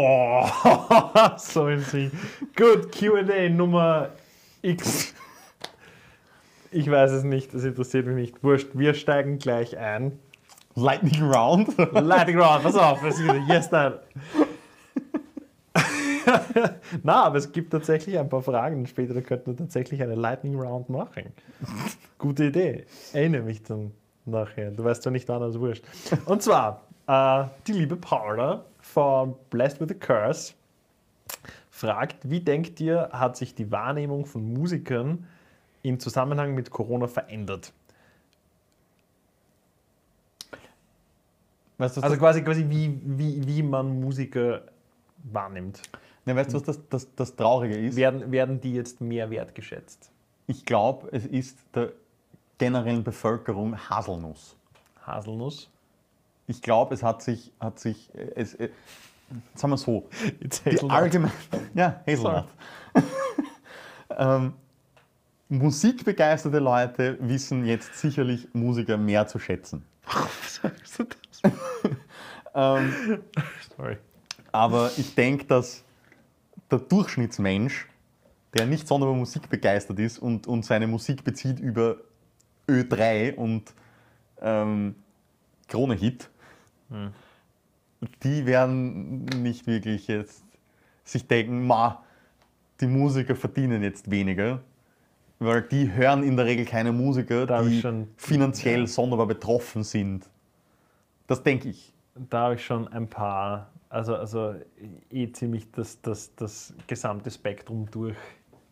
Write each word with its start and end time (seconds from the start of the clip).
Oh, 0.00 0.46
so 1.38 1.66
im 1.66 1.80
Sinn. 1.80 2.12
Gut, 2.56 2.92
QA 2.92 3.48
Nummer 3.48 4.10
X. 4.62 5.12
Ich 6.70 6.88
weiß 6.88 7.10
es 7.10 7.24
nicht, 7.24 7.52
das 7.52 7.64
interessiert 7.64 8.06
mich 8.06 8.14
nicht. 8.14 8.44
Wurscht, 8.44 8.68
wir 8.74 8.94
steigen 8.94 9.38
gleich 9.40 9.76
ein. 9.76 10.16
Lightning 10.76 11.20
Round. 11.32 11.76
Lightning 11.92 12.38
Round, 12.38 12.62
pass 12.62 12.76
auf. 12.76 13.00
das 13.02 13.18
ist- 13.18 13.28
Yes, 13.48 13.72
nein. 13.72 13.94
Na, 17.02 17.24
aber 17.24 17.38
es 17.38 17.50
gibt 17.50 17.72
tatsächlich 17.72 18.16
ein 18.18 18.28
paar 18.28 18.42
Fragen. 18.42 18.86
Später 18.86 19.20
könnten 19.20 19.50
wir 19.50 19.56
tatsächlich 19.56 20.00
eine 20.00 20.14
Lightning 20.14 20.54
Round 20.60 20.88
machen. 20.90 21.32
Gute 22.18 22.44
Idee. 22.44 22.86
Erinnere 23.12 23.42
mich 23.42 23.64
dann 23.64 23.90
nachher. 24.26 24.70
Du 24.70 24.84
weißt 24.84 25.02
zwar 25.02 25.10
nicht 25.12 25.28
also 25.28 25.58
wurscht. 25.58 25.82
Und 26.26 26.40
zwar, 26.42 26.82
äh, 27.08 27.44
die 27.66 27.72
liebe 27.72 27.96
Paula 27.96 28.64
von 28.92 29.36
Blessed 29.50 29.80
with 29.80 29.90
a 29.90 29.94
Curse 29.94 30.54
fragt, 31.70 32.28
wie 32.28 32.40
denkt 32.40 32.80
ihr, 32.80 33.10
hat 33.12 33.36
sich 33.36 33.54
die 33.54 33.70
Wahrnehmung 33.70 34.26
von 34.26 34.52
Musikern 34.52 35.26
im 35.82 36.00
Zusammenhang 36.00 36.54
mit 36.54 36.70
Corona 36.70 37.06
verändert? 37.06 37.72
Weißt 41.78 41.96
du, 41.96 42.00
Also 42.00 42.16
quasi, 42.16 42.42
quasi 42.42 42.68
wie, 42.68 43.00
wie, 43.04 43.46
wie 43.46 43.62
man 43.62 44.00
Musiker 44.00 44.62
wahrnimmt. 45.32 45.80
ne, 46.24 46.34
weißt 46.34 46.52
du, 46.52 46.56
was 46.56 46.64
das, 46.64 46.80
das, 46.88 47.14
das 47.14 47.36
Traurige 47.36 47.76
ist? 47.76 47.94
Werden, 47.96 48.32
werden 48.32 48.60
die 48.60 48.74
jetzt 48.74 49.00
mehr 49.00 49.30
wertgeschätzt? 49.30 50.10
Ich 50.48 50.64
glaube, 50.64 51.08
es 51.12 51.24
ist 51.26 51.58
der 51.74 51.92
generellen 52.58 53.04
Bevölkerung 53.04 53.78
Haselnuss. 53.88 54.56
Haselnuss? 55.06 55.70
Ich 56.48 56.62
glaube, 56.62 56.94
es 56.94 57.02
hat 57.02 57.22
sich, 57.22 57.52
hat 57.60 57.78
sich 57.78 58.12
äh, 58.14 58.32
es, 58.34 58.54
äh, 58.54 58.70
sagen 59.54 59.72
wir 59.72 59.76
so, 59.76 60.08
die 60.40 60.90
allgemein, 60.90 61.30
ja, 61.74 62.02
Hazelnut. 62.06 62.46
ähm, 64.18 64.54
musikbegeisterte 65.48 66.58
Leute 66.58 67.18
wissen 67.20 67.64
jetzt 67.64 67.98
sicherlich 67.98 68.48
Musiker 68.54 68.96
mehr 68.96 69.26
zu 69.26 69.38
schätzen. 69.38 69.84
sagst 70.46 70.98
du 70.98 71.04
das? 71.04 71.52
Ähm, 72.54 73.20
Sorry. 73.76 73.98
aber 74.50 74.90
ich 74.96 75.14
denke, 75.14 75.44
dass 75.44 75.84
der 76.70 76.78
Durchschnittsmensch, 76.78 77.86
der 78.56 78.66
nicht 78.66 78.88
sonderbar 78.88 79.14
musikbegeistert 79.14 79.98
ist 80.00 80.18
und, 80.18 80.46
und 80.48 80.64
seine 80.64 80.88
Musik 80.88 81.22
bezieht 81.22 81.60
über 81.60 81.98
Ö3 82.66 83.34
und 83.34 83.74
ähm, 84.40 84.96
Krone-Hit, 85.68 86.30
die 88.22 88.46
werden 88.46 89.24
nicht 89.42 89.66
wirklich 89.66 90.06
jetzt 90.08 90.44
sich 91.04 91.26
denken, 91.26 91.66
ma, 91.66 92.02
die 92.80 92.86
Musiker 92.86 93.34
verdienen 93.34 93.82
jetzt 93.82 94.10
weniger, 94.10 94.60
weil 95.38 95.62
die 95.62 95.92
hören 95.92 96.22
in 96.22 96.36
der 96.36 96.46
Regel 96.46 96.64
keine 96.64 96.92
Musiker, 96.92 97.46
Da 97.46 97.62
die 97.62 97.80
schon- 97.80 98.08
finanziell 98.16 98.86
sonderbar 98.86 99.26
betroffen 99.26 99.82
sind. 99.82 100.28
Das 101.26 101.42
denke 101.42 101.68
ich. 101.68 101.92
Da 102.14 102.44
habe 102.44 102.54
ich 102.54 102.64
schon 102.64 102.88
ein 102.88 103.08
paar, 103.08 103.70
also, 103.88 104.16
also 104.16 104.54
eh 105.10 105.30
ziemlich 105.32 105.70
das, 105.72 106.00
das, 106.00 106.34
das 106.34 106.74
gesamte 106.86 107.30
Spektrum 107.30 107.88
durch, 107.90 108.16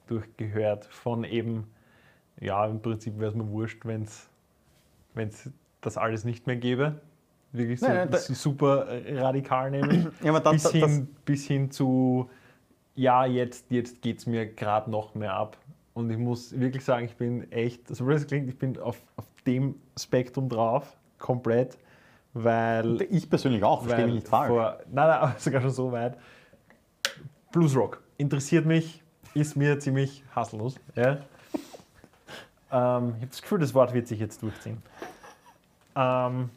durchgehört. 0.08 0.86
Von 0.86 1.24
eben, 1.24 1.64
ja, 2.40 2.66
im 2.66 2.80
Prinzip 2.80 3.18
wäre 3.18 3.30
es 3.30 3.36
mir 3.36 3.48
wurscht, 3.48 3.84
wenn 3.84 4.02
es 4.02 5.50
das 5.80 5.96
alles 5.96 6.24
nicht 6.24 6.46
mehr 6.46 6.56
gäbe. 6.56 7.00
Wirklich 7.52 7.80
so 7.80 7.86
Nein, 7.86 8.08
nein, 8.10 8.20
super 8.20 8.86
radikal 9.08 9.70
nämlich. 9.70 10.06
Ja, 10.22 10.30
aber 10.30 10.40
das, 10.40 10.52
bis, 10.52 10.62
das, 10.62 10.72
hin, 10.72 11.08
bis 11.24 11.46
hin 11.46 11.70
zu, 11.70 12.28
ja, 12.94 13.24
jetzt, 13.24 13.70
jetzt 13.70 14.02
geht 14.02 14.18
es 14.18 14.26
mir 14.26 14.46
gerade 14.46 14.90
noch 14.90 15.14
mehr 15.14 15.34
ab. 15.34 15.56
Und 15.94 16.10
ich 16.10 16.18
muss 16.18 16.58
wirklich 16.58 16.84
sagen, 16.84 17.06
ich 17.06 17.16
bin 17.16 17.50
echt, 17.50 17.88
so 17.88 18.04
blöd 18.04 18.18
es 18.18 18.26
klingt, 18.26 18.48
ich 18.48 18.58
bin 18.58 18.78
auf, 18.78 19.00
auf 19.16 19.24
dem 19.46 19.76
Spektrum 19.98 20.48
drauf, 20.48 20.96
komplett, 21.18 21.78
weil. 22.34 23.00
ich 23.10 23.30
persönlich 23.30 23.64
auch, 23.64 23.82
verstehe 23.82 24.06
mich 24.06 24.16
nicht 24.16 24.28
falsch. 24.28 24.48
Vor, 24.48 24.78
nein, 24.92 25.08
nein, 25.08 25.34
sogar 25.38 25.62
schon 25.62 25.70
so 25.70 25.92
weit. 25.92 26.18
Bluesrock 27.52 28.02
interessiert 28.18 28.66
mich, 28.66 29.02
ist 29.32 29.56
mir 29.56 29.78
ziemlich 29.78 30.22
hasslos. 30.34 30.78
Ja? 30.94 31.18
Ähm, 32.70 33.14
ich 33.16 33.22
habe 33.22 33.26
das 33.30 33.42
Gefühl, 33.42 33.58
das 33.60 33.74
Wort 33.74 33.94
wird 33.94 34.06
sich 34.08 34.20
jetzt 34.20 34.42
durchziehen. 34.42 34.82
Ähm, 35.94 36.50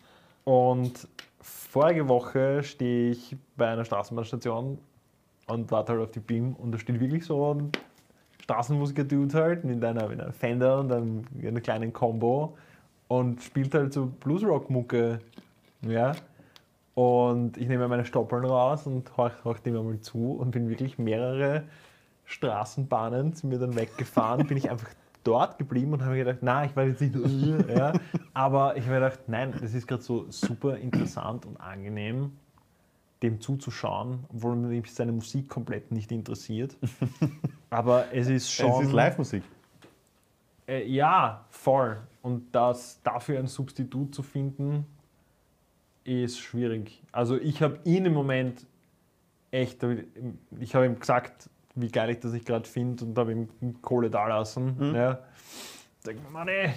und 0.44 1.08
vorige 1.42 2.08
Woche 2.08 2.64
stehe 2.64 3.12
ich 3.12 3.36
bei 3.56 3.68
einer 3.68 3.86
Straßenbahnstation 3.86 4.78
und 5.48 5.72
warte 5.72 5.94
halt 5.94 6.02
auf 6.02 6.12
die 6.12 6.20
BIM 6.20 6.54
und 6.54 6.72
da 6.72 6.78
steht 6.78 7.00
wirklich 7.00 7.26
so 7.26 7.54
ein 7.54 7.72
Straßenmusiker-Dude 8.44 9.34
halt 9.38 9.64
mit 9.64 9.84
einer, 9.84 10.08
mit 10.08 10.20
einer 10.20 10.34
Fender 10.34 10.80
und 10.80 10.92
einem, 10.92 11.26
einer 11.44 11.62
kleinen 11.62 11.94
Combo 11.94 12.58
und 13.08 13.42
spielt 13.42 13.74
halt 13.76 13.94
so 13.94 14.08
Bluesrock-Mucke. 14.08 15.20
Ja. 15.82 16.14
Und 16.96 17.58
ich 17.58 17.68
nehme 17.68 17.88
meine 17.88 18.06
Stoppeln 18.06 18.46
raus 18.46 18.88
und 18.88 19.16
horch, 19.18 19.44
horch 19.44 19.60
dem 19.60 19.78
einmal 19.78 20.00
zu 20.00 20.34
und 20.34 20.52
bin 20.52 20.70
wirklich 20.70 20.98
mehrere 20.98 21.64
Straßenbahnen 22.26 23.34
zu 23.34 23.48
mir 23.48 23.60
dann 23.60 23.76
weggefahren, 23.76 24.48
bin 24.48 24.58
ich 24.58 24.70
einfach 24.70 24.90
dort 25.29 25.59
geblieben 25.59 25.94
und 25.94 26.01
habe 26.01 26.13
mir 26.13 26.25
gedacht, 26.25 26.40
na, 26.41 26.66
ich 26.66 26.75
war 26.75 26.85
jetzt 26.85 27.01
nicht, 27.01 27.16
äh, 27.16 27.78
ja, 27.78 27.94
aber 28.34 28.75
ich 28.75 28.84
habe 28.85 28.95
mir 28.95 29.01
gedacht, 29.01 29.19
nein, 29.28 29.53
das 29.62 29.75
ist 29.75 29.88
gerade 29.88 30.01
so 30.01 30.25
super 30.29 30.78
interessant 30.78 31.45
und 31.45 31.57
angenehm, 31.57 32.31
dem 33.22 33.40
zuzuschauen, 33.40 34.25
obwohl 34.34 34.56
mich 34.56 34.91
seine 34.91 35.12
Musik 35.12 35.47
komplett 35.47 35.91
nicht 35.91 36.12
interessiert. 36.12 36.75
Aber 37.69 38.12
es 38.12 38.28
ist 38.28 38.51
schon. 38.51 38.72
Es 38.81 38.88
ist 38.88 38.94
Live-Musik. 38.94 39.44
Äh, 40.67 40.88
ja, 40.88 41.46
voll. 41.50 42.01
Und 42.23 42.56
das, 42.56 43.00
dafür 43.03 43.38
ein 43.38 43.47
Substitut 43.47 44.16
zu 44.16 44.23
finden, 44.23 44.85
ist 46.06 46.40
schwierig. 46.40 47.03
Also 47.11 47.38
ich 47.38 47.61
habe 47.61 47.79
ihn 47.84 48.06
im 48.06 48.13
Moment 48.13 48.66
echt, 49.51 49.85
ich 50.59 50.73
habe 50.73 50.88
ihm 50.88 51.00
gesagt, 51.00 51.50
wie 51.75 51.90
geil 51.90 52.09
ich 52.09 52.19
das 52.19 52.34
ich 52.34 52.46
gerade 52.46 52.68
finde 52.68 53.06
und 53.06 53.18
habe 53.18 53.31
ihm 53.31 53.81
Kohle 53.81 54.09
da 54.09 54.28
lassen. 54.28 54.94
Ja. 54.96 55.19
Denk 56.06 56.24
mir, 56.24 56.30
Mann, 56.30 56.47
ey. 56.47 56.74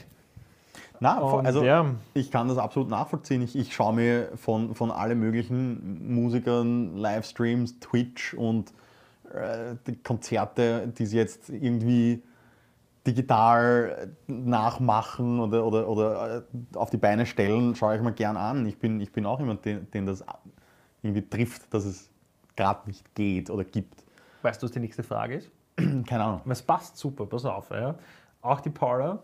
Na, 1.01 1.19
Und 1.19 1.47
also 1.47 1.65
ja, 1.65 1.95
ich 2.15 2.31
kann 2.31 2.47
das 2.47 2.59
absolut 2.59 2.89
nachvollziehen. 2.89 3.43
Ich, 3.43 3.57
ich 3.57 3.75
schaue 3.75 3.95
mir 3.95 4.29
von, 4.37 4.75
von 4.77 4.93
allen 4.93 5.19
möglichen 5.19 6.15
Musikern 6.15 6.97
Livestreams, 6.97 7.81
Twitch 7.81 8.35
und 8.35 8.73
äh, 9.33 9.75
die 9.87 9.97
Konzerte, 9.97 10.93
die 10.97 11.07
sie 11.07 11.17
jetzt 11.17 11.49
irgendwie 11.49 12.23
digital 13.05 14.13
nachmachen 14.29 15.41
oder, 15.41 15.67
oder, 15.67 15.89
oder 15.89 16.37
äh, 16.39 16.77
auf 16.77 16.91
die 16.91 16.99
Beine 16.99 17.27
stellen, 17.27 17.75
schaue 17.75 17.97
ich 17.97 18.03
mir 18.03 18.13
gern 18.13 18.37
an. 18.37 18.65
Ich 18.67 18.79
bin, 18.79 19.01
ich 19.01 19.11
bin 19.11 19.27
auch 19.27 19.41
jemand, 19.41 19.65
den, 19.65 19.91
den 19.91 20.07
das 20.07 20.25
irgendwie 21.03 21.29
trifft, 21.29 21.75
dass 21.75 21.85
es 21.85 22.11
gerade 22.55 22.87
nicht 22.87 23.13
geht 23.15 23.51
oder 23.51 23.65
gibt. 23.65 24.02
Weißt 24.43 24.63
du, 24.63 24.67
was 24.67 24.73
die 24.73 24.81
nächste 24.81 25.03
Frage 25.03 25.37
ist? 25.37 25.51
Keine 25.77 26.25
Ahnung. 26.25 26.41
Es 26.49 26.63
passt 26.63 26.97
super, 26.97 27.27
pass 27.27 27.45
auf. 27.45 27.71
Ja. 27.71 27.95
Auch 28.41 28.61
die 28.61 28.71
Paula. 28.71 29.21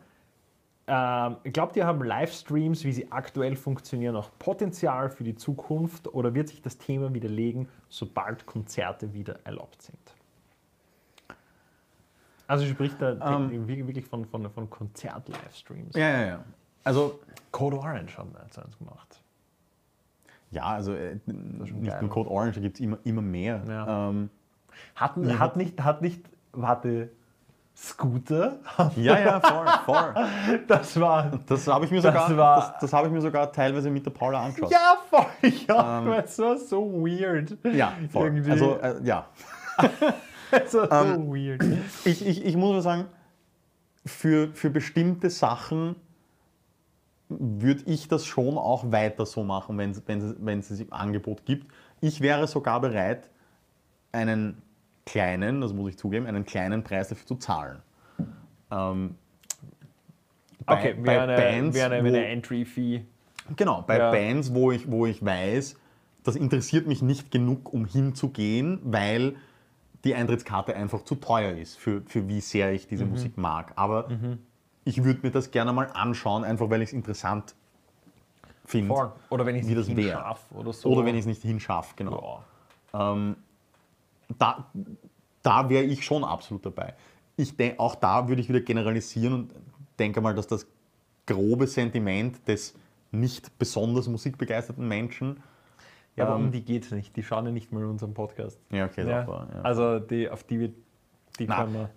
Ähm, 0.90 1.36
glaubt 1.52 1.76
ihr, 1.76 1.86
haben 1.86 2.02
Livestreams, 2.02 2.82
wie 2.84 2.92
sie 2.92 3.12
aktuell 3.12 3.56
funktionieren, 3.56 4.16
auch 4.16 4.30
Potenzial 4.38 5.10
für 5.10 5.22
die 5.22 5.34
Zukunft 5.34 6.08
oder 6.14 6.32
wird 6.34 6.48
sich 6.48 6.62
das 6.62 6.78
Thema 6.78 7.12
widerlegen, 7.12 7.68
sobald 7.90 8.46
Konzerte 8.46 9.12
wieder 9.12 9.38
erlaubt 9.44 9.82
sind? 9.82 9.98
Also 12.46 12.64
spricht 12.64 13.02
da 13.02 13.10
Ähm. 13.42 13.68
wirklich 13.68 14.06
von, 14.06 14.24
von, 14.24 14.48
von 14.50 14.70
Konzert-Livestreams. 14.70 15.94
Ja, 15.94 16.08
ja, 16.08 16.26
ja. 16.26 16.44
Also, 16.84 17.20
Code 17.52 17.76
Orange 17.78 18.16
haben 18.16 18.32
da 18.32 18.42
jetzt 18.44 18.58
eins 18.58 18.78
gemacht. 18.78 19.22
ja, 20.50 20.62
also 20.62 20.94
äh, 20.94 21.18
nicht 21.26 21.84
geil. 21.86 22.00
nur 22.00 22.08
Code 22.08 22.30
Orange, 22.30 22.54
da 22.54 22.60
gibt 22.62 22.76
es 22.76 22.80
immer, 22.80 22.96
immer 23.04 23.20
mehr. 23.20 23.62
Ja. 23.68 24.08
Ähm, 24.08 24.30
Hat, 24.94 25.16
hat, 25.16 25.56
nicht, 25.56 25.80
hat 25.82 26.02
nicht, 26.02 26.24
warte, 26.52 27.10
Scooter? 27.76 28.58
ja, 28.96 29.18
ja, 29.20 29.40
voll, 29.40 29.66
voll. 29.84 30.14
Das 30.66 30.98
war 30.98 31.30
Das 31.46 31.66
habe 31.68 31.84
ich, 31.84 31.90
mir 31.92 32.00
Das 32.00 32.12
sogar- 32.12 32.36
war- 32.36 32.56
das, 32.72 32.78
das 32.80 32.92
habe 32.92 33.06
ich 33.06 33.12
mir 33.12 33.20
sogar 33.20 33.52
teilweise 33.52 33.88
mit 33.90 34.04
der 34.04 34.10
Paula 34.10 34.42
angeschaut. 34.44 34.70
Ja, 34.72 34.96
voll. 35.08 35.26
Ja, 35.68 36.00
Ähm, 36.00 36.12
es 36.12 36.38
war 36.40 36.56
so 36.58 36.92
weird. 37.04 37.56
Ja, 37.72 37.92
voll. 38.10 38.26
Irgendwie. 38.26 38.50
Also, 38.50 38.78
äh, 38.80 38.96
ja. 39.04 39.26
Es 40.50 40.72
war 40.74 40.88
so 41.06 41.14
ähm, 41.14 41.28
weird. 41.28 41.62
Ich, 42.04 42.26
ich, 42.26 42.44
ich 42.44 42.56
muss 42.56 42.82
sagen, 42.82 43.04
für, 44.06 44.48
für 44.54 44.70
bestimmte 44.70 45.28
Sachen 45.30 45.94
würde 47.28 47.82
ich 47.84 48.08
das 48.08 48.24
schon 48.24 48.56
auch 48.56 48.90
weiter 48.90 49.26
so 49.26 49.44
machen, 49.44 49.76
wenn 49.76 49.90
es 49.90 50.02
wenn 50.06 50.20
es- 50.20 50.36
wenn 50.38 50.58
es 50.60 50.70
es 50.70 50.80
im 50.80 50.92
Angebot 50.92 51.44
gibt. 51.44 51.70
Ich 52.00 52.20
wäre 52.22 52.46
sogar 52.46 52.80
bereit, 52.80 53.28
einen 54.12 54.62
kleinen, 55.12 55.60
das 55.60 55.72
muss 55.72 55.90
ich 55.90 55.98
zugeben, 55.98 56.26
einen 56.26 56.44
kleinen 56.44 56.82
Preis 56.84 57.08
dafür 57.08 57.26
zu 57.26 57.36
zahlen. 57.36 57.78
Ähm, 58.70 59.14
bei- 60.66 60.74
Okay, 60.78 60.94
bei 60.94 61.06
wäre 61.12 61.22
eine, 61.22 61.36
Bands, 61.36 61.76
wär 61.76 61.86
eine, 61.90 62.02
wo- 62.04 62.08
eine 62.08 62.26
Entry-Fee. 62.26 63.02
Genau, 63.56 63.82
bei 63.86 63.98
Ja. 63.98 64.10
Bands, 64.10 64.52
wo 64.52 64.70
ich, 64.72 64.90
wo 64.90 65.06
ich 65.06 65.24
weiß, 65.24 65.76
das 66.24 66.36
interessiert 66.36 66.86
mich 66.86 67.00
nicht 67.00 67.30
genug, 67.30 67.72
um 67.72 67.86
hinzugehen, 67.86 68.80
weil 68.84 69.36
die 70.04 70.14
Eintrittskarte 70.14 70.76
einfach 70.76 71.02
zu 71.04 71.14
teuer 71.14 71.52
ist, 71.56 71.78
für, 71.78 72.02
für 72.06 72.28
wie 72.28 72.40
sehr 72.40 72.72
ich 72.72 72.86
diese 72.86 73.06
Musik 73.06 73.38
mag. 73.38 73.72
Aber 73.76 74.10
ich 74.84 75.02
würde 75.02 75.20
mir 75.22 75.30
das 75.30 75.50
gerne 75.50 75.72
mal 75.72 75.88
anschauen, 75.94 76.44
einfach 76.44 76.68
weil 76.70 76.82
ich 76.82 76.90
es 76.90 76.92
interessant 76.92 77.54
finde. 78.66 78.94
Oder 79.30 79.46
wenn 79.46 79.56
ich 79.56 79.62
es 79.62 79.68
Wie 79.68 79.74
nicht 79.74 79.86
hinschaffe 79.88 80.54
oder 80.54 80.72
so. 80.74 80.90
Oder 80.90 81.04
wenn 81.06 81.14
ich 81.14 81.20
es 81.20 81.26
nicht 81.26 81.42
hinschaffe, 81.42 81.94
genau. 81.96 82.42
Ja. 82.92 83.26
Da, 84.36 84.70
da 85.42 85.68
wäre 85.70 85.84
ich 85.84 86.04
schon 86.04 86.24
absolut 86.24 86.66
dabei. 86.66 86.94
Ich 87.36 87.56
denk, 87.56 87.78
auch 87.78 87.94
da 87.94 88.28
würde 88.28 88.40
ich 88.42 88.48
wieder 88.48 88.60
generalisieren 88.60 89.32
und 89.32 89.52
denke 89.98 90.20
mal, 90.20 90.34
dass 90.34 90.46
das 90.46 90.66
grobe 91.26 91.66
Sentiment 91.66 92.46
des 92.48 92.74
nicht 93.10 93.58
besonders 93.58 94.06
musikbegeisterten 94.08 94.86
Menschen, 94.86 95.42
Ja, 96.16 96.26
aber 96.26 96.36
Ähm, 96.36 96.46
um 96.46 96.52
die 96.52 96.62
geht 96.62 96.84
es 96.84 96.90
nicht. 96.90 97.14
Die 97.16 97.22
schauen 97.22 97.46
ja 97.46 97.52
nicht 97.52 97.72
mal 97.72 97.84
unseren 97.84 98.12
Podcast. 98.12 98.58
ja, 98.70 98.86
okay, 98.86 99.08
Ja. 99.08 99.26
war, 99.26 99.48
ja. 99.54 99.60
Also 99.62 99.98
die, 100.00 100.28
auf 100.28 100.42
die 100.44 100.60
wir 100.60 100.72
die 101.38 101.46
Na. 101.46 101.62
können 101.62 101.74
wir. 101.74 101.90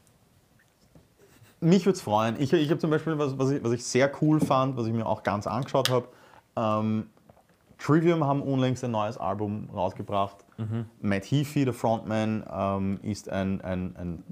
mich 1.59 1.85
würde 1.85 1.95
es 1.95 2.01
freuen. 2.01 2.39
Ich, 2.39 2.53
ich 2.53 2.69
habe 2.69 2.79
zum 2.79 2.89
Beispiel, 2.91 3.17
was, 3.17 3.37
was, 3.37 3.49
ich, 3.51 3.63
was 3.63 3.71
ich 3.71 3.83
sehr 3.83 4.11
cool 4.21 4.39
fand, 4.39 4.77
was 4.77 4.85
ich 4.87 4.93
mir 4.93 5.05
auch 5.05 5.23
ganz 5.23 5.47
angeschaut 5.47 5.89
habe, 5.89 6.07
ähm, 6.55 7.09
Trivium 7.77 8.23
haben 8.23 8.41
unlängst 8.43 8.83
ein 8.83 8.91
neues 8.91 9.17
Album 9.17 9.69
rausgebracht. 9.73 10.37
Matt 11.01 11.25
Heafy, 11.25 11.65
der 11.65 11.73
Frontman, 11.73 12.43
ähm, 12.51 12.99
ist 13.03 13.29
ein, 13.29 13.61
ein, 13.61 13.95
ein 13.97 14.23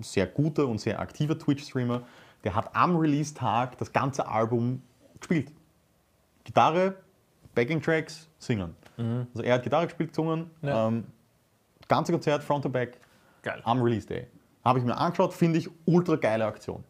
sehr 0.00 0.26
guter 0.26 0.66
und 0.68 0.80
sehr 0.80 1.00
aktiver 1.00 1.38
Twitch-Streamer. 1.38 2.02
Der 2.44 2.54
hat 2.54 2.74
am 2.76 2.96
Release-Tag 2.96 3.78
das 3.78 3.92
ganze 3.92 4.28
Album 4.28 4.82
gespielt. 5.18 5.52
Gitarre, 6.44 6.94
Backing-Tracks, 7.54 8.28
Singen. 8.38 8.74
Also 9.32 9.42
er 9.42 9.54
hat 9.54 9.62
Gitarre 9.62 9.86
gespielt, 9.86 10.10
gesungen, 10.10 10.50
Ja. 10.62 10.88
ähm, 10.88 11.04
ganze 11.88 12.12
Konzert, 12.12 12.42
Front 12.42 12.62
to 12.64 12.68
Back, 12.70 12.98
Geil. 13.42 13.60
am 13.64 13.82
Release 13.82 14.06
Day. 14.06 14.26
Habe 14.64 14.78
ich 14.78 14.84
mir 14.84 14.96
angeschaut, 14.96 15.32
finde 15.34 15.58
ich 15.58 15.68
ultra 15.84 16.16
geile 16.16 16.46
Aktion. 16.46 16.82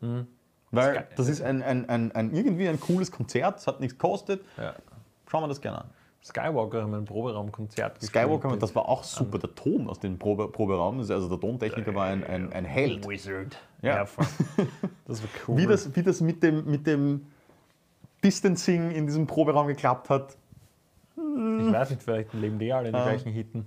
Weil 0.70 0.94
geil. 0.94 1.08
das 1.16 1.28
ist 1.28 1.43
ein, 1.43 1.62
ein, 1.62 1.88
ein, 1.88 2.12
ein, 2.12 2.32
irgendwie 2.34 2.69
ein 2.69 2.78
cooles 2.81 3.10
Konzert, 3.10 3.58
es 3.58 3.66
hat 3.66 3.81
nichts 3.81 3.98
gekostet. 3.98 4.44
Ja. 4.56 4.75
Schauen 5.28 5.43
wir 5.44 5.48
das 5.48 5.60
gerne 5.60 5.78
an. 5.82 5.90
Skywalker 6.26 6.82
haben 6.82 6.94
ein 6.94 7.05
Proberaumkonzert 7.05 8.02
Skywalker, 8.02 8.56
das 8.56 8.75
war 8.75 8.88
auch 8.88 9.05
super. 9.05 9.38
Der 9.38 9.55
Ton 9.55 9.88
aus 9.88 10.00
dem 10.00 10.19
Probe, 10.19 10.49
Proberaum, 10.49 10.99
also 10.99 11.28
der 11.28 11.38
Tontechniker 11.40 11.94
war 11.94 12.06
ein, 12.06 12.25
ein, 12.25 12.52
ein 12.52 12.64
Held. 12.64 13.08
Wizard. 13.08 13.56
Ja. 13.82 14.05
Das 15.06 15.23
war 15.23 15.28
cool. 15.46 15.56
Wie 15.58 15.67
das, 15.67 15.94
wie 15.94 16.02
das 16.02 16.20
mit, 16.20 16.43
dem, 16.43 16.64
mit 16.69 16.84
dem 16.87 17.26
Distancing 18.25 18.90
in 18.90 19.06
diesem 19.06 19.26
Proberaum 19.28 19.69
geklappt 19.69 20.11
hat, 20.11 20.37
Ich 21.17 21.23
weiß 21.73 21.90
nicht, 21.90 22.02
vielleicht 22.02 22.34
leben 22.34 22.58
die 22.58 22.72
alle 22.72 22.88
in 22.88 22.94
den 22.94 23.00
Ah. 23.00 23.05
gleichen 23.05 23.31
Hitten. 23.31 23.67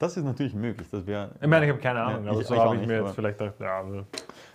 das 0.00 0.16
ist 0.16 0.24
natürlich 0.24 0.54
möglich. 0.54 0.88
Das 0.90 1.06
wäre 1.06 1.30
Ich 1.40 1.46
meine, 1.46 1.66
ich 1.66 1.70
habe 1.70 1.80
keine 1.80 2.02
Ahnung, 2.02 2.24
Ja, 2.24 2.30
aber 2.32 2.40
ich- 2.40 2.46
so 2.48 2.56
habe 2.56 2.76
ich 2.76 2.86
mir 2.86 3.02
jetzt 3.04 3.14
vielleicht 3.14 3.38
gedacht, 3.38 3.60
ja, 3.60 3.78
also, 3.80 4.04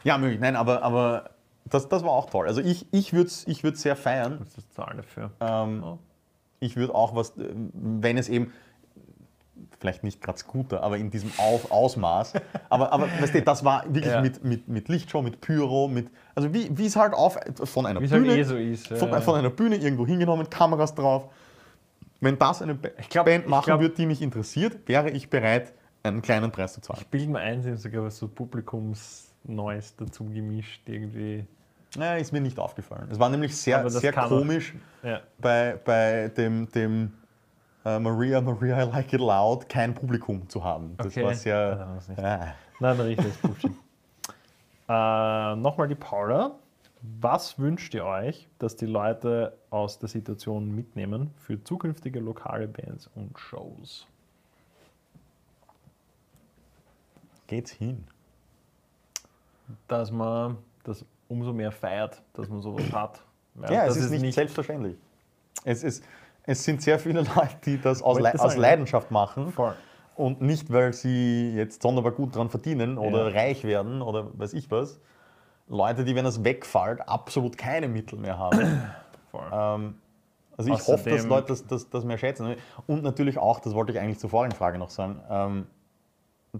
ja 0.03 0.17
möglich. 0.17 0.41
Nein, 0.41 0.57
aber, 0.57 0.81
aber 0.83 1.29
das, 1.63 1.87
das 1.87 2.03
war 2.03 2.11
auch 2.11 2.29
toll. 2.29 2.45
Also 2.47 2.59
ich, 2.61 2.85
ich 2.91 3.13
würde 3.13 3.27
es 3.27 3.47
ich 3.47 3.61
sehr 3.79 3.95
feiern. 3.95 4.39
was 4.41 4.57
ist 4.57 4.73
Zahl 4.73 4.95
dafür? 4.97 5.31
Ähm, 5.39 5.81
Ja. 5.81 5.97
Ich 6.65 6.75
würde 6.75 6.93
auch 6.95 7.15
was, 7.15 7.29
äh, 7.37 7.53
wenn 7.73 8.17
es 8.17 8.27
eben, 8.29 8.51
vielleicht 9.79 10.03
nicht 10.03 10.21
gerade 10.21 10.37
Scooter, 10.37 10.81
aber 10.83 10.97
in 10.97 11.09
diesem 11.11 11.31
Auf 11.37 11.71
Ausmaß. 11.71 12.33
Aber, 12.69 12.91
aber 12.91 13.07
weißt 13.19 13.35
du, 13.35 13.41
das 13.41 13.63
war 13.63 13.83
wirklich 13.85 14.05
Ja. 14.13 14.21
mit, 14.21 14.43
mit, 14.43 14.67
mit 14.67 14.87
Lichtshow, 14.89 15.21
mit 15.21 15.41
Pyro, 15.41 15.87
mit, 15.87 16.09
also 16.33 16.53
wie 16.53 16.85
es 16.85 16.95
halt 16.95 17.13
auf, 17.13 17.37
von 17.63 17.85
einer 17.85 18.01
Wie 18.01 18.05
es 18.05 18.11
halt 18.11 18.23
Bühne, 18.23 18.37
eh 18.37 18.43
so 18.43 18.55
ist. 18.55 18.87
von, 18.87 19.09
ja. 19.09 19.21
von 19.21 19.35
einer 19.35 19.49
Bühne 19.49 19.75
irgendwo 19.75 20.05
hingenommen, 20.07 20.49
Kameras 20.49 20.95
drauf. 20.95 21.29
Wenn 22.21 22.37
das 22.39 22.61
eine 22.61 22.75
glaub- 23.09 23.25
Band 23.25 23.47
machen 23.47 23.65
glaub- 23.65 23.81
würde, 23.81 23.95
die 23.95 24.05
mich 24.05 24.21
interessiert, 24.21 24.77
wäre 24.87 25.09
ich 25.11 25.29
bereit, 25.29 25.73
einen 26.03 26.21
kleinen 26.21 26.51
Preis 26.51 26.73
zu 26.73 26.81
zahlen. 26.81 26.99
Ich 27.01 27.07
bilde 27.07 27.31
mir 27.31 27.39
ein, 27.39 27.61
sie 27.61 27.69
haben 27.69 27.77
sogar 27.77 28.03
was 28.03 28.17
so 28.17 28.27
Publikums-Neues 28.27 29.95
dazu 29.97 30.25
gemischt, 30.25 30.87
irgendwie. 30.87 31.45
Naja, 31.97 32.15
ist 32.17 32.31
mir 32.31 32.41
nicht 32.41 32.59
aufgefallen. 32.59 33.07
Es 33.11 33.19
war 33.19 33.29
nämlich 33.29 33.55
sehr, 33.55 33.89
sehr 33.89 34.11
komisch 34.11 34.73
Ja. 35.03 35.21
bei, 35.39 35.79
bei 35.83 36.29
dem, 36.35 36.69
dem 36.71 37.13
äh, 37.85 37.99
Maria, 37.99 38.41
Maria, 38.41 38.83
I 38.83 38.89
like 38.91 39.13
it 39.13 39.21
loud, 39.21 39.69
kein 39.69 39.93
Publikum 39.93 40.47
zu 40.49 40.63
haben. 40.63 40.95
Das 40.97 41.07
Okay. 41.07 41.23
war 41.23 41.33
sehr. 41.33 41.79
war's 41.79 42.07
nicht. 42.09 42.19
Ja. 42.19 42.53
Nein, 42.79 42.99
richtig 42.99 43.33
Bullshit. 43.41 43.71
äh, 44.89 45.55
Nochmal 45.55 45.87
die 45.87 45.95
Paula. 45.95 46.55
Was 47.21 47.59
wünscht 47.59 47.93
ihr 47.93 48.03
euch, 48.03 48.47
dass 48.57 48.75
die 48.75 48.87
Leute 48.87 49.55
aus 49.69 49.99
der 49.99 50.09
Situation 50.09 50.73
mitnehmen 50.75 51.29
für 51.37 51.63
zukünftige 51.63 52.19
lokale 52.19 52.67
Bands 52.67 53.09
und 53.13 53.37
Shows? 53.37 54.07
Geht's 57.47 57.69
hin? 57.71 58.05
Dass 59.87 60.09
man 60.11 60.57
das 60.83 61.05
umso 61.27 61.53
mehr 61.53 61.71
feiert, 61.71 62.21
dass 62.33 62.49
man 62.49 62.61
sowas 62.61 62.91
hat. 62.91 63.21
Ja, 63.69 63.85
es 63.85 63.95
dass 63.95 64.05
ist 64.11 64.21
nicht, 64.21 64.33
selbstverständlich. 64.35 64.97
Es, 65.63 65.83
ist, 65.83 66.03
es 66.43 66.63
sind 66.63 66.81
sehr 66.81 66.99
viele 66.99 67.21
Leute, 67.35 67.55
die 67.65 67.79
das 67.79 68.01
aus, 68.01 68.19
Le 68.19 68.33
aus. 68.39 68.55
Leidenschaft 68.57 69.11
machen 69.11 69.51
Voll. 69.51 69.75
und 70.15 70.41
nicht, 70.41 70.71
weil 70.71 70.93
sie 70.93 71.53
jetzt 71.55 71.81
sonderbar 71.81 72.11
gut 72.11 72.35
dran 72.35 72.49
verdienen 72.49 72.97
oder 72.97 73.29
Ja. 73.29 73.35
reich 73.41 73.63
werden 73.63 74.01
oder 74.01 74.27
weiß 74.37 74.53
ich 74.53 74.69
was. 74.71 74.99
Leute, 75.67 76.03
die, 76.03 76.15
wenn 76.15 76.25
das 76.25 76.43
wegfällt, 76.43 77.07
absolut 77.07 77.57
keine 77.57 77.87
Mittel 77.87 78.19
mehr 78.19 78.37
haben. 78.37 78.59
Voll. 79.31 79.47
Ähm, 79.51 79.95
also 80.57 80.71
ich 80.73 80.87
hoffe, 80.87 81.09
dass 81.09 81.21
Außerdem- 81.25 81.27
Leute 81.27 81.47
das, 81.47 81.65
das, 81.65 81.89
das 81.89 82.05
mehr 82.05 82.17
schätzen. 82.17 82.55
Und 82.87 83.03
natürlich 83.03 83.37
auch, 83.37 83.59
das 83.59 83.73
wollte 83.73 83.91
ich 83.91 83.99
eigentlich 83.99 84.19
zur 84.19 84.29
vorigen 84.29 84.53
Frage 84.55 84.77
noch 84.77 84.89
sagen, 84.89 85.21
ähm, 85.29 85.67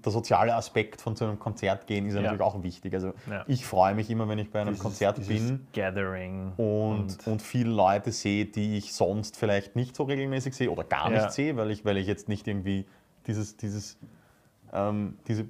der 0.03 0.11
soziale 0.11 0.55
Aspekt 0.55 1.01
von 1.01 1.15
so 1.15 1.25
einem 1.25 1.39
Konzert 1.39 1.87
gehen 1.87 2.05
ist 2.05 2.13
ja 2.15 2.21
natürlich 2.21 2.41
auch 2.41 2.61
wichtig. 2.63 2.93
Also 2.93 3.13
Ja. 3.29 3.43
ich 3.47 3.65
freue 3.65 3.95
mich 3.95 4.09
immer, 4.09 4.27
wenn 4.27 4.39
ich 4.39 4.49
bei 4.51 4.61
einem 4.61 4.69
Dieses- 4.71 4.83
Konzert 4.83 5.17
dieses 5.17 5.47
bin 5.49 5.67
Gathering. 5.73 6.53
und, 6.57 7.25
und, 7.27 7.41
viele 7.41 7.71
Leute 7.71 8.11
sehe, 8.11 8.45
die 8.45 8.77
ich 8.77 8.93
sonst 8.93 9.37
vielleicht 9.37 9.75
nicht 9.75 9.95
so 9.95 10.03
regelmäßig 10.03 10.55
sehe 10.55 10.69
oder 10.71 10.83
gar 10.83 11.11
Ja. 11.11 11.21
nicht 11.23 11.31
sehe, 11.31 11.55
weil 11.57 11.71
ich, 11.71 11.85
weil 11.85 11.97
ich 11.97 12.07
jetzt 12.07 12.27
nicht 12.29 12.47
irgendwie 12.47 12.85
dieses, 13.27 13.57
dieses, 13.57 13.97
ähm, 14.73 15.17
diese 15.27 15.45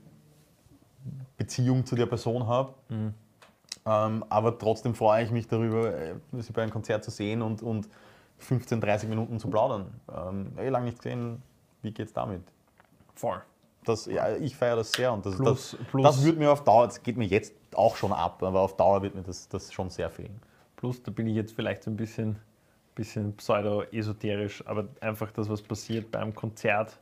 Beziehung 1.38 1.86
zu 1.86 1.96
der 1.96 2.06
Person 2.06 2.48
habe. 2.48 2.74
Mhm. 2.90 3.14
Ähm, 3.88 4.25
aber 4.30 4.58
trotzdem 4.58 4.96
freue 4.96 5.24
ich 5.24 5.32
mich 5.32 5.48
darüber, 5.48 5.94
äh, 5.96 6.16
sie 6.40 6.52
bei 6.54 6.64
einem 6.64 6.72
Konzert 6.72 7.04
zu 7.04 7.12
sehen 7.12 7.42
und, 7.42 7.62
und 7.62 7.88
15, 8.40 8.82
30 8.82 9.08
Minuten 9.10 9.40
zu 9.40 9.48
plaudern. 9.50 9.88
Ähm, 10.14 10.52
eh 10.58 10.70
lange 10.70 10.86
nicht 10.86 10.98
gesehen, 10.98 11.42
wie 11.82 11.92
geht's 11.92 12.12
damit? 12.14 12.42
Voll. 13.14 13.42
Das, 13.86 14.06
ja, 14.08 14.36
ich 14.36 14.56
feiere 14.56 14.77
das 14.77 14.92
sehr 14.92 15.13
und 15.13 15.25
das, 15.25 15.36
Plus- 15.38 15.75
das, 15.77 15.88
plus- 15.89 16.04
das 16.04 16.24
wird 16.25 16.38
mir 16.38 16.51
auf 16.51 16.63
Dauer, 16.63 16.86
das 16.88 17.01
geht 17.04 17.18
mir 17.18 17.25
jetzt 17.27 17.54
auch 17.75 17.96
schon 17.96 18.12
ab, 18.12 18.42
aber 18.44 18.62
auf 18.62 18.75
Dauer 18.75 19.01
wird 19.01 19.15
mir 19.15 19.22
das, 19.24 19.48
das 19.50 19.72
schon 19.74 19.89
sehr 19.89 20.10
fehlen. 20.10 20.39
Plus, 20.75 21.01
da 21.04 21.12
bin 21.12 21.27
ich 21.27 21.36
jetzt 21.36 21.54
vielleicht 21.54 21.84
so 21.84 21.92
ein 21.92 21.96
bisschen, 21.96 22.38
bisschen 22.96 23.36
pseudo-esoterisch, 23.38 24.65
aber 24.68 24.88
einfach 25.01 25.32
das, 25.32 25.50
was 25.50 25.62
passiert 25.62 26.12
beim 26.12 26.34
Konzert, 26.34 26.98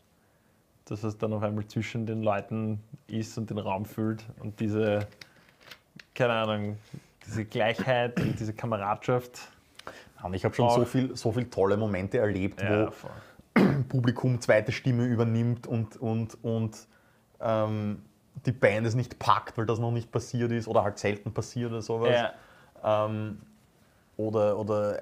dass 0.85 1.03
es 1.03 1.17
dann 1.17 1.31
auf 1.33 1.43
einmal 1.43 1.65
zwischen 1.67 2.05
den 2.05 2.21
Leuten 2.23 2.81
ist 3.07 3.37
und 3.37 3.49
den 3.49 3.57
Raum 3.59 3.85
füllt 3.85 4.25
und 4.39 4.59
diese, 4.59 5.07
keine 6.13 6.33
Ahnung, 6.33 6.77
diese 7.25 7.45
Gleichheit 7.45 8.19
und 8.19 8.37
diese 8.39 8.53
Kameradschaft. 8.53 9.39
Und 10.23 10.33
ich 10.33 10.45
habe 10.45 10.55
schon 10.55 10.69
so 10.69 10.85
viel, 10.85 11.15
so 11.15 11.31
viel 11.31 11.49
tolle 11.49 11.75
Momente 11.77 12.17
erlebt, 12.17 12.61
wo 12.61 12.91
voll. 12.91 13.11
Publikum 13.93 14.41
zweite 14.41 14.71
Stimme 14.71 15.05
übernimmt 15.05 15.67
und, 15.67 15.97
und, 15.97 16.35
und 16.43 16.87
ähm, 17.39 18.01
die 18.47 18.51
Band 18.51 18.87
es 18.87 18.95
nicht 18.95 19.19
packt, 19.19 19.55
weil 19.59 19.67
das 19.67 19.77
noch 19.77 19.91
nicht 19.91 20.11
passiert 20.11 20.51
ist 20.51 20.67
oder 20.67 20.83
halt 20.83 20.97
selten 20.97 21.31
passiert 21.31 21.69
oder 21.71 21.83
sowas. 21.83 22.09
Ja, 22.83 23.05
Ähm, 23.05 23.37
oder, 24.17 24.57
oder 24.57 24.99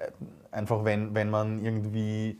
einfach, 0.50 0.84
wenn, 0.84 1.14
wenn 1.14 1.30
man 1.30 1.64
irgendwie 1.64 2.38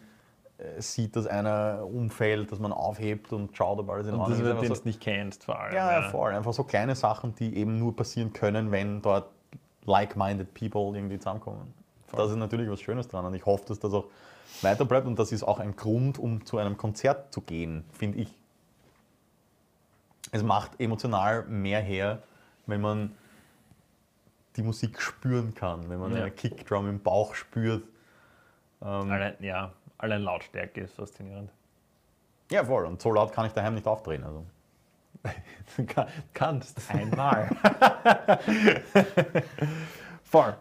äh, 0.58 0.80
sieht, 0.82 1.16
dass 1.16 1.26
einer 1.26 1.86
umfällt, 1.90 2.52
dass 2.52 2.58
man 2.58 2.70
aufhebt 2.72 3.32
und 3.32 3.56
schaut, 3.56 3.78
ob 3.78 3.88
alles 3.88 4.06
in 4.08 4.12
und 4.14 4.20
Ordnung 4.20 4.38
das 4.38 4.46
ist. 4.46 4.50
Einfach 4.50 4.62
den 4.62 4.74
so- 4.74 4.82
du 4.82 4.88
nicht 4.88 5.00
kennst, 5.00 5.44
vor 5.44 5.58
allem. 5.58 5.74
Ja, 5.74 5.90
ja, 5.92 6.02
voll. 6.02 6.34
Einfach 6.34 6.52
so 6.52 6.64
kleine 6.64 6.94
Sachen, 6.94 7.34
die 7.34 7.56
eben 7.56 7.78
nur 7.78 7.96
passieren 7.96 8.34
können, 8.34 8.70
wenn 8.70 9.00
dort 9.00 9.30
like-minded 9.86 10.52
people 10.52 10.94
irgendwie 10.94 11.18
zusammenkommen. 11.18 11.72
Das 12.14 12.30
ist 12.30 12.36
natürlich 12.36 12.68
was 12.68 12.80
Schönes 12.82 13.08
dran 13.08 13.24
und 13.24 13.32
ich 13.32 13.46
hoffe, 13.46 13.64
dass 13.68 13.78
das 13.80 13.94
auch 13.94 14.04
weiter 14.60 14.84
bleibt 14.84 15.06
und 15.06 15.18
das 15.18 15.32
ist 15.32 15.42
auch 15.42 15.58
ein 15.58 15.74
Grund, 15.76 16.18
um 16.18 16.44
zu 16.44 16.58
einem 16.58 16.76
Konzert 16.76 17.32
zu 17.32 17.40
gehen, 17.40 17.84
finde 17.92 18.18
ich. 18.18 18.34
Es 20.30 20.42
macht 20.42 20.78
emotional 20.80 21.44
mehr 21.46 21.80
her, 21.80 22.22
wenn 22.66 22.80
man 22.80 23.14
die 24.56 24.62
Musik 24.62 25.00
spüren 25.00 25.54
kann, 25.54 25.88
wenn 25.88 25.98
man 25.98 26.12
Ja. 26.12 26.18
eine 26.22 26.30
Kickdrum 26.30 26.88
im 26.88 27.00
Bauch 27.02 27.34
spürt. 27.34 27.82
Ähm, 28.82 29.10
Allein, 29.10 29.34
ja, 29.40 29.72
allein 29.98 30.22
Lautstärke 30.22 30.80
ist 30.82 30.94
faszinierend. 30.94 31.50
ja, 32.50 32.64
voll. 32.64 32.84
Und 32.86 33.00
so 33.00 33.12
laut 33.12 33.32
kann 33.32 33.46
ich 33.46 33.52
daheim 33.52 33.74
nicht 33.74 33.86
aufdrehen. 33.86 34.24
Also. 34.24 34.44
Kannst 36.34 36.80
einmal. 36.90 37.48
Voll. 40.24 40.56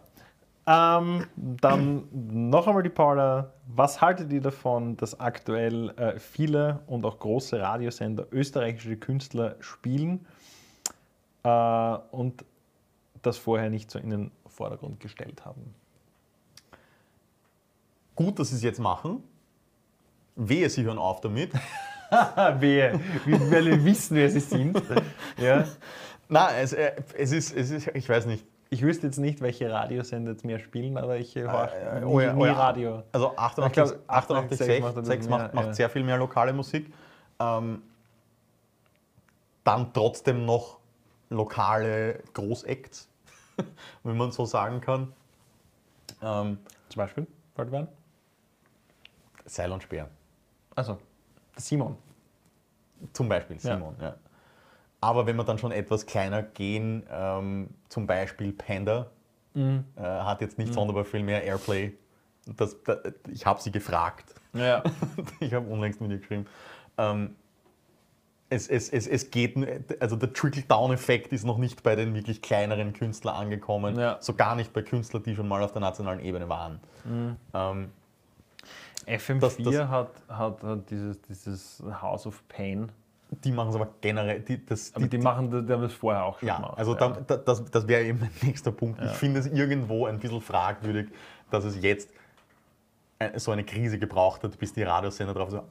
Ähm, 0.72 1.28
dann 1.36 2.08
noch 2.12 2.66
einmal 2.66 2.84
die 2.84 2.90
Paula. 2.90 3.52
Was 3.68 4.00
haltet 4.00 4.32
ihr 4.32 4.40
davon, 4.40 4.96
dass 4.96 5.20
aktuell 5.20 5.90
äh, 5.98 6.18
viele 6.18 6.80
und 6.88 7.06
auch 7.06 7.20
große 7.20 7.60
Radiosender 7.60 8.28
österreichische 8.32 8.96
Künstler 8.96 9.58
spielen 9.60 10.26
äh, 11.44 11.98
und 12.12 12.46
das 13.22 13.38
vorher 13.38 13.70
nicht 13.70 13.92
so 13.92 14.00
in 14.00 14.12
den 14.12 14.32
Vordergrund 14.48 15.02
gestellt 15.02 15.44
haben? 15.44 15.76
Gut, 18.16 18.40
dass 18.40 18.50
sie 18.50 18.56
es 18.56 18.64
jetzt 18.64 18.80
machen. 18.80 19.22
Wehe, 20.38 20.70
sie 20.70 20.84
hören 20.84 21.00
auf 21.00 21.20
damit. 21.20 21.52
Wehe, 22.60 22.98
wir 23.26 23.84
wissen, 23.84 24.16
wer 24.16 24.30
sie 24.30 24.40
sind. 24.40 24.82
ja. 25.38 25.66
Nein, 26.30 26.56
es, 26.62 26.72
äh, 26.72 26.94
es, 27.18 27.34
ist, 27.34 27.54
es 27.54 27.72
ist, 27.72 27.88
ich 27.94 28.08
weiß 28.08 28.26
nicht. 28.26 28.46
Ich 28.74 28.82
wüsste 28.82 29.08
jetzt 29.08 29.18
nicht, 29.18 29.42
welche 29.42 29.70
Radiosender 29.70 30.32
jetzt 30.32 30.46
mehr 30.46 30.58
spielen, 30.58 30.98
aber 30.98 31.18
ich 31.18 31.36
höre 31.36 31.74
Äh, 31.74 32.00
nie, 32.00 32.06
oh 32.06 32.22
ja, 32.22 32.32
nie 32.32 32.42
oh 32.42 32.46
ja. 32.46 32.54
Radio. 32.54 33.04
Also 33.12 33.36
88, 33.36 33.66
Ich 33.84 33.90
glaub, 33.90 34.10
88 34.10 34.58
6 34.58 35.06
6 35.06 35.28
macht 35.28 35.42
macht, 35.44 35.54
macht 35.54 35.66
ja. 35.68 35.74
sehr 35.74 35.90
viel 35.90 36.06
mehr 36.06 36.18
lokale 36.18 36.54
Musik. 36.54 36.94
Ähm, 37.40 37.82
dann 39.66 39.92
trotzdem 39.94 40.46
noch 40.46 40.80
lokale 41.30 42.24
Großacts, 42.34 43.10
wenn 44.04 44.16
man 44.16 44.32
so 44.32 44.46
sagen 44.46 44.80
kann. 44.80 45.12
Ähm, 46.22 46.58
Zum 46.88 46.98
Beispiel, 46.98 47.28
werden? 47.58 47.90
Seil 49.44 49.70
und 49.74 49.84
Speer. 49.84 50.08
Also, 50.76 50.98
Simon. 51.58 51.98
Zum 53.12 53.28
Beispiel 53.28 53.58
Ja. 53.58 53.76
Simon. 53.76 53.96
Ja. 54.00 54.16
Aber 55.02 55.26
wenn 55.26 55.36
wir 55.36 55.44
dann 55.44 55.58
schon 55.58 55.72
etwas 55.72 56.06
kleiner 56.06 56.44
gehen, 56.44 57.04
ähm, 57.12 57.70
zum 57.90 58.08
Beispiel 58.08 58.54
Panda 58.54 59.08
Mhm. 59.54 59.84
äh, 59.98 60.02
hat 60.02 60.40
jetzt 60.40 60.58
nicht 60.58 60.74
sonderbar 60.74 61.04
viel 61.04 61.24
mehr 61.24 61.44
Airplay. 61.44 61.92
Das, 62.56 62.82
da, 62.84 62.96
ich 63.30 63.46
habe 63.46 63.62
sie 63.62 63.70
gefragt. 63.72 64.34
Ja. 64.54 64.82
ich 65.42 65.54
habe 65.54 65.68
unlängst 65.68 66.00
mit 66.00 66.10
ihr 66.12 66.20
geschrieben. 66.20 66.46
Ähm, 66.98 67.36
es, 68.50 68.68
es, 68.70 68.90
es, 68.90 69.08
es 69.08 69.30
geht, 69.30 69.56
also 70.02 70.16
der 70.16 70.32
Trickle-Down-Effekt 70.32 71.34
ist 71.34 71.44
noch 71.46 71.58
nicht 71.58 71.84
bei 71.84 71.96
den 71.98 72.14
wirklich 72.16 72.42
kleineren 72.42 72.94
Künstlern 72.94 73.36
angekommen. 73.36 73.98
Ja. 74.00 74.18
So 74.22 74.34
gar 74.36 74.56
nicht 74.56 74.72
bei 74.72 74.82
Künstlern, 74.84 75.24
die 75.24 75.36
schon 75.36 75.48
mal 75.50 75.62
auf 75.64 75.72
der 75.74 75.82
nationalen 75.82 76.20
Ebene 76.22 76.48
waren. 76.48 76.80
Ähm, 77.54 77.92
FM4 79.06 79.40
Das- 79.40 79.58
das- 79.58 79.88
hat, 79.90 80.12
hat, 80.30 80.64
hat 80.64 80.90
dieses, 80.90 81.22
dieses 81.24 81.84
House 82.02 82.26
of 82.28 82.42
Pain. 82.48 82.90
Die 83.32 83.52
machen 83.52 83.70
es 83.70 83.76
aber 83.76 83.88
generell. 84.02 84.42
Die, 84.42 84.64
das, 84.66 84.94
Aber 84.94 85.08
die, 85.08 85.18
machen, 85.18 85.50
das- 85.52 85.66
die 85.66 85.72
haben 85.74 85.82
das 85.82 85.94
vorher 85.94 86.26
auch 86.26 86.38
schon 86.40 86.48
Ja, 86.50 86.58
gemacht. 86.58 86.78
also 86.78 86.94
ja. 86.94 87.00
dann- 87.00 87.26
da, 87.28 87.38
das, 87.38 87.64
das 87.66 87.88
wäre 87.88 88.04
eben 88.04 88.20
mein 88.20 88.32
nächster 88.42 88.72
Punkt. 88.72 89.02
Ich 89.02 89.12
finde 89.12 89.40
es 89.40 89.48
irgendwo 89.48 90.06
ein 90.06 90.20
bisschen 90.20 90.42
fragwürdig, 90.42 91.10
dass 91.50 91.64
es 91.64 91.82
jetzt 91.82 92.10
äh, 93.20 93.40
so 93.40 93.52
eine 93.52 93.64
Krise 93.64 93.98
gebraucht 94.00 94.44
hat, 94.44 94.58
bis 94.60 94.74
die 94.74 94.84
Radiosender 94.84 95.34
drauf 95.34 95.50
so, 95.52 95.64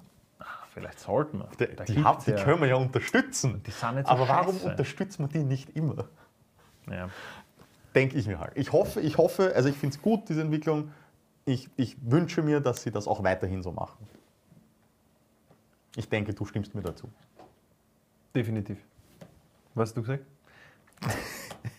Vielleicht 0.73 1.01
sollten 1.01 1.39
wir. 1.41 1.49
die, 1.59 1.67
die, 1.67 1.95
gibt's 1.95 2.05
hab, 2.05 2.25
die 2.25 2.31
ja- 2.31 2.43
können 2.45 2.61
wir 2.61 2.69
ja 2.69 2.77
unterstützen. 2.77 3.61
Die 3.67 3.71
sind 3.73 3.97
nicht 3.97 4.07
so 4.07 4.13
Aber 4.13 4.29
warum 4.29 4.55
scheiße. 4.55 4.69
unterstützt 4.71 5.19
man 5.21 5.29
die 5.29 5.41
nicht 5.43 5.77
immer? 5.77 6.05
Ja. 6.89 7.09
Denke 7.95 8.17
ich 8.17 8.27
mir 8.29 8.39
halt. 8.39 8.53
Ich 8.55 8.73
hoffe, 8.73 9.01
ich 9.01 9.19
hoffe, 9.19 9.53
also 9.55 9.69
ich 9.69 9.77
finde 9.77 9.97
es 9.97 10.01
gut, 10.03 10.29
diese 10.29 10.43
Entwicklung. 10.43 10.93
Ich, 11.45 11.69
ich 11.77 11.97
wünsche 12.03 12.41
mir, 12.43 12.61
dass 12.61 12.83
sie 12.85 12.93
das 12.93 13.09
auch 13.09 13.25
weiterhin 13.25 13.63
so 13.65 13.73
machen. 13.73 14.07
Ich 15.97 16.09
denke, 16.09 16.33
du 16.35 16.45
stimmst 16.45 16.75
mir 16.75 16.83
dazu. 16.83 17.09
Definitiv. 18.35 18.79
Was 19.75 19.91
hast 19.91 19.97
du 19.97 20.03
gesagt? 20.03 20.25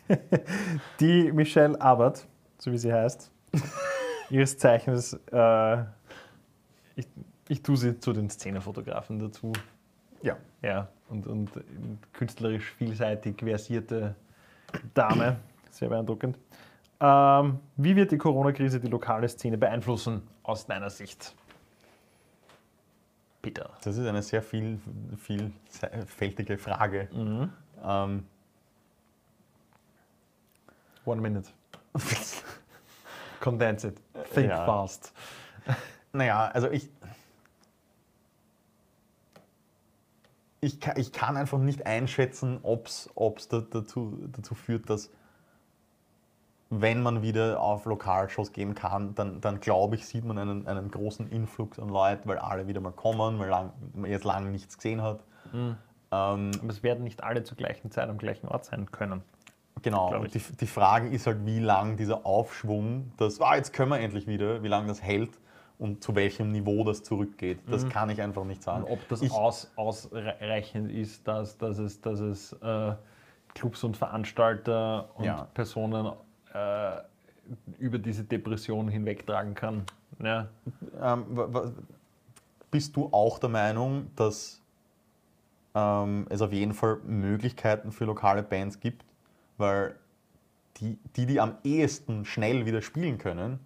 Die 1.00 1.32
Michelle 1.32 1.80
Abbott, 1.80 2.26
so 2.58 2.72
wie 2.72 2.78
sie 2.78 2.92
heißt, 2.92 3.32
ihres 4.30 4.58
Zeichens, 4.58 5.14
äh, 5.32 5.82
ich, 6.96 7.08
ich 7.48 7.62
tue 7.62 7.78
sie 7.78 8.00
zu 8.00 8.14
den 8.14 8.30
Szenefotografen 8.30 9.20
dazu. 9.20 9.54
Ja. 10.22 10.38
Ja, 10.62 10.90
und, 11.10 11.26
und 11.28 11.50
künstlerisch 12.14 12.72
vielseitig 12.74 13.40
versierte 13.40 14.16
Dame. 14.94 15.38
Sehr 15.72 15.90
beeindruckend. 15.90 16.38
Ähm, 17.00 17.60
wie 17.78 17.96
wird 17.96 18.12
die 18.12 18.18
Corona-Krise 18.18 18.80
die 18.80 18.88
lokale 18.88 19.28
Szene 19.28 19.58
beeinflussen, 19.58 20.22
aus 20.44 20.66
deiner 20.68 20.90
Sicht? 20.90 21.34
Peter. 23.42 23.72
Das 23.84 23.98
ist 23.98 24.06
eine 24.06 24.22
sehr 24.22 24.42
viel, 24.42 24.80
vielfältige 25.18 26.58
Frage. 26.58 27.10
Mhm. 27.14 27.52
Ähm, 27.84 28.28
One 31.06 31.22
minute. 31.22 31.50
Condense 33.40 33.88
it. 33.90 34.02
Think 34.34 34.50
Ja. 34.50 34.66
fast. 34.66 35.14
Naja, 36.14 36.48
also 36.54 36.70
ich. 36.70 36.90
Ich 40.64 40.80
kann, 40.80 40.98
ich 41.00 41.12
kann 41.12 41.38
einfach 41.38 41.58
nicht 41.58 41.88
einschätzen, 41.88 42.60
ob 42.62 42.86
es 42.88 43.48
dazu, 43.48 44.20
dazu 44.32 44.54
führt, 44.54 44.92
dass 44.92 45.10
wenn 46.74 47.04
man 47.04 47.22
wieder 47.22 47.60
auf 47.60 47.86
Lokalshows 47.86 48.54
gehen 48.54 48.74
kann, 48.76 49.14
dann, 49.14 49.42
dann 49.42 49.60
glaube 49.60 49.96
ich, 49.96 50.06
sieht 50.06 50.24
man 50.24 50.38
einen, 50.38 50.66
einen 50.68 50.90
großen 50.90 51.30
Influx 51.30 51.78
an 51.78 51.90
Leuten, 51.90 52.30
weil 52.30 52.38
alle 52.38 52.66
wieder 52.66 52.80
mal 52.80 52.94
kommen, 52.94 53.40
weil 53.40 53.50
lang, 53.50 53.74
man 53.94 54.10
jetzt 54.10 54.24
lange 54.24 54.50
nichts 54.50 54.78
gesehen 54.78 55.02
hat. 55.02 55.20
Ähm, 55.54 55.78
Aber 56.10 56.70
es 56.70 56.82
werden 56.82 57.04
nicht 57.04 57.24
alle 57.24 57.44
zur 57.44 57.58
gleichen 57.58 57.92
Zeit 57.92 58.08
am 58.10 58.18
gleichen 58.18 58.48
Ort 58.48 58.66
sein 58.66 58.90
können. 58.90 59.22
Genau, 59.82 60.16
und 60.16 60.34
die, 60.34 60.40
die 60.40 60.68
Frage 60.68 61.10
ist 61.10 61.28
halt, 61.28 61.46
wie 61.46 61.60
lang 61.60 61.98
dieser 61.98 62.26
Aufschwung, 62.26 63.12
das, 63.18 63.42
ah, 63.42 63.56
jetzt 63.56 63.74
können 63.74 63.92
wir 63.92 64.00
endlich 64.00 64.28
wieder, 64.28 64.64
wie 64.64 64.68
lange 64.68 64.88
das 64.88 65.02
hält 65.02 65.32
und 65.78 66.02
zu 66.02 66.16
welchem 66.16 66.52
Niveau 66.52 66.86
das 66.86 67.04
zurückgeht. 67.04 67.60
Das 67.70 67.90
kann 67.90 68.10
ich 68.10 68.22
einfach 68.22 68.46
nicht 68.46 68.64
sagen. 68.64 68.84
Und 68.84 68.92
ob 68.92 69.08
das 69.10 69.22
ich, 69.22 69.32
aus, 69.32 69.72
ausreichend 69.76 70.90
ist, 70.90 71.28
dass, 71.28 71.58
dass 71.58 71.80
es, 71.80 72.00
dass 72.00 72.20
es 72.20 72.54
äh, 72.62 72.94
Clubs 73.56 73.84
und 73.84 73.98
Veranstalter 73.98 75.10
und 75.16 75.26
Ja. 75.26 75.48
Personen 75.54 76.12
äh, 76.54 77.02
über 77.80 77.98
diese 77.98 78.24
Depression 78.24 78.88
hinwegtragen 78.88 79.54
kann. 79.56 79.84
Ja. 80.24 80.48
ähm, 81.02 81.74
bist 82.70 82.96
du 82.96 83.10
auch 83.12 83.40
der 83.40 83.50
Meinung, 83.50 84.12
dass 84.16 84.62
ähm, 85.76 86.28
es 86.30 86.42
auf 86.42 86.54
jeden 86.54 86.74
Fall 86.74 86.98
Möglichkeiten 87.06 87.92
für 87.92 88.06
lokale 88.06 88.44
Bands 88.44 88.80
gibt? 88.80 89.04
Weil 89.58 89.96
die, 90.78 90.98
die, 91.16 91.26
die 91.26 91.40
am 91.40 91.56
ehesten 91.64 92.26
schnell 92.26 92.66
wieder 92.66 92.82
spielen 92.82 93.18
können, 93.18 93.60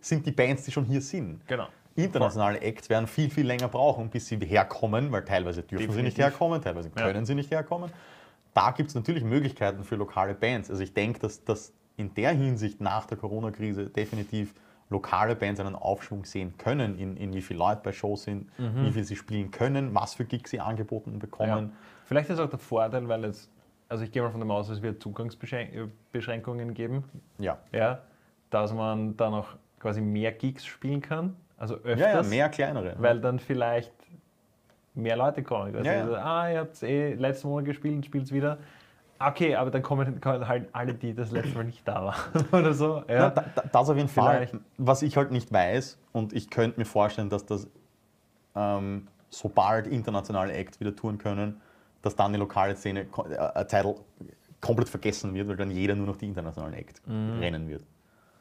sind 0.00 0.26
die 0.26 0.32
Bands, 0.32 0.64
die 0.64 0.72
schon 0.72 0.84
hier 0.84 1.00
sind. 1.00 1.46
Genau. 1.46 1.68
Internationale 1.96 2.60
Acts 2.60 2.88
werden 2.90 3.06
viel, 3.06 3.30
viel 3.30 3.46
länger 3.46 3.68
brauchen, 3.68 4.10
bis 4.10 4.26
sie 4.26 4.36
herkommen, 4.38 5.12
weil 5.12 5.24
teilweise 5.24 5.62
dürfen 5.62 5.92
sie 5.92 6.02
nicht 6.02 6.16
Definitiv. 6.16 6.24
herkommen, 6.24 6.60
teilweise 6.60 6.90
Ja. 6.96 7.02
können 7.06 7.24
sie 7.24 7.34
nicht 7.34 7.50
herkommen. 7.50 7.90
Da 8.52 8.70
gibt 8.72 8.88
es 8.90 8.94
natürlich 8.94 9.24
Möglichkeiten 9.24 9.84
für 9.84 9.96
lokale 9.96 10.34
Bands. 10.34 10.70
Also 10.70 10.82
ich 10.82 10.92
denke, 10.92 11.20
dass, 11.20 11.44
dass 11.44 11.72
in 11.96 12.12
der 12.14 12.30
Hinsicht 12.32 12.80
nach 12.80 13.06
der 13.06 13.16
Corona-Krise 13.18 13.86
definitiv 13.90 14.54
lokale 14.90 15.34
Bands 15.34 15.60
einen 15.60 15.74
Aufschwung 15.76 16.24
sehen 16.24 16.54
können, 16.58 16.98
in, 16.98 17.16
in 17.16 17.32
wie 17.32 17.40
viele 17.40 17.58
Leute 17.60 17.80
bei 17.82 17.92
Shows 17.92 18.24
sind, 18.24 18.46
Mhm. 18.58 18.82
wie 18.82 18.90
viel 18.92 19.04
sie 19.04 19.16
spielen 19.16 19.50
können, 19.50 19.94
was 19.94 20.14
für 20.14 20.24
Gigs 20.24 20.50
sie 20.50 20.60
angeboten 20.60 21.12
Ja. 21.14 21.18
bekommen. 21.18 21.72
Vielleicht 22.04 22.30
ist 22.30 22.38
auch 22.38 22.50
der 22.50 22.58
Vorteil, 22.58 23.08
weil 23.08 23.24
es, 23.24 23.48
also 23.88 24.04
ich 24.04 24.12
gehe 24.12 24.22
mal 24.22 24.30
von 24.30 24.40
dem 24.40 24.50
aus, 24.50 24.68
es 24.68 24.82
wird 24.82 25.02
Zugangsbeschränkungen 25.02 26.74
geben, 26.74 27.04
Ja, 27.38 27.58
ja, 27.72 28.00
dass 28.50 28.72
man 28.72 29.16
dann 29.16 29.34
auch 29.34 29.48
quasi 29.80 30.00
mehr 30.00 30.32
Gigs 30.32 30.64
spielen 30.66 31.00
kann, 31.00 31.36
also 31.56 31.76
öfters, 31.76 32.00
ja, 32.00 32.22
ja 32.22 32.22
mehr 32.22 32.48
kleinere. 32.48 32.94
weil 32.98 33.20
dann 33.20 33.38
vielleicht 33.38 33.92
mehr 34.94 35.16
Leute 35.16 35.42
kommen. 35.42 35.74
Also, 35.74 35.88
Ja, 35.88 35.94
ja. 35.96 36.00
also, 36.02 36.16
ah, 36.16 36.50
ihr 36.50 36.58
habt 36.60 36.82
eh 36.82 37.14
letzten 37.14 37.48
Monat 37.48 37.64
gespielt, 37.66 38.04
spielt 38.06 38.24
es 38.24 38.32
wieder. 38.32 38.58
Okay, 39.18 39.54
aber 39.54 39.70
dann 39.70 39.82
kommen, 39.82 40.20
halt 40.24 40.68
alle, 40.72 40.94
die 40.94 41.14
das 41.14 41.30
letzte 41.30 41.54
Mal 41.56 41.64
nicht 41.64 41.86
da 41.86 42.04
waren. 42.06 42.44
Oder 42.52 42.74
so. 42.74 43.02
Ja. 43.08 43.14
Ja, 43.14 43.30
da, 43.30 43.44
da, 43.54 43.62
das 43.72 43.88
auf 43.90 43.96
jeden 43.96 44.08
Fall. 44.08 44.46
Vielleicht. 44.48 44.64
Was 44.78 45.02
ich 45.02 45.16
halt 45.16 45.30
nicht 45.30 45.52
weiß, 45.52 45.98
und 46.12 46.32
ich 46.32 46.50
könnte 46.50 46.78
mir 46.80 46.84
vorstellen, 46.84 47.30
dass 47.30 47.46
das, 47.46 47.68
ähm, 48.54 49.06
sobald 49.30 49.86
internationale 49.86 50.52
Acts 50.52 50.80
wieder 50.80 50.94
touren 50.94 51.18
können, 51.18 51.60
dass 52.02 52.16
dann 52.16 52.32
die 52.32 52.38
lokale 52.38 52.76
Szene 52.76 53.00
äh, 53.30 53.36
eine 53.36 53.66
Zeit 53.66 53.86
komplett 54.60 54.88
vergessen 54.88 55.34
wird, 55.34 55.48
weil 55.48 55.56
dann 55.56 55.70
jeder 55.70 55.94
nur 55.94 56.06
noch 56.06 56.16
die 56.16 56.26
internationalen 56.26 56.74
Acts 56.74 57.00
Mhm. 57.06 57.38
rennen 57.40 57.68
wird. 57.68 57.84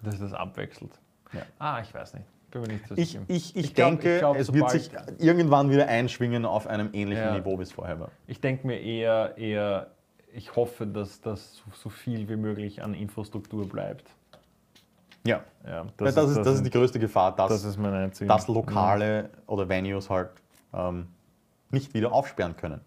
Dass 0.02 0.20
das 0.20 0.34
abwechselt. 0.34 0.92
Ja. 1.34 1.42
Ah, 1.60 1.80
ich 1.82 1.94
weiß 1.94 2.16
nicht. 2.16 2.26
Nicht 2.68 2.84
Ich, 2.96 3.16
ich, 3.16 3.26
ich, 3.28 3.56
Ich 3.56 3.74
glaub- 3.74 3.90
denke, 3.92 4.14
ich 4.14 4.20
glaub, 4.20 4.38
es 4.38 4.54
wird 4.54 4.70
sich 4.70 4.92
irgendwann 5.18 5.72
wieder 5.72 5.88
einschwingen 5.88 6.46
auf 6.46 6.68
einem 6.68 6.90
ähnlichen 6.94 7.24
Ja. 7.26 7.34
Niveau, 7.36 7.58
wie 7.58 7.64
es 7.64 7.72
vorher 7.72 8.00
war. 8.00 8.12
Ich 8.28 8.40
denke 8.42 8.68
mir 8.68 8.80
eher, 8.80 9.36
eher, 9.38 9.88
ich 10.34 10.56
hoffe, 10.56 10.86
dass 10.88 11.22
das 11.22 11.56
so, 11.58 11.64
so 11.74 11.90
viel 11.90 12.28
wie 12.30 12.36
möglich 12.36 12.84
an 12.84 12.94
Infrastruktur 12.94 13.68
bleibt. 13.68 14.10
Ja, 15.26 15.42
Ja, 15.66 15.86
das, 15.98 16.16
das, 16.16 16.32
ist, 16.32 16.38
das 16.46 16.56
ist 16.56 16.66
die 16.66 16.70
größte 16.70 17.00
Gefahr, 17.00 17.34
dass, 17.36 17.50
das 17.50 17.64
ist 17.64 17.78
mein 17.78 17.94
einziger. 17.94 18.28
dass 18.34 18.48
Lokale 18.48 19.30
oder 19.48 19.70
Venues 19.70 20.10
halt 20.10 20.30
ähm, 20.74 21.08
nicht 21.72 21.94
wieder 21.94 22.12
aufsperren 22.12 22.56
können. 22.58 22.82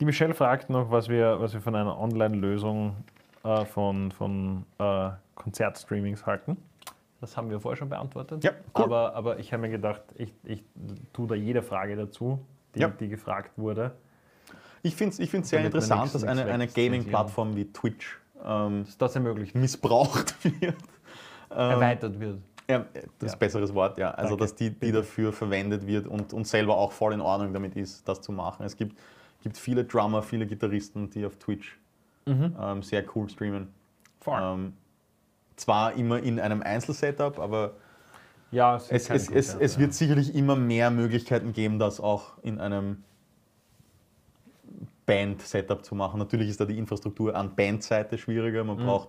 Die 0.00 0.04
Michelle 0.04 0.34
fragt 0.34 0.70
noch, 0.70 0.90
was 0.90 1.08
wir, 1.08 1.40
was 1.40 1.52
wir 1.54 1.60
von 1.60 1.74
einer 1.74 1.98
Online-Lösung 1.98 2.96
äh, 3.44 3.64
von, 3.64 4.10
von 4.12 4.64
äh, 4.78 5.10
Konzertstreamings 5.34 6.26
halten. 6.26 6.56
Das 7.20 7.36
haben 7.36 7.50
wir 7.50 7.60
vorher 7.60 7.76
schon 7.76 7.88
beantwortet. 7.88 8.44
Ja, 8.44 8.52
cool. 8.76 8.84
aber, 8.84 9.14
aber 9.14 9.38
ich 9.38 9.52
habe 9.52 9.62
mir 9.62 9.70
gedacht, 9.70 10.02
ich, 10.16 10.32
ich 10.44 10.64
tue 11.12 11.26
da 11.26 11.34
jede 11.34 11.62
Frage 11.62 11.96
dazu, 11.96 12.38
die, 12.74 12.80
Ja. 12.80 12.88
die 12.88 13.08
gefragt 13.08 13.52
wurde. 13.56 13.92
Ich 14.82 14.94
finde 14.94 15.12
es 15.14 15.18
ich 15.18 15.30
find's 15.30 15.48
sehr 15.48 15.64
interessant, 15.64 16.14
dass 16.14 16.24
eine, 16.24 16.44
eine. 16.44 16.66
Gaming-Plattform 16.66 17.56
wie 17.56 17.72
Twitch 17.72 18.18
ähm, 18.44 18.84
das 18.98 19.14
ermöglicht, 19.14 19.54
missbraucht 19.54 20.34
wird. 20.44 20.76
Ähm, 21.50 21.70
erweitert 21.70 22.18
wird. 22.20 22.38
Ja, 22.70 22.84
das 22.94 23.04
ist 23.04 23.10
Ja. 23.22 23.32
ein 23.32 23.38
besseres 23.38 23.74
Wort, 23.74 23.98
ja. 23.98 24.10
Also, 24.10 24.30
Danke. 24.36 24.44
dass 24.44 24.54
die, 24.54 24.70
die 24.70 24.92
dafür 24.92 25.32
verwendet 25.32 25.86
wird 25.86 26.06
und, 26.06 26.32
und 26.34 26.46
selber 26.46 26.76
auch 26.76 26.92
voll 26.92 27.14
in 27.14 27.20
Ordnung 27.20 27.52
damit 27.54 27.76
ist, 27.76 28.06
das 28.06 28.20
zu 28.20 28.30
machen. 28.32 28.64
Es 28.66 28.76
gibt, 28.76 28.98
gibt 29.42 29.56
viele 29.56 29.84
Drummer, 29.84 30.22
viele 30.22 30.46
Gitarristen, 30.46 31.08
die 31.10 31.24
auf 31.24 31.36
Twitch 31.36 31.78
ähm, 32.26 32.82
sehr 32.82 33.04
cool 33.14 33.28
streamen. 33.30 33.68
Voll. 34.20 34.38
Ähm, 34.42 34.74
zwar 35.56 35.94
immer 35.94 36.22
in 36.22 36.38
einem 36.38 36.62
Einzelsetup, 36.62 37.38
aber 37.38 37.72
ja, 38.50 38.76
es, 38.76 38.90
es, 39.10 39.30
es, 39.30 39.54
es 39.54 39.78
wird 39.78 39.94
sicherlich 39.94 40.34
immer 40.34 40.54
mehr 40.56 40.90
Möglichkeiten 40.90 41.52
geben, 41.52 41.78
das 41.78 42.00
auch 42.00 42.38
in 42.42 42.60
einem 42.60 43.02
Band-Setup 45.08 45.82
zu 45.82 45.94
machen. 45.94 46.18
Natürlich 46.18 46.50
ist 46.50 46.60
da 46.60 46.66
die 46.66 46.76
Infrastruktur 46.76 47.34
an 47.34 47.56
Bandseite 47.56 48.18
schwieriger. 48.18 48.62
Mhm. 48.62 48.66
Man 48.68 48.76
braucht 48.76 49.08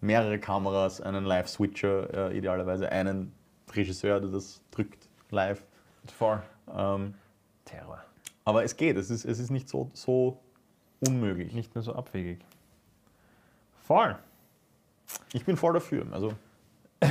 mehrere 0.00 0.38
Kameras, 0.40 1.00
einen 1.00 1.24
Live-Switcher, 1.24 2.30
äh, 2.32 2.36
idealerweise 2.36 2.90
einen 2.90 3.32
Regisseur, 3.72 4.18
der 4.20 4.30
das 4.30 4.60
drückt 4.72 5.08
live. 5.30 5.64
Voll. 6.18 6.42
Ähm, 6.76 7.14
Terror. 7.64 8.00
aber 8.44 8.64
es 8.64 8.76
geht, 8.76 8.96
es 8.96 9.08
ist, 9.10 9.24
es 9.24 9.38
ist 9.38 9.50
nicht 9.50 9.68
so, 9.68 9.88
so 9.92 10.40
unmöglich. 11.06 11.52
Nicht 11.54 11.74
mehr 11.74 11.82
so 11.82 11.94
abwegig. 11.94 12.40
Voll. 13.82 14.16
Ich 15.32 15.44
bin 15.44 15.56
voll 15.56 15.74
dafür. 15.74 16.06
Also, 16.12 16.32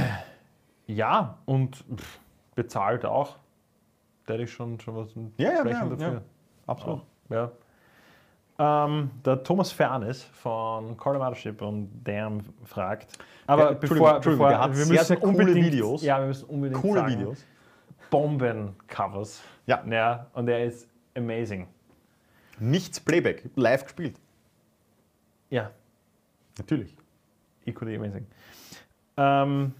Ja, 0.87 1.37
und 1.45 1.83
pff, 1.95 2.19
bezahlt 2.53 3.05
auch. 3.05 3.37
Da 4.25 4.33
hätte 4.33 4.43
ich 4.43 4.51
schon, 4.51 4.79
schon 4.79 4.95
was 4.95 5.09
Ja, 5.37 5.51
ja, 5.51 5.65
ja, 5.65 5.85
dafür. 5.85 6.13
ja. 6.13 6.21
absolut. 6.67 7.01
Ja. 7.29 7.51
Ähm, 8.57 9.11
der 9.25 9.43
Thomas 9.43 9.71
Fernes 9.71 10.23
von 10.23 10.95
Call 10.97 11.17
Mothership 11.17 11.61
und 11.61 11.89
der 12.05 12.31
fragt. 12.63 13.17
Aber 13.47 13.63
Ja, 13.63 13.69
Entschuldigung, 13.71 13.97
bevor, 13.97 14.15
Entschuldigung, 14.15 14.47
bevor 14.47 14.69
wir 14.69 14.75
sehr, 14.75 14.93
müssen 14.93 15.05
sehr 15.05 15.17
coole 15.17 15.31
unbedingt, 15.31 15.65
Videos. 15.65 16.01
Ja, 16.03 16.19
wir 16.19 16.27
müssen 16.27 16.45
unbedingt 16.49 16.81
Coole 16.81 16.99
sagen, 17.01 17.13
Videos. 17.13 17.45
Bomben-Covers. 18.09 19.43
Ja. 19.65 19.83
ja. 19.89 20.27
Und 20.33 20.47
er 20.47 20.63
ist 20.63 20.87
amazing. 21.17 21.67
Nichts 22.59 22.99
Playback, 22.99 23.49
live 23.55 23.83
gespielt. 23.83 24.15
Ja, 25.49 25.71
Natürlich. 26.57 26.95
equally 27.65 27.95
amazing. 27.95 28.25
Ähm, 29.17 29.73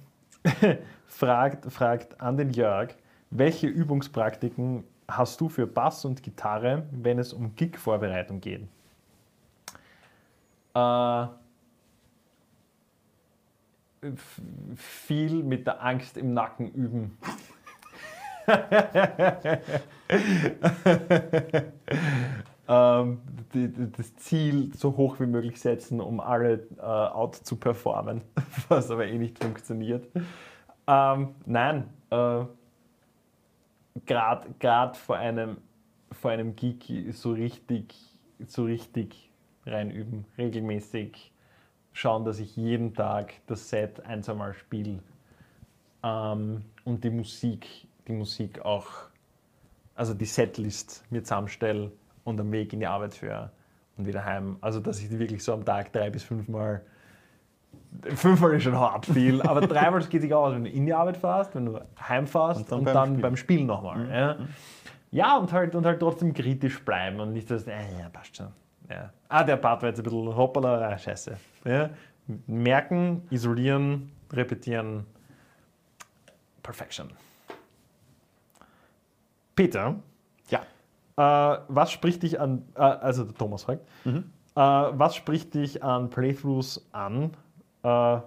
fragt, 1.08 1.72
fragt 1.72 2.20
an 2.20 2.38
den 2.38 2.51
Jörg, 2.51 2.89
welche 3.29 3.67
Übungspraktiken 3.67 4.84
hast 5.07 5.39
du 5.41 5.50
für 5.50 5.67
Bass 5.67 6.05
und 6.05 6.24
Gitarre, 6.24 6.88
wenn 6.91 7.19
es 7.19 7.33
um 7.33 7.55
Gig-Vorbereitung 7.55 8.41
geht? 8.41 8.67
Äh, 10.74 11.27
viel 14.75 15.43
mit 15.43 15.67
der 15.67 15.83
Angst 15.83 16.17
im 16.17 16.33
Nacken 16.33 16.71
üben. 16.71 17.17
ähm, 22.67 23.21
die, 23.53 23.71
die, 23.71 23.91
das 23.91 24.15
Ziel 24.17 24.71
so 24.75 24.97
hoch 24.97 25.19
wie 25.19 25.25
möglich 25.25 25.60
setzen, 25.60 25.99
um 26.01 26.19
alle 26.19 26.67
äh, 26.77 26.82
out 26.82 27.36
zu 27.36 27.56
performen, 27.56 28.21
was 28.67 28.91
aber 28.91 29.08
eh 29.08 29.17
nicht 29.17 29.43
funktioniert. 29.43 30.08
Ähm, 30.88 31.34
nein, 31.45 31.89
äh, 32.12 32.43
gerade 34.03 34.97
vor 34.97 35.17
einem, 35.17 35.58
vor 36.12 36.31
einem 36.31 36.55
Gig 36.55 37.13
so 37.13 37.31
richtig, 37.31 37.95
so 38.45 38.65
richtig 38.65 39.31
reinüben, 39.65 40.25
regelmäßig 40.38 41.31
schauen, 41.93 42.25
dass 42.25 42.39
ich 42.39 42.55
jeden 42.55 42.93
Tag 42.93 43.34
das 43.47 43.69
Set 43.69 44.05
ein, 44.05 44.21
zweimal 44.21 44.53
spiele 44.53 44.99
ähm, 46.03 46.63
und 46.84 47.03
die 47.03 47.10
Musik, 47.10 47.88
die 48.08 48.13
Musik 48.13 48.63
auch, 48.63 48.88
also 49.95 50.13
die 50.13 50.25
Setlist 50.25 51.05
mir 51.10 51.23
zusammenstelle 51.23 51.91
und 52.25 52.39
am 52.39 52.51
Weg 52.51 52.73
in 52.73 52.81
die 52.81 52.88
Arbeit 52.88 53.13
führe 53.13 53.51
und 53.97 54.05
wieder 54.05 54.25
heim. 54.25 54.58
Also 54.62 54.79
dass 54.81 55.01
ich 55.01 55.10
wirklich 55.10 55.43
so 55.43 55.53
am 55.53 55.63
Tag 55.63 55.93
drei 55.93 56.10
bis 56.10 56.23
fünfmal 56.23 56.86
Fünfmal 58.15 58.53
ist 58.55 58.63
schon 58.63 58.77
hart 58.77 59.05
viel, 59.05 59.41
aber 59.41 59.61
dreimal 59.61 60.03
geht 60.05 60.21
sich 60.21 60.33
aus, 60.33 60.53
wenn 60.53 60.63
du 60.65 60.69
in 60.69 60.85
die 60.85 60.93
Arbeit 60.93 61.17
fährst, 61.17 61.55
wenn 61.55 61.65
du 61.65 61.79
heimfährst 61.99 62.71
Und 62.71 62.79
und 62.79 62.85
dann 62.85 62.93
dann, 62.93 63.13
beim 63.13 63.21
beim, 63.21 63.35
Spielen. 63.38 63.59
Spielen 63.59 63.67
nochmal. 63.67 64.09
Ja. 64.09 64.35
ja, 65.11 65.38
und 65.38 65.51
halt, 65.53 65.75
und 65.75 65.85
halt 65.85 65.99
trotzdem 65.99 66.33
kritisch 66.33 66.83
bleiben 66.83 67.19
und 67.19 67.33
nicht 67.33 67.49
das, 67.49 67.65
äh, 67.67 67.71
ja, 67.99 68.09
passt 68.11 68.35
schon. 68.38 68.47
Ja. 68.89 69.09
Ah, 69.29 69.43
der 69.43 69.55
Part 69.57 69.81
war 69.81 69.89
jetzt 69.89 69.99
ein 69.99 70.03
bisschen 70.03 70.35
hoppala, 70.35 70.88
ah, 70.89 70.97
scheiße. 70.97 71.38
Ja. 71.65 71.89
Merken, 72.47 73.23
isolieren, 73.31 74.11
repetieren. 74.31 75.05
Perfection. 76.61 77.09
Peter, 79.55 79.95
Ja. 80.49 80.59
äh, 81.17 81.59
was 81.69 81.91
spricht 81.91 82.23
dich 82.23 82.39
an, 82.39 82.63
äh, 82.75 82.81
also 82.81 83.23
der 83.23 83.35
Thomas 83.35 83.63
fragt, 83.63 83.81
Mhm. 84.03 84.31
äh, 84.55 84.59
was 84.59 85.15
spricht 85.15 85.53
dich 85.53 85.83
an 85.83 86.09
Playthroughs 86.09 86.88
an? 86.91 87.31
Äh, 87.86 88.21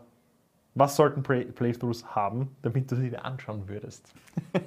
was 0.74 0.94
sollten 0.94 1.24
Play 1.24 1.44
Playthroughs 1.46 2.04
haben, 2.14 2.54
damit 2.62 2.90
du 2.90 2.96
sie 2.96 3.10
dir 3.10 3.24
anschauen 3.24 3.68
würdest? 3.68 4.14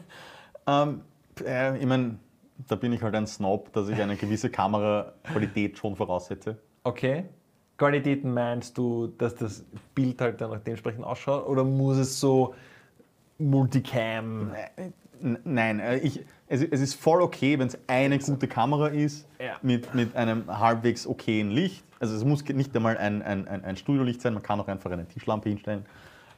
Ähm, 0.67 1.01
äh, 1.43 1.75
ich 1.79 1.87
meine, 1.87 2.19
da 2.67 2.75
bin 2.75 2.93
ich 2.93 3.01
halt 3.01 3.15
ein 3.15 3.25
Snob, 3.25 3.73
dass 3.73 3.89
ich 3.89 3.99
eine 3.99 4.15
gewisse 4.15 4.51
Kameraqualität 4.51 5.75
schon 5.75 5.95
voraussetze. 5.95 6.59
Okay. 6.83 7.25
Qualitäten 7.79 8.31
meinst 8.31 8.77
du, 8.77 9.07
dass 9.17 9.33
das 9.33 9.65
Bild 9.95 10.21
halt 10.21 10.39
dann 10.39 10.51
auch 10.51 10.59
dementsprechend 10.59 11.03
ausschaut 11.03 11.47
oder 11.47 11.63
muss 11.63 11.97
es 11.97 12.19
so 12.19 12.53
Multicam? 13.49 14.51
Nein, 15.43 15.79
äh, 15.79 15.97
ich, 15.97 16.21
es, 16.47 16.63
es 16.63 16.81
ist 16.81 16.95
voll 16.95 17.21
okay, 17.21 17.57
wenn 17.59 17.67
es 17.67 17.77
eine 17.87 18.17
gute 18.19 18.47
Kamera 18.47 18.87
ist, 18.87 19.27
Ja. 19.39 19.53
mit, 19.61 19.93
mit 19.93 20.15
einem 20.15 20.45
halbwegs 20.47 21.05
okayen 21.05 21.51
Licht. 21.51 21.83
Also 21.99 22.15
es 22.15 22.25
muss 22.25 22.43
nicht 22.45 22.75
einmal 22.75 22.97
ein, 22.97 23.21
ein, 23.21 23.47
ein, 23.47 23.63
ein 23.63 23.77
Studiolicht 23.77 24.21
sein, 24.21 24.33
man 24.33 24.41
kann 24.41 24.59
auch 24.59 24.67
einfach 24.67 24.89
eine 24.89 25.07
Tischlampe 25.07 25.49
hinstellen 25.49 25.85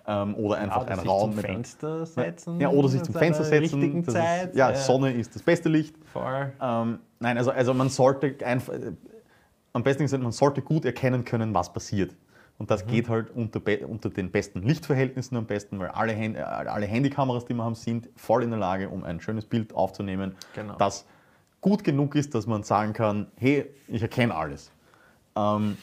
ähm, 0.05 0.35
oder 0.35 0.57
einfach 0.57 0.81
oder 0.81 0.91
einen 0.91 0.99
sich 0.99 1.09
Raum 1.09 1.31
zum 1.31 1.35
mit 1.37 1.45
Fenster 1.45 2.05
setzen? 2.05 2.59
Ja, 2.59 2.69
oder 2.69 2.89
sich 2.89 3.01
zum 3.03 3.13
zu 3.13 3.19
Fenster 3.19 3.45
setzen. 3.45 3.79
richtigen 3.79 4.03
das 4.03 4.13
Zeit? 4.13 4.49
Ist, 4.49 4.57
ja, 4.57 4.75
Sonne 4.75 5.13
ist 5.13 5.33
das 5.33 5.41
beste 5.41 5.69
Licht. 5.69 5.95
Voll. 6.11 6.51
Ähm, 6.61 6.99
nein, 7.19 7.37
also, 7.37 7.51
also 7.51 7.73
man 7.73 7.87
sollte 7.89 8.35
einfach, 8.45 8.73
äh, 8.73 8.91
am 9.71 9.83
besten 9.83 10.03
gesagt, 10.03 10.21
man 10.21 10.33
sollte 10.33 10.61
gut 10.61 10.83
erkennen 10.83 11.23
können, 11.23 11.53
was 11.53 11.71
passiert. 11.71 12.13
Und 12.59 12.65
Mhm. 12.65 12.67
das 12.67 12.85
geht 12.85 13.09
halt 13.09 13.31
unter, 13.31 13.61
unter 13.87 14.09
den 14.09 14.31
besten 14.31 14.61
Lichtverhältnissen 14.61 15.35
am 15.37 15.45
besten, 15.45 15.79
weil 15.79 15.89
alle, 15.89 16.15
Hand, 16.15 16.37
äh, 16.37 16.41
alle 16.41 16.85
Handykameras, 16.85 17.45
die 17.45 17.53
wir 17.53 17.63
haben, 17.63 17.75
sind 17.75 18.09
voll 18.15 18.43
in 18.43 18.51
der 18.51 18.59
Lage, 18.59 18.89
um 18.89 19.03
ein 19.03 19.19
schönes 19.19 19.45
Bild 19.45 19.73
aufzunehmen, 19.73 20.35
Genau. 20.53 20.75
das 20.77 21.05
gut 21.61 21.83
genug 21.83 22.15
ist, 22.15 22.35
dass 22.35 22.45
man 22.45 22.63
sagen 22.63 22.93
kann, 22.93 23.27
hey, 23.37 23.65
ich 23.87 24.01
erkenne 24.01 24.35
alles. 24.35 24.69
Ähm, 25.35 25.77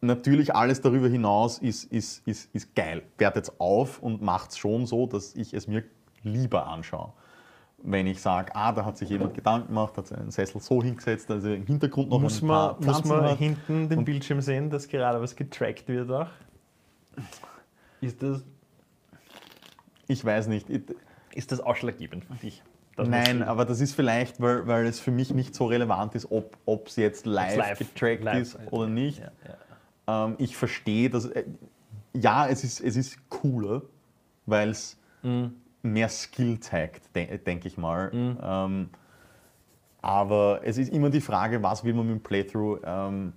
natürlich 0.00 0.54
alles 0.54 0.80
darüber 0.80 1.08
hinaus 1.08 1.58
ist, 1.58 1.84
ist, 1.92 2.26
ist, 2.26 2.48
ist 2.54 2.74
geil. 2.74 3.02
Wertet 3.18 3.44
es 3.44 3.60
auf 3.60 4.00
und 4.02 4.22
macht 4.22 4.50
es 4.50 4.58
schon 4.58 4.86
so, 4.86 5.06
dass 5.06 5.34
ich 5.34 5.52
es 5.52 5.66
mir 5.66 5.84
lieber 6.22 6.66
anschaue. 6.66 7.12
Wenn 7.82 8.06
ich 8.08 8.20
sage, 8.20 8.54
ah, 8.56 8.72
da 8.72 8.84
hat 8.84 8.98
sich 8.98 9.08
jemand 9.08 9.34
Gedanken 9.34 9.68
gemacht, 9.68 9.96
hat 9.96 10.12
einen 10.12 10.32
Sessel 10.32 10.60
so 10.60 10.82
hingesetzt, 10.82 11.30
dass 11.30 11.44
er 11.44 11.54
im 11.54 11.64
Hintergrund 11.66 12.10
noch 12.10 12.20
Muss 12.20 12.42
ein 12.42 12.48
paar 12.48 12.76
man, 12.80 12.86
muss 12.86 13.04
man 13.04 13.24
hat. 13.24 13.38
hinten 13.38 13.88
den 13.88 13.98
Und- 14.00 14.04
Bildschirm 14.04 14.40
sehen, 14.40 14.68
dass 14.68 14.88
gerade 14.88 15.20
was 15.20 15.36
getrackt 15.36 15.86
wird 15.88 16.10
auch? 16.10 16.26
Ist 18.00 18.22
das, 18.22 18.44
Ich 20.08 20.24
weiß 20.24 20.46
nicht. 20.48 20.68
Ich- 20.70 20.82
ist 21.34 21.52
das 21.52 21.60
ausschlaggebend 21.60 22.24
für 22.24 22.34
dich? 22.34 22.62
Nein, 22.96 23.44
aber 23.44 23.64
das 23.64 23.80
ist 23.80 23.92
vielleicht, 23.94 24.40
weil, 24.40 24.66
weil 24.66 24.84
es 24.86 24.98
für 24.98 25.12
mich 25.12 25.32
nicht 25.32 25.54
so 25.54 25.66
relevant 25.66 26.16
ist, 26.16 26.26
ob 26.32 26.56
es 26.88 26.96
jetzt 26.96 27.26
live, 27.26 27.56
live- 27.56 27.78
getrackt 27.78 28.24
live 28.24 28.42
ist 28.42 28.54
ist. 28.56 28.72
oder 28.72 28.88
nicht. 28.88 29.20
Ja, 29.20 29.30
ja. 30.08 30.24
Ähm, 30.26 30.34
ich 30.38 30.56
verstehe, 30.56 31.08
dass. 31.10 31.26
Äh, 31.26 31.44
ja, 32.12 32.48
es 32.48 32.64
ist, 32.64 32.80
es 32.80 32.96
ist 32.96 33.28
cooler, 33.28 33.82
weil 34.46 34.70
es 34.70 34.96
Mhm. 35.22 35.54
Mehr 35.92 36.08
Skill 36.08 36.60
zeigt, 36.60 37.14
de 37.14 37.38
denke 37.38 37.68
ich 37.68 37.76
mal. 37.78 38.10
Ähm, 38.12 38.90
aber 40.00 40.60
es 40.64 40.78
ist 40.78 40.92
immer 40.92 41.10
die 41.10 41.20
Frage, 41.20 41.62
was 41.62 41.84
will 41.84 41.94
man 41.94 42.06
mit 42.06 42.16
dem 42.16 42.22
Playthrough 42.22 42.80
ähm, 42.84 43.32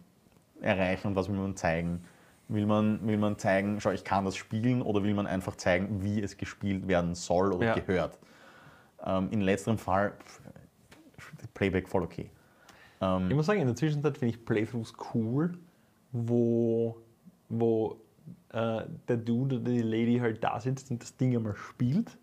erreichen 0.62 1.08
und 1.08 1.16
was 1.16 1.28
will 1.28 1.38
man 1.38 1.56
zeigen. 1.56 2.04
Will 2.48 2.66
man, 2.66 3.06
will 3.08 3.18
man 3.18 3.38
zeigen, 3.38 3.80
schau, 3.80 3.92
ich 3.92 4.04
kann 4.04 4.26
das 4.26 4.36
spielen 4.36 4.82
oder 4.82 5.04
will 5.04 5.14
man 5.14 5.26
einfach 5.26 5.56
zeigen, 5.56 6.04
wie 6.04 6.22
es 6.22 6.38
gespielt 6.38 6.88
werden 6.88 7.16
soll 7.16 7.54
oder 7.54 7.68
Ja. 7.68 7.74
gehört? 7.76 8.20
Ähm, 9.04 9.30
in 9.32 9.42
letzterem 9.42 9.78
Fall, 9.78 10.14
pff, 10.26 10.42
Playback 11.54 11.88
voll 11.88 12.04
okay. 12.04 12.30
Ähm, 13.00 13.30
Ich 13.30 13.36
muss 13.36 13.46
sagen, 13.46 13.62
in 13.62 13.68
der 13.68 13.76
Zwischenzeit 13.76 14.18
finde 14.18 14.36
ich 14.36 14.46
Playthroughs 14.46 14.94
cool, 15.14 15.58
wo, 16.12 16.98
wo 17.50 18.02
äh, 18.50 18.82
der 19.08 19.18
Dude 19.18 19.56
oder 19.56 19.72
die 19.72 19.82
Lady 19.82 20.20
halt 20.20 20.44
da 20.44 20.60
sitzt 20.60 20.92
und 20.92 21.02
das 21.02 21.16
Ding 21.18 21.36
einmal 21.36 21.56
spielt. 21.56 22.18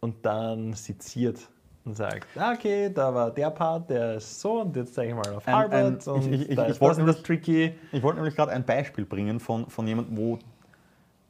Und 0.00 0.24
dann 0.24 0.72
seziert 0.74 1.38
und 1.84 1.94
sagt, 1.94 2.26
ah, 2.36 2.52
okay, 2.52 2.90
da 2.92 3.14
war 3.14 3.30
der 3.30 3.50
Part, 3.50 3.90
der 3.90 4.14
ist 4.16 4.40
so 4.40 4.60
und 4.60 4.74
jetzt 4.76 4.94
zeige 4.94 5.10
ich 5.10 5.14
mal 5.16 5.34
auf 5.34 5.46
Ein- 5.46 5.54
Harvard 5.54 5.72
ein- 5.74 5.98
ich- 5.98 6.06
und 6.26 6.32
ich- 6.32 6.48
ich- 6.50 6.56
da 6.56 6.64
ich 6.64 6.70
ist 6.70 6.80
wollte 6.80 7.04
das 7.04 7.22
tricky. 7.22 7.74
Ich 7.92 8.02
wollte 8.02 8.16
nämlich 8.18 8.34
gerade 8.34 8.52
ein 8.52 8.64
Beispiel 8.64 9.04
bringen 9.04 9.38
von, 9.40 9.68
von 9.70 9.86
jemandem, 9.86 10.16
wo 10.16 10.38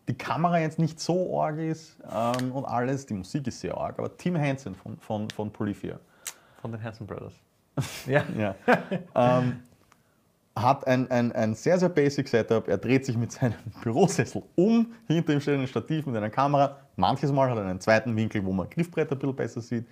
die 0.08 0.14
Kamera 0.16 0.60
jetzt 0.60 0.78
nicht 0.78 1.00
so 1.00 1.40
arg 1.40 1.58
ist 1.58 1.96
ähm, 2.10 2.52
und 2.52 2.64
alles, 2.64 3.06
die 3.06 3.14
Musik 3.14 3.46
ist 3.48 3.60
sehr 3.60 3.76
arg, 3.76 3.98
aber 3.98 4.16
Tim 4.16 4.36
Henson 4.36 4.74
von, 4.74 4.96
von, 4.98 5.28
von 5.30 5.50
Polyphia 5.50 5.98
Von 6.60 6.72
den 6.72 6.82
Hanson 6.82 7.06
Brothers. 7.06 7.34
ja. 8.06 8.22
ja, 8.38 8.54
ähm, 9.14 9.62
hat 10.56 10.86
ein, 10.86 11.10
ein, 11.10 11.32
ein 11.32 11.54
sehr, 11.54 11.78
sehr 11.78 11.90
basic 11.90 12.28
Setup. 12.28 12.66
Er 12.66 12.78
dreht 12.78 13.04
sich 13.04 13.16
mit 13.16 13.30
seinem 13.32 13.54
Bürosessel 13.82 14.42
um, 14.54 14.92
hinter 15.06 15.34
ihm 15.34 15.40
steht 15.40 15.58
ein 15.60 15.66
Stativ 15.66 16.06
mit 16.06 16.16
einer 16.16 16.30
Kamera. 16.30 16.76
Manches 16.96 17.30
Mal 17.30 17.50
hat 17.50 17.58
er 17.58 17.66
einen 17.66 17.80
zweiten 17.80 18.16
Winkel, 18.16 18.44
wo 18.44 18.52
man 18.52 18.68
Griffbrett 18.70 19.12
ein 19.12 19.18
bisschen 19.18 19.36
besser 19.36 19.60
sieht, 19.60 19.86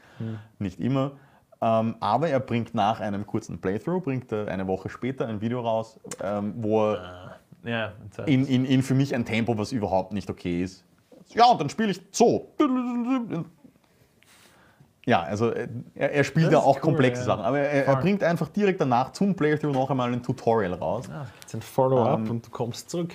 nicht 0.58 0.80
immer. 0.80 1.12
Ähm, 1.60 1.94
aber 2.00 2.28
er 2.28 2.40
bringt 2.40 2.74
nach 2.74 3.00
einem 3.00 3.26
kurzen 3.26 3.60
Playthrough, 3.60 4.02
bringt 4.02 4.32
er 4.32 4.48
eine 4.48 4.66
Woche 4.66 4.88
später 4.88 5.26
ein 5.26 5.40
Video 5.40 5.60
raus, 5.60 6.00
ähm, 6.22 6.54
wo 6.56 6.92
er 6.92 7.38
Ja, 7.64 7.92
und 8.02 8.14
zwar- 8.14 8.26
in, 8.28 8.46
in, 8.46 8.64
in 8.64 8.82
für 8.82 8.94
mich 8.94 9.14
ein 9.14 9.24
Tempo, 9.24 9.56
was 9.58 9.70
überhaupt 9.72 10.12
nicht 10.12 10.28
okay 10.30 10.62
ist. 10.62 10.84
Ja, 11.28 11.46
und 11.46 11.60
dann 11.60 11.68
spiele 11.70 11.90
ich 11.90 12.00
so. 12.10 12.48
Ja, 15.06 15.22
also 15.22 15.50
äh, 15.50 15.68
er, 15.94 16.12
er 16.12 16.24
spielt 16.24 16.46
Das 16.46 16.52
da 16.52 16.58
ist 16.58 16.64
auch 16.64 16.76
cool, 16.76 16.82
komplexe 16.82 17.20
ja. 17.20 17.26
Sachen, 17.26 17.44
aber 17.44 17.58
er, 17.58 17.86
er 17.86 17.96
bringt 17.96 18.22
einfach 18.22 18.48
direkt 18.48 18.80
danach 18.80 19.12
zum 19.12 19.34
Playthrough 19.34 19.72
noch 19.72 19.90
einmal 19.90 20.12
ein 20.12 20.22
Tutorial 20.22 20.74
raus. 20.74 21.08
Jetzt 21.40 21.54
ein 21.54 21.62
Follow-up 21.62 22.20
Ähm, 22.20 22.30
und 22.30 22.46
du 22.46 22.50
kommst 22.50 22.90
zurück. 22.90 23.14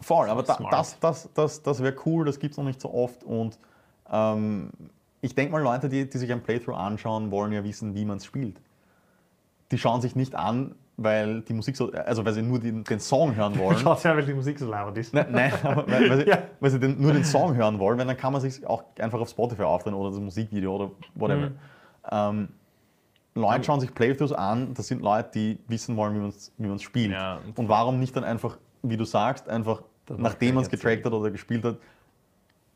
Voll, 0.00 0.28
aber 0.28 0.42
da, 0.42 0.58
das, 0.70 0.98
das, 1.00 1.28
das, 1.34 1.62
das 1.62 1.82
wäre 1.82 1.96
cool, 2.04 2.26
das 2.26 2.38
gibt 2.38 2.52
es 2.52 2.58
noch 2.58 2.64
nicht 2.64 2.80
so 2.80 2.92
oft 2.92 3.24
und 3.24 3.58
ähm, 4.10 4.70
ich 5.20 5.34
denke 5.34 5.52
mal, 5.52 5.62
Leute, 5.62 5.88
die, 5.88 6.08
die 6.08 6.18
sich 6.18 6.30
ein 6.30 6.42
Playthrough 6.42 6.76
anschauen, 6.76 7.30
wollen 7.30 7.50
ja 7.52 7.64
wissen, 7.64 7.94
wie 7.94 8.04
man 8.04 8.18
es 8.18 8.24
spielt. 8.24 8.60
Die 9.72 9.78
schauen 9.78 10.00
sich 10.00 10.14
nicht 10.14 10.34
an, 10.36 10.76
weil 10.98 11.42
die 11.42 11.52
Musik 11.52 11.76
so, 11.76 11.90
also 11.92 12.24
weil 12.24 12.32
sie 12.32 12.42
nur 12.42 12.58
den, 12.58 12.82
den 12.84 13.00
Song 13.00 13.34
hören 13.36 13.58
wollen. 13.58 13.78
Schaut 13.78 14.02
ja, 14.02 14.16
weil 14.16 14.24
die 14.24 14.34
Musik 14.34 14.58
so 14.58 14.70
laut 14.70 14.96
ist. 14.96 15.12
Nein, 15.12 15.26
nein 15.30 15.52
aber 15.62 15.86
weil, 15.88 16.08
weil, 16.10 16.18
sie, 16.24 16.26
Ja. 16.28 16.38
weil 16.60 16.70
sie 16.70 16.80
den, 16.80 17.00
nur 17.00 17.12
den 17.12 17.24
Song 17.24 17.54
hören 17.54 17.78
wollen, 17.78 17.98
weil 17.98 18.06
dann 18.06 18.16
kann 18.16 18.32
man 18.32 18.40
sich 18.40 18.66
auch 18.66 18.84
einfach 18.98 19.20
auf 19.20 19.28
Spotify 19.28 19.62
aufdrehen 19.62 19.94
oder 19.94 20.10
das 20.10 20.20
Musikvideo 20.20 20.74
oder 20.74 20.90
whatever. 21.14 21.50
Mhm. 21.50 21.56
Ähm, 22.10 22.48
Leute 23.34 23.64
schauen 23.64 23.80
sich 23.80 23.94
Playthroughs 23.94 24.32
an, 24.32 24.72
das 24.72 24.86
sind 24.86 25.02
Leute, 25.02 25.28
die 25.34 25.58
wissen 25.68 25.96
wollen, 25.96 26.14
wie 26.14 26.20
man 26.20 26.28
es 26.30 26.52
wie 26.56 26.68
man's 26.68 26.82
spielt. 26.82 27.12
Ja. 27.12 27.40
Und 27.54 27.68
warum 27.68 28.00
nicht 28.00 28.16
dann 28.16 28.24
einfach, 28.24 28.56
wie 28.82 28.96
du 28.96 29.04
sagst, 29.04 29.48
einfach, 29.50 29.82
Das 30.06 30.16
nachdem 30.16 30.54
man 30.54 30.64
es 30.64 30.70
getrackt 30.70 31.04
hat 31.04 31.12
oder 31.12 31.30
gespielt 31.30 31.62
hat, 31.64 31.76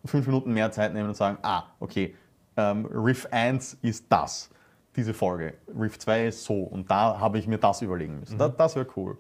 fünf 0.05 0.27
Minuten 0.27 0.53
mehr 0.53 0.71
Zeit 0.71 0.93
nehmen 0.93 1.09
und 1.09 1.15
sagen, 1.17 1.39
ah, 1.43 1.63
okay, 1.79 2.15
ähm, 2.59 2.85
Riff 2.93 3.27
1 3.31 3.79
ist 3.81 4.05
das, 4.11 4.51
diese 4.97 5.15
Folge. 5.15 5.55
Riff 5.79 5.99
2 5.99 6.27
ist 6.29 6.45
so 6.45 6.55
und 6.63 6.91
da 6.91 7.19
habe 7.21 7.39
ich 7.39 7.47
mir 7.47 7.59
das 7.59 7.83
überlegen 7.83 8.21
müssen. 8.21 8.39
Da, 8.39 8.49
das 8.49 8.75
wäre 8.77 8.87
cool. 8.97 9.17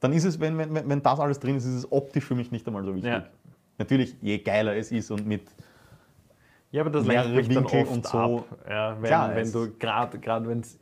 Dann 0.00 0.12
ist 0.12 0.24
es, 0.24 0.38
wenn, 0.40 0.58
wenn, 0.58 0.74
wenn- 0.88 1.02
das 1.02 1.18
alles 1.20 1.40
drin 1.40 1.56
ist, 1.56 1.64
ist 1.64 1.74
es 1.74 1.92
optisch 1.92 2.24
für 2.24 2.34
mich 2.34 2.50
nicht 2.52 2.66
einmal 2.66 2.84
so 2.84 2.94
wichtig. 2.94 3.10
Ja. 3.12 3.24
Natürlich, 3.78 4.16
je 4.20 4.38
geiler 4.38 4.76
es 4.76 4.92
ist 4.92 5.10
und 5.10 5.26
mit 5.26 5.42
Ja, 6.70 6.82
aber 6.82 6.90
das 6.90 7.06
lenkt 7.06 7.34
mich 7.34 7.48
dann 7.48 7.64
Winkel 7.64 7.82
oft 7.82 7.90
und 7.92 8.06
so. 8.06 8.18
ab. 8.18 8.44
Ja, 8.68 8.96
wenn, 9.00 9.06
Klar, 9.08 9.34
wenn 9.34 9.52
du 9.52 9.70
gerade 9.78 10.48
wenn 10.48 10.60
es 10.60 10.78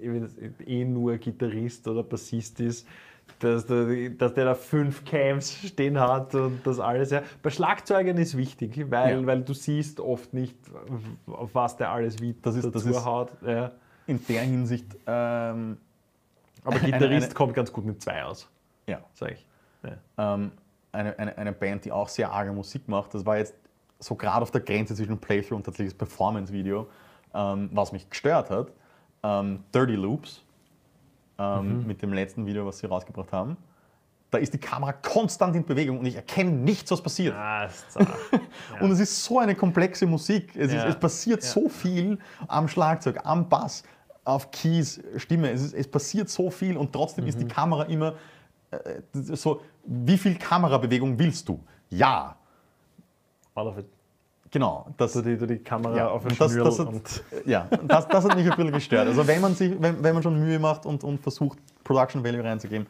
eh 0.67 0.85
nur 0.85 1.17
Gitarrist 1.19 1.87
oder 1.87 2.03
Bassist 2.03 2.59
ist, 2.61 2.87
dass 3.39 3.67
der, 3.67 4.11
dass 4.11 4.35
der 4.35 4.45
da 4.47 4.55
fünf 4.55 5.05
Cams 5.05 5.53
stehen 5.67 5.99
hat 5.99 6.35
und 6.35 6.61
das 6.65 6.79
alles. 6.81 7.11
Ja. 7.11 7.23
Bei 7.43 7.51
Schlagzeugern 7.51 8.17
ist 8.19 8.37
wichtig, 8.37 8.85
weil, 8.91 9.21
Ja. 9.21 9.27
weil 9.27 9.43
du 9.43 9.55
siehst 9.55 9.99
oft 10.01 10.35
nicht, 10.35 10.57
auf 11.27 11.55
was 11.55 11.77
der 11.77 11.91
alles 11.91 12.21
wie 12.21 12.35
Das 12.43 12.55
ist- 12.57 12.65
das 12.65 12.73
dazu 12.85 12.89
ist- 12.91 13.05
haut. 13.05 13.31
Ja. 13.47 13.73
In 14.07 14.25
der 14.27 14.43
Hinsicht, 14.43 14.87
ähm, 15.07 15.79
Aber 16.65 16.77
Eine- 16.77 16.85
Gitarrist 16.93 17.27
eine- 17.27 17.35
kommt 17.35 17.55
ganz 17.55 17.73
gut 17.73 17.85
mit 17.85 18.01
zwei 18.03 18.25
aus, 18.25 18.49
ja, 18.87 19.01
sag 19.13 19.33
ich. 19.33 19.47
Ja. 19.83 20.35
ähm, 20.35 20.53
eine, 20.93 21.19
eine, 21.19 21.37
eine 21.37 21.53
Band, 21.53 21.85
die 21.85 21.93
auch 21.93 22.09
sehr 22.09 22.31
arge 22.33 22.53
Musik 22.53 22.89
macht. 22.89 23.13
Das 23.15 23.27
war 23.27 23.37
jetzt 23.37 23.55
so 23.99 24.15
gerade 24.15 24.43
auf 24.43 24.51
der 24.51 24.61
Grenze 24.63 24.95
zwischen 24.95 25.19
Playthrough 25.19 25.57
und 25.57 25.65
tatsächliches 25.65 25.97
Performance-Video, 25.99 26.89
ähm, 27.35 27.69
was 27.73 27.93
mich 27.93 28.09
gestört 28.09 28.49
hat. 28.51 28.73
Ähm, 29.23 29.65
Dirty 29.75 29.95
Loops, 29.97 30.43
ähm, 31.39 31.87
mit 31.87 32.01
dem 32.01 32.13
letzten 32.13 32.47
Video, 32.47 32.65
was 32.65 32.79
sie 32.79 32.87
rausgebracht 32.87 33.33
haben. 33.33 33.57
Da 34.35 34.41
ist 34.41 34.53
die 34.53 34.59
Kamera 34.59 34.93
konstant 34.93 35.55
in 35.55 35.65
Bewegung 35.65 36.01
und 36.01 36.07
ich 36.07 36.17
erkenne 36.17 36.51
nichts, 36.51 36.91
was 36.91 37.01
passiert. 37.01 37.35
Ah, 37.37 37.67
ist 37.67 37.93
zart. 37.93 38.09
Und 38.81 38.91
es 38.91 38.99
ist 38.99 39.25
so 39.25 39.39
eine 39.39 39.55
komplexe 39.55 40.07
Musik. 40.07 40.57
Es, 40.57 40.73
Ja. 40.73 40.83
ist, 40.83 40.95
es 40.95 40.97
passiert 41.01 41.43
Ja. 41.45 41.49
so 41.49 41.69
viel 41.69 42.19
am 42.49 42.67
Schlagzeug, 42.67 43.21
am 43.25 43.49
Bass, 43.49 43.85
auf 44.25 44.51
Keys, 44.51 45.01
Stimme. 45.19 45.51
Es, 45.53 45.63
ist, 45.63 45.75
es 45.75 45.87
passiert 45.89 46.29
so 46.29 46.51
viel 46.51 46.77
und 46.77 46.93
trotzdem 46.93 47.25
Mhm. 47.25 47.29
ist 47.31 47.39
die 47.39 47.47
Kamera 47.47 47.85
immer 47.85 48.15
äh, 48.73 49.01
so, 49.13 49.61
wie 49.85 50.19
viel 50.19 50.35
Kamerabewegung 50.37 51.17
willst 51.17 51.49
du? 51.49 51.61
Ja, 51.91 52.35
All 53.55 53.69
of 53.69 53.79
it. 53.79 53.87
genau. 54.51 54.87
Das, 54.97 55.13
Du 55.13 55.23
die, 55.23 55.37
du 55.37 55.47
die 55.47 55.59
Kamera 55.59 55.97
ja, 55.97 56.09
auf 56.09 56.25
den 56.27 56.37
das, 56.37 56.57
das, 56.57 56.79
hat, 56.81 56.89
und 56.89 57.23
ja, 57.47 57.69
das, 57.87 58.09
das 58.09 58.25
hat 58.25 58.35
mich 58.37 58.51
ein 58.51 58.57
bisschen 58.57 58.73
gestört. 58.81 59.07
Also 59.07 59.25
wenn 59.29 59.41
man, 59.41 59.55
sich, 59.55 59.81
wenn, 59.81 60.03
wenn 60.03 60.13
man 60.15 60.23
schon 60.25 60.41
Mühe 60.41 60.59
macht 60.59 60.87
und, 60.87 61.05
und 61.05 61.21
versucht, 61.21 61.59
Production 61.85 62.25
Value 62.25 62.43
reinzugeben, 62.43 62.89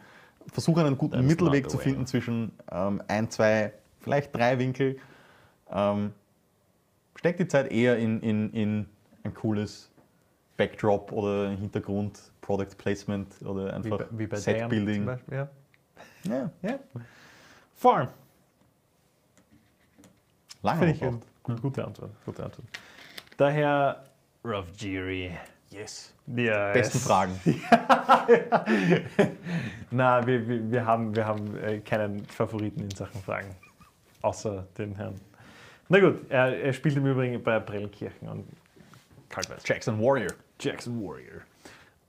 versuche 0.52 0.84
einen 0.84 0.98
guten 0.98 1.14
That's 1.14 1.26
Mittelweg 1.26 1.70
zu 1.70 1.78
finden 1.78 2.00
way. 2.00 2.06
zwischen 2.06 2.52
ähm, 2.70 3.02
ein, 3.08 3.30
zwei, 3.30 3.72
vielleicht 4.00 4.34
drei 4.34 4.58
Winkel. 4.58 4.98
Ähm, 5.70 6.12
steck 7.16 7.36
die 7.38 7.48
Zeit 7.48 7.70
eher 7.72 7.96
in, 7.98 8.20
in, 8.20 8.52
in 8.52 8.86
ein 9.24 9.34
cooles 9.34 9.90
Backdrop 10.56 11.10
oder 11.12 11.50
Hintergrund, 11.50 12.20
Product 12.40 12.76
Placement 12.78 13.42
oder 13.42 13.66
wie 13.66 13.70
einfach 13.72 13.98
bei, 13.98 14.06
wie 14.10 14.26
bei 14.26 14.36
Set 14.36 14.68
Building. 14.68 15.08
Ja. 15.30 15.48
Ja, 16.24 16.50
Ja. 16.62 16.78
Voll. 17.74 18.08
lange 20.62 20.94
Finde 20.94 20.94
ich 20.94 21.42
gut, 21.42 21.60
gute 21.62 21.84
Antwort. 21.84 22.10
Gute 22.24 22.44
Antwort. 22.44 22.66
Daher 23.36 24.04
Rough 24.44 24.72
Giri. 24.76 25.32
Yes. 25.74 26.14
Ja, 26.36 26.72
Besten 26.72 26.98
es- 26.98 27.06
Fragen. 27.06 27.32
Na, 29.90 30.24
wir, 30.26 30.46
wir, 30.48 30.70
wir 30.70 30.86
haben, 30.86 31.14
wir 31.16 31.26
haben 31.26 31.56
äh, 31.58 31.80
keinen 31.80 32.24
Favoriten 32.26 32.80
in 32.84 32.90
Sachen 32.90 33.20
Fragen. 33.22 33.54
Außer 34.22 34.66
den 34.78 34.94
Herrn. 34.94 35.14
Na 35.88 36.00
gut, 36.00 36.30
er, 36.30 36.56
er 36.62 36.72
spielt 36.72 36.96
im 36.96 37.06
Übrigen 37.06 37.42
bei 37.42 37.58
Prellkirchen 37.60 38.28
und 38.28 38.46
Kaltweiß. 39.28 39.62
Jackson 39.66 40.00
Warrior. 40.00 40.30
Jackson 40.60 40.98
Warrior. 41.02 41.42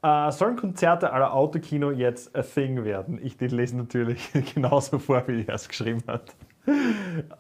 Äh, 0.02 0.32
sollen 0.32 0.56
Konzerte 0.56 1.12
aller 1.12 1.34
Autokino 1.34 1.92
jetzt 1.92 2.36
a 2.36 2.44
thing 2.44 2.86
werden? 2.86 3.20
Ich 3.24 3.40
lese 3.42 3.76
natürlich 3.78 4.30
genauso 4.54 5.00
vor, 5.00 5.28
wie 5.28 5.44
er 5.46 5.56
es 5.56 5.68
geschrieben 5.68 6.04
hat. 6.08 6.36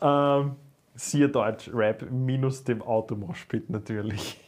ähm, 0.01 0.55
siehe 0.95 1.29
Deutsch 1.29 1.69
Rap 1.73 2.09
minus 2.11 2.63
dem 2.63 2.81
Automoshpit 2.81 3.69
natürlich. 3.69 4.41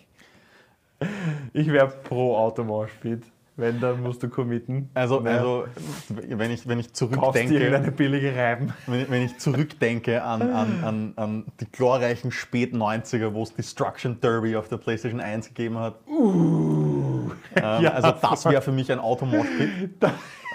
Ich 1.53 1.67
wäre 1.71 1.88
pro 1.88 2.36
Automoshpit. 2.38 3.23
Wenn, 3.60 3.79
dann 3.79 4.03
musst 4.03 4.21
du 4.21 4.29
committen. 4.29 4.88
Also, 4.93 5.19
Ne? 5.19 5.31
also 5.31 5.65
wenn 6.10 6.51
ich, 6.51 6.67
wenn 6.67 6.77
ich 6.79 6.93
zurückdenke, 6.93 7.55
irgendeine 7.55 7.91
billige 7.91 8.36
Reiben. 8.36 8.71
wenn 8.86 9.10
wenn 9.10 9.23
ich 9.23 9.39
zurückdenke 9.39 10.21
an, 10.21 10.43
an, 10.43 10.83
an, 10.83 11.13
an 11.15 11.45
die 11.60 11.65
glorreichen 11.71 12.29
Spät-90er, 12.31 13.33
wo 13.33 13.41
es 13.41 13.55
Destruction 13.55 14.19
Derby 14.21 14.55
auf 14.55 14.67
der 14.67 14.77
PlayStation 14.77 15.19
1 15.19 15.47
gegeben 15.47 15.79
hat. 15.79 15.95
ähm, 16.07 17.31
Ja, 17.55 17.93
also 17.93 18.13
das 18.21 18.45
wäre 18.45 18.62
für 18.62 18.71
mich 18.71 18.91
ein 18.91 18.99
Automoshpit. 18.99 19.89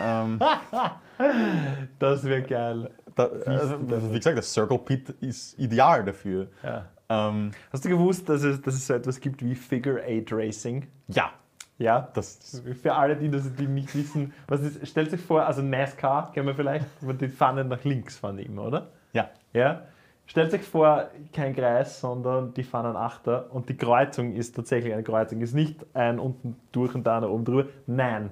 ähm, 0.00 0.38
Das 1.98 2.24
wäre 2.24 2.42
geil. 2.42 2.90
da, 3.16 3.24
also, 3.46 4.12
wie 4.12 4.16
gesagt, 4.18 4.38
das 4.38 4.52
Circle 4.52 4.78
Pit 4.78 5.10
ist 5.20 5.58
ideal 5.58 6.04
dafür. 6.04 6.48
Ja. 6.62 6.86
Ähm, 7.12 7.50
Hast 7.72 7.84
du 7.84 7.88
gewusst, 7.90 8.28
dass 8.28 8.42
es, 8.42 8.60
dass 8.62 8.74
es 8.74 8.86
so 8.86 8.94
etwas 8.94 9.20
gibt 9.20 9.42
wie 9.44 9.54
Figure 9.54 10.02
Eight 10.02 10.32
Racing? 10.32 10.86
ja, 11.08 11.30
Ja, 11.78 12.08
das 12.14 12.62
Für 12.80 12.94
alle, 12.94 13.16
die, 13.16 13.28
das, 13.30 13.52
die 13.54 13.66
nicht 13.66 13.94
wissen, 13.94 14.32
was 14.48 14.60
ist, 14.62 14.86
stellt 14.88 15.10
sich 15.10 15.20
vor, 15.20 15.44
also 15.44 15.60
NASCAR 15.62 16.32
kennen 16.32 16.46
wir 16.46 16.54
vielleicht, 16.54 16.86
aber 17.02 17.14
die 17.14 17.28
fahren 17.28 17.68
nach 17.68 17.82
links, 17.84 18.16
fahren 18.18 18.36
die 18.36 18.44
immer, 18.44 18.62
oder? 18.64 18.88
ja, 19.12 19.30
Ja. 19.52 19.82
Stellt 20.24 20.52
sich 20.52 20.62
vor, 20.62 21.10
kein 21.32 21.54
Kreis, 21.54 22.00
sondern 22.00 22.54
die 22.54 22.62
fahren 22.62 22.86
einen 22.86 22.96
Achter 22.96 23.52
und 23.52 23.68
die 23.68 23.76
Kreuzung 23.76 24.32
ist 24.34 24.54
tatsächlich 24.54 24.92
eine 24.94 25.02
Kreuzung. 25.02 25.40
Ist 25.42 25.52
nicht 25.52 25.84
ein 25.94 26.18
unten 26.20 26.56
durch 26.70 26.94
und 26.94 27.04
da 27.04 27.16
einer 27.18 27.28
oben 27.28 27.44
drüber. 27.44 27.68
Nein. 27.86 28.30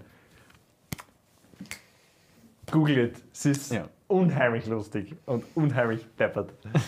Google 2.71 2.97
it. 2.99 3.21
Es 3.33 3.45
ist 3.47 3.73
Ja. 3.73 3.89
unheimlich 4.07 4.67
lustig 4.67 5.17
und 5.27 5.45
unheimlich 5.55 6.07
deppert. 6.19 6.53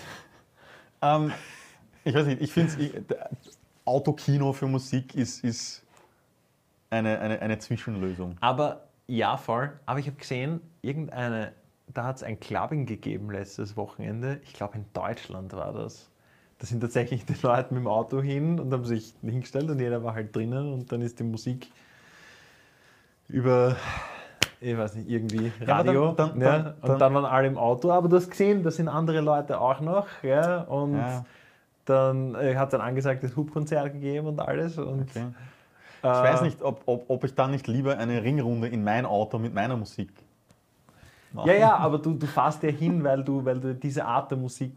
Ähm, 1.04 1.32
ich 2.04 2.14
weiß 2.14 2.26
nicht, 2.26 2.40
ich 2.42 2.52
finde 2.52 3.04
Autokino 3.84 4.52
für 4.52 4.66
Musik 4.66 5.14
ist, 5.14 5.42
ist 5.44 5.82
eine, 6.90 7.18
eine, 7.18 7.40
eine 7.40 7.58
Zwischenlösung. 7.58 8.36
Aber 8.40 8.84
ja, 9.06 9.36
voll. 9.36 9.72
Aber 9.86 9.98
ich 9.98 10.06
habe 10.06 10.16
gesehen, 10.16 10.60
irgendeine 10.82 11.52
da 11.92 12.04
hat 12.04 12.16
es 12.16 12.22
ein 12.22 12.40
Clubbing 12.40 12.86
gegeben 12.86 13.30
letztes 13.30 13.76
Wochenende. 13.76 14.40
Ich 14.44 14.54
glaube, 14.54 14.76
in 14.78 14.86
Deutschland 14.94 15.52
war 15.52 15.72
das. 15.74 16.08
Da 16.58 16.66
sind 16.66 16.80
tatsächlich 16.80 17.26
die 17.26 17.34
Leute 17.42 17.74
mit 17.74 17.82
dem 17.82 17.86
Auto 17.88 18.22
hin 18.22 18.58
und 18.60 18.72
haben 18.72 18.84
sich 18.86 19.12
hingestellt 19.20 19.68
und 19.68 19.78
jeder 19.78 20.02
war 20.02 20.14
halt 20.14 20.34
drinnen 20.34 20.72
und 20.72 20.90
dann 20.90 21.02
ist 21.02 21.18
die 21.18 21.24
Musik 21.24 21.70
über, 23.28 23.76
ich 24.60 24.76
weiß 24.76 24.94
nicht, 24.96 25.08
irgendwie 25.10 25.52
Ja, 25.66 25.76
Radio. 25.76 26.12
dann- 26.12 26.38
dann- 26.38 26.40
ja, 26.40 26.58
dann- 26.80 26.92
und 26.92 26.98
dann 27.00 27.14
waren 27.14 27.24
alle 27.24 27.48
im 27.48 27.58
Auto. 27.58 27.90
Aber 27.90 28.08
du 28.08 28.16
hast 28.16 28.30
gesehen, 28.30 28.62
da 28.62 28.70
sind 28.70 28.88
andere 28.88 29.20
Leute 29.20 29.60
auch 29.60 29.80
noch. 29.80 30.06
Ja, 30.22 30.62
und 30.62 30.94
Ja. 30.96 31.24
Dann 31.84 32.34
äh, 32.34 32.54
hat 32.56 32.68
es 32.68 32.74
ein 32.74 32.80
angesagtes 32.80 33.36
Hubkonzert 33.36 33.92
gegeben 33.92 34.26
und 34.28 34.40
alles. 34.40 34.78
Und, 34.78 35.02
Okay. 35.02 35.26
äh, 36.02 36.06
Ich 36.06 36.32
weiß 36.32 36.42
nicht, 36.42 36.62
ob, 36.62 36.82
ob, 36.86 37.08
ob 37.08 37.24
ich 37.24 37.34
dann 37.34 37.50
nicht 37.50 37.66
lieber 37.66 37.98
eine 37.98 38.22
Ringrunde 38.22 38.68
in 38.68 38.84
mein 38.84 39.06
Auto 39.06 39.38
mit 39.38 39.52
meiner 39.54 39.76
Musik 39.76 40.10
mache. 41.32 41.48
Ja, 41.48 41.54
ja, 41.54 41.76
aber 41.76 41.98
du, 41.98 42.14
du 42.14 42.26
fährst 42.26 42.62
ja 42.62 42.70
hin, 42.70 43.02
weil 43.02 43.24
du, 43.24 43.44
weil 43.44 43.60
du 43.60 43.74
diese 43.74 44.04
Art 44.04 44.30
der 44.30 44.38
Musik 44.38 44.72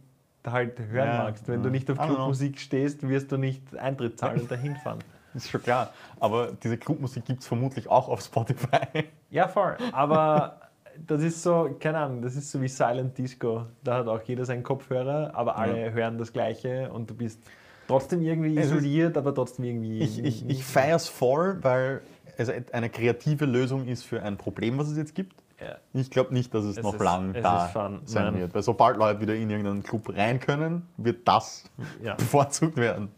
halt 0.45 0.79
hören 0.79 1.07
Ja, 1.07 1.23
magst. 1.23 1.47
Wenn 1.47 1.57
ja. 1.59 1.63
du 1.63 1.69
nicht 1.69 1.89
auf. 1.91 1.97
Clubmusik 1.97 2.59
stehst, 2.59 3.07
wirst 3.07 3.31
du 3.31 3.37
nicht 3.37 3.75
Eintritt 3.77 4.19
zahlen 4.19 4.41
und 4.41 4.51
dahin 4.51 4.75
fahren. 4.77 4.99
Ist 5.33 5.49
schon 5.49 5.61
klar. 5.61 5.89
Aber 6.19 6.51
diese 6.63 6.77
Clubmusik 6.77 7.25
gibt 7.25 7.41
es 7.41 7.47
vermutlich 7.47 7.89
auch 7.89 8.07
auf 8.07 8.21
Spotify. 8.21 9.05
Ja, 9.31 9.47
voll. 9.49 9.75
Aber 9.91 10.61
das 11.05 11.21
ist 11.21 11.41
so, 11.43 11.75
keine 11.79 11.97
Ahnung, 11.99 12.21
das 12.21 12.35
ist 12.35 12.51
so 12.51 12.61
wie 12.61 12.67
Silent 12.67 13.17
Disco. 13.17 13.65
Da 13.83 13.97
hat 13.97 14.07
auch 14.07 14.21
jeder 14.23 14.45
seinen 14.45 14.63
Kopfhörer, 14.63 15.31
aber 15.33 15.57
alle 15.57 15.91
hören 15.93 16.17
das 16.17 16.31
Gleiche 16.33 16.91
und 16.91 17.09
du 17.09 17.15
bist 17.15 17.39
trotzdem 17.87 18.21
irgendwie 18.21 18.55
ist- 18.55 18.67
isoliert, 18.71 19.17
aber 19.17 19.33
trotzdem 19.33 19.65
irgendwie. 19.65 19.99
Ich, 19.99 20.23
ich, 20.23 20.49
ich 20.49 20.63
feiere 20.65 20.95
es 20.95 21.07
voll, 21.07 21.57
weil 21.63 22.01
es 22.37 22.49
eine 22.73 22.89
kreative 22.89 23.45
Lösung 23.45 23.87
ist 23.87 24.03
für 24.03 24.21
ein 24.21 24.37
Problem, 24.37 24.77
was 24.77 24.89
es 24.89 24.97
jetzt 24.97 25.15
gibt. 25.15 25.33
Ja. 25.61 25.77
Ich 25.93 26.11
glaube 26.11 26.33
nicht, 26.33 26.53
dass 26.53 26.65
es, 26.65 26.77
Es 26.77 26.83
noch 26.83 26.95
ist- 26.95 27.01
lang 27.01 27.33
es 27.33 27.41
da 27.43 27.67
fun. 27.67 28.01
sein 28.05 28.25
Nein. 28.25 28.39
wird. 28.41 28.53
Weil 28.55 28.61
sobald 28.63 28.97
Leute 28.97 29.21
wieder 29.21 29.35
in 29.35 29.49
irgendeinen 29.49 29.83
Club 29.83 30.09
rein 30.15 30.39
können, 30.39 30.85
wird 30.97 31.25
das 31.27 31.63
ja. 32.03 32.13
bevorzugt 32.17 32.75
werden. 32.75 33.09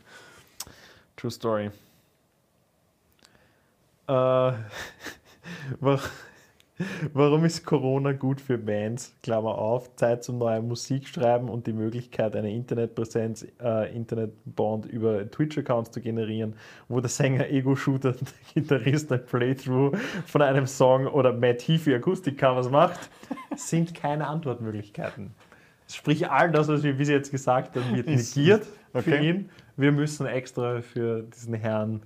True 1.15 1.31
Story. 1.31 1.71
Äh, 4.07 4.51
warum 7.13 7.45
ist 7.45 7.65
Corona 7.65 8.13
gut 8.13 8.39
für 8.41 8.57
Bands? 8.57 9.15
Klammer 9.23 9.57
auf, 9.57 9.95
Zeit 9.95 10.23
zum 10.23 10.37
neuen 10.37 10.67
Musik 10.67 11.07
schreiben 11.07 11.49
und 11.49 11.67
die 11.67 11.73
Möglichkeit, 11.73 12.35
eine 12.35 12.51
Internetpräsenz, 12.51 13.47
äh, 13.61 13.95
Internetbond 13.95 14.85
über 14.85 15.29
Twitch-Accounts 15.29 15.91
zu 15.91 16.01
generieren, 16.01 16.55
wo 16.87 16.99
der 16.99 17.09
Sänger 17.09 17.49
Ego-Shooter, 17.49 18.11
der 18.55 18.61
Gitarrist 18.61 19.11
ein 19.11 19.25
Playthrough 19.25 19.97
von 20.25 20.41
einem 20.41 20.67
Song 20.67 21.07
oder 21.07 21.33
Matt 21.33 21.61
Heafy 21.67 21.95
Akustikcovers 21.95 22.69
macht, 22.69 23.09
sind 23.55 23.93
keine 23.93 24.27
Antwortmöglichkeiten. 24.27 25.31
Sprich, 25.89 26.29
all 26.29 26.51
das, 26.51 26.67
was 26.67 26.83
wir 26.83 26.93
bis 26.93 27.09
jetzt 27.09 27.31
gesagt 27.31 27.75
haben, 27.75 27.95
wird 27.95 28.07
negiert 28.07 28.65
für 28.91 28.99
okay. 28.99 29.29
ihn. 29.29 29.49
Wir 29.77 29.91
müssen 29.91 30.25
extra 30.25 30.81
für 30.81 31.23
diesen 31.23 31.53
Herrn 31.53 32.01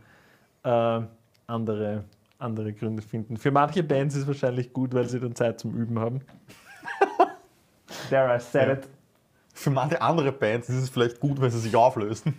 äh, 0.64 1.02
andere, 1.48 2.04
andere 2.42 2.74
Gründe 2.74 3.02
finden. 3.02 3.38
Für 3.38 3.52
manche 3.52 3.84
Bands 3.84 4.16
ist 4.16 4.22
es 4.22 4.28
wahrscheinlich 4.28 4.74
gut, 4.74 4.94
weil 4.94 5.08
sie 5.08 5.20
dann 5.20 5.36
Zeit 5.36 5.60
zum 5.60 5.74
Üben 5.76 6.00
haben. 6.00 6.22
There 8.10 8.36
I 8.36 8.40
said 8.40 8.68
Ja. 8.68 8.74
it. 8.74 8.88
Für 9.54 9.70
manche 9.70 10.02
andere 10.02 10.32
Bands 10.32 10.70
ist 10.70 10.76
es 10.76 10.90
vielleicht 10.90 11.20
gut, 11.20 11.40
weil 11.42 11.52
sie 11.52 11.60
sich 11.60 11.76
auflösen. 11.76 12.34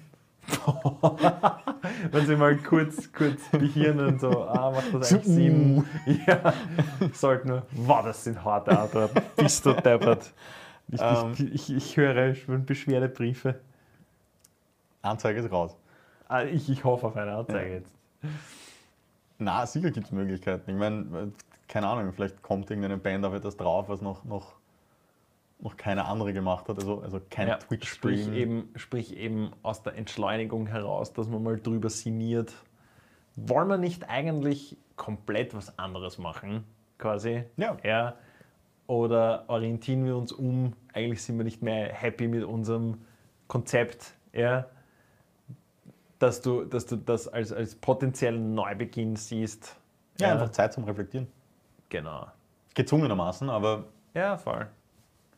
Wenn 2.10 2.26
sie 2.26 2.34
mal 2.36 2.56
kurz, 2.56 3.12
kurz 3.12 3.40
behirnen 3.52 4.06
und 4.08 4.20
so, 4.20 4.42
ah, 4.44 4.70
macht 4.72 4.92
das 4.94 5.12
eigentlich 5.12 5.26
Sinn? 5.26 5.84
Ja, 6.26 6.52
sollten 7.12 7.48
nur, 7.48 7.62
wow, 7.72 8.04
das 8.04 8.24
sind 8.24 8.42
harte 8.44 8.76
Antworten. 8.76 9.20
Bist 9.36 9.64
du 9.64 9.72
deppert. 9.72 10.32
Ich, 10.88 11.00
Ähm. 11.00 11.32
ich, 11.34 11.54
ich, 11.54 11.72
ich 11.76 11.96
höre 11.96 12.34
schon 12.34 12.64
Beschwerdebriefe. 12.66 13.60
Anzeige 15.02 15.40
ist 15.40 15.52
raus. 15.52 15.76
Ah, 16.28 16.42
ich, 16.42 16.68
ich 16.68 16.82
hoffe 16.84 17.06
auf 17.06 17.16
eine 17.16 17.32
Anzeige 17.36 17.68
Ja. 17.68 17.74
jetzt. 17.76 17.92
Na, 19.44 19.66
sicher 19.66 19.90
gibt 19.90 20.06
es 20.06 20.12
Möglichkeiten. 20.12 20.70
Ich 20.70 20.76
meine, 20.76 21.32
keine 21.68 21.88
Ahnung, 21.88 22.12
vielleicht 22.12 22.42
kommt 22.42 22.70
irgendeine 22.70 22.98
Band 22.98 23.24
auf 23.24 23.34
etwas 23.34 23.56
drauf, 23.56 23.88
was 23.88 24.00
noch, 24.00 24.24
noch, 24.24 24.54
noch 25.58 25.76
keine 25.76 26.04
andere 26.04 26.32
gemacht 26.32 26.68
hat. 26.68 26.78
Also, 26.78 27.00
also 27.00 27.20
kein 27.30 27.48
Ja, 27.48 27.58
sprich, 27.60 27.80
Twitch-Stream. 27.80 28.34
eben, 28.34 28.68
sprich 28.76 29.16
eben 29.16 29.52
aus 29.62 29.82
der 29.82 29.96
Entschleunigung 29.96 30.66
heraus, 30.66 31.12
dass 31.12 31.28
man 31.28 31.42
mal 31.42 31.58
drüber 31.58 31.90
sinniert. 31.90 32.52
Wollen 33.36 33.68
wir 33.68 33.78
nicht 33.78 34.08
eigentlich 34.08 34.76
komplett 34.96 35.54
was 35.54 35.78
anderes 35.78 36.18
machen, 36.18 36.64
quasi? 36.98 37.44
Ja. 37.56 37.76
ja. 37.82 38.14
Oder 38.86 39.44
orientieren 39.48 40.04
wir 40.04 40.16
uns 40.16 40.32
um? 40.32 40.74
Eigentlich 40.92 41.22
sind 41.22 41.38
wir 41.38 41.44
nicht 41.44 41.62
mehr 41.62 41.92
happy 41.92 42.28
mit 42.28 42.44
unserem 42.44 43.00
Konzept, 43.48 44.14
ja. 44.32 44.66
Dass 46.22 46.40
du, 46.40 46.64
dass 46.64 46.86
du 46.86 46.94
das 46.94 47.26
als, 47.26 47.52
als 47.52 47.74
potenziellen 47.74 48.54
Neubeginn 48.54 49.16
siehst. 49.16 49.74
Ja, 50.20 50.30
einfach 50.34 50.50
Zeit 50.50 50.72
zum 50.72 50.84
Reflektieren. 50.84 51.26
Genau. 51.88 52.28
Gezwungenermaßen, 52.74 53.50
aber 53.50 53.86
Ja, 54.14 54.38
voll. 54.38 54.68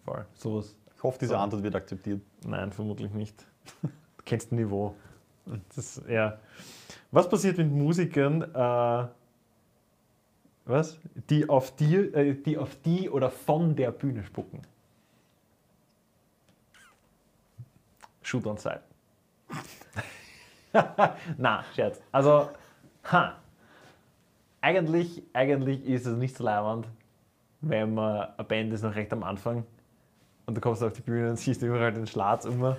Voll. 0.04 0.26
Sowas. 0.34 0.76
ich 0.94 1.02
hoffe, 1.02 1.16
diese 1.18 1.30
So. 1.30 1.36
Antwort 1.38 1.62
wird 1.62 1.74
akzeptiert. 1.74 2.20
Nein, 2.46 2.70
vermutlich 2.70 3.10
nicht. 3.12 3.46
Du 4.18 4.24
kennst 4.26 4.52
ein 4.52 4.56
Niveau. 4.56 4.94
Das, 5.74 6.02
ja. 6.06 6.38
Was 7.10 7.28
passiert 7.30 7.56
mit 7.56 7.70
Musikern, 7.72 8.42
äh, 8.42 9.08
was? 10.66 10.98
Die 11.30 11.48
auf, 11.48 11.74
die, 11.76 11.94
äh, 11.96 12.34
die 12.34 12.58
auf 12.58 12.76
die 12.84 13.08
oder 13.08 13.30
von 13.30 13.74
der 13.74 13.90
Bühne 13.90 14.22
spucken? 14.24 14.60
Shoot 18.22 18.46
on 18.46 18.58
side. 18.58 18.82
Na, 21.38 21.64
Scherz. 21.74 22.00
Also, 22.12 22.48
ha. 23.10 23.34
Eigentlich, 24.60 25.22
eigentlich 25.32 25.84
ist 25.84 26.06
es 26.06 26.16
nicht 26.16 26.36
so 26.36 26.44
leibend, 26.44 26.88
wenn 27.60 27.94
man 27.94 28.28
eine 28.36 28.46
Band 28.46 28.72
ist 28.72 28.82
noch 28.82 28.94
recht 28.94 29.12
am 29.12 29.22
Anfang 29.22 29.64
und 30.46 30.56
du 30.56 30.60
kommst 30.60 30.82
auf 30.82 30.92
die 30.92 31.02
Bühne 31.02 31.30
und 31.30 31.36
siehst 31.36 31.62
überall 31.62 31.92
den 31.92 32.06
Schlatz 32.06 32.44
immer. 32.44 32.76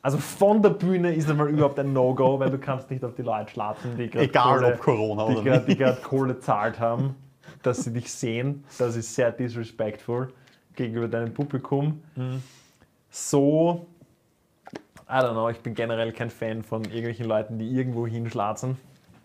Also 0.00 0.18
von 0.18 0.62
der 0.62 0.70
Bühne 0.70 1.12
ist 1.14 1.28
einmal 1.28 1.48
überhaupt 1.48 1.78
ein 1.78 1.92
No-Go, 1.92 2.38
weil 2.38 2.50
du 2.50 2.58
kannst 2.58 2.90
nicht 2.90 3.04
auf 3.04 3.14
die 3.14 3.22
Leute 3.22 3.50
schlatzen, 3.50 3.96
die 3.96 4.08
gerade 4.08 4.26
Egal 4.26 4.58
Kohle, 4.58 4.74
ob 4.74 4.80
Corona 4.80 5.28
die 5.28 5.36
oder 5.36 5.58
die 5.58 5.76
gerade 5.76 6.00
Kohle 6.00 6.38
zahlt 6.38 6.78
haben, 6.78 7.14
dass 7.62 7.84
sie 7.84 7.92
dich 7.92 8.10
sehen. 8.10 8.64
Das 8.78 8.96
ist 8.96 9.14
sehr 9.14 9.32
disrespectful 9.32 10.32
gegenüber 10.74 11.08
deinem 11.08 11.34
Publikum. 11.34 12.02
So, 13.10 13.86
I 15.10 15.22
don't 15.22 15.32
know, 15.32 15.48
ich 15.48 15.60
bin 15.60 15.74
generell 15.74 16.12
kein 16.12 16.28
Fan 16.28 16.62
von 16.62 16.84
irgendwelchen 16.84 17.26
Leuten, 17.26 17.58
die 17.58 17.70
irgendwo 17.70 18.06
hinschlatzen 18.06 18.76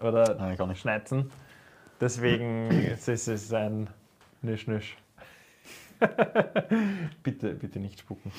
oder 0.02 0.36
Nein, 0.36 0.58
nicht. 0.68 0.80
schneizen. 0.80 1.30
Deswegen 2.00 2.70
ist 2.72 3.08
es 3.08 3.54
ein 3.54 3.90
Nisch-Nisch. 4.42 4.98
bitte, 7.24 7.54
bitte 7.54 7.80
nicht 7.80 8.00
spucken. 8.00 8.32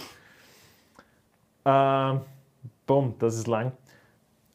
Ähm, 1.65 2.21
bumm, 2.87 3.15
das 3.19 3.37
ist 3.37 3.47
lang. 3.47 3.73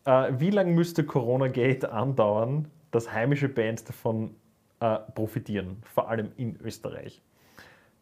Äh, 0.06 0.34
wie 0.38 0.49
lange 0.49 0.71
müsste 0.71 1.04
Corona 1.04 1.47
Gate 1.47 1.86
andauern, 1.86 2.69
dass 2.91 3.12
heimische 3.12 3.49
Bands 3.49 3.84
davon 3.84 4.36
äh, 4.80 4.97
profitieren, 5.13 5.82
vor 5.84 6.10
allem 6.10 6.32
in 6.38 6.60
Österreich? 6.62 7.21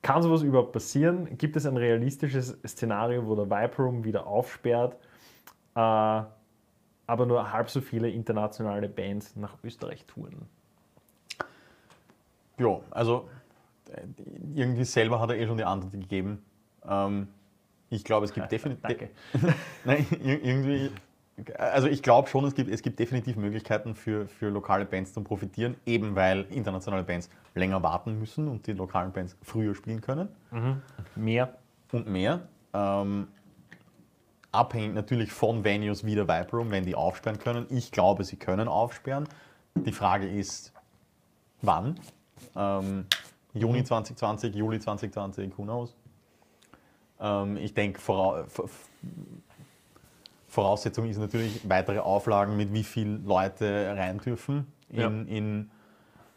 Kann 0.07 0.23
sowas 0.23 0.41
überhaupt 0.41 0.71
passieren? 0.71 1.37
Gibt 1.37 1.57
es 1.57 1.65
ein 1.65 1.75
realistisches 1.75 2.57
Szenario, 2.65 3.27
wo 3.27 3.35
der 3.35 3.49
Vibe 3.49 3.75
Room 3.75 4.05
wieder 4.05 4.25
aufsperrt, 4.25 4.93
äh, 5.75 5.79
aber 5.79 7.25
nur 7.25 7.51
halb 7.51 7.69
so 7.69 7.81
viele 7.81 8.09
internationale 8.09 8.87
Bands 8.87 9.35
nach 9.35 9.57
Österreich 9.65 10.05
touren? 10.05 10.47
Ja, 12.57 12.79
also 12.89 13.27
äh, 13.91 14.03
irgendwie 14.55 14.85
selber 14.85 15.19
hat 15.19 15.31
er 15.31 15.39
eh 15.39 15.45
schon 15.45 15.57
die 15.57 15.65
Antwort 15.65 15.91
gegeben. 15.91 16.41
Ähm, 16.87 17.27
ich 17.89 18.05
glaube, 18.05 18.23
es 18.27 18.33
gibt 18.33 18.49
definitiv. 18.49 18.83
Danke. 18.83 19.09
Nein, 19.83 20.05
ir- 20.23 20.41
irgendwie. 20.41 20.89
Also 21.57 21.87
ich 21.87 22.01
glaube 22.01 22.29
schon, 22.29 22.45
es 22.45 22.55
gibt, 22.55 22.71
es 22.71 22.81
gibt 22.81 22.99
definitiv 22.99 23.35
Möglichkeiten 23.35 23.93
für, 23.93 24.27
für 24.27 24.49
lokale 24.49 24.85
Bands 24.85 25.13
zum 25.13 25.23
Profitieren, 25.23 25.75
eben 25.85 26.15
weil 26.15 26.45
internationale 26.49 27.03
Bands 27.03 27.29
länger 27.53 27.83
warten 27.83 28.17
müssen 28.17 28.47
und 28.47 28.65
die 28.65 28.73
lokalen 28.73 29.11
Bands 29.11 29.35
früher 29.43 29.75
spielen 29.75 30.01
können 30.01 30.29
Mehr? 31.15 31.55
und 31.91 32.07
mehr. 32.07 32.47
Ähm, 32.73 33.27
abhängig 34.51 34.95
natürlich 34.95 35.31
von 35.31 35.63
Venues 35.63 36.05
wie 36.05 36.15
der 36.15 36.27
Vibe 36.27 36.51
Room, 36.51 36.71
wenn 36.71 36.85
die 36.85 36.95
aufsperren 36.95 37.37
können. 37.37 37.67
Ich 37.69 37.91
glaube, 37.91 38.23
sie 38.23 38.37
können 38.37 38.67
aufsperren. 38.67 39.27
Die 39.75 39.91
Frage 39.91 40.27
ist, 40.27 40.73
wann? 41.61 41.99
Ähm, 42.55 43.05
Juni 43.53 43.83
2020, 43.83 44.55
Juli 44.55 44.79
2020, 44.79 45.57
who 45.57 45.63
knows? 45.63 45.95
Ähm, 47.19 47.57
ich 47.57 47.73
denke, 47.73 47.99
Voraussetzung 50.57 51.07
ist 51.07 51.19
natürlich 51.19 51.61
weitere 51.69 51.99
Auflagen, 51.99 52.57
mit 52.57 52.73
wie 52.73 52.83
viel 52.83 53.21
Leute 53.23 53.93
rein 53.95 54.17
dürfen 54.17 54.65
in, 54.89 54.99
Ja. 54.99 55.07
in, 55.07 55.69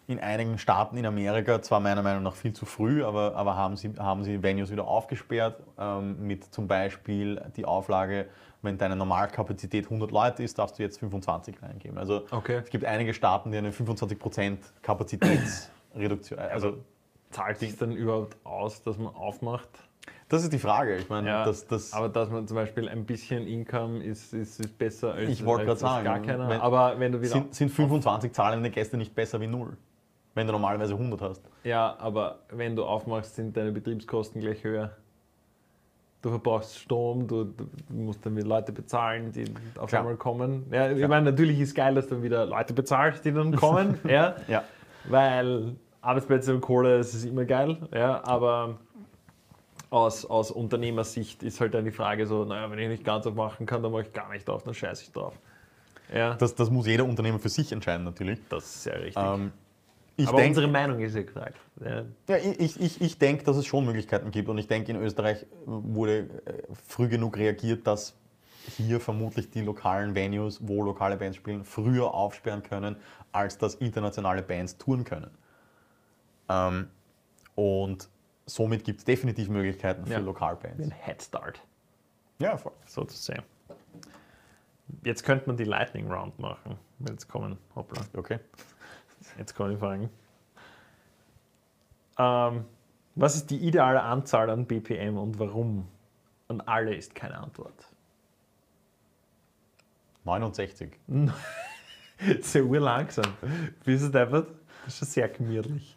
in 0.09 0.21
einigen 0.21 0.59
Staaten 0.59 0.99
in 0.99 1.07
Amerika, 1.07 1.63
zwar 1.63 1.81
meiner 1.81 2.03
Meinung 2.03 2.23
nach 2.23 2.35
viel 2.35 2.53
zu 2.53 2.67
früh, 2.67 3.03
aber, 3.03 3.35
aber 3.35 3.57
haben, 3.57 3.79
sie, 3.79 3.95
haben 3.99 4.23
sie 4.23 4.43
Venues 4.43 4.71
wieder 4.71 4.87
aufgesperrt, 4.87 5.63
ähm, 5.79 6.27
mit 6.27 6.45
zum 6.45 6.69
Beispiel 6.69 7.41
die 7.57 7.65
Auflage, 7.65 8.29
wenn 8.61 8.77
deine 8.77 8.95
Normalkapazität 8.95 9.87
100 9.87 10.11
Leute 10.11 10.43
ist, 10.43 10.59
darfst 10.59 10.79
du 10.79 10.83
jetzt 10.83 10.99
25 10.99 11.63
reingeben. 11.63 11.97
Also 11.97 12.27
Okay. 12.31 12.61
es 12.63 12.69
gibt 12.69 12.85
einige 12.85 13.15
Staaten, 13.15 13.51
die 13.53 13.57
eine 13.57 13.71
25% 13.71 14.59
Kapazitätsreduktion, 14.83 16.39
also 16.53 16.77
Zahlt 17.31 17.59
sich 17.61 17.79
dann 17.79 17.93
überhaupt 17.93 18.37
aus, 18.45 18.83
dass 18.83 18.99
man 18.99 19.15
aufmacht? 19.15 19.69
Das 20.31 20.43
ist 20.45 20.53
die 20.53 20.59
Frage. 20.59 20.97
Ich 20.97 21.09
meine, 21.11 21.29
Ja, 21.29 21.45
das, 21.45 21.67
das, 21.67 21.93
aber 21.93 22.09
dass 22.09 22.31
man 22.31 22.47
zum 22.49 22.55
Beispiel 22.55 22.89
ein 22.89 23.05
bisschen 23.05 23.47
Income 23.47 24.03
ist, 24.03 24.33
ist, 24.33 24.59
ist 24.61 24.79
besser 24.79 25.13
als, 25.13 25.29
Ich 25.29 25.45
wollte 25.45 25.67
gerade 25.67 25.79
sagen, 25.81 26.05
gar 26.05 26.21
keiner. 26.21 26.49
wenn- 26.49 26.61
aber 26.61 26.99
wenn 26.99 27.13
du 27.13 27.19
wieder. 27.21 27.31
sind, 27.33 27.55
sind 27.55 27.69
25 27.71 28.33
zahlende 28.33 28.71
Gäste 28.71 28.97
nicht 28.97 29.15
besser 29.15 29.39
wie 29.43 29.47
null, 29.47 29.77
wenn 30.35 30.47
du 30.47 30.53
normalerweise 30.55 30.95
100 30.97 31.21
hast. 31.21 31.43
ja, 31.65 31.95
aber 31.99 32.39
wenn 32.51 32.75
du 32.77 32.85
aufmachst, 32.85 33.35
sind 33.35 33.55
deine 33.57 33.73
Betriebskosten 33.73 34.41
gleich 34.41 34.65
höher. 34.65 34.93
Du 36.23 36.29
verbrauchst 36.29 36.79
Strom, 36.79 37.27
du, 37.27 37.45
du 37.45 37.65
musst 37.89 38.25
dann 38.27 38.37
wieder 38.37 38.47
Leute 38.47 38.73
bezahlen, 38.73 39.33
die 39.33 39.45
auf 39.79 39.89
Klar. 39.89 40.03
einmal 40.03 40.17
kommen. 40.17 40.67
Ja, 40.71 40.91
ich 40.91 40.99
Klar. 40.99 41.09
meine, 41.09 41.31
natürlich 41.31 41.59
ist 41.59 41.75
geil, 41.75 41.95
dass 41.95 42.09
du 42.09 42.23
wieder 42.23 42.45
Leute 42.45 42.75
bezahlst, 42.75 43.25
die 43.25 43.33
dann 43.33 43.57
kommen. 43.57 43.99
ja, 44.07 44.37
Ja. 44.47 44.63
weil 45.09 45.77
Arbeitsplätze 46.03 46.55
und 46.55 46.61
Kohle, 46.61 46.99
das 46.99 47.15
ist 47.15 47.25
immer 47.25 47.47
geil. 47.47 47.79
Ja, 47.95 48.23
aber 48.25 48.77
aus, 49.91 50.25
aus 50.25 50.51
Unternehmersicht 50.51 51.43
ist 51.43 51.61
halt 51.61 51.75
dann 51.75 51.85
die 51.85 51.91
Frage 51.91 52.27
so, 52.27 52.45
naja, 52.45 52.71
wenn 52.71 52.79
ich 52.79 52.89
nicht 52.89 53.05
ganz 53.05 53.27
aufmachen 53.27 53.67
kann, 53.67 53.83
dann 53.83 53.93
mache 53.93 54.03
ich 54.03 54.13
gar 54.13 54.31
nicht 54.33 54.49
auf, 54.49 54.63
dann 54.63 54.73
scheiße 54.75 55.03
ich 55.05 55.13
drauf. 55.13 55.35
Ja, 56.15 56.35
Das, 56.35 56.55
das 56.55 56.71
muss 56.71 56.87
jeder 56.87 57.05
Unternehmer 57.05 57.39
für 57.39 57.49
sich 57.49 57.71
entscheiden 57.73 58.05
natürlich. 58.05 58.39
das 58.49 58.65
ist 58.65 58.83
sehr 58.85 59.01
richtig. 59.03 59.17
Ähm, 59.23 59.53
aber 60.25 60.37
denk- 60.39 60.49
unsere 60.51 60.69
Meinung 60.69 61.01
ist 61.01 61.15
ja 61.15 61.23
gesagt. 61.23 61.57
Ja, 61.85 62.05
Ja, 62.29 62.37
ich, 62.37 62.81
ich- 62.81 63.01
ich, 63.01 63.19
denke, 63.19 63.45
dass 63.45 63.57
es 63.57 63.67
schon 63.67 63.85
Möglichkeiten 63.85 64.31
gibt 64.31 64.49
und 64.49 64.59
ich 64.59 64.67
denke, 64.69 64.93
in 64.93 65.01
Österreich 65.01 65.47
wurde 65.67 66.19
äh, 66.19 66.63
früh 66.89 67.09
genug 67.09 67.37
reagiert, 67.37 67.87
dass 67.87 68.15
hier 68.77 69.01
vermutlich 69.01 69.51
die 69.51 69.63
lokalen 69.63 70.15
Venues, 70.15 70.61
wo 70.63 70.83
lokale 70.85 71.17
Bands 71.17 71.37
spielen, 71.37 71.65
früher 71.65 72.13
aufsperren 72.13 72.63
können, 72.63 72.97
als 73.33 73.57
dass 73.59 73.77
internationale 73.77 74.43
Bands 74.43 74.77
touren 74.79 75.05
können. 75.05 75.31
Ähm, 76.49 76.89
und 77.55 78.09
somit 78.55 78.85
gibt 78.85 78.99
es 79.01 79.05
definitiv 79.05 79.49
Möglichkeiten 79.49 80.05
für 80.07 80.13
Ja. 80.15 80.19
Lokalbands. 80.19 80.83
ein 80.83 80.91
Head 80.93 81.23
Start, 81.23 81.61
Ja, 82.39 82.57
voll. 82.57 82.73
so 82.87 83.05
zu 83.05 83.17
sehen. 83.17 83.43
Jetzt 85.05 85.23
könnte 85.25 85.47
man 85.47 85.57
die 85.57 85.65
Lightning 85.65 86.11
Round 86.11 86.39
machen. 86.39 86.77
Jetzt 87.09 87.29
kommen, 87.29 87.59
hoppla, 87.77 88.03
Okay. 88.17 88.41
jetzt 89.39 89.55
kommen 89.55 89.71
die 89.71 89.77
Fragen. 89.77 90.11
Ähm, 92.19 92.65
was 93.15 93.37
ist 93.37 93.51
die 93.51 93.59
ideale 93.59 94.03
Anzahl 94.03 94.51
an 94.51 94.67
BPM 94.67 95.17
und 95.17 95.39
warum? 95.39 95.87
Und 96.49 96.61
alle 96.63 96.95
ist 96.95 97.15
keine 97.15 97.39
Antwort. 97.39 97.87
69. 100.25 100.91
Sehr 102.41 102.65
urlangsam. 102.65 103.33
Bist 103.85 104.05
du 104.05 104.09
deppert? 104.11 104.49
Das 104.85 104.95
ist 104.95 104.99
schon 104.99 105.09
sehr 105.09 105.29
gemütlich. 105.29 105.97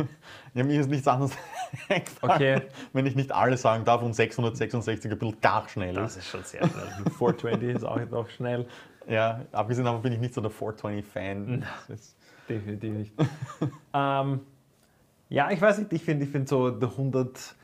Ja, 0.54 0.64
mir 0.64 0.80
ist 0.80 0.90
nichts 0.90 1.06
anderes 1.06 1.32
Okay. 2.22 2.62
wenn 2.92 3.06
ich 3.06 3.14
nicht 3.14 3.30
alle 3.32 3.56
sagen 3.56 3.84
darf 3.84 4.02
und 4.02 4.14
666 4.14 5.10
ein 5.12 5.18
bisschen 5.18 5.40
gar 5.40 5.68
schnell 5.68 5.94
Das 5.94 6.16
ist. 6.16 6.26
schon 6.26 6.42
sehr 6.42 6.66
schnell. 6.68 7.04
420 7.18 7.68
ist 7.76 7.84
auch 7.84 8.00
noch 8.10 8.28
schnell. 8.28 8.66
Ja, 9.08 9.40
abgesehen 9.52 9.84
davon 9.84 10.02
bin 10.02 10.12
ich 10.12 10.18
nicht 10.18 10.34
so 10.34 10.40
der 10.40 10.50
420-Fan. 10.50 11.64
Das 11.88 12.00
ist- 12.00 12.16
Definitiv 12.48 12.92
nicht. 12.94 13.12
ähm, 13.94 14.40
ja, 15.28 15.50
ich 15.52 15.60
weiß 15.60 15.78
nicht, 15.78 15.92
ich 15.92 16.02
finde 16.02 16.24
ich 16.24 16.30
find 16.32 16.48
so 16.48 16.70
der 16.70 16.88
100, 16.88 17.54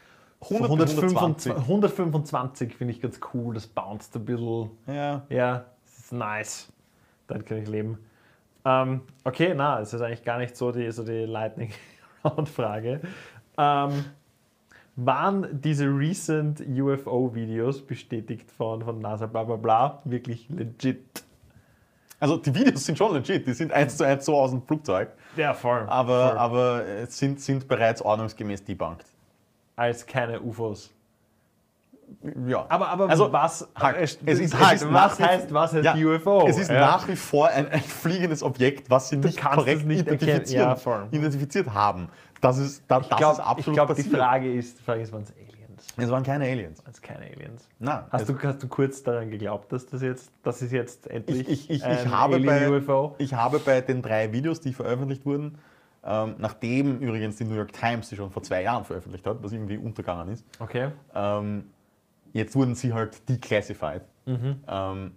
100 0.43 0.79
bis 0.79 0.97
125, 0.97 1.53
125 1.57 2.75
finde 2.77 2.93
ich 2.95 3.01
ganz 3.01 3.19
cool, 3.35 3.55
das 3.55 3.67
bounced 3.67 4.15
ein 4.15 4.25
bisschen. 4.25 4.71
Ja, 4.87 5.27
Ja, 5.29 5.65
das 5.85 5.99
ist 5.99 6.13
nice. 6.13 6.73
Dann 7.27 7.45
kann 7.45 7.59
ich 7.59 7.69
leben. 7.69 7.99
Ähm, 8.65 9.01
okay, 9.25 9.55
na, 9.57 9.81
es 9.81 9.93
ist 9.93 10.01
eigentlich 10.01 10.23
gar 10.25 10.39
nicht 10.39 10.57
so 10.57 10.71
die, 10.71 10.91
so 10.93 11.03
die 11.05 11.25
Lightning 11.25 11.71
Round-Frage. 12.27 13.01
Ähm, 13.59 14.05
waren 14.97 15.61
diese 15.61 15.87
recent 15.87 16.61
UFO-Videos 16.61 17.87
bestätigt 17.87 18.51
von, 18.51 18.83
von 18.83 18.99
NASA 18.99 19.27
bla 19.27 19.45
bla 19.45 19.57
bla 19.57 20.01
wirklich 20.05 20.49
legit? 20.49 21.23
Also 22.19 22.39
die 22.39 22.55
Videos 22.55 22.87
sind 22.87 22.97
schon 22.97 23.13
legit, 23.13 23.47
die 23.47 23.53
sind 23.53 23.73
eins 23.73 23.97
zu 23.99 24.05
eins 24.05 24.25
so 24.25 24.35
aus 24.37 24.51
dem 24.51 24.63
Flugzeug, 24.63 25.11
Ja, 25.37 25.53
voll. 25.53 25.85
aber, 25.87 26.29
voll. 26.29 26.39
aber 26.39 26.87
äh, 26.87 27.07
sind, 27.07 27.41
sind 27.43 27.69
bereits 27.69 28.01
ordnungsgemäß 28.01 28.65
debunked. 28.65 29.05
Als 29.77 30.07
keine 30.07 30.41
UFOs. 30.41 30.91
Ja. 32.47 32.67
Aber, 32.69 32.89
aber 32.89 33.09
Also, 33.09 33.33
was, 33.33 33.69
halt, 33.77 33.97
äh, 33.97 34.03
es 34.03 34.15
ist- 34.41 34.55
es 34.55 34.61
halt, 34.61 34.77
ist 34.83 34.93
was 34.93 35.19
heißt, 35.21 35.53
was 35.55 35.73
heißt 35.73 35.85
Ja, 35.85 35.95
UFO? 35.95 36.47
es 36.49 36.59
ist 36.59 36.71
Ja. 36.71 36.81
nach 36.81 37.09
wie 37.09 37.17
vor 37.17 37.49
ein, 37.49 37.69
ein 37.69 37.81
fliegendes 37.81 38.43
Objekt, 38.43 38.91
was 38.91 39.09
sie 39.09 39.17
nicht 39.17 39.41
korrekt 39.41 39.81
es 39.83 39.87
nicht 39.87 40.01
identifizieren, 40.07 40.77
Ja, 40.85 41.09
identifiziert 41.11 41.73
haben. 41.73 42.09
Das 42.41 42.59
ist, 42.59 42.85
da, 42.89 42.99
das 43.01 43.09
Ich 43.11 43.17
glaube, 43.17 43.33
ist 43.35 43.41
absolut 43.41 43.75
glaub, 43.75 43.89
die 43.89 43.95
passiert. 44.03 44.17
Frage 44.17 44.53
ist, 44.53 44.79
die 44.79 44.83
Frage 44.83 45.01
ist, 45.03 45.13
waren 45.13 45.23
es 45.23 45.33
Aliens? 45.33 45.87
Es 45.97 46.11
waren 46.11 46.23
keine 46.23 46.45
Aliens. 46.45 46.79
Waren 46.85 46.93
es 46.93 47.01
keine 47.03 47.25
Aliens? 47.27 47.69
Nein. 47.79 48.01
Hast 48.11 48.23
es- 48.23 48.27
du, 48.29 48.39
hast 48.43 48.63
du 48.63 48.69
kurz 48.69 49.03
daran 49.03 49.31
geglaubt, 49.31 49.73
dass 49.73 49.87
das 49.87 50.03
jetzt, 50.03 50.31
das 50.43 50.61
ist 50.63 50.73
jetzt 50.73 51.07
endlich 51.11 51.41
ich, 51.49 51.71
ich, 51.71 51.71
ich, 51.71 51.85
ein 51.85 52.07
ich, 52.07 52.13
habe 52.13 52.39
bei, 52.41 52.57
Alien 52.67 52.83
UFO? 52.83 53.15
ich 53.19 53.33
habe 53.35 53.59
bei 53.61 53.81
den 53.81 54.03
drei 54.03 54.33
Videos, 54.33 54.61
die 54.61 54.73
veröffentlicht 54.75 55.25
wurden, 55.25 55.59
ähm, 56.09 56.35
nachdem 56.39 56.99
übrigens 57.01 57.37
die 57.37 57.45
New 57.45 57.55
York 57.57 57.73
Times 57.73 58.09
sie 58.11 58.17
schon 58.17 58.31
vor 58.31 58.43
zwei 58.43 58.63
Jahren 58.63 58.85
veröffentlicht 58.85 59.27
hat, 59.27 59.39
was 59.43 59.53
irgendwie 59.53 59.77
untergegangen 59.79 60.29
ist, 60.35 60.45
Okay. 60.61 60.89
ähm, 61.15 61.65
jetzt 62.37 62.55
wurden 62.55 62.75
sie 62.75 62.93
halt 62.93 63.29
declassified. 63.29 64.03
Mhm. 64.27 64.63
Ähm, 64.69 65.13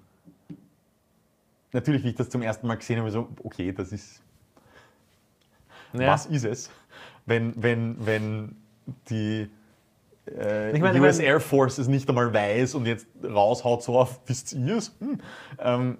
natürlich, 1.71 2.03
wie 2.03 2.09
ich 2.09 2.15
das 2.15 2.29
zum 2.29 2.41
ersten 2.41 2.67
Mal 2.67 2.75
gesehen 2.75 2.99
habe, 2.99 3.11
so, 3.11 3.29
okay, 3.43 3.71
das 3.71 3.91
ist, 3.91 4.21
Ja. 5.93 6.07
was 6.07 6.25
ist 6.27 6.45
es, 6.45 6.69
wenn, 7.25 7.53
wenn, 7.61 8.05
wenn 8.05 8.55
die 9.09 9.49
äh, 10.27 10.71
Ich 10.75 10.81
meine, 10.81 10.99
US 10.99 11.19
Air 11.19 11.39
Force 11.39 11.77
es 11.77 11.87
nicht 11.87 12.07
einmal 12.09 12.33
weiß 12.33 12.75
und 12.75 12.85
jetzt 12.85 13.07
raushaut 13.23 13.83
so 13.83 13.97
auf, 13.99 14.19
wisst 14.27 14.53
ihr 14.53 14.77
es? 14.77 14.95
Hm. 14.99 15.19
Ähm, 15.59 15.97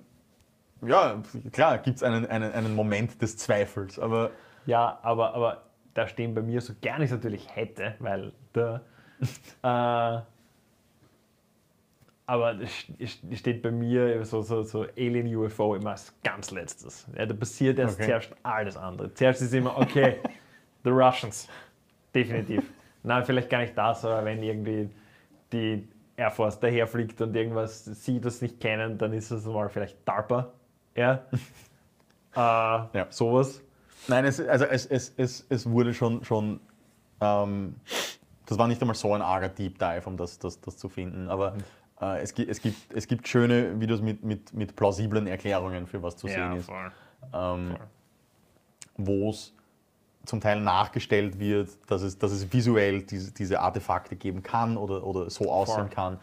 ja, 0.81 1.21
klar, 1.51 1.77
gibt 1.79 1.97
es 1.97 2.03
einen, 2.03 2.25
einen, 2.25 2.51
einen 2.53 2.75
Moment 2.75 3.21
des 3.21 3.35
Zweifels, 3.37 3.99
aber 3.99 4.31
Ja, 4.65 4.99
aber, 5.01 5.33
aber 5.33 5.63
da 5.93 6.07
stehen 6.07 6.33
bei 6.33 6.41
mir, 6.41 6.61
so 6.61 6.73
gern 6.79 7.01
ich 7.01 7.05
es 7.05 7.11
natürlich 7.11 7.53
hätte, 7.55 7.95
weil 7.99 8.31
da. 8.53 8.81
äh, 10.19 10.21
aber 12.29 12.59
es 12.61 12.69
st- 12.99 13.35
steht 13.35 13.61
bei 13.63 13.71
mir 13.71 14.23
so, 14.23 14.41
so, 14.41 14.61
so 14.61 14.85
Alien 14.97 15.35
UFO 15.35 15.75
immer 15.75 15.91
als 15.91 16.13
ganz 16.23 16.51
letztes. 16.51 17.07
Ja, 17.17 17.25
da 17.25 17.33
passiert 17.33 17.79
erst 17.79 17.95
Okay. 17.95 18.05
zuerst 18.05 18.35
alles 18.43 18.77
andere. 18.77 19.13
Zuerst 19.13 19.41
ist 19.41 19.53
immer, 19.53 19.77
okay, 19.77 20.17
the 20.83 20.89
Russians. 20.91 21.47
Definitiv. 22.13 22.63
Nein, 23.03 23.23
vielleicht 23.25 23.49
gar 23.49 23.59
nicht 23.61 23.77
das, 23.77 24.05
aber 24.05 24.23
wenn 24.25 24.43
irgendwie 24.43 24.89
die 25.51 25.87
Air 26.17 26.31
Force 26.31 26.59
daherfliegt 26.59 27.19
und 27.21 27.35
irgendwas 27.35 27.85
sie 27.85 28.19
das 28.21 28.41
nicht 28.41 28.59
kennen, 28.59 28.97
dann 28.97 29.13
ist 29.13 29.31
es 29.31 29.45
mal 29.45 29.69
vielleicht 29.69 29.97
DARPA. 30.07 30.51
Ja. 30.95 31.23
äh, 32.93 33.05
Sowas. 33.09 33.61
Nein, 34.07 34.25
es, 34.25 34.39
also 34.39 34.65
es, 34.65 34.85
es, 34.85 35.13
es, 35.17 35.45
es 35.49 35.69
wurde 35.69 35.93
schon, 35.93 36.23
schon 36.23 36.59
ähm, 37.21 37.75
das 38.45 38.57
war 38.57 38.67
nicht 38.67 38.81
einmal 38.81 38.95
so 38.95 39.13
ein 39.13 39.21
arger 39.21 39.49
Deep 39.49 39.77
Dive, 39.79 40.03
um 40.05 40.17
das, 40.17 40.39
das, 40.39 40.59
das 40.61 40.77
zu 40.77 40.89
finden, 40.89 41.29
aber 41.29 41.55
äh, 42.01 42.19
es, 42.21 42.33
gibt, 42.33 42.49
es, 42.49 42.61
gibt, 42.61 42.93
es 42.93 43.07
gibt 43.07 43.27
schöne 43.27 43.79
Videos 43.79 44.01
mit, 44.01 44.23
mit, 44.23 44.53
mit 44.53 44.75
plausiblen 44.75 45.27
Erklärungen, 45.27 45.87
für 45.87 46.01
was 46.03 46.17
zu 46.17 46.27
sehen 46.27 46.53
ist, 46.57 46.69
ähm, 47.33 47.75
wo 48.97 49.29
es 49.29 49.53
zum 50.25 50.41
Teil 50.41 50.59
nachgestellt 50.61 51.39
wird, 51.39 51.69
dass 51.87 52.01
es, 52.01 52.17
dass 52.17 52.31
es 52.31 52.51
visuell 52.51 53.01
diese, 53.03 53.31
diese 53.33 53.59
Artefakte 53.59 54.15
geben 54.15 54.43
kann 54.43 54.77
oder, 54.77 55.03
oder 55.05 55.29
so 55.29 55.51
aussehen 55.51 55.87
Voll. 55.87 55.89
kann. 55.89 56.19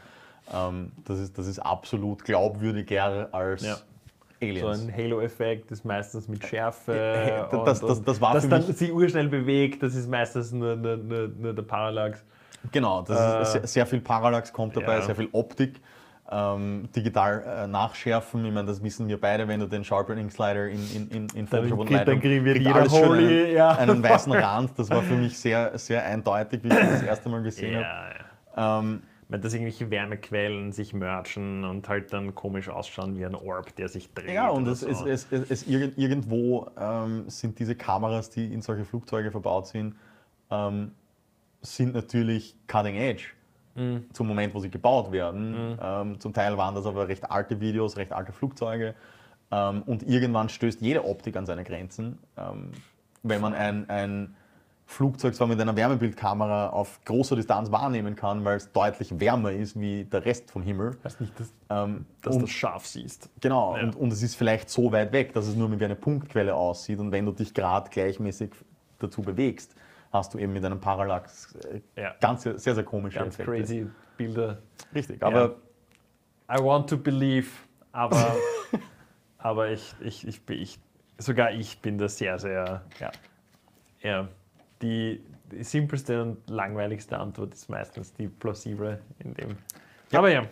Ähm, 0.53 0.93
das, 1.05 1.18
ist, 1.18 1.37
das 1.39 1.47
ist 1.49 1.59
absolut 1.59 2.24
glaubwürdiger 2.24 3.29
als 3.33 3.62
Ja. 3.62 3.77
Aliens. 4.41 4.61
So 4.61 4.68
ein 4.68 4.95
Halo-Effekt 4.95 5.70
ist 5.72 5.85
meistens 5.85 6.29
mit 6.29 6.47
Schärfe. 6.47 6.93
Äh, 7.51 7.57
und, 7.57 7.66
das- 7.66 7.81
das- 7.81 7.99
und 7.99 8.07
das 8.07 8.20
war 8.20 8.35
dass 8.35 8.45
für 8.45 8.51
dann 8.51 8.66
mich- 8.66 8.77
sie 8.77 8.93
urschnell 8.93 9.29
bewegt, 9.29 9.83
das 9.83 9.95
ist 9.95 10.09
meistens 10.09 10.53
nur, 10.53 10.77
nur, 10.77 10.97
nur, 10.99 11.29
nur 11.29 11.55
der 11.55 11.62
Parallax. 11.62 12.22
Genau, 12.73 13.03
das 13.03 13.55
Äh, 13.55 13.62
ist 13.64 13.73
sehr, 13.73 13.87
viel 13.87 14.01
Parallax 14.01 14.53
kommt 14.53 14.77
dabei, 14.77 14.95
ja. 14.97 15.03
sehr 15.03 15.14
viel 15.17 15.29
Optik, 15.33 15.81
ähm, 16.31 16.89
digital 16.95 17.43
äh, 17.64 17.67
nachschärfen. 17.69 18.45
Ich 18.45 18.53
meine, 18.53 18.67
das 18.67 18.83
wissen 18.83 19.07
wir 19.09 19.21
beide, 19.21 19.47
wenn 19.47 19.61
du 19.61 19.67
den 19.69 19.85
Sharpening 19.85 20.29
Slider 20.31 20.67
in, 20.69 20.81
in, 20.95 21.09
in, 21.11 21.27
in 21.35 21.47
Photoshop 21.47 21.79
und 21.79 21.87
kriegt- 21.87 22.01
dann 22.09 22.14
Lightroom 22.17 22.21
kriegen 22.21 22.45
wir 22.45 22.57
jeder 22.57 22.85
Holy, 22.91 23.45
einen, 23.45 23.55
ja. 23.55 23.69
einen 23.71 24.03
weißen 24.03 24.33
Rand. 24.33 24.71
Das 24.77 24.91
war 24.91 25.03
für 25.03 25.14
mich 25.14 25.39
sehr, 25.39 25.79
sehr 25.79 26.05
eindeutig, 26.05 26.62
wie 26.64 26.69
ich 26.69 26.75
das 26.75 26.91
das 26.91 27.03
erste 27.03 27.29
Mal 27.29 27.43
gesehen 27.43 27.81
Ja, 27.81 27.85
habe. 27.87 28.14
ja. 28.57 28.79
Ähm, 28.81 29.03
wenn 29.29 29.41
das 29.41 29.53
irgendwelche 29.55 29.91
Wärmequellen 29.91 30.71
sich 30.71 30.95
merchen 30.95 31.64
und 31.64 31.89
halt 31.89 32.12
dann 32.12 32.35
komisch 32.37 32.69
ausschauen 32.69 33.17
wie 33.19 33.27
ein 33.27 33.35
Orb, 33.35 33.75
der 33.75 33.89
sich 33.89 34.12
dreht. 34.14 34.31
Ja, 34.31 34.49
und 34.51 34.69
es, 34.69 34.81
so. 34.81 34.89
es, 34.89 35.03
es, 35.03 35.27
es, 35.33 35.51
es 35.51 35.67
irgend, 35.67 35.99
irgendwo 35.99 36.69
ähm, 36.81 37.25
sind 37.29 37.59
diese 37.59 37.75
Kameras, 37.75 38.31
die 38.31 38.53
in 38.55 38.62
solche 38.62 38.85
Flugzeuge 38.85 39.33
verbaut 39.33 39.67
sind, 39.67 39.97
ähm, 40.51 40.93
sind 41.75 41.95
natürlich 41.95 42.55
cutting 42.67 42.97
edge 42.97 43.25
Mhm. 43.75 44.07
zum 44.14 44.27
Moment, 44.27 44.55
wo 44.55 44.61
sie 44.61 44.71
gebaut 44.71 45.12
werden. 45.12 45.77
Ähm, 45.83 46.19
zum 46.19 46.33
Teil 46.33 46.57
waren 46.57 46.75
das 46.75 46.87
aber 46.87 47.09
recht 47.09 47.31
alte 47.31 47.61
Videos, 47.61 47.99
recht 47.99 48.11
alte 48.11 48.33
Flugzeuge. 48.33 48.95
Ähm, 49.51 49.83
und 49.83 50.03
irgendwann 50.03 50.49
stößt 50.49 50.81
jede 50.81 51.05
Optik 51.05 51.37
an 51.37 51.45
seine 51.45 51.62
Grenzen. 51.62 52.19
Ähm, 52.39 52.73
wenn 53.23 53.43
man 53.43 53.53
ein, 53.53 53.89
ein 53.91 54.35
Flugzeug 54.87 55.35
zwar 55.35 55.47
mit 55.47 55.61
einer 55.61 55.77
Wärmebildkamera 55.77 56.71
auf 56.71 57.01
großer 57.05 57.37
Distanz 57.37 57.71
wahrnehmen 57.71 58.17
kann, 58.17 58.47
weil 58.47 58.57
es 58.57 58.73
deutlich 58.73 59.21
wärmer 59.21 59.53
ist 59.53 59.79
wie 59.79 60.05
der 60.05 60.25
Rest 60.25 60.51
vom 60.51 60.62
Himmel. 60.62 60.97
weiß 61.03 61.21
nicht, 61.21 61.39
dass, 61.39 61.53
Ähm, 61.69 62.07
dass 62.23 62.35
du 62.37 62.41
das 62.43 62.51
scharf 62.51 62.87
siehst. 62.87 63.29
Genau, 63.43 63.77
Ja. 63.77 63.83
und, 63.83 63.95
und 63.97 64.11
es 64.11 64.23
ist 64.23 64.37
vielleicht 64.37 64.71
so 64.71 64.91
weit 64.91 65.12
weg, 65.12 65.35
dass 65.35 65.47
es 65.49 65.55
nur 65.55 65.71
wie 65.79 65.85
eine 65.85 65.97
Punktquelle 65.97 66.55
aussieht. 66.55 66.99
Und 66.99 67.12
wenn 67.12 67.27
du 67.27 67.33
dich 67.33 67.53
gerade 67.53 67.91
gleichmäßig 67.91 68.53
dazu 69.01 69.21
bewegst, 69.21 69.75
hast 70.13 70.35
du 70.35 70.39
eben 70.39 70.53
mit 70.53 70.65
einem 70.65 70.81
Parallax 70.81 71.55
äh, 71.57 71.81
Ja. 72.01 72.15
ganz 72.21 72.43
sehr, 72.43 72.59
sehr, 72.59 72.85
komische 72.85 73.19
Ganz 73.19 73.35
Effekte. 73.35 73.51
crazy 73.53 73.87
Bilder. 74.17 74.59
Richtig, 74.95 75.23
aber 75.23 75.57
I 76.51 76.59
want 76.63 76.89
to 76.91 76.97
believe, 76.97 77.49
aber, 77.93 78.37
aber 79.39 79.71
ich, 79.71 79.95
ich, 80.01 80.27
ich, 80.27 80.41
ich, 80.49 80.79
sogar 81.19 81.53
ich 81.53 81.81
bin 81.83 81.99
da 81.99 82.09
sehr, 82.09 82.39
sehr, 82.39 82.83
ja, 82.99 83.13
ja 84.01 84.29
die, 84.81 85.23
die 85.51 85.65
simpelste 85.65 86.23
und 86.23 86.49
langweiligste 86.49 87.19
Antwort 87.19 87.55
ist 87.55 87.69
meistens 87.69 88.13
die 88.15 88.29
plausible 88.29 89.01
in 89.19 89.35
dem. 89.35 89.57
Aber 90.13 90.31
ja, 90.31 90.47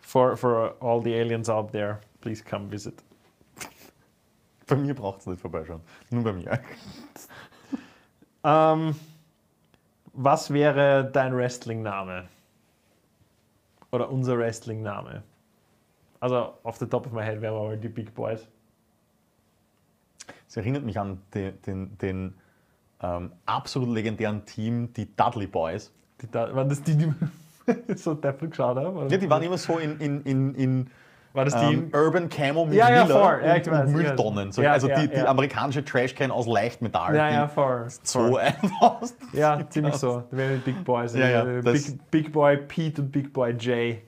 for, 0.00 0.36
for 0.36 0.76
all 0.80 1.02
the 1.02 1.14
aliens 1.14 1.48
out 1.48 1.72
there, 1.72 2.00
please 2.20 2.42
come 2.42 2.70
visit. 2.70 3.02
bei 4.66 4.76
mir 4.76 4.94
braucht 4.94 5.20
es 5.20 5.26
nicht 5.26 5.40
vorbeischauen. 5.40 5.80
Nur 6.10 6.24
bei 6.24 6.32
mir. 6.32 6.50
Ähm, 8.44 8.94
was 10.12 10.52
wäre 10.52 11.08
dein 11.12 11.36
Wrestling-Name? 11.36 12.28
Oder 13.90 14.10
unser 14.10 14.38
Wrestling-Name? 14.38 15.22
Also, 16.20 16.54
off 16.62 16.76
the 16.78 16.86
top 16.86 17.06
of 17.06 17.12
my 17.12 17.22
head 17.22 17.40
wären 17.40 17.54
wir 17.54 17.62
mal 17.62 17.78
die 17.78 17.88
Big 17.88 18.14
Boys. 18.14 18.46
Es 20.48 20.56
erinnert 20.56 20.82
mich 20.84 20.98
an 20.98 21.20
den, 21.34 21.60
den, 21.62 21.98
den 21.98 22.34
ähm, 23.00 23.32
absolut 23.46 23.90
legendären 23.90 24.44
Team, 24.44 24.92
die 24.94 25.14
Dudley 25.14 25.46
Boys. 25.46 25.92
Die, 26.20 26.34
waren 26.34 26.68
das 26.68 26.82
die, 26.82 26.96
die 26.96 27.14
so 27.96 28.14
deppel 28.14 28.48
geschaut 28.48 28.76
haben? 28.76 28.96
Oder? 28.96 29.08
Ja, 29.08 29.18
die 29.18 29.30
waren 29.30 29.42
immer 29.42 29.58
so 29.58 29.78
in, 29.78 30.00
in, 30.00 30.22
in, 30.22 30.54
in 30.54 30.90
War 31.38 31.44
das 31.44 31.54
die? 31.54 31.74
ähm, 31.74 31.92
Urban 31.94 32.28
Camo 32.28 32.66
mit 32.66 32.74
Ja, 32.74 32.90
ja, 32.90 33.06
voll. 33.06 33.40
Ja, 33.44 33.54
und, 33.54 33.66
weiß, 33.70 33.90
Mülltonnen. 33.90 34.50
So, 34.50 34.60
Ja, 34.60 34.72
also 34.72 34.88
die, 34.88 35.06
die 35.06 35.20
amerikanische 35.20 35.84
Trashcan 35.84 36.32
aus 36.32 36.48
Leichtmetall. 36.48 37.14
ja, 37.14 37.30
ja, 37.30 37.46
voll. 37.46 37.86
so 38.02 38.36
einfach. 38.38 39.02
Ja, 39.32 39.60
ziemlich 39.70 39.94
so. 39.94 40.24
Da 40.32 40.36
wären 40.36 40.54
die 40.64 40.72
Big 40.72 40.84
Boys. 40.84 41.14
Ja, 41.14 41.28
ja, 41.28 41.46
Äh, 41.46 41.62
Big, 41.62 42.10
Big 42.10 42.32
Boy 42.32 42.56
Pete 42.56 43.02
und 43.02 43.12
Big 43.12 43.32
Boy 43.32 43.54
Jay. 43.56 44.02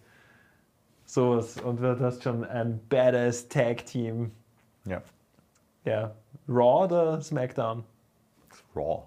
Sowas. 1.05 1.57
Und 1.61 1.81
du 1.81 2.01
hast 2.01 2.25
schon 2.25 2.45
ein 2.45 2.81
badass 2.89 3.49
Tag-Team. 3.49 4.33
Ja. 4.87 5.01
Ja. 5.85 6.11
Raw 6.49 6.85
oder 6.87 7.21
SmackDown? 7.21 7.85
Raw. 8.75 9.05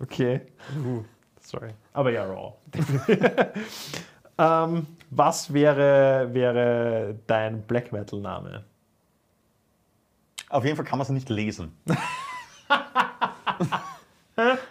Okay. 0.00 0.40
Uh, 0.84 1.04
sorry. 1.40 1.70
Aber 1.92 2.10
ja, 2.10 2.24
Raw. 2.24 2.54
ähm, 4.38 4.86
was 5.14 5.52
wäre, 5.52 6.30
wäre 6.32 7.18
dein 7.26 7.62
Black 7.62 7.92
Metal-Name? 7.92 8.64
Auf 10.48 10.64
jeden 10.64 10.76
Fall 10.76 10.84
kann 10.86 10.98
man 10.98 11.04
es 11.04 11.10
nicht 11.10 11.28
lesen. 11.28 11.76
ich 11.86 11.96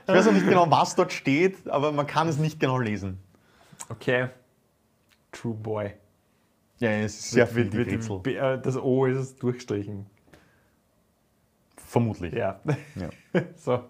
weiß 0.08 0.28
auch 0.28 0.32
nicht 0.32 0.48
genau, 0.48 0.70
was 0.70 0.96
dort 0.96 1.14
steht, 1.14 1.70
aber 1.70 1.92
man 1.92 2.08
kann 2.08 2.28
es 2.28 2.38
nicht 2.38 2.60
genau 2.60 2.80
lesen. 2.80 3.20
Okay. 3.89 4.30
True 5.32 5.54
Boy. 5.54 5.94
Ja, 6.80 6.89
es 6.89 7.20
ist 7.20 7.32
sehr 7.32 7.46
viel 7.48 7.72
wird- 7.72 7.88
Rätsel. 7.88 8.20
B- 8.20 8.36
äh, 8.36 8.60
Das 8.60 8.76
O 8.78 9.06
ist 9.06 9.42
durchgestrichen. 9.44 10.08
Vermutlich. 11.78 12.34
Ja. 12.34 12.60
Ja. 12.96 13.10
so. 13.56 13.84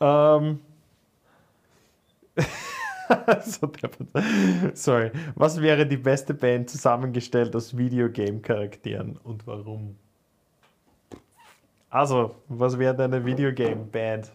ähm. 0.00 0.60
Sorry. 4.74 5.10
Was 5.34 5.60
wäre 5.60 5.86
die 5.86 5.96
beste 5.96 6.34
Band 6.34 6.70
zusammengestellt 6.70 7.54
aus 7.54 7.76
Videogame-Charakteren 7.76 9.18
und 9.24 9.46
warum? 9.46 9.96
Also, 11.90 12.36
was 12.48 12.78
wäre 12.78 12.94
deine 12.94 13.24
Videogame-Band? 13.24 14.30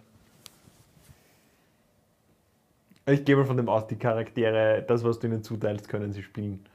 Ich 3.06 3.26
gehe 3.26 3.36
mal 3.36 3.46
von 3.46 3.58
dem 3.58 3.70
aus, 3.70 3.86
die 3.88 3.98
Charaktere, 3.98 4.84
das, 4.88 5.04
was 5.04 5.20
du 5.20 5.28
ihnen 5.28 5.44
zuteilst, 5.44 5.90
können 5.90 6.14
sie 6.14 6.24
spielen. 6.24 6.66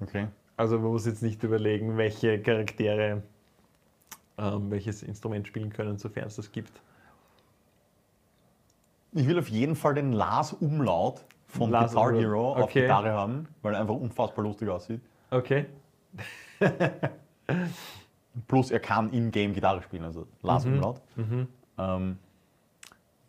Okay. 0.00 0.28
Also 0.56 0.78
man 0.78 0.92
muss 0.92 1.06
jetzt 1.06 1.22
nicht 1.22 1.42
überlegen, 1.42 1.96
welche 1.96 2.40
Charaktere 2.40 3.22
ähm, 4.38 4.70
welches 4.70 5.02
Instrument 5.02 5.46
spielen 5.46 5.72
können, 5.72 5.98
sofern 5.98 6.26
es 6.26 6.36
das 6.36 6.50
gibt. 6.52 6.72
Ich 9.12 9.26
will 9.26 9.38
auf 9.38 9.48
jeden 9.48 9.76
Fall 9.76 9.94
den 9.94 10.12
Lars-Umlaut 10.12 11.24
von 11.46 11.70
Lars 11.70 11.92
Guitar 11.92 12.08
Umlaut. 12.08 12.22
Hero 12.22 12.52
auf 12.54 12.62
Okay. 12.64 12.82
Gitarre 12.82 13.12
haben, 13.12 13.46
weil 13.60 13.74
er 13.74 13.80
einfach 13.80 13.94
unfassbar 13.94 14.44
lustig 14.44 14.68
aussieht. 14.68 15.00
Okay. 15.30 15.66
Plus 18.48 18.70
er 18.70 18.80
kann 18.80 19.10
in-game 19.12 19.52
Gitarre 19.52 19.82
spielen, 19.82 20.04
also 20.04 20.26
Lars-Umlaut. 20.42 21.00
Ähm, 21.78 22.18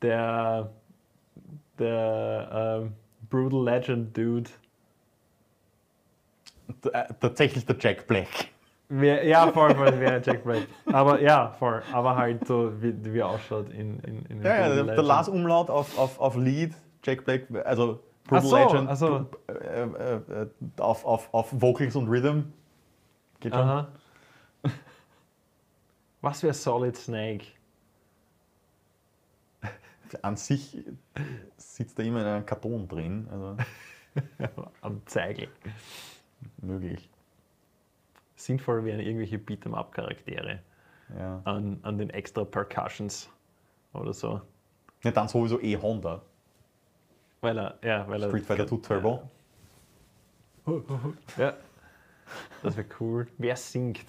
Der, 0.02 0.70
der 1.80 2.80
ähm, 2.84 2.94
Brutal 3.30 3.64
Legend 3.66 4.16
Dude. 4.18 4.50
äh, 6.94 7.14
tatsächlich 7.20 7.66
der 7.66 7.76
Jack 7.80 8.08
Black. 8.08 8.28
Wer, 8.96 9.26
ja, 9.26 9.52
voll, 9.52 9.74
voll, 9.74 10.00
wäre 10.00 10.22
Jack 10.24 10.44
Black. 10.44 10.68
Aber 10.86 11.20
ja, 11.20 11.56
voll. 11.58 11.82
Aber 11.92 12.16
halt 12.16 12.46
so, 12.46 12.80
wie, 12.80 12.94
wie 13.12 13.20
er 13.20 13.28
ausschaut 13.30 13.72
in, 13.72 14.00
in, 14.02 14.24
in 14.28 14.42
Ja, 14.44 14.56
ja 14.56 14.68
der, 14.68 14.76
der 14.76 14.84
Legend. 14.86 15.08
Lars-Umlaut 15.08 15.70
auf, 15.72 15.98
auf, 15.98 16.20
auf 16.20 16.36
Lead, 16.36 16.76
Jack 17.04 17.26
Black, 17.26 17.48
also 17.66 18.00
Brutal 18.26 18.46
so, 18.46 18.56
Legend 18.56 18.90
ach 18.90 18.96
so. 18.96 19.26
äh, 19.48 19.54
äh, 19.54 20.44
äh, 20.44 20.48
auf, 20.78 21.06
auf, 21.06 21.34
auf 21.34 21.50
Vocals 21.60 21.96
und 21.96 22.08
Rhythm. 22.08 22.42
Geht 23.40 23.54
schon. 23.54 23.62
Aha. 23.62 23.88
Was 26.22 26.44
wäre 26.44 26.54
Solid 26.54 26.96
Snake? 26.96 27.46
An 30.22 30.38
sich 30.38 30.78
sitzt 31.58 31.98
da 31.98 32.04
immer 32.04 32.22
in 32.22 32.28
einem 32.28 32.46
Karton 32.46 32.88
drin, 32.88 33.28
also 33.32 33.58
Am 34.82 35.02
Zeigel. 35.08 35.48
möglich. 36.58 37.10
Sinnvoll 38.44 38.84
wären 38.86 39.00
irgendwelche 39.00 39.38
Beat'em-up-Charaktere. 39.38 40.60
Ja. 41.18 41.42
an, 41.44 41.80
an 41.84 41.98
den 41.98 42.10
extra 42.10 42.44
Percussions 42.44 43.30
oder 43.94 44.14
so. 44.14 44.42
ja, 45.04 45.12
dann 45.12 45.28
sowieso 45.28 45.60
eh 45.62 45.78
Honda. 45.78 46.22
Weil 47.42 47.58
er, 47.60 47.78
ja, 47.84 48.08
weil 48.08 48.24
er. 48.24 48.30
Street 48.30 48.46
Fighter 48.46 48.66
2 48.68 48.78
Turbo. 48.78 49.30
Ja. 51.38 51.54
Das 52.64 52.78
wäre 52.78 52.88
cool. 53.00 53.28
Wer 53.38 53.56
singt? 53.58 54.06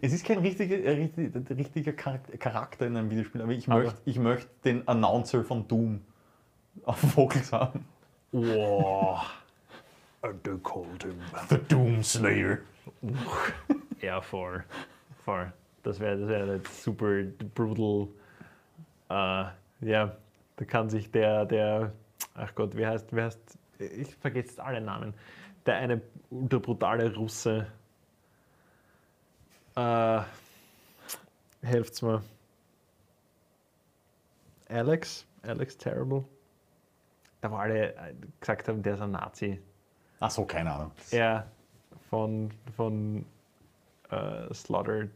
Es 0.00 0.12
ist 0.12 0.24
kein 0.26 0.38
richtiger, 0.38 0.76
äh, 0.78 0.90
richtig- 0.92 1.32
richtiger 1.50 1.92
Charak- 1.92 2.36
Charakter 2.38 2.86
in 2.86 2.96
einem 2.96 3.10
Videospiel, 3.10 3.42
aber 3.42 3.52
ich 3.52 3.68
Aber- 3.70 3.82
möchte 3.84 4.00
ich 4.06 4.18
möcht 4.18 4.48
den 4.64 4.88
Announcer 4.88 5.44
von 5.44 5.68
Doom 5.68 6.00
auf 6.84 7.16
Vocals 7.16 7.52
haben. 7.52 7.84
Wow. 8.32 9.20
The 10.22 10.58
called 10.64 11.04
him. 11.04 11.20
The 11.48 11.58
Doom 11.68 12.02
Slayer. 12.02 12.58
Ja, 14.00 14.20
voll. 14.20 14.64
Voll. 15.24 15.52
Das 15.82 16.00
wäre 16.00 16.18
das 16.18 16.28
wär 16.28 16.46
jetzt 16.56 16.82
super 16.82 17.22
brutal. 17.54 18.08
Äh, 19.08 19.88
ja, 19.88 20.16
da 20.56 20.64
kann 20.64 20.90
sich 20.90 21.10
der, 21.10 21.44
der, 21.46 21.92
ach 22.34 22.54
Gott, 22.54 22.76
wie 22.76 22.86
heißt, 22.86 23.14
wie 23.14 23.22
heißt, 23.22 23.58
ich 23.78 24.14
vergesse 24.16 24.48
jetzt 24.48 24.60
alle 24.60 24.80
Namen. 24.80 25.14
Der 25.64 25.76
eine 25.76 26.00
ultra 26.30 26.58
brutale 26.58 27.14
Russe. 27.14 27.66
Äh, 29.76 30.20
helft's 31.62 32.02
mir. 32.02 32.22
Alex? 34.68 35.26
Alex 35.42 35.76
Terrible? 35.76 36.24
Da 37.40 37.50
wo 37.50 37.56
alle 37.56 37.94
äh, 37.94 38.14
gesagt 38.40 38.68
haben, 38.68 38.82
der 38.82 38.94
ist 38.94 39.00
ein 39.00 39.12
Nazi. 39.12 39.60
Ach 40.18 40.30
so, 40.30 40.44
keine 40.44 40.72
Ahnung. 40.72 40.92
Er 41.10 41.46
von, 42.10 42.50
von 42.76 43.24
äh, 44.10 44.52
Slaughter 44.54 45.08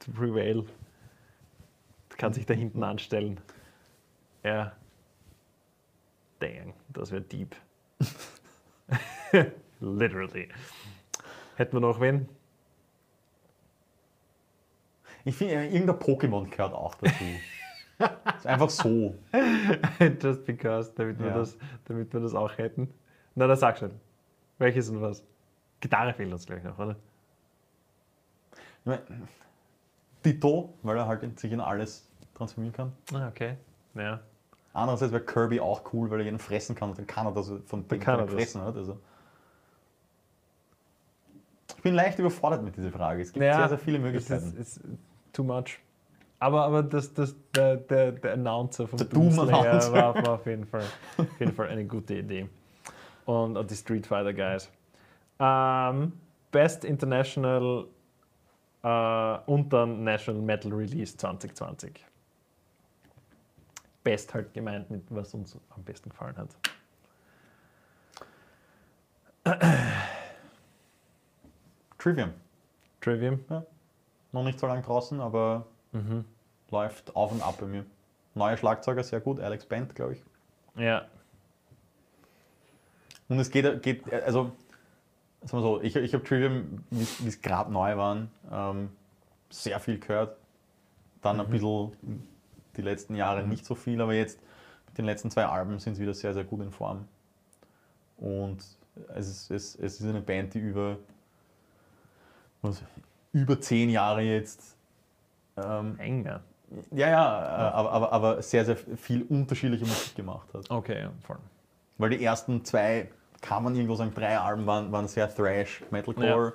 to 0.00 0.12
Prevail 0.12 0.64
kann 2.16 2.32
sich 2.32 2.46
da 2.46 2.54
hinten 2.54 2.82
anstellen. 2.82 3.40
Ja, 4.42 4.72
Dang, 6.38 6.74
das 6.90 7.10
wäre 7.10 7.22
deep. 7.22 7.56
Literally. 9.80 10.48
Hätten 11.56 11.72
wir 11.76 11.80
noch 11.80 12.00
wen? 12.00 12.28
Ich 15.24 15.36
finde, 15.36 15.54
äh, 15.54 15.72
irgendein 15.72 15.96
Pokémon 15.96 16.48
gehört 16.50 16.74
auch 16.74 16.94
dazu. 16.96 17.24
ist 18.36 18.46
einfach 18.46 18.68
so. 18.70 19.14
Just 20.20 20.44
because, 20.44 20.92
damit 20.94 21.18
wir, 21.18 21.28
Ja. 21.28 21.38
das, 21.38 21.56
damit 21.86 22.12
wir 22.12 22.20
das 22.20 22.34
auch 22.34 22.58
hätten. 22.58 22.92
Na, 23.34 23.46
dann 23.46 23.56
sag 23.56 23.78
schon. 23.78 23.92
Welches 24.58 24.90
und 24.90 25.00
was? 25.00 25.24
Gitarre 25.80 26.14
fehlt 26.14 26.32
uns 26.32 26.46
gleich 26.46 26.62
noch, 26.62 26.78
oder? 26.78 26.96
Ich 28.52 28.86
mein, 28.86 28.98
Ditto, 30.24 30.74
weil 30.82 30.96
er 30.96 31.06
halt 31.06 31.38
sich 31.38 31.52
in 31.52 31.60
alles 31.60 32.08
transformieren 32.34 32.74
kann. 32.74 32.92
Ah, 33.12 33.28
okay. 33.28 33.56
Ja. 33.94 34.20
Andererseits 34.72 35.12
wäre 35.12 35.22
Kirby 35.24 35.60
auch 35.60 35.82
cool, 35.92 36.10
weil 36.10 36.20
er 36.20 36.24
jeden 36.24 36.38
fressen 36.38 36.74
kann 36.74 36.90
und 36.90 36.98
dann 36.98 37.06
kann 37.06 37.26
er 37.26 37.32
das 37.32 37.52
von 37.66 37.86
dem 37.86 38.00
kann 38.00 38.18
er 38.18 38.28
fressen 38.28 38.60
hat. 38.62 38.76
Also. 38.76 38.98
Ich 41.76 41.82
bin 41.82 41.94
leicht 41.94 42.18
überfordert 42.18 42.62
mit 42.64 42.76
dieser 42.76 42.90
Frage. 42.90 43.22
Es 43.22 43.32
gibt 43.32 43.44
Ja, 43.44 43.56
sehr, 43.58 43.68
sehr 43.68 43.78
viele 43.78 43.98
Es 43.98 44.02
Möglichkeiten. 44.02 44.56
ist, 44.58 44.78
ist 44.78 44.80
too 45.32 45.44
much. 45.44 45.78
Aber, 46.40 46.64
aber 46.64 46.82
das, 46.82 47.14
das, 47.14 47.34
der, 47.54 47.76
der, 47.76 48.12
der 48.12 48.32
Announcer 48.32 48.88
vom 48.88 48.98
Der 48.98 49.06
Doom 49.06 49.36
war, 49.36 49.48
war 49.48 50.28
auf, 50.28 50.46
jeden 50.46 50.66
Fall, 50.66 50.84
auf 51.18 51.40
jeden 51.40 51.52
Fall 51.52 51.68
eine 51.68 51.84
gute 51.84 52.14
Idee. 52.14 52.48
Und 53.26 53.70
die 53.70 53.74
Street 53.76 54.06
Fighter 54.06 54.34
Guys. 54.34 54.70
Ähm, 55.38 56.12
Best 56.50 56.84
International 56.84 57.86
äh, 58.82 59.38
und 59.46 59.72
dann 59.72 60.04
National 60.04 60.42
Metal 60.42 60.72
Release 60.72 61.16
2020. 61.16 62.04
Best 64.04 64.34
halt 64.34 64.52
gemeint 64.52 64.90
mit, 64.90 65.02
was 65.10 65.32
uns 65.34 65.58
am 65.70 65.82
besten 65.82 66.10
gefallen 66.10 66.36
hat. 66.36 66.50
Trivium. 71.98 72.32
Trivium. 73.00 73.40
Noch 74.32 74.44
nicht 74.44 74.58
so 74.58 74.66
lange 74.66 74.82
draußen, 74.82 75.20
aber 75.20 75.66
Mhm. 75.92 76.24
läuft 76.70 77.14
auf 77.14 77.30
und 77.32 77.42
ab 77.42 77.56
bei 77.60 77.66
mir. 77.66 77.86
Neue 78.34 78.56
Schlagzeuger, 78.56 79.02
sehr 79.04 79.20
gut. 79.20 79.38
Alex 79.40 79.64
Bent, 79.64 79.94
glaube 79.94 80.14
ich. 80.14 80.24
Ja. 80.76 81.06
Und 83.28 83.38
es 83.38 83.50
geht, 83.50 83.82
geht 83.82 84.12
also, 84.12 84.52
sagen 85.44 85.62
wir 85.62 85.62
so, 85.62 85.82
ich, 85.82 85.96
ich 85.96 86.14
habe 86.14 86.24
Trivium, 86.24 86.84
wie 86.90 87.28
es 87.28 87.40
gerade 87.40 87.72
neu 87.72 87.96
waren, 87.96 88.30
ähm, 88.50 88.90
sehr 89.50 89.78
viel 89.80 89.98
gehört. 89.98 90.36
Dann 91.22 91.40
ein 91.40 91.48
bisschen 91.48 91.92
die 92.76 92.82
letzten 92.82 93.14
Jahre 93.14 93.46
nicht 93.46 93.64
so 93.64 93.74
viel, 93.74 94.00
aber 94.00 94.14
jetzt 94.14 94.38
mit 94.86 94.98
den 94.98 95.04
letzten 95.04 95.30
zwei 95.30 95.46
Alben 95.46 95.78
sind 95.78 95.94
sie 95.94 96.02
wieder 96.02 96.14
sehr, 96.14 96.34
sehr 96.34 96.44
gut 96.44 96.60
in 96.60 96.70
Form. 96.70 97.06
Und 98.18 98.64
es 99.14 99.28
ist, 99.28 99.50
es, 99.50 99.74
es 99.76 100.00
ist 100.00 100.06
eine 100.06 100.20
Band, 100.20 100.54
die 100.54 100.60
über, 100.60 100.98
was, 102.62 102.82
über 103.32 103.60
zehn 103.60 103.90
Jahre 103.90 104.22
jetzt 104.22 104.76
ähm, 105.56 105.98
Enger. 105.98 106.42
ja, 106.90 107.08
ja, 107.08 107.42
äh, 107.42 107.72
aber, 107.72 107.92
aber, 107.92 108.12
aber 108.12 108.42
sehr, 108.42 108.64
sehr 108.64 108.76
viel 108.76 109.22
unterschiedliche 109.22 109.84
Musik 109.84 110.14
gemacht 110.14 110.48
hat. 110.54 110.70
Okay, 110.70 111.02
ja, 111.02 111.12
voll. 111.20 111.38
Weil 111.98 112.10
die 112.10 112.24
ersten 112.24 112.64
zwei, 112.64 113.08
kann 113.44 113.62
man 113.62 113.74
irgendwo 113.74 113.94
sagen, 113.94 114.12
drei 114.14 114.38
Alben 114.38 114.66
waren, 114.66 114.90
waren 114.90 115.06
sehr 115.06 115.32
Thrash, 115.32 115.84
Metalcore. 115.90 116.54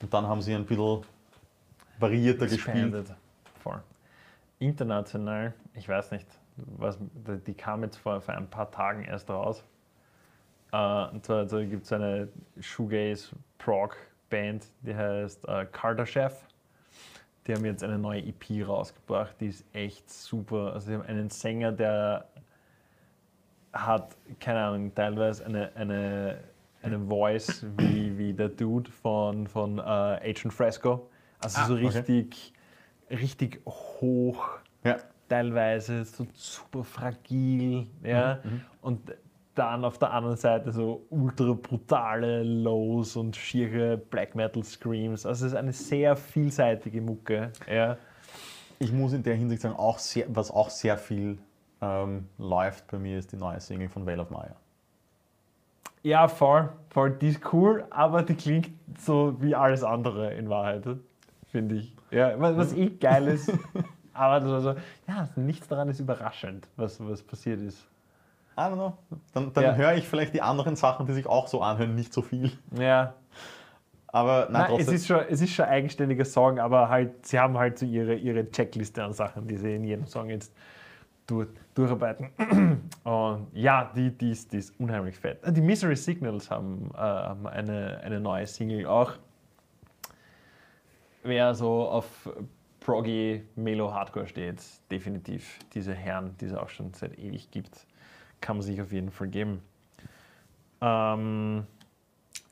Und 0.00 0.14
dann 0.14 0.26
haben 0.26 0.40
sie 0.40 0.54
ein 0.54 0.64
bisschen 0.64 1.02
variierter 1.98 2.46
gespielt. 2.46 2.94
Expanded. 2.94 3.14
Voll. 3.60 3.82
International, 4.60 5.52
ich 5.74 5.88
weiß 5.88 6.12
nicht, 6.12 6.28
was, 6.56 6.98
die 7.46 7.54
kam 7.54 7.82
jetzt 7.82 7.96
vor, 7.96 8.20
vor 8.20 8.34
ein 8.34 8.48
paar 8.48 8.70
Tagen 8.70 9.04
erst 9.04 9.28
raus. 9.28 9.64
Äh, 10.72 11.08
und 11.08 11.24
zwar 11.24 11.38
also 11.38 11.58
gibt 11.58 11.84
es 11.84 11.92
eine 11.92 12.28
Shoegaze-Prog-Band, 12.60 14.66
die 14.82 14.94
heißt 14.94 15.48
äh, 15.48 15.66
Kardashev. 15.72 16.46
Die 17.48 17.54
haben 17.54 17.64
jetzt 17.64 17.82
eine 17.82 17.98
neue 17.98 18.22
EP 18.22 18.64
rausgebracht, 18.66 19.34
die 19.40 19.48
ist 19.48 19.64
echt 19.72 20.08
super. 20.08 20.74
Also 20.74 20.86
sie 20.86 20.94
haben 20.94 21.02
einen 21.02 21.28
Sänger, 21.28 21.72
der 21.72 22.28
hat, 23.74 24.16
keine 24.40 24.60
Ahnung, 24.60 24.94
teilweise 24.94 25.44
eine, 25.44 25.70
eine, 25.74 26.38
eine 26.82 26.98
Voice 26.98 27.66
wie, 27.76 28.16
wie 28.16 28.32
der 28.32 28.48
Dude 28.48 28.90
von, 28.90 29.46
von 29.48 29.78
äh, 29.78 29.82
Agent 29.82 30.52
Fresco. 30.54 31.08
Also 31.40 31.60
Ah, 31.60 31.66
so 31.66 31.74
okay. 31.74 31.86
richtig, 31.88 32.52
richtig 33.10 33.60
hoch, 33.66 34.48
Ja. 34.84 34.96
teilweise 35.28 36.04
so 36.04 36.26
super 36.34 36.84
fragil. 36.84 37.86
Ja? 38.02 38.38
Mhm, 38.44 38.60
Und 38.80 39.00
dann 39.54 39.84
auf 39.84 39.98
der 39.98 40.12
anderen 40.12 40.36
Seite 40.36 40.72
so 40.72 41.06
ultra 41.10 41.52
brutale 41.52 42.42
Lows 42.42 43.14
und 43.16 43.36
schiere 43.36 43.96
Black 43.96 44.34
Metal 44.34 44.64
Screams. 44.64 45.24
Also 45.26 45.46
es 45.46 45.52
ist 45.52 45.58
eine 45.58 45.72
sehr 45.72 46.16
vielseitige 46.16 47.00
Mucke. 47.00 47.52
Ja. 47.72 47.96
Ich 48.80 48.92
muss 48.92 49.12
in 49.12 49.22
der 49.22 49.36
Hinsicht 49.36 49.62
sagen, 49.62 49.76
auch 49.76 49.98
sehr, 50.00 50.26
was 50.28 50.50
auch 50.50 50.70
sehr 50.70 50.98
viel 50.98 51.38
ähm, 51.80 52.28
läuft 52.38 52.86
bei 52.90 52.98
mir, 52.98 53.18
ist 53.18 53.32
die 53.32 53.36
neue 53.36 53.60
Single 53.60 53.88
von 53.88 54.06
Vale 54.06 54.22
of 54.22 54.30
Maya. 54.30 54.56
Ja, 56.02 56.28
voll, 56.28 56.68
voll. 56.90 57.12
Die 57.12 57.28
ist 57.28 57.52
cool, 57.52 57.84
aber 57.90 58.22
die 58.22 58.34
klingt 58.34 58.70
so 58.98 59.36
wie 59.40 59.54
alles 59.54 59.82
andere 59.82 60.34
in 60.34 60.50
Wahrheit, 60.50 60.84
finde 61.50 61.76
ich. 61.76 61.94
Ja, 62.10 62.38
was, 62.38 62.56
was 62.56 62.72
eh 62.74 62.90
geil 62.90 63.26
ist. 63.28 63.50
aber 64.12 64.40
das 64.40 64.48
war 64.50 64.60
so, 64.60 64.74
ja, 65.08 65.28
nichts 65.36 65.66
daran 65.66 65.88
ist 65.88 66.00
überraschend, 66.00 66.68
was, 66.76 67.00
was 67.06 67.22
passiert 67.22 67.60
ist. 67.60 67.86
I 68.56 68.60
don't 68.60 68.74
know. 68.74 68.96
Dann, 69.32 69.52
dann 69.52 69.64
Ja. 69.64 69.74
höre 69.74 69.94
ich 69.94 70.06
vielleicht 70.06 70.34
die 70.34 70.42
anderen 70.42 70.76
Sachen, 70.76 71.06
die 71.06 71.12
sich 71.14 71.26
auch 71.26 71.48
so 71.48 71.60
anhören, 71.62 71.94
nicht 71.94 72.12
so 72.12 72.22
viel. 72.22 72.52
Ja, 72.78 73.14
Aber 74.08 74.46
nein, 74.50 74.66
Nein, 74.70 74.80
es, 74.80 74.88
ist 74.88 75.06
schon, 75.08 75.20
es 75.28 75.40
ist 75.40 75.50
schon 75.54 75.64
ein 75.64 75.72
eigenständiger 75.72 76.24
Song, 76.24 76.60
aber 76.60 76.88
halt, 76.88 77.26
sie 77.26 77.40
haben 77.40 77.58
halt 77.58 77.78
so 77.78 77.86
ihre, 77.86 78.14
ihre 78.14 78.48
Checkliste 78.50 79.02
an 79.02 79.12
Sachen, 79.12 79.48
die 79.48 79.56
sie 79.56 79.74
in 79.74 79.82
jedem 79.84 80.06
Song 80.06 80.28
jetzt 80.30 80.54
durch, 81.26 81.48
durcharbeiten. 81.74 82.30
Und 83.04 83.48
ja, 83.52 83.90
die, 83.94 84.10
die, 84.10 84.30
ist, 84.30 84.52
die 84.52 84.58
ist 84.58 84.78
unheimlich 84.78 85.16
fett. 85.16 85.40
Die 85.46 85.60
Misery 85.60 85.96
Signals 85.96 86.50
haben, 86.50 86.90
äh, 86.94 86.98
haben 86.98 87.46
eine, 87.46 88.00
eine 88.02 88.20
neue 88.20 88.46
Single 88.46 88.86
auch. 88.86 89.12
Wer 91.22 91.54
so 91.54 91.88
auf 91.88 92.30
Proggy, 92.80 93.42
Melo, 93.56 93.92
Hardcore 93.92 94.26
steht, 94.26 94.62
definitiv 94.90 95.58
diese 95.72 95.94
Herren, 95.94 96.36
die 96.38 96.46
es 96.46 96.54
auch 96.54 96.68
schon 96.68 96.92
seit 96.92 97.18
ewig 97.18 97.50
gibt, 97.50 97.86
kann 98.42 98.56
man 98.56 98.62
sich 98.62 98.80
auf 98.80 98.92
jeden 98.92 99.10
Fall 99.10 99.28
geben. 99.28 99.62
Ähm, 100.82 101.66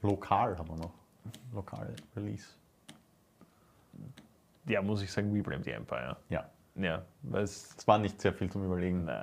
Lokal 0.01 0.57
haben 0.57 0.69
wir 0.71 0.77
noch. 0.77 0.95
Lokal 1.53 1.95
Release. 2.17 2.49
ja, 4.67 4.81
muss 4.81 5.03
ich 5.03 5.13
sagen, 5.13 5.35
We 5.35 5.43
Blame 5.43 5.63
the 5.63 5.73
Empire. 5.73 6.17
Ja. 6.31 6.49
Ja, 6.75 7.03
weil 7.23 7.43
es 7.45 7.75
Es 7.77 7.87
war 7.87 7.99
nicht 7.99 8.21
sehr 8.21 8.33
viel 8.33 8.51
zum 8.51 8.65
Überlegen. 8.65 9.07
äh, 9.09 9.23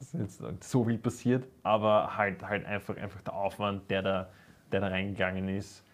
es 0.00 0.14
ist 0.14 0.40
jetzt 0.40 0.70
so 0.70 0.84
viel 0.84 0.96
passiert, 0.98 1.46
aber 1.62 2.16
halt, 2.16 2.42
halt 2.42 2.64
einfach, 2.64 2.96
einfach 2.96 3.20
der 3.20 3.34
Aufwand, 3.34 3.90
der 3.90 4.00
da, 4.02 4.28
der 4.72 4.80
da 4.80 4.88
reingegangen 4.88 5.48
ist. 5.48 5.84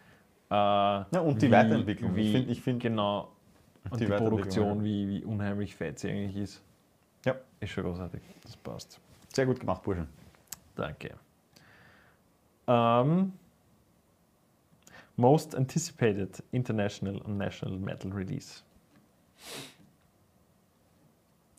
Äh, 0.49 0.55
ja, 0.55 1.07
und 1.21 1.43
die 1.43 1.51
Weiterentwicklung. 1.51 2.13
Ich 2.13 2.17
Wie, 2.17 2.33
find- 2.33 2.51
ich 2.51 2.63
find- 2.63 2.83
genau. 2.83 3.33
Und 3.91 4.01
die 4.01 4.07
die, 4.07 4.13
Produktion, 4.13 4.83
wie, 4.85 5.09
wie 5.09 5.25
unheimlich 5.25 5.75
fett 5.75 5.99
sie 5.99 6.11
eigentlich 6.11 6.37
ist, 6.37 6.63
Ja, 7.25 7.35
ist 7.61 7.71
schon 7.71 7.85
großartig. 7.85 8.21
Das 8.43 8.57
passt. 8.57 9.01
sehr 9.33 9.47
gut 9.47 9.59
gemacht, 9.61 9.83
Burschen. 9.83 10.09
Danke. 10.77 11.15
Ähm, 12.69 13.33
most 15.17 15.55
anticipated 15.57 16.43
international 16.53 17.21
and 17.25 17.39
national 17.39 17.77
metal 17.79 18.13
release. 18.13 18.63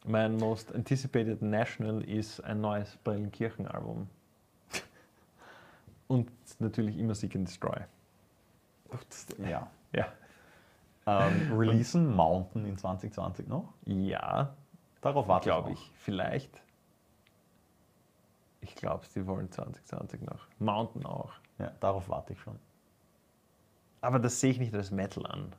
Mein 0.08 0.38
most 0.38 0.74
anticipated 0.74 1.42
national 1.42 2.02
ist 2.04 2.40
ein 2.42 2.62
neues 2.62 2.96
Brillenkirchen-Album. 3.04 4.10
Und 6.08 6.32
natürlich 6.60 6.98
immer 6.98 7.14
Seek 7.14 7.36
and 7.36 7.46
Destroy. 7.48 7.82
Ja. 9.46 9.70
Ja. 9.92 10.08
Ähm, 11.06 11.52
releasen 11.58 12.16
Mountain 12.16 12.66
in 12.66 12.78
2020 12.78 13.48
noch? 13.48 13.74
Ja, 13.86 14.56
Darauf 15.02 15.28
warte 15.28 15.50
glaube 15.50 15.72
ich. 15.72 15.80
ich. 15.80 15.92
Vielleicht. 15.98 16.62
Ich 18.62 18.76
glaube, 18.76 19.06
sie 19.06 19.28
wollen 19.28 19.52
2020 19.52 20.22
noch. 20.22 20.48
Mountain 20.60 21.06
auch. 21.06 21.26
auch. 21.26 21.34
Ja, 21.60 21.72
darauf 21.82 22.08
warte 22.08 22.34
ich 22.34 22.40
schon. 22.40 22.58
Aber 24.02 24.20
das 24.20 24.40
sehe 24.40 24.52
ich 24.52 24.60
nicht 24.60 24.74
als 24.74 24.92
Metal 24.92 25.26
an. 25.26 25.54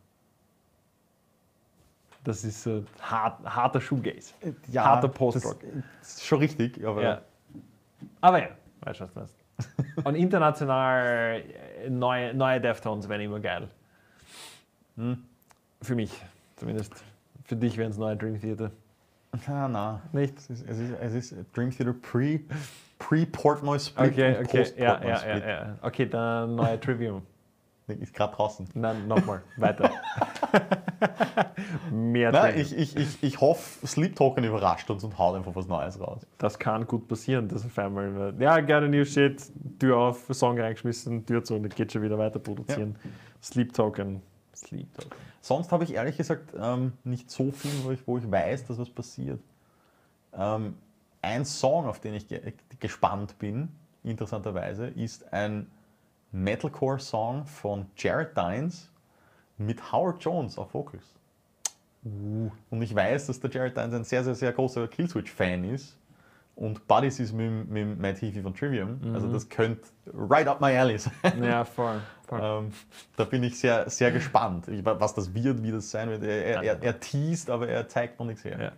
Das 2.29 2.45
ist 2.45 2.63
so 2.63 2.85
hart, 3.01 3.43
harter 3.43 3.81
Shoegaze. 3.81 4.35
Harter 4.77 5.09
Post-Rock. 5.09 5.61
Das 6.01 6.09
ist 6.11 6.27
schon 6.27 6.41
richtig, 6.41 6.87
aber 6.87 7.03
Ja. 7.03 7.23
Aber 8.21 8.43
ja, 8.43 8.49
weißt 8.83 9.01
du, 9.01 9.05
was 9.05 9.13
du 9.15 9.19
meinst. 9.21 9.35
Und 10.07 10.15
international 10.15 11.43
äh, 11.83 11.89
neue, 11.89 12.35
neue 12.35 12.61
Deftones 12.61 13.09
wären 13.09 13.23
immer 13.23 13.41
geil. 13.41 13.69
Hm? 14.97 15.25
Für 15.81 15.95
mich 15.95 16.13
zumindest. 16.57 17.03
Für 17.45 17.57
dich 17.57 17.79
wären 17.79 17.93
es 17.93 17.97
neue 17.97 18.15
Dream 18.15 18.39
Theater. 18.39 18.73
Na, 19.47 19.67
na. 19.67 20.03
Nicht? 20.13 20.37
Es 20.37 20.51
ist, 20.51 20.69
es 20.69 20.79
ist, 20.81 20.93
es 21.01 21.15
ist 21.15 21.57
Dream 21.57 21.71
Theater 21.71 21.95
pre, 21.95 22.41
pre 22.99 23.25
Portnoy 23.25 23.81
Split 23.81 24.13
Okay, 24.13 24.37
okay, 24.45 24.67
ja, 24.77 25.03
ja, 25.03 25.27
ja, 25.27 25.49
ja. 25.49 25.79
Okay, 25.81 26.05
dann 26.05 26.57
neue 26.57 26.79
Trivium. 26.79 27.23
Ist 27.87 28.13
gerade 28.13 28.37
draußen. 28.37 28.69
Nein, 28.75 29.09
nochmal, 29.09 29.41
weiter. 29.57 29.91
Mehr 31.91 32.33
Na, 32.33 32.55
ich, 32.55 32.77
ich, 32.77 32.97
ich, 32.97 33.23
ich 33.23 33.41
hoffe, 33.41 33.87
Sleep 33.87 34.17
Token 34.17 34.45
überrascht 34.45 34.91
uns 34.91 35.05
und 35.05 35.19
haut 35.19 35.37
einfach 35.37 35.55
was 35.55 35.67
Neues 35.67 36.01
raus. 36.01 36.27
Das 36.39 36.59
kann 36.59 36.87
gut 36.87 37.09
passieren, 37.09 37.49
dass 37.49 37.65
auf 37.65 37.79
einmal, 37.79 38.35
ja, 38.39 38.61
gerne 38.61 38.89
New 38.89 39.05
Shit, 39.05 39.43
Tür 39.79 39.97
auf, 39.97 40.27
Song 40.31 40.59
reingeschmissen, 40.59 41.25
Tür 41.27 41.45
zu 41.45 41.55
und 41.55 41.63
dann 41.63 41.71
geht 41.71 41.93
schon 41.93 42.03
wieder 42.03 42.19
weiter 42.19 42.39
produzieren. 42.39 42.97
Sleep 43.43 43.73
Token, 43.73 44.23
Sleep 44.55 44.93
Token. 44.95 45.17
Sonst 45.41 45.73
habe 45.73 45.85
ich 45.85 45.95
ehrlich 45.95 46.17
gesagt 46.17 46.53
ähm, 46.61 46.93
nicht 47.05 47.31
so 47.31 47.51
viel, 47.53 47.71
wo 47.85 47.91
ich, 47.91 48.07
wo 48.07 48.19
ich 48.19 48.31
weiß, 48.31 48.67
dass 48.67 48.79
was 48.79 48.91
passiert. 48.91 49.41
Ähm, 50.37 50.75
ein 51.23 51.45
Song, 51.45 51.87
auf 51.87 52.01
den 52.01 52.15
ich 52.15 52.29
ge 52.29 52.53
gespannt 52.81 53.39
bin, 53.39 53.69
interessanterweise, 54.05 54.87
ist 54.89 55.33
ein 55.33 55.71
Metalcore-Song 56.33 57.47
von 57.47 57.87
Jared 57.97 58.37
Dines 58.37 58.91
mit 59.59 59.93
Howard 59.93 60.23
Jones 60.25 60.57
auf 60.59 60.73
Vocals. 60.75 61.05
Und 62.05 62.83
ich 62.83 62.95
weiß, 62.95 63.27
dass 63.27 63.41
der 63.41 63.51
Jared 63.51 63.77
Dines 63.77 63.93
ein 63.93 64.05
sehr, 64.05 64.25
sehr, 64.25 64.35
sehr 64.35 64.53
großer 64.53 64.87
Killswitch-Fan 64.89 65.65
ist. 65.65 65.97
Und 66.55 66.89
Buddies 66.89 67.21
ist 67.21 67.33
mit, 67.33 67.69
mit 67.69 68.01
Matt 68.01 68.21
Heafy 68.21 68.43
von 68.43 68.53
Trivium. 68.55 68.99
Also 69.15 69.31
das 69.33 69.49
könnte 69.49 69.83
right 70.13 70.47
up 70.49 70.61
my 70.61 70.77
alley 70.77 70.99
sein. 70.99 71.13
Ja, 71.43 71.65
voll. 71.65 72.01
voll. 72.27 72.41
Ähm, 72.43 72.73
da 73.17 73.25
bin 73.25 73.43
ich 73.45 73.59
sehr, 73.59 73.89
sehr 73.91 74.11
gespannt, 74.11 74.67
Ich- 74.69 74.85
was 74.85 75.15
das 75.15 75.33
wird, 75.35 75.63
wie 75.63 75.71
das 75.71 75.89
sein 75.91 76.09
wird. 76.11 76.25
Er, 76.25 76.63
er, 76.63 76.83
er, 76.83 77.01
teast, 77.01 77.49
aber 77.51 77.69
er 77.69 77.87
zeigt 77.89 78.19
noch 78.19 78.27
nichts 78.27 78.45
her. 78.45 78.59
Ja. 78.61 78.73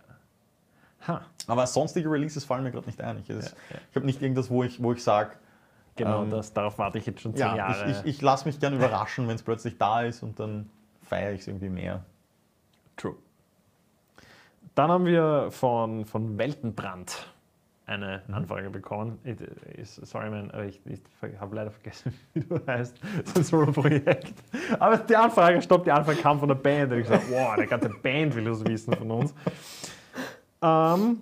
Ha, 1.07 1.21
Aber 1.47 1.65
sonstige 1.65 2.11
Releases 2.11 2.45
fallen 2.45 2.63
mir 2.63 2.69
gerade 2.71 2.85
nicht 2.85 3.01
ein. 3.01 3.17
Ich, 3.19 3.27
Ja, 3.27 3.35
ja. 3.39 3.41
ich 3.89 3.95
habe 3.95 4.05
nicht 4.05 4.21
irgendwas, 4.21 4.51
wo 4.51 4.63
ich, 4.63 4.81
wo 4.83 4.93
ich 4.93 5.03
sage, 5.03 5.31
genau, 6.03 6.23
Ähm, 6.23 6.31
das, 6.31 6.53
darauf 6.53 6.77
warte 6.77 6.97
ich 6.97 7.05
jetzt 7.05 7.21
schon 7.21 7.33
zehn 7.35 7.45
ja, 7.47 7.55
Jahre. 7.55 7.91
ich, 7.91 7.99
ich, 7.99 8.05
ich 8.05 8.21
lasse 8.21 8.45
mich 8.45 8.59
gern 8.59 8.73
überraschen, 8.73 9.27
wenn 9.27 9.35
es 9.35 9.43
plötzlich 9.43 9.77
da 9.77 10.01
ist 10.01 10.23
und 10.23 10.39
dann 10.39 10.69
feiere 11.01 11.31
ich 11.33 11.41
es 11.41 11.47
irgendwie 11.47 11.69
mehr. 11.69 12.03
True. 12.97 13.15
Dann 14.75 14.89
haben 14.89 15.05
wir 15.05 15.47
von, 15.51 16.05
von 16.05 16.37
Weltenbrand 16.37 17.27
eine 17.87 18.21
Mhm. 18.27 18.33
Anfrage 18.35 18.69
bekommen. 18.69 19.19
It 19.25 19.41
is, 19.41 19.95
sorry, 19.95 20.29
man, 20.29 20.49
aber 20.51 20.63
ich, 20.65 20.79
ich 20.85 21.01
habe 21.39 21.55
leider 21.55 21.71
vergessen, 21.71 22.13
wie 22.33 22.39
du 22.39 22.59
heißt. 22.65 22.95
Das 23.25 23.33
ist 23.33 23.47
so 23.49 23.61
ein 23.61 23.73
Projekt. 23.73 24.33
Aber 24.79 24.97
die 24.97 25.15
Anfrage, 25.15 25.61
stopp, 25.61 25.83
die 25.83 25.91
Anfrage 25.91 26.21
kam 26.21 26.39
von 26.39 26.47
der 26.47 26.55
Band. 26.55 26.91
Und 26.93 26.99
ich 26.99 27.07
gesagt, 27.07 27.25
wow, 27.29 27.49
eine 27.51 27.67
ganze 27.67 27.89
Band 27.89 28.33
will 28.35 28.45
das 28.45 28.63
wissen 28.65 28.95
von 28.95 29.11
uns. 29.11 29.33
Ähm, 30.61 31.19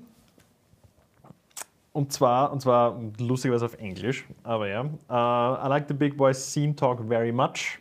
und 1.99 2.13
zwar, 2.13 2.49
und 2.53 2.61
zwar 2.61 2.97
lustigerweise 3.19 3.65
auf 3.65 3.73
Englisch, 3.77 4.25
aber 4.43 4.69
ja. 4.69 4.83
Uh, 4.83 5.65
I 5.65 5.67
like 5.67 5.85
the 5.89 5.93
Big 5.93 6.15
Boy 6.15 6.33
Scene 6.33 6.73
Talk 6.73 7.05
very 7.05 7.33
much. 7.33 7.79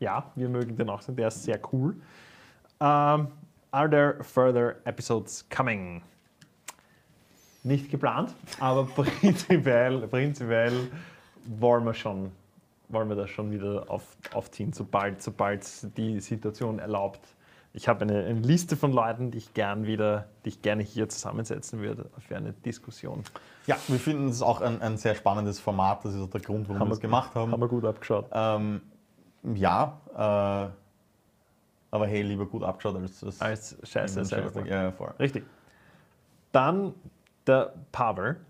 Ja, 0.00 0.24
wir 0.34 0.48
mögen 0.48 0.76
den 0.76 0.90
auch, 0.90 1.00
der 1.06 1.28
ist 1.28 1.44
sehr 1.44 1.60
cool. 1.72 1.94
Um, 2.80 3.28
are 3.70 3.88
there 3.88 4.24
further 4.24 4.76
episodes 4.86 5.48
coming? 5.50 6.02
Nicht 7.62 7.90
geplant, 7.90 8.34
aber 8.58 8.84
prinzipiell, 9.20 10.00
prinzipiell 10.08 10.90
wollen 11.44 11.84
wir 11.84 11.94
schon, 11.94 12.32
wollen 12.88 13.08
wir 13.08 13.16
das 13.16 13.30
schon 13.30 13.52
wieder 13.52 13.84
auf, 13.88 14.02
sobald, 14.72 15.22
sobald 15.22 15.96
die 15.96 16.18
Situation 16.18 16.80
erlaubt. 16.80 17.20
Ich 17.72 17.86
habe 17.86 18.02
eine, 18.02 18.24
eine 18.24 18.40
Liste 18.40 18.76
von 18.76 18.92
Leuten, 18.92 19.30
die 19.30 19.38
ich 19.38 19.54
gern 19.54 19.86
wieder, 19.86 20.26
die 20.44 20.48
ich 20.48 20.62
gerne 20.62 20.82
hier 20.82 21.08
zusammensetzen 21.08 21.80
würde 21.80 22.10
für 22.18 22.36
eine 22.36 22.52
Diskussion. 22.52 23.22
Ja, 23.66 23.76
wir 23.86 24.00
finden 24.00 24.28
es 24.28 24.42
auch 24.42 24.60
ein, 24.60 24.82
ein 24.82 24.96
sehr 24.96 25.14
spannendes 25.14 25.60
Format. 25.60 26.04
Das 26.04 26.14
ist 26.14 26.20
auch 26.20 26.30
der 26.30 26.40
Grund, 26.40 26.68
warum 26.68 26.88
wir 26.88 26.94
es 26.94 27.00
gemacht 27.00 27.34
haben. 27.34 27.52
Haben 27.52 27.60
wir 27.60 27.68
gut 27.68 27.84
abgeschaut. 27.84 28.26
Ähm, 28.32 28.80
ja, 29.54 30.00
äh, 30.12 30.70
aber 31.92 32.06
hey, 32.06 32.22
lieber 32.22 32.46
gut 32.46 32.64
abgeschaut 32.64 32.96
als, 32.96 33.22
als, 33.22 33.40
Als 33.40 33.76
Scheiße. 33.84 34.24
Scheiße. 34.24 34.66
Ja, 34.66 34.90
voll. 34.92 35.12
Richtig. 35.18 35.44
Dann 36.52 36.94
der 37.46 37.72
Pavel 37.92 38.40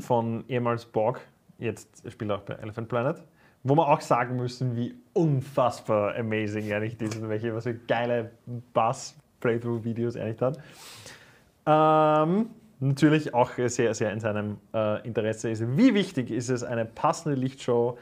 von 0.00 0.44
ehemals 0.48 0.84
Borg, 0.84 1.20
jetzt 1.58 2.02
spielt 2.10 2.30
er 2.30 2.36
auch 2.36 2.42
bei 2.42 2.54
Elephant 2.54 2.88
Planet, 2.88 3.22
wo 3.62 3.74
wir 3.74 3.88
auch 3.88 4.00
sagen 4.00 4.36
müssen, 4.36 4.76
wie 4.76 4.94
unfassbar 5.12 6.16
amazing 6.16 6.66
nicht 6.80 7.02
ist 7.02 7.16
und 7.16 7.28
welche 7.28 7.54
was 7.54 7.64
für 7.64 7.74
geile 7.74 8.30
Bass-Playthrough-Videos 8.72 10.14
nicht 10.14 10.40
hat. 10.40 10.58
Ähm, 11.66 12.50
natürlich 12.80 13.34
auch 13.34 13.50
sehr, 13.66 13.94
sehr 13.94 14.12
in 14.12 14.20
seinem 14.20 14.58
äh, 14.72 15.06
Interesse 15.06 15.50
ist. 15.50 15.76
Wie 15.76 15.94
wichtig 15.94 16.30
ist 16.30 16.48
es, 16.48 16.62
eine 16.62 16.84
passende 16.84 17.38
Lichtshow 17.38 17.98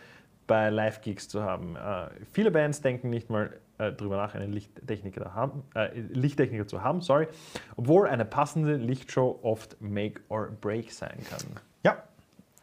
bei 0.47 0.71
Live-Gigs 0.71 1.29
zu 1.29 1.43
haben? 1.43 1.77
Äh, 1.77 2.09
viele 2.33 2.51
Bands 2.51 2.83
denken 2.83 3.11
nicht 3.11 3.31
mal 3.31 3.51
äh, 3.79 3.93
darüber 3.93 4.17
nach, 4.17 4.35
einen 4.35 4.53
Lichttechniker, 4.53 5.35
haben, 5.35 5.63
äh, 5.75 5.99
Lichttechniker 5.99 6.67
zu 6.67 6.83
haben, 6.83 7.01
sorry, 7.01 7.29
obwohl 7.77 8.09
eine 8.09 8.25
passende 8.25 8.77
Lichtshow 8.77 9.39
oft 9.43 9.81
Make 9.81 10.21
or 10.29 10.51
Break 10.61 10.93
sein 10.93 11.19
kann. 11.29 11.41
Ja, 11.83 12.03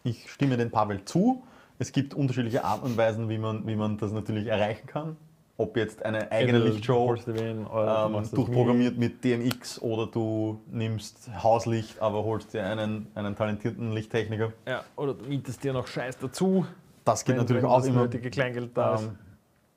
ich 0.03 0.31
stimme 0.31 0.57
den 0.57 0.71
Pavel 0.71 1.03
zu. 1.05 1.43
Es 1.84 1.91
gibt 1.91 2.13
unterschiedliche 2.13 2.63
Arten 2.63 2.86
und 2.86 2.95
Weisen, 2.97 3.27
wie 3.27 3.38
man, 3.38 3.67
wie 3.67 3.75
man 3.75 3.97
das 3.97 4.13
natürlich 4.13 4.47
erreichen 4.47 4.88
kann. 4.88 5.17
Ob 5.57 5.75
jetzt 5.75 6.03
eine 6.05 6.31
eigene 6.31 6.59
Entweder 6.59 6.73
Lichtshow 6.75 7.13
du 7.13 7.36
wen 7.36 7.57
ähm, 7.75 8.29
durchprogrammiert 8.31 8.97
mit 8.97 9.21
DMX 9.21 9.81
oder 9.81 10.07
du 10.07 10.61
nimmst 10.71 11.29
Hauslicht, 11.43 12.01
aber 12.01 12.23
holst 12.23 12.53
dir 12.53 12.65
einen, 12.65 13.07
einen 13.15 13.36
talentierten 13.36 13.91
Lichttechniker. 13.91 14.53
Ja, 14.65 14.86
oder 14.95 15.13
du 15.13 15.25
mietest 15.25 15.61
dir 15.61 15.73
noch 15.73 15.86
Scheiß 15.86 16.17
dazu. 16.19 16.65
Das 17.03 17.25
geht 17.25 17.36
wenn- 17.36 17.41
natürlich 17.41 17.63
wenn 17.63 17.69
auch 17.69 17.79
das 17.79 17.88
immer. 17.88 18.03
nötige 18.03 18.29
Kleingeld 18.29 18.77
da 18.77 18.95
ist. 18.95 19.03
Ähm, 19.03 19.17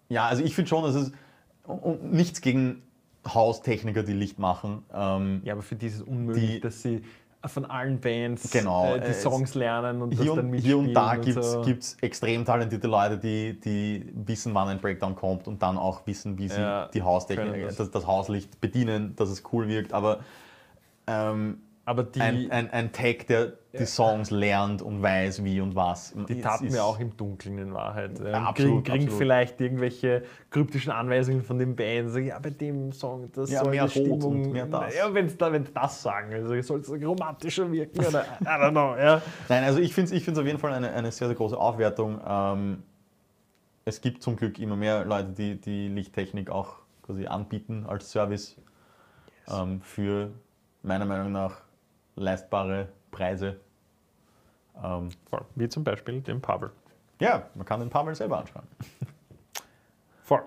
ja, 0.09 0.27
also 0.29 0.45
ich 0.45 0.55
finde 0.55 0.69
schon, 0.69 0.85
dass 0.85 0.95
es 0.95 1.11
und- 1.67 2.13
nichts 2.13 2.41
gegen 2.41 2.83
Haustechniker, 3.27 4.05
die 4.05 4.13
Licht 4.13 4.39
machen. 4.39 4.85
Ähm, 4.95 5.41
Ja, 5.43 5.55
aber 5.55 5.63
für 5.63 5.75
dieses 5.75 6.03
Unmöglich, 6.03 6.53
Die- 6.53 6.61
dass 6.61 6.83
sie 6.83 7.03
von 7.49 7.65
allen 7.65 8.01
Bands 8.01 8.51
Genau, 8.51 8.95
äh, 8.95 9.01
die 9.01 9.07
äh, 9.09 9.15
Songs 9.15 9.55
lernen 9.55 10.03
und 10.03 10.13
hier, 10.13 10.27
das 10.27 10.35
dann 10.37 10.51
und, 10.51 10.59
hier 10.59 10.79
und 10.79 10.95
da 10.95 11.15
mitspielen 11.15 11.63
gibt 11.65 11.83
es 11.83 11.91
so. 11.93 11.99
extrem 12.01 12.45
talentierte 12.45 12.87
Leute, 12.87 13.19
die, 13.19 13.59
die 13.61 14.13
wissen, 14.15 14.55
wann 14.55 14.69
ein 14.69 14.81
Breakdown 14.81 15.15
kommt 15.15 15.49
und 15.49 15.63
dann 15.63 15.79
auch 15.79 16.07
wissen, 16.07 16.39
wie 16.39 16.49
sie 16.49 16.61
Ja, 16.61 16.89
die 16.89 17.03
Haustechnik, 17.03 17.67
das. 17.77 17.91
Das, 17.91 18.07
Hauslicht 18.07 18.61
bedienen, 18.61 19.17
dass 19.17 19.29
es 19.31 19.43
cool 19.53 19.69
wirkt. 19.69 19.93
Aber 19.93 20.21
ähm, 21.07 21.59
Aber 21.89 22.03
die, 22.03 22.21
ein, 22.21 22.51
ein, 22.51 22.69
ein 22.73 22.93
Tag, 22.93 23.29
der 23.29 23.53
die 23.79 23.87
Songs 23.87 24.33
lernt 24.33 24.83
und 24.83 25.03
weiß, 25.03 25.45
wie 25.45 25.61
und 25.61 25.77
was. 25.77 26.13
die 26.29 26.41
ist- 26.41 26.61
mir 26.73 26.83
auch 26.83 26.99
im 26.99 27.17
Dunkeln 27.17 27.59
in 27.59 27.73
Wahrheit. 27.75 28.19
Ja, 28.19 28.43
absolut, 28.43 28.85
kriegen, 28.85 29.05
absolut. 29.05 29.19
vielleicht 29.19 29.61
irgendwelche 29.61 30.25
kryptischen 30.51 30.91
Anweisungen 30.91 31.45
von 31.45 31.61
den 31.61 31.77
Bands. 31.77 32.17
Ja, 32.17 32.41
bei 32.41 32.51
dem 32.51 32.91
Song, 32.91 33.31
das 33.31 33.51
Ja, 33.53 33.61
soll 33.61 33.71
mehr 33.71 33.85
die 33.85 33.91
Stimmung. 33.91 34.25
und 34.25 34.51
mehr 34.53 34.67
das. 34.67 34.97
Ja, 34.97 35.09
da, 35.09 35.53
wenn 35.53 35.65
sie 35.65 35.73
das 35.73 36.03
sagen, 36.03 36.35
also 36.35 36.61
soll 36.61 36.81
es 36.81 36.91
romantischer 36.91 37.71
wirken 37.71 38.05
oder 38.05 38.25
I 38.41 38.45
don't 38.47 38.71
know. 38.73 38.97
Ja. 38.97 39.23
Nein, 39.49 39.63
also 39.63 39.79
ich 39.79 39.95
finde 39.95 40.11
es 40.11 40.17
ich 40.17 40.25
find's 40.25 40.41
auf 40.41 40.47
jeden 40.47 40.59
Fall 40.59 40.73
eine, 40.73 40.91
eine 40.93 41.13
sehr, 41.13 41.29
sehr 41.29 41.37
große 41.37 41.57
Aufwertung. 41.57 42.21
Ähm, 42.27 42.83
es 43.85 44.01
gibt 44.01 44.25
zum 44.25 44.35
Glück 44.35 44.59
immer 44.59 44.75
mehr 44.75 45.05
Leute, 45.05 45.29
die 45.29 45.61
die 45.61 45.87
Lichttechnik 45.87 46.51
auch 46.51 46.79
quasi 47.03 47.27
anbieten 47.29 47.85
als 47.87 48.11
Service 48.11 48.57
ähm, 49.49 49.81
für 49.83 50.33
meiner 50.83 51.05
Meinung 51.05 51.31
nach 51.31 51.63
leistbare 52.17 52.89
Preise. 53.11 53.61
Ähm, 54.83 55.11
Voll. 55.31 55.45
Wie 55.55 55.69
zum 55.69 55.85
Beispiel 55.85 56.21
den 56.21 56.41
Pavel. 56.41 56.71
ja, 57.21 57.49
man 57.55 57.65
kann 57.65 57.81
den 57.81 57.89
Pavel 57.91 58.15
selber 58.15 58.39
anschauen. 58.41 58.67
Voll. 60.25 60.43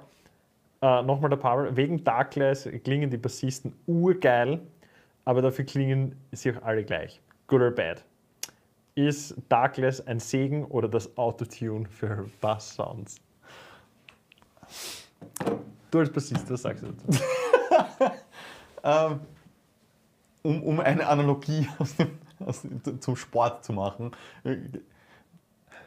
Äh, 0.82 1.01
Nochmal 1.03 1.30
der 1.30 1.38
Pavel. 1.38 1.76
Wegen 1.76 2.03
Darkness 2.03 2.67
klingen 2.84 3.09
die 3.09 3.17
Bassisten 3.17 3.74
urgeil, 3.88 4.59
aber 5.26 5.41
dafür 5.41 5.65
klingen 5.65 6.15
sie 6.32 6.51
auch 6.51 6.61
alle 6.63 6.84
gleich. 6.84 7.22
Good 7.47 7.61
or 7.61 7.72
bad. 7.72 8.03
Ist 8.95 9.36
Darkless 9.47 10.05
ein 10.05 10.20
Segen 10.20 10.65
oder 10.65 10.88
das 10.89 11.17
Autotune 11.17 11.88
für 11.88 12.30
Bass-Sounds? 12.41 13.22
Du 15.89 15.99
als 15.99 16.11
Bassist, 16.11 16.49
was 16.51 16.61
sagst 16.61 16.84
du 16.84 16.88
dazu? 16.91 17.24
Ähm, 18.82 19.20
um, 20.44 20.64
um 20.64 20.80
eine 20.80 21.08
Analogie 21.08 21.68
aus 21.80 21.96
dem, 21.96 22.18
aus 22.40 22.62
dem, 22.62 23.02
zum 23.02 23.16
Sport 23.16 23.64
zu 23.66 23.74
machen. 23.74 24.12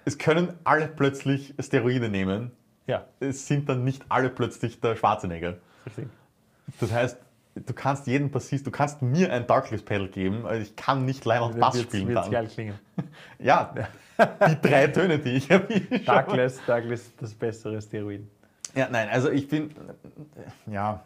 Es 0.05 0.18
können 0.18 0.55
alle 0.64 0.88
plötzlich 0.88 1.55
Steroide 1.61 2.09
nehmen. 2.09 2.50
Ja, 2.86 3.07
Es 3.20 3.46
sind 3.46 3.68
dann 3.68 3.84
nicht 3.84 4.05
alle 4.09 4.28
plötzlich 4.28 4.80
der 4.80 4.96
Schwarzenegger. 4.96 5.59
richtig. 5.86 6.09
Das 6.80 6.92
heißt, 6.92 7.18
du 7.55 7.72
kannst 7.74 8.07
jeden 8.07 8.30
Bassist, 8.30 8.66
du 8.66 8.70
kannst 8.70 9.03
mir 9.03 9.32
ein 9.32 9.46
Darkless 9.46 9.82
Pedal 9.82 10.09
geben, 10.09 10.46
also 10.46 10.62
ich 10.62 10.74
kann 10.74 11.05
nicht 11.05 11.24
live 11.24 11.40
auf 11.42 11.55
Bass 11.57 11.80
spielen 11.80 12.09
wird's 12.09 12.22
dann. 12.22 12.30
geil 12.32 12.46
klingen. 12.48 12.78
Ja, 13.38 13.74
die 14.48 14.61
drei 14.61 14.86
Töne, 14.88 15.18
die 15.18 15.30
ich 15.30 15.50
erwische. 15.50 16.00
Darkless, 16.00 16.61
Darkless, 16.66 17.11
das 17.16 17.34
bessere 17.34 17.80
Steroid. 17.82 18.22
Ja, 18.74 18.88
nein, 18.90 19.09
also 19.11 19.30
ich 19.30 19.48
bin, 19.48 19.70
ja, 20.66 21.03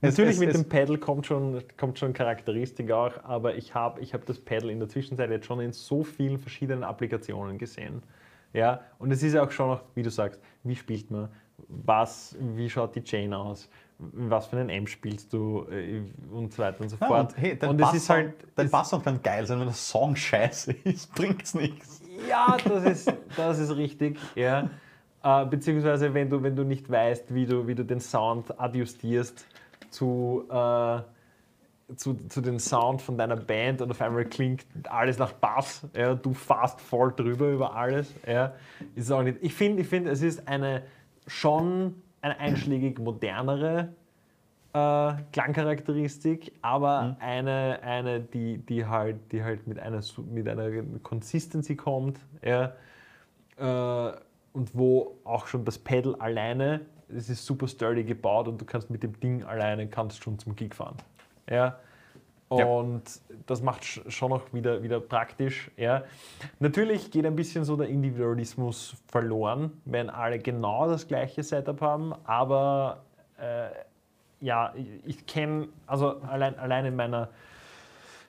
Natürlich 0.00 0.34
es- 0.34 0.40
mit 0.40 0.48
es- 0.50 0.56
dem 0.60 0.68
Pedal 0.68 0.98
kommt 0.98 1.26
schon, 1.26 1.62
kommt 1.76 1.98
schon 1.98 2.12
Charakteristik 2.12 2.90
auch, 2.90 3.12
aber 3.24 3.54
ich 3.56 3.74
habe 3.74 4.00
ich 4.00 4.14
hab 4.14 4.26
das 4.26 4.38
Pedal 4.38 4.70
in 4.70 4.78
der 4.80 4.88
Zwischenzeit 4.88 5.30
jetzt 5.30 5.46
schon 5.46 5.60
in 5.60 5.72
so 5.72 6.02
vielen 6.02 6.38
verschiedenen 6.38 6.84
Applikationen 6.84 7.58
gesehen. 7.58 8.02
Ja, 8.52 8.80
und 8.98 9.10
es 9.12 9.22
ist 9.22 9.32
ja 9.34 9.42
auch 9.44 9.50
schon 9.50 9.68
noch, 9.68 9.82
wie 9.94 10.02
du 10.02 10.10
sagst, 10.10 10.40
wie 10.62 10.76
spielt 10.76 11.10
man, 11.10 11.28
was, 11.68 12.36
wie 12.38 12.68
schaut 12.68 12.94
die 12.94 13.02
Chain 13.02 13.32
aus, 13.32 13.70
was 13.98 14.46
für 14.46 14.56
einen 14.58 14.68
Amp 14.70 14.88
spielst 14.88 15.32
du 15.32 15.64
äh, 15.70 16.02
und 16.32 16.52
so 16.52 16.62
weiter 16.62 16.80
und 16.82 16.88
so 16.90 16.96
Ja, 17.00 17.06
fort. 17.06 17.32
und 17.32 17.40
hey, 17.40 17.56
dein 17.58 17.70
und 17.70 17.80
es 17.80 17.86
Bass, 17.86 17.94
ist 17.96 18.10
halt, 18.10 18.34
dein 18.56 18.66
es- 18.66 18.72
Basssound 18.72 19.04
kann 19.04 19.22
geil 19.22 19.46
sein, 19.46 19.58
wenn 19.60 19.66
der 19.68 19.74
Song 19.74 20.16
scheiße 20.16 20.72
ist, 20.84 21.14
bringt's 21.14 21.54
nichts. 21.54 22.02
Ja, 22.28 22.56
das 22.62 22.84
ist, 22.84 23.12
das 23.36 23.58
ist 23.58 23.74
richtig. 23.76 24.18
Ja. 24.34 24.68
Äh, 25.22 25.46
beziehungsweise, 25.46 26.12
wenn 26.14 26.28
du, 26.28 26.42
wenn 26.42 26.56
du 26.56 26.64
nicht 26.64 26.90
weißt, 26.90 27.34
wie 27.34 27.46
du, 27.46 27.66
wie 27.66 27.74
du 27.74 27.84
den 27.84 28.00
Sound 28.00 28.58
adjustierst 28.58 29.46
zu, 29.90 30.44
äh, 30.50 31.00
zu, 31.96 32.14
zu 32.28 32.40
den 32.40 32.58
Sound 32.58 33.02
von 33.02 33.16
deiner 33.16 33.36
Band 33.36 33.82
und 33.82 33.90
auf 33.90 34.00
einmal 34.00 34.24
klingt 34.24 34.64
alles 34.88 35.18
nach 35.18 35.32
Bass, 35.32 35.86
ja, 35.94 36.14
du 36.14 36.32
fast 36.32 36.80
voll 36.80 37.12
drüber 37.14 37.50
über 37.50 37.76
alles. 37.76 38.12
Ja, 38.26 38.54
ist 38.94 39.12
auch 39.12 39.22
nicht. 39.22 39.38
Ich 39.42 39.54
finde, 39.54 39.82
ich 39.82 39.88
find, 39.88 40.08
es 40.08 40.22
ist 40.22 40.48
eine 40.48 40.82
schon 41.26 42.02
eine 42.20 42.38
einschlägig 42.38 42.98
modernere 42.98 43.94
äh, 44.72 45.12
Klangcharakteristik, 45.32 46.52
aber 46.62 47.16
eine, 47.20 47.80
eine 47.82 48.20
die, 48.20 48.58
die, 48.58 48.86
halt, 48.86 49.32
die 49.32 49.44
halt 49.44 49.66
mit 49.66 49.78
einer, 49.78 50.00
mit 50.32 50.48
einer 50.48 50.70
Consistency 51.02 51.76
kommt 51.76 52.18
ja, 52.42 52.72
äh, 53.58 54.12
und 54.52 54.76
wo 54.76 55.16
auch 55.24 55.46
schon 55.46 55.64
das 55.64 55.78
Pedal 55.78 56.14
alleine, 56.16 56.80
es 57.08 57.28
ist 57.28 57.44
super 57.44 57.68
sturdy 57.68 58.04
gebaut 58.04 58.48
und 58.48 58.60
du 58.60 58.64
kannst 58.64 58.90
mit 58.90 59.02
dem 59.02 59.18
Ding 59.20 59.44
alleine 59.44 59.86
kannst 59.88 60.22
schon 60.22 60.38
zum 60.38 60.56
Gig 60.56 60.74
fahren. 60.74 60.96
Ja. 61.48 61.78
Ja. 62.54 62.66
Und 62.66 63.02
das 63.46 63.62
macht 63.62 63.82
sch- 63.82 64.10
schon 64.10 64.28
noch 64.28 64.52
wieder, 64.52 64.82
wieder 64.82 65.00
praktisch. 65.00 65.70
Ja. 65.78 66.04
Natürlich 66.58 67.10
geht 67.10 67.24
ein 67.24 67.34
bisschen 67.34 67.64
so 67.64 67.76
der 67.76 67.88
Individualismus 67.88 68.94
verloren, 69.08 69.80
wenn 69.86 70.10
alle 70.10 70.38
genau 70.38 70.86
das 70.86 71.08
gleiche 71.08 71.42
Setup 71.42 71.80
haben, 71.80 72.14
aber 72.24 73.04
äh, 73.38 73.68
ja, 74.42 74.74
ich, 74.76 74.86
ich 75.06 75.26
kenne, 75.26 75.68
also 75.86 76.20
allein, 76.20 76.58
allein 76.58 76.84
in 76.84 76.96
meiner 76.96 77.30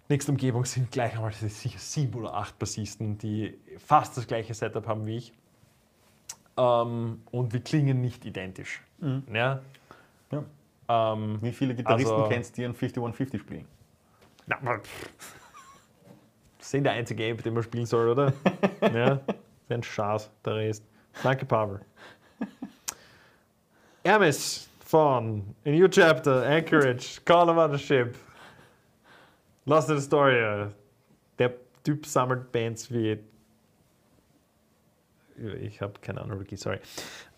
nächsten 0.08 0.32
Umgebung 0.32 0.64
sind 0.64 0.92
gleich 0.92 1.16
einmal 1.16 1.34
sicher 1.34 1.80
sieben 1.80 2.14
oder 2.14 2.34
acht 2.34 2.58
Bassisten, 2.60 3.18
die 3.18 3.58
fast 3.78 4.16
das 4.16 4.26
gleiche 4.28 4.54
Setup 4.54 4.88
haben 4.88 5.06
wie 5.06 5.18
ich. 5.18 5.34
Ähm, 6.58 7.22
und 7.32 7.54
wir 7.54 7.60
klingen 7.62 8.02
nicht 8.02 8.26
identisch. 8.26 8.82
Ja? 9.32 9.62
Ja. 10.32 10.44
Ähm, 11.14 11.40
Wie 11.42 11.52
viele 11.52 11.74
Gitarristen 11.76 12.14
Also- 12.14 12.30
kennst 12.30 12.52
du, 12.58 12.62
die 12.62 12.66
einen 12.66 12.76
5150 12.76 13.42
spielen? 13.42 13.66
na, 14.48 14.58
das 16.58 16.68
ist 16.68 16.74
eh 16.74 16.82
der 16.82 16.92
einzige 16.94 17.32
Ape, 17.32 17.42
den 17.42 17.54
man 17.54 17.64
spielen 17.64 17.86
soll, 17.86 18.10
oder? 18.10 18.34
ja, 18.82 19.14
ist 19.16 19.22
ein 19.72 19.84
Schatz, 19.84 20.30
der 20.46 20.56
Rest. 20.56 20.84
Danke, 21.24 21.46
Pavel. 21.48 21.80
Hermes 24.04 24.70
von 24.86 25.56
A 25.66 25.70
New 25.70 25.88
Chapter, 25.88 26.44
Anchorage, 26.46 27.22
Call 27.26 27.50
of 27.50 27.72
the 27.72 27.78
Ship. 27.80 28.16
Lost 29.66 29.90
in 29.90 29.98
Astoria. 29.98 30.72
Der 31.40 31.54
Typ 31.84 32.06
sammelt 32.06 32.52
Bands 32.52 32.92
wie. 32.92 33.18
Ich 35.62 35.82
habe 35.82 36.00
keine 36.02 36.22
Ahnung, 36.22 36.44
sorry. 36.56 36.80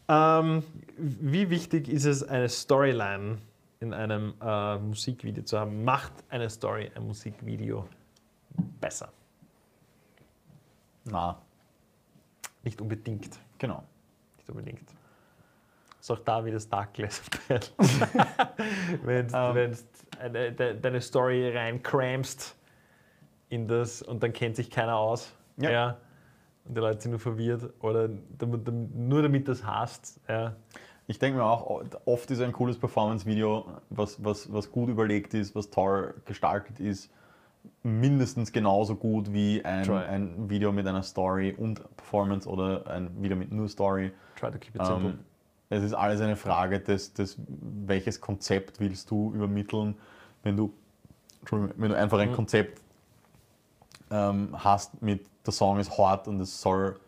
Ähm, 0.07 0.63
wie 0.97 1.49
wichtig 1.49 1.89
ist 1.89 2.05
es, 2.05 2.23
eine 2.23 2.47
Storyline 2.47 3.39
in 3.79 3.93
einem 3.93 4.33
äh, 4.41 4.77
Musikvideo 4.77 5.43
zu 5.43 5.59
haben? 5.59 5.83
Macht 5.83 6.13
eine 6.29 6.49
Story 6.49 6.91
ein 6.95 7.07
Musikvideo 7.07 7.87
besser? 8.79 9.11
Na, 11.05 11.39
Nicht 12.63 12.81
unbedingt. 12.81 13.37
genau. 13.57 13.83
Nicht 14.37 14.49
unbedingt. 14.49 14.89
Ist 15.99 16.11
auch 16.11 16.19
da 16.19 16.45
wie 16.45 16.51
das 16.51 16.69
Darkness 16.69 17.21
Battle. 17.47 17.71
Wenn 19.03 19.27
du 19.27 19.75
de, 20.53 20.79
deine 20.79 21.01
Story 21.01 21.49
reinkramst 21.49 22.55
in 23.49 23.67
das 23.67 24.01
und 24.03 24.21
dann 24.21 24.33
kennt 24.33 24.55
sich 24.55 24.69
keiner 24.69 24.95
aus. 24.95 25.33
Ja. 25.57 25.97
Und 26.67 26.75
die 26.75 26.81
Leute 26.81 27.01
sind 27.01 27.11
nur 27.11 27.19
verwirrt 27.19 27.73
oder 27.81 28.09
damit, 28.37 28.67
nur 28.95 29.21
damit 29.21 29.47
das 29.47 29.65
hast. 29.65 30.19
Ja. 30.27 30.55
Ich 31.07 31.19
denke 31.19 31.37
mir 31.37 31.45
auch, 31.45 31.83
oft 32.05 32.31
ist 32.31 32.41
ein 32.41 32.51
cooles 32.51 32.77
Performance-Video, 32.79 33.65
was, 33.91 34.23
was, 34.23 34.51
was 34.51 34.71
gut 34.71 34.89
überlegt 34.89 35.33
ist, 35.35 35.53
was 35.55 35.69
toll 35.69 36.15
gestaltet 36.25 36.79
ist, 36.79 37.11
mindestens 37.83 38.51
genauso 38.51 38.95
gut 38.95 39.31
wie 39.31 39.63
ein, 39.63 39.83
Try. 39.83 39.97
ein 39.97 40.49
Video 40.49 40.71
mit 40.71 40.87
einer 40.87 41.03
Story 41.03 41.53
und 41.55 41.81
Performance 41.97 42.49
oder 42.49 42.87
ein 42.87 43.09
Video 43.21 43.37
mit 43.37 43.51
nur 43.51 43.69
Story. 43.69 44.11
Try 44.39 44.51
to 44.51 44.57
keep 44.57 44.75
it 44.75 44.85
simple. 44.85 45.11
Ähm, 45.11 45.19
es 45.69 45.83
ist 45.83 45.93
alles 45.93 46.21
eine 46.21 46.35
Frage 46.35 46.79
des, 46.79 47.13
des, 47.13 47.37
welches 47.47 48.19
Konzept 48.21 48.79
willst 48.79 49.09
du 49.11 49.31
übermitteln. 49.33 49.95
Wenn 50.43 50.57
du, 50.57 50.73
wenn 51.51 51.89
du 51.89 51.97
einfach 51.97 52.19
ein 52.19 52.31
Mhm. 52.31 52.35
Konzept 52.35 52.81
ähm, 54.11 54.49
hast 54.53 55.01
mit 55.01 55.25
der 55.47 55.53
Song 55.53 55.79
ist 55.79 55.97
hart 55.97 56.27
und 56.27 56.39
es 56.39 56.61
soll 56.61 56.99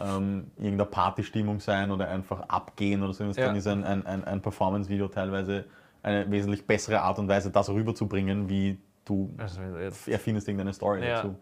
ähm, 0.00 0.50
irgendeine 0.56 0.86
Partystimmung 0.86 1.60
sein 1.60 1.90
oder 1.90 2.08
einfach 2.08 2.40
abgehen 2.48 3.02
oder 3.02 3.12
so, 3.12 3.24
Ja. 3.24 3.32
dann 3.32 3.56
ist 3.56 3.66
ein, 3.66 3.84
ein, 3.84 4.06
ein, 4.06 4.24
ein 4.24 4.42
Performance-Video 4.42 5.08
teilweise 5.08 5.64
eine 6.02 6.30
wesentlich 6.30 6.66
bessere 6.66 7.00
Art 7.00 7.18
und 7.18 7.28
Weise, 7.28 7.50
das 7.50 7.68
rüberzubringen, 7.70 8.48
wie 8.48 8.78
du 9.04 9.30
Also 9.38 9.60
erfindest 10.10 10.48
irgendeine 10.48 10.72
Story 10.72 11.04
Ja. 11.04 11.16
dazu. 11.22 11.36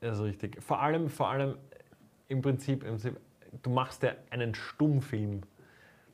Das 0.00 0.18
ist 0.18 0.24
richtig. 0.24 0.62
Vor 0.62 0.80
allem, 0.80 1.08
vor 1.08 1.28
allem 1.28 1.56
im 2.28 2.40
Prinzip, 2.40 2.82
im 2.84 2.90
Prinzip, 2.90 3.18
du 3.62 3.70
machst 3.70 4.02
ja 4.02 4.12
einen 4.30 4.54
Stummfilm. 4.54 5.42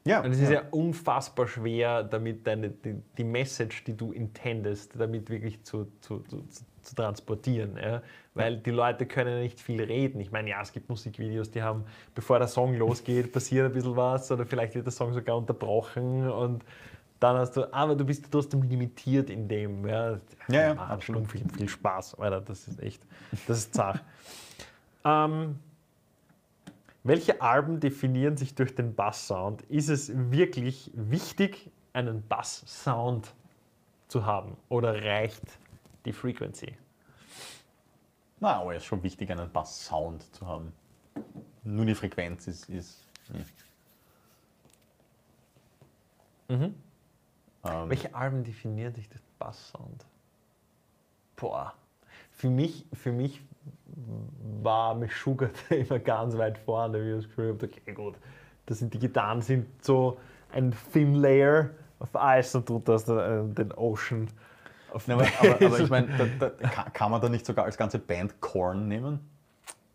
Ja, 0.06 0.20
Und 0.20 0.32
es 0.32 0.40
ist 0.40 0.50
ja 0.50 0.62
unfassbar 0.70 1.46
schwer, 1.48 2.02
damit 2.02 2.46
deine, 2.46 2.70
die, 2.70 2.94
die 3.16 3.24
Message, 3.24 3.84
die 3.84 3.96
du 3.96 4.12
intendest, 4.12 4.92
damit 4.98 5.30
wirklich 5.30 5.62
zu, 5.64 5.90
zu, 6.00 6.20
zu, 6.20 6.46
zu, 6.84 6.94
transportieren. 6.94 7.76
Ja? 7.76 8.02
Weil 8.34 8.58
die 8.58 8.70
Leute 8.70 9.06
können 9.06 9.40
nicht 9.40 9.60
viel 9.60 9.82
reden. 9.82 10.20
Ich 10.20 10.30
meine, 10.30 10.50
ja, 10.50 10.60
es 10.62 10.72
gibt 10.72 10.88
Musikvideos, 10.88 11.50
die 11.50 11.62
haben, 11.62 11.84
bevor 12.14 12.38
der 12.38 12.48
Song 12.48 12.74
losgeht, 12.76 13.32
passiert 13.32 13.66
ein 13.66 13.72
bisschen 13.72 13.96
was 13.96 14.30
oder 14.30 14.46
vielleicht 14.46 14.74
wird 14.74 14.86
der 14.86 14.92
Song 14.92 15.12
sogar 15.12 15.36
unterbrochen 15.36 16.30
und 16.30 16.64
dann 17.20 17.38
hast 17.38 17.56
du, 17.56 17.72
aber 17.72 17.94
du 17.94 18.04
bist 18.04 18.26
trotzdem 18.30 18.62
limitiert 18.62 19.30
in 19.30 19.48
dem. 19.48 19.86
Ja, 19.86 20.20
Ja, 20.48 20.60
ja, 20.60 20.72
absolut. 20.74 21.24
Stummfilm 21.24 21.48
viel 21.50 21.68
Spaß, 21.68 22.18
Alter, 22.18 22.40
das 22.40 22.68
ist 22.68 22.82
echt, 22.82 23.02
das 23.46 23.58
ist 23.58 23.74
zart. 23.74 24.02
ähm, 25.04 25.58
welche 27.02 27.40
Alben 27.40 27.80
definieren 27.80 28.36
sich 28.36 28.54
durch 28.54 28.74
den 28.74 28.94
Bass-Sound? 28.94 29.62
Ist 29.62 29.88
es 29.88 30.10
wirklich 30.30 30.90
wichtig, 30.94 31.70
einen 31.92 32.26
Bass-Sound 32.26 33.34
zu 34.08 34.26
haben 34.26 34.56
oder 34.68 35.02
reicht 35.02 35.42
die 36.04 36.12
Frequency? 36.12 36.76
Na, 38.40 38.60
aber 38.60 38.74
es 38.74 38.82
ist 38.82 38.86
schon 38.86 39.02
wichtig, 39.02 39.30
einen 39.30 39.50
Bass-Sound 39.50 40.34
zu 40.34 40.46
haben. 40.46 40.72
Nur 41.62 41.86
die 41.86 41.94
Frequenz 41.94 42.46
ist. 42.46 42.68
ist 42.68 43.04
Mhm. 46.48 46.74
ähm, 47.64 47.88
Welche 47.88 48.14
Alben 48.14 48.44
definieren 48.44 48.94
sich 48.94 49.08
durch 49.08 49.22
den 49.22 49.38
Bass-Sound? 49.38 50.04
Boah, 51.36 51.74
für 52.30 52.50
mich, 52.50 52.86
für 52.92 53.12
mich 53.12 53.40
war 54.62 54.94
Meshuggah 54.94 55.50
da 55.68 55.74
immer 55.74 55.98
ganz 55.98 56.36
weit 56.36 56.58
vorne, 56.58 57.02
wie 57.02 57.10
ich 57.10 57.16
das 57.16 57.24
Gefühl 57.24 57.54
habe, 57.54 57.66
okay, 57.66 57.92
gut, 57.92 58.16
das 58.66 58.78
sind 58.78 58.92
die 58.94 58.98
Gitarren 58.98 59.40
sind 59.40 59.66
so 59.84 60.18
ein 60.52 60.74
Thin 60.92 61.14
Layer 61.14 61.70
auf 61.98 62.14
Eis 62.16 62.54
und 62.54 62.66
tut 62.66 62.88
das 62.88 63.04
den, 63.04 63.54
den 63.54 63.72
Ocean. 63.72 64.28
Na, 65.06 65.14
aber, 65.14 65.26
aber, 65.40 65.66
aber 65.66 65.80
ich 65.80 65.90
meine, 65.90 66.08
kann, 66.92 67.10
man 67.10 67.20
da 67.20 67.28
nicht 67.28 67.46
sogar 67.46 67.64
als 67.64 67.76
ganze 67.76 67.98
Band 67.98 68.40
Korn 68.40 68.88
nehmen? 68.88 69.20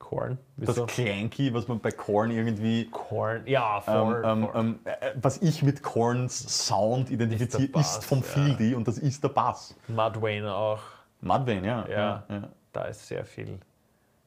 Korn. 0.09 0.39
Das 0.57 0.69
Wieso? 0.69 0.85
Clanky, 0.87 1.53
was 1.53 1.67
man 1.67 1.79
bei 1.79 1.91
Korn 1.91 2.31
irgendwie. 2.31 2.89
Korn, 2.89 3.43
ja, 3.45 3.77
Ähm, 3.77 3.83
voll. 3.83 4.23
ähm, 4.25 4.49
ähm, 4.55 4.79
äh, 4.85 5.11
was 5.21 5.37
ich 5.41 5.61
mit 5.61 5.83
Korns 5.83 6.65
Sound 6.65 7.11
identifiziere, 7.11 7.79
Ist 7.79 7.97
ist, 7.99 8.05
vom 8.05 8.19
ja. 8.19 8.23
Fieldy 8.23 8.73
und 8.73 8.87
das 8.87 8.97
ist 8.97 9.23
der 9.23 9.29
Bass. 9.29 9.75
Mudvayne 9.87 10.51
auch. 10.53 10.81
Mudvayne, 11.21 11.67
ja. 11.67 11.87
Ja. 11.87 11.97
ja, 11.97 12.23
ja. 12.29 12.49
Da 12.73 12.85
ist 12.85 13.07
sehr 13.07 13.23
viel, 13.23 13.59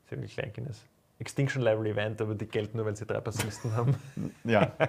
sehr 0.08 0.18
viel 0.18 0.28
Kleinkindes. 0.28 0.84
Extinction 1.18 1.62
Level 1.62 1.86
Event, 1.86 2.20
aber 2.20 2.34
die 2.34 2.46
gelten 2.46 2.76
nur, 2.76 2.86
weil 2.86 2.96
sie 2.96 3.06
drei 3.06 3.20
Bassisten 3.20 3.74
haben. 3.74 3.96
ja. 4.44 4.70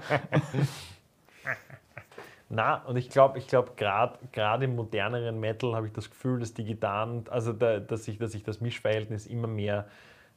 Na, 2.56 2.84
und 2.86 2.98
ich 2.98 3.10
glaube, 3.10 3.40
ich 3.40 3.48
glaube, 3.48 3.72
gerade 3.76 4.66
im 4.66 4.76
moderneren 4.76 5.40
Metal 5.40 5.76
habe 5.76 5.88
ich 5.88 5.94
das 5.94 6.08
Gefühl, 6.08 6.40
dass 6.40 6.54
die 6.54 6.64
Gitarren, 6.64 7.26
also 7.32 7.52
da, 7.52 7.80
dass, 7.80 8.06
sich, 8.06 8.20
dass 8.20 8.34
sich 8.34 8.44
das 8.44 8.62
Mischverhältnis 8.62 9.26
immer 9.26 9.48
mehr 9.48 9.88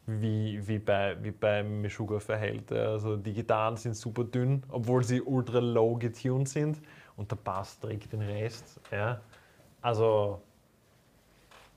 wie, 0.06 0.66
wie, 0.66 0.78
bei, 0.78 1.22
wie 1.22 1.30
beim 1.30 1.82
Meshuggah 1.82 2.20
verhält. 2.20 2.72
Also 2.72 3.16
die 3.16 3.34
Gitarren 3.34 3.76
sind 3.76 3.96
super 3.96 4.24
dünn, 4.24 4.62
obwohl 4.70 5.04
sie 5.04 5.20
ultra 5.20 5.58
low 5.58 5.96
getuned 5.96 6.48
sind. 6.48 6.80
und 7.18 7.30
der 7.30 7.36
Bass 7.36 7.78
trägt 7.80 8.14
den 8.14 8.22
Rest. 8.22 8.80
Ja. 8.90 9.20
Also, 9.82 10.40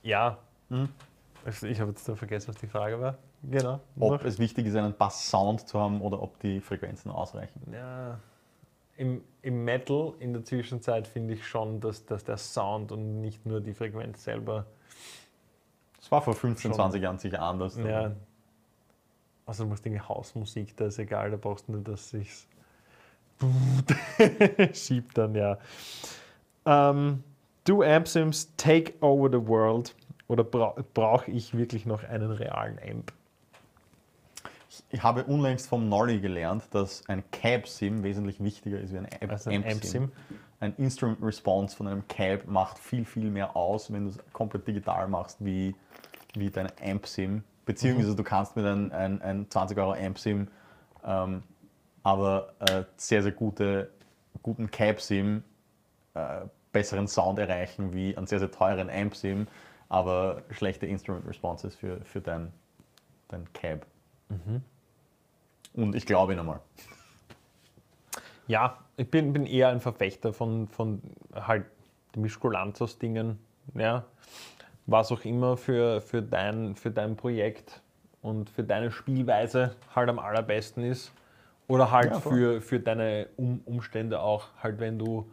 ja. 0.03 0.37
Mhm. 0.69 0.87
Ich, 1.45 1.81
habe 1.81 1.91
jetzt 1.91 2.09
vergessen, 2.09 2.47
was 2.47 2.57
die 2.57 2.67
Frage 2.67 2.99
war. 3.01 3.17
Genau. 3.43 3.81
Ob 3.99 4.11
Noch- 4.11 4.23
es 4.23 4.39
wichtig 4.39 4.67
ist, 4.67 4.75
einen 4.75 4.93
Bass-Sound 4.93 5.67
zu 5.67 5.79
haben 5.79 5.99
oder 5.99 6.21
ob 6.21 6.39
die 6.39 6.61
Frequenzen 6.61 7.11
ausreichen. 7.11 7.61
Ja, 7.73 8.19
im, 8.99 9.23
im 9.41 9.63
Metal 9.63 10.13
in 10.19 10.33
der 10.33 10.43
Zwischenzeit 10.43 11.07
finde 11.07 11.33
ich 11.33 11.47
schon, 11.47 11.79
dass, 11.79 12.05
dass 12.05 12.25
der 12.25 12.37
Sound 12.37 12.91
und 12.91 13.21
nicht 13.21 13.45
nur 13.45 13.61
die 13.61 13.73
Frequenz 13.73 14.25
selber. 14.25 14.65
Das 15.97 16.11
war 16.11 16.21
vor 16.21 16.33
15, 16.33 16.71
Schon. 16.71 16.75
20 16.75 17.01
Jahren 17.01 17.17
sicher 17.17 17.41
anders. 17.41 17.77
Ja, 17.77 18.11
also 19.45 19.63
du 19.63 19.69
musst 19.69 19.85
irgendwie 19.85 20.01
Hausmusik, 20.01 20.75
da 20.75 20.87
ist 20.87 20.99
egal, 20.99 21.31
da 21.31 21.37
brauchst 21.37 21.69
du 21.69 21.71
nur, 21.71 21.81
dass 21.81 22.09
sich's 22.09 22.45
schiebt 24.73 25.17
dann, 25.17 25.33
ja. 25.33 25.57
Ähm, 26.65 27.23
do 27.63 27.81
Amp-Sims 27.81 28.53
take 28.57 28.93
over 28.99 29.29
the 29.31 29.47
world 29.47 29.95
oder 30.27 30.43
bra 30.43 30.75
brauche 30.93 31.31
ich 31.31 31.57
wirklich 31.57 31.85
noch 31.85 32.03
einen 32.03 32.31
realen 32.31 32.77
Amp? 32.79 33.13
Ich 34.89 35.03
habe 35.03 35.23
unlängst 35.25 35.67
vom 35.67 35.89
Nolly 35.89 36.19
gelernt, 36.19 36.63
dass 36.71 37.07
ein 37.07 37.23
Cab-Sim 37.31 38.03
wesentlich 38.03 38.43
wichtiger 38.43 38.79
ist 38.79 38.93
wie 38.93 38.97
ein 38.97 39.07
Amp- 39.07 39.31
Also 39.31 39.49
ein 39.49 39.63
Amp-Sim. 39.63 40.03
Amp-Sim. 40.03 40.11
Ein 40.61 40.75
Instrument 40.75 41.21
Response 41.21 41.75
von 41.75 41.87
einem 41.87 42.07
Cab 42.07 42.47
macht 42.47 42.79
viel, 42.79 43.05
viel 43.05 43.29
mehr 43.29 43.55
aus, 43.55 43.91
wenn 43.93 44.05
du 44.05 44.09
es 44.11 44.19
komplett 44.33 44.67
digital 44.67 45.07
machst, 45.07 45.37
wie, 45.43 45.75
wie 46.35 46.49
dein 46.49 46.69
Amp-Sim. 46.83 47.43
Beziehungsweise 47.65 48.15
du 48.15 48.23
kannst 48.23 48.55
mit 48.55 48.65
einem 48.65 48.91
ein, 48.91 49.21
ein 49.21 49.49
20 49.49 49.77
Euro 49.77 49.93
Amp-Sim 49.93 50.47
ähm, 51.05 51.43
aber 52.03 52.53
äh, 52.59 52.83
sehr, 52.97 53.21
sehr 53.23 53.31
gute, 53.31 53.91
guten 54.41 54.71
Cab-Sim 54.71 55.43
äh, 56.13 56.41
besseren 56.71 57.07
Sound 57.07 57.39
erreichen 57.39 57.93
wie 57.93 58.15
einen 58.15 58.27
sehr, 58.27 58.39
sehr 58.39 58.51
teuren 58.51 58.89
Amp-Sim, 58.89 59.47
aber 59.89 60.43
schlechte 60.51 60.85
Instrument 60.85 61.27
Responses 61.27 61.75
für, 61.75 62.01
für 62.05 62.21
dein, 62.21 62.51
dein 63.27 63.51
Cab. 63.53 63.85
Und 65.73 65.95
ich 65.95 66.05
glaube 66.05 66.33
ihn 66.33 66.39
einmal. 66.39 66.59
Ja, 68.47 68.79
ich 68.97 69.09
bin, 69.09 69.33
bin 69.33 69.45
eher 69.45 69.69
ein 69.69 69.79
Verfechter 69.79 70.33
von, 70.33 70.67
von 70.67 71.01
halt 71.33 71.65
Mischkulanzos-Dingen. 72.15 73.39
Ja. 73.75 74.05
Was 74.87 75.11
auch 75.11 75.23
immer 75.23 75.55
für, 75.55 76.01
für, 76.01 76.21
dein, 76.21 76.75
für 76.75 76.89
dein 76.89 77.15
Projekt 77.15 77.81
und 78.21 78.49
für 78.49 78.63
deine 78.63 78.91
Spielweise 78.91 79.75
halt 79.95 80.09
am 80.09 80.19
allerbesten 80.19 80.83
ist. 80.83 81.11
Oder 81.67 81.91
halt 81.91 82.11
Ja, 82.11 82.19
für, 82.19 82.61
für 82.61 82.79
deine 82.79 83.27
um 83.37 83.61
Umstände 83.65 84.19
auch, 84.19 84.47
halt 84.63 84.79
wenn 84.79 84.97
du, 84.97 85.29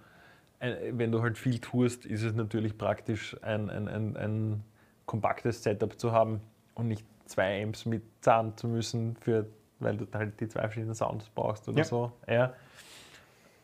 äh, 0.61 0.93
wenn 0.93 1.11
du 1.11 1.23
halt 1.23 1.39
viel 1.39 1.59
tust, 1.59 2.05
ist 2.05 2.23
es 2.23 2.35
natürlich 2.35 2.77
praktisch, 2.77 3.35
ein, 3.43 3.71
ein, 3.71 3.89
ein, 3.89 4.17
ein 4.19 4.65
kompaktes 5.07 5.63
Setup 5.63 5.99
zu 5.99 6.13
haben 6.13 6.43
und 6.75 6.89
nicht 6.89 7.07
zwei 7.27 7.63
Amps 7.63 7.85
mitzahlen 7.87 8.57
zu 8.57 8.69
müssen, 8.69 9.17
für, 9.17 9.47
weil 9.81 9.97
du 9.97 10.07
halt 10.13 10.41
die 10.41 10.49
zwei 10.49 10.61
verschiedenen 10.61 10.95
Sounds 10.95 11.29
brauchst 11.35 11.69
oder 11.69 11.79
Ja. 11.79 11.85
so. 11.85 12.13
Ja. 12.29 12.53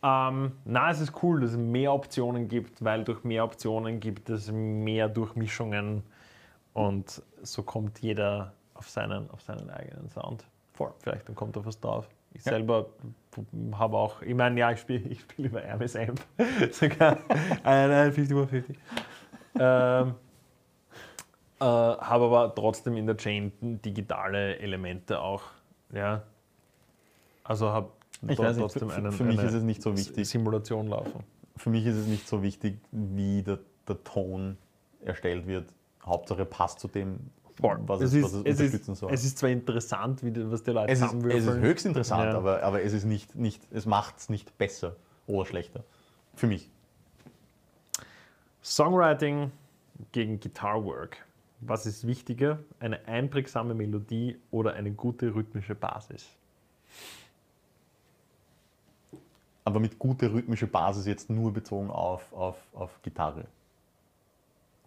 Ähm, 0.04 0.52
na, 0.64 0.90
es 0.90 1.00
ist 1.00 1.12
cool, 1.22 1.40
dass 1.40 1.52
es 1.52 1.56
mehr 1.56 1.92
Optionen 1.92 2.48
gibt, 2.48 2.84
weil 2.84 3.04
durch 3.04 3.22
mehr 3.22 3.44
Optionen 3.44 4.00
gibt 4.00 4.28
es 4.30 4.50
mehr 4.50 5.08
Durchmischungen 5.08 6.02
und 6.74 7.22
so 7.42 7.62
kommt 7.62 8.00
jeder 8.00 8.52
auf 8.74 8.88
seinen, 8.88 9.30
auf 9.30 9.42
seinen 9.42 9.70
eigenen 9.70 10.08
Sound. 10.08 10.44
Voll. 10.74 10.92
Vielleicht 11.00 11.28
dann 11.28 11.36
kommt 11.36 11.54
da 11.56 11.64
was 11.64 11.78
drauf. 11.78 12.08
Ich 12.34 12.44
Ja. 12.44 12.52
selber 12.52 12.86
habe 13.78 13.96
auch, 13.96 14.22
ich 14.22 14.34
meine, 14.34 14.58
ja, 14.58 14.72
ich 14.72 14.80
spiele 14.80 15.00
ich 15.08 15.20
spiel 15.20 15.46
über 15.46 15.60
Hermes 15.60 15.94
Amp, 15.94 16.20
sogar 16.72 17.18
ein, 17.62 17.90
ein 17.90 18.12
50 18.12 18.64
ähm, 19.60 20.14
äh, 21.62 21.64
habe 21.64 22.24
aber 22.24 22.54
trotzdem 22.54 22.96
in 22.96 23.06
der 23.06 23.16
Chain 23.16 23.52
digitale 23.60 24.58
Elemente 24.58 25.20
auch. 25.20 25.42
Ja. 25.92 26.22
Also 27.44 27.70
habe 27.70 27.90
Ich 28.28 28.38
weiß 28.38 28.56
nicht, 28.56 28.72
für, 28.72 28.88
für, 28.88 29.12
für 29.12 29.24
mich 29.24 29.42
ist 29.42 29.54
es 29.54 29.62
nicht 29.62 29.82
so 29.82 29.96
wichtig. 29.96 30.28
Simulation 30.28 30.88
laufen. 30.88 31.24
Für 31.56 31.70
mich 31.70 31.86
ist 31.86 31.96
es 31.96 32.06
nicht 32.06 32.26
so 32.26 32.42
wichtig, 32.42 32.78
wie 32.90 33.42
der, 33.42 33.58
der 33.86 34.02
Ton 34.04 34.56
erstellt 35.04 35.46
wird. 35.46 35.72
Hauptsache 36.04 36.44
passt 36.44 36.80
zu 36.80 36.88
dem, 36.88 37.30
was 37.58 38.00
es, 38.00 38.14
es, 38.14 38.22
was 38.24 38.32
es 38.32 38.38
ist, 38.38 38.46
es, 38.46 38.58
unterstützen 38.60 38.92
ist, 38.92 38.98
soll. 38.98 39.12
es 39.12 39.24
ist 39.24 39.38
zwar 39.38 39.50
interessant, 39.50 40.24
wie, 40.24 40.50
was 40.50 40.62
die 40.64 40.72
Leute 40.72 40.92
Es 40.92 41.00
ist, 41.00 41.14
es 41.14 41.46
ist 41.46 41.58
höchst 41.58 41.86
interessant, 41.86 42.32
Ja. 42.32 42.36
aber, 42.36 42.62
aber 42.62 42.82
es, 42.82 42.92
ist 42.92 43.04
nicht, 43.04 43.36
nicht, 43.36 43.62
es 43.70 43.86
macht 43.86 44.18
es 44.18 44.28
nicht 44.28 44.58
besser 44.58 44.96
oder 45.26 45.46
schlechter. 45.46 45.84
Für 46.34 46.46
mich. 46.48 46.70
Songwriting 48.64 49.52
gegen 50.12 50.40
Guitarwork. 50.40 51.18
Was 51.64 51.86
ist 51.86 52.06
wichtiger? 52.06 52.58
Eine 52.80 53.06
einprägsame 53.06 53.72
Melodie 53.74 54.36
oder 54.50 54.74
eine 54.74 54.90
gute 54.90 55.32
rhythmische 55.32 55.76
Basis? 55.76 56.28
Aber 59.64 59.78
mit 59.78 59.96
guter 59.96 60.32
rhythmischer 60.32 60.66
Basis 60.66 61.06
jetzt 61.06 61.30
nur 61.30 61.52
bezogen 61.52 61.88
auf, 61.88 62.32
auf, 62.32 62.56
auf 62.72 63.00
Gitarre. 63.02 63.46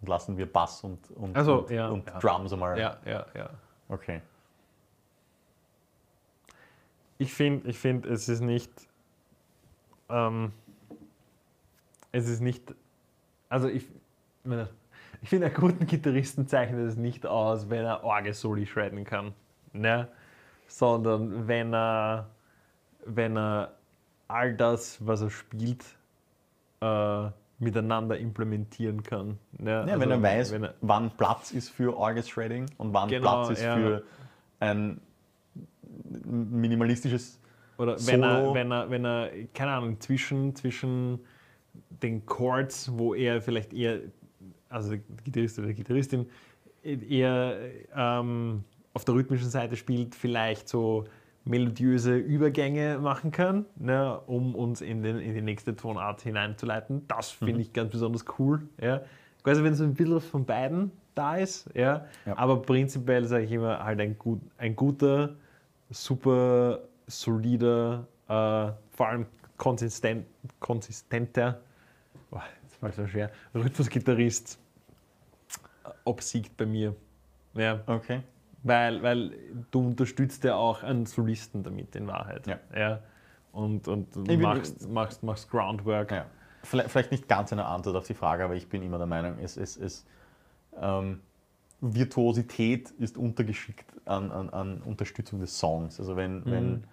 Und 0.02 0.08
lassen 0.08 0.36
wir 0.36 0.52
Bass 0.52 0.84
und, 0.84 0.98
und, 1.12 1.34
Also, 1.34 1.60
und, 1.60 1.70
ja, 1.70 1.88
und 1.88 2.06
ja. 2.06 2.18
Drums 2.18 2.52
einmal. 2.52 2.78
Ja, 2.78 2.98
ja, 3.06 3.24
ja. 3.34 3.50
Okay. 3.88 4.20
Ich 7.16 7.32
finde, 7.32 7.70
ich 7.70 7.78
find, 7.78 8.04
es 8.04 8.28
ist 8.28 8.42
nicht. 8.42 8.70
Ähm, 10.10 10.52
es 12.12 12.28
ist 12.28 12.40
nicht. 12.40 12.74
Also, 13.48 13.68
ich. 13.68 13.88
meine, 14.44 14.68
Ich 15.26 15.30
finde, 15.30 15.46
einen 15.48 15.56
guten 15.56 15.86
Gitarristen 15.88 16.46
zeichnet 16.46 16.86
es 16.88 16.96
nicht 16.96 17.26
aus, 17.26 17.68
wenn 17.68 17.84
er 17.84 18.04
Orgel-Soli 18.04 18.64
shredden 18.64 19.02
kann. 19.02 19.32
Ne? 19.72 20.06
Sondern 20.68 21.48
wenn 21.48 21.74
er, 21.74 22.30
wenn 23.04 23.36
er 23.36 23.72
all 24.28 24.54
das, 24.54 25.04
was 25.04 25.22
er 25.22 25.30
spielt, 25.30 25.84
äh, 26.80 27.24
miteinander 27.58 28.16
implementieren 28.18 29.02
kann. 29.02 29.36
Ne? 29.58 29.70
Ja, 29.72 29.80
Also, 29.80 29.98
wenn 29.98 30.10
er 30.12 30.22
weiß, 30.22 30.52
wenn 30.52 30.62
er- 30.62 30.74
wann 30.80 31.10
Platz 31.16 31.50
ist 31.50 31.70
für 31.70 31.96
Orgel-Shredding 31.96 32.66
und 32.78 32.94
wann 32.94 33.08
Genau, 33.08 33.46
Platz 33.46 33.58
ist 33.58 33.64
ja. 33.64 33.74
für 33.74 34.04
ein 34.60 35.00
minimalistisches 36.24 37.40
Oder 37.78 37.96
wenn 38.06 38.22
er, 38.22 38.42
Solo. 38.42 38.54
wenn 38.54 38.70
er, 38.70 38.90
wenn 38.90 39.04
er, 39.04 39.30
keine 39.52 39.72
Ahnung, 39.72 39.98
zwischen, 39.98 40.54
zwischen 40.54 41.18
den 41.90 42.24
Chords, 42.26 42.92
wo 42.96 43.12
er 43.12 43.42
vielleicht 43.42 43.72
eher, 43.72 43.98
also 44.68 44.90
der 44.90 45.00
Gitarrist 45.24 45.58
oder 45.58 45.68
die 45.68 45.74
Gitarristin, 45.74 46.26
eher 46.82 47.58
ähm, 47.94 48.64
auf 48.94 49.04
der 49.04 49.14
rhythmischen 49.14 49.50
Seite 49.50 49.76
spielt, 49.76 50.14
vielleicht 50.14 50.68
so 50.68 51.04
melodiöse 51.44 52.16
Übergänge 52.16 52.98
machen 52.98 53.30
kann, 53.30 53.66
ne, 53.76 54.20
um 54.26 54.54
uns 54.54 54.80
in, 54.80 55.02
den, 55.02 55.18
in 55.18 55.34
die 55.34 55.42
nächste 55.42 55.76
Tonart 55.76 56.20
hineinzuleiten. 56.22 57.06
Das 57.06 57.30
finde 57.30 57.54
Mhm. 57.54 57.60
ich 57.60 57.72
ganz 57.72 57.92
besonders 57.92 58.24
cool. 58.38 58.62
Ja. 58.80 59.02
Quasi 59.44 59.62
wenn 59.62 59.74
so 59.74 59.84
ein 59.84 59.94
bisschen 59.94 60.20
von 60.20 60.44
beiden 60.44 60.90
da 61.14 61.36
ist. 61.36 61.68
Ja. 61.74 62.06
Ja. 62.24 62.36
Aber 62.36 62.62
prinzipiell 62.62 63.24
sage 63.26 63.44
ich 63.44 63.52
immer, 63.52 63.82
halt 63.84 64.00
ein, 64.00 64.18
gut, 64.18 64.40
ein 64.58 64.74
guter, 64.74 65.36
super 65.90 66.80
solider, 67.06 68.06
äh, 68.28 68.72
vor 68.96 69.06
allem 69.08 69.26
konsistent, 69.56 70.26
konsistenter, 70.58 71.60
oh, 72.32 72.38
das 72.80 72.98
war 72.98 73.04
so 73.04 73.06
schwer, 73.06 73.30
Rhythmusgitarrist 73.54 74.58
äh, 75.84 75.88
obsiegt 76.04 76.56
bei 76.56 76.66
mir. 76.66 76.94
Ja, 77.54 77.80
Okay. 77.86 78.20
weil, 78.62 79.02
weil 79.02 79.32
du 79.70 79.86
unterstützt 79.86 80.44
ja 80.44 80.56
auch 80.56 80.82
einen 80.82 81.06
Solisten 81.06 81.62
damit 81.62 81.96
in 81.96 82.06
Wahrheit. 82.06 82.46
Ja. 82.74 83.00
Und, 83.52 83.88
und 83.88 84.12
bin- 84.24 84.40
machst, 84.42 84.88
machst, 84.88 85.22
machst 85.22 85.50
Groundwork. 85.50 86.10
Ja. 86.10 86.26
Vielleicht, 86.62 86.90
vielleicht 86.90 87.10
nicht 87.12 87.28
ganz 87.28 87.52
eine 87.52 87.64
Antwort 87.64 87.96
auf 87.96 88.06
die 88.06 88.14
Frage, 88.14 88.44
aber 88.44 88.54
ich 88.54 88.68
bin 88.68 88.82
immer 88.82 88.98
der 88.98 89.06
Meinung, 89.06 89.38
es, 89.38 89.56
es, 89.56 89.76
es, 89.76 90.04
ähm, 90.78 91.20
Virtuosität 91.80 92.90
ist 92.98 93.16
untergeschickt 93.16 93.86
an, 94.06 94.30
an, 94.30 94.50
an 94.50 94.82
Unterstützung 94.82 95.40
des 95.40 95.58
Songs. 95.58 95.98
Also 96.00 96.16
wenn, 96.16 96.44
wenn 96.46 96.84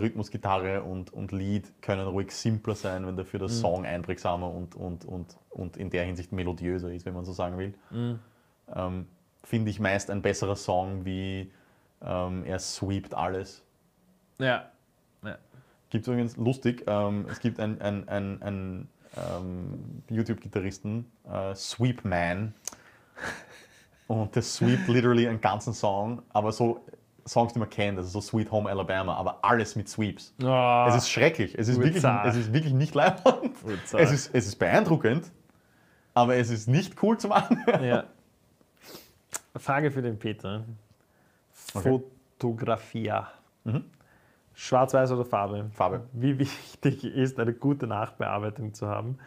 Rhythmus, 0.00 0.30
Gitarre 0.30 0.82
und, 0.82 1.12
und 1.12 1.32
Lied 1.32 1.72
können 1.82 2.06
ruhig 2.06 2.30
simpler 2.30 2.74
sein, 2.74 3.06
wenn 3.06 3.16
dafür 3.16 3.40
der 3.40 3.48
Song 3.48 3.84
einprägsamer 3.84 4.50
und, 4.50 4.74
und, 4.74 5.04
und, 5.04 5.36
und 5.50 5.76
in 5.76 5.90
der 5.90 6.04
Hinsicht 6.04 6.32
melodiöser 6.32 6.92
ist, 6.92 7.06
wenn 7.06 7.14
man 7.14 7.24
so 7.24 7.32
sagen 7.32 7.58
will. 7.58 7.74
Ähm, 8.74 9.06
Finde 9.42 9.70
ich 9.70 9.80
meist 9.80 10.10
ein 10.10 10.22
besserer 10.22 10.56
Song, 10.56 11.04
wie 11.04 11.52
ähm, 12.02 12.44
er 12.44 12.58
sweept 12.58 13.14
alles. 13.14 13.62
Ja. 14.38 14.70
ja. 15.22 15.38
Gibt 15.90 16.02
es 16.02 16.08
übrigens 16.08 16.36
lustig, 16.36 16.84
ähm, 16.86 17.26
es 17.30 17.40
gibt 17.40 17.60
einen 17.60 17.80
ein, 17.80 18.08
ein, 18.08 18.42
ein, 18.42 18.88
ähm, 19.16 20.02
YouTube-Gitarristen, 20.10 21.06
äh, 21.30 21.54
Sweep 21.54 22.04
Man. 22.04 22.54
Und 24.06 24.34
der 24.34 24.42
sweept 24.42 24.88
literally 24.88 25.28
einen 25.28 25.40
ganzen 25.40 25.72
Song, 25.72 26.22
aber 26.30 26.52
so 26.52 26.84
Songs, 27.26 27.52
die 27.54 27.58
man 27.58 27.70
kennt, 27.70 27.98
also 27.98 28.10
so 28.10 28.20
Sweet 28.20 28.50
Home 28.50 28.68
Alabama, 28.68 29.14
aber 29.14 29.38
alles 29.42 29.76
mit 29.76 29.88
Sweeps. 29.88 30.34
Oh, 30.42 30.84
Es 30.88 30.94
ist 30.96 31.08
schrecklich. 31.10 31.54
Es 31.58 31.68
ist, 31.68 31.80
wirklich, 31.80 32.04
es 32.04 32.36
ist 32.36 32.52
wirklich 32.52 32.74
nicht 32.74 32.94
leibend. 32.94 33.54
Es 33.92 34.12
ist, 34.12 34.30
es 34.34 34.46
ist 34.46 34.56
beeindruckend, 34.56 35.30
aber 36.12 36.36
es 36.36 36.50
ist 36.50 36.68
nicht 36.68 37.02
cool 37.02 37.16
zum 37.18 37.32
Anhören. 37.32 37.84
ja. 37.84 38.04
Frage 39.56 39.90
für 39.90 40.02
den 40.02 40.18
Peter. 40.18 40.64
Okay. 41.72 42.00
Fotografia. 42.38 43.28
Mhm. 43.64 43.84
Schwarz-Weiß 44.54 45.10
oder 45.12 45.24
Farbe? 45.24 45.70
Farbe. 45.72 46.02
Wie 46.12 46.38
wichtig 46.38 47.04
ist, 47.04 47.38
eine 47.40 47.52
gute 47.54 47.86
Nachbearbeitung 47.86 48.74
zu 48.74 48.86
haben? 48.88 49.18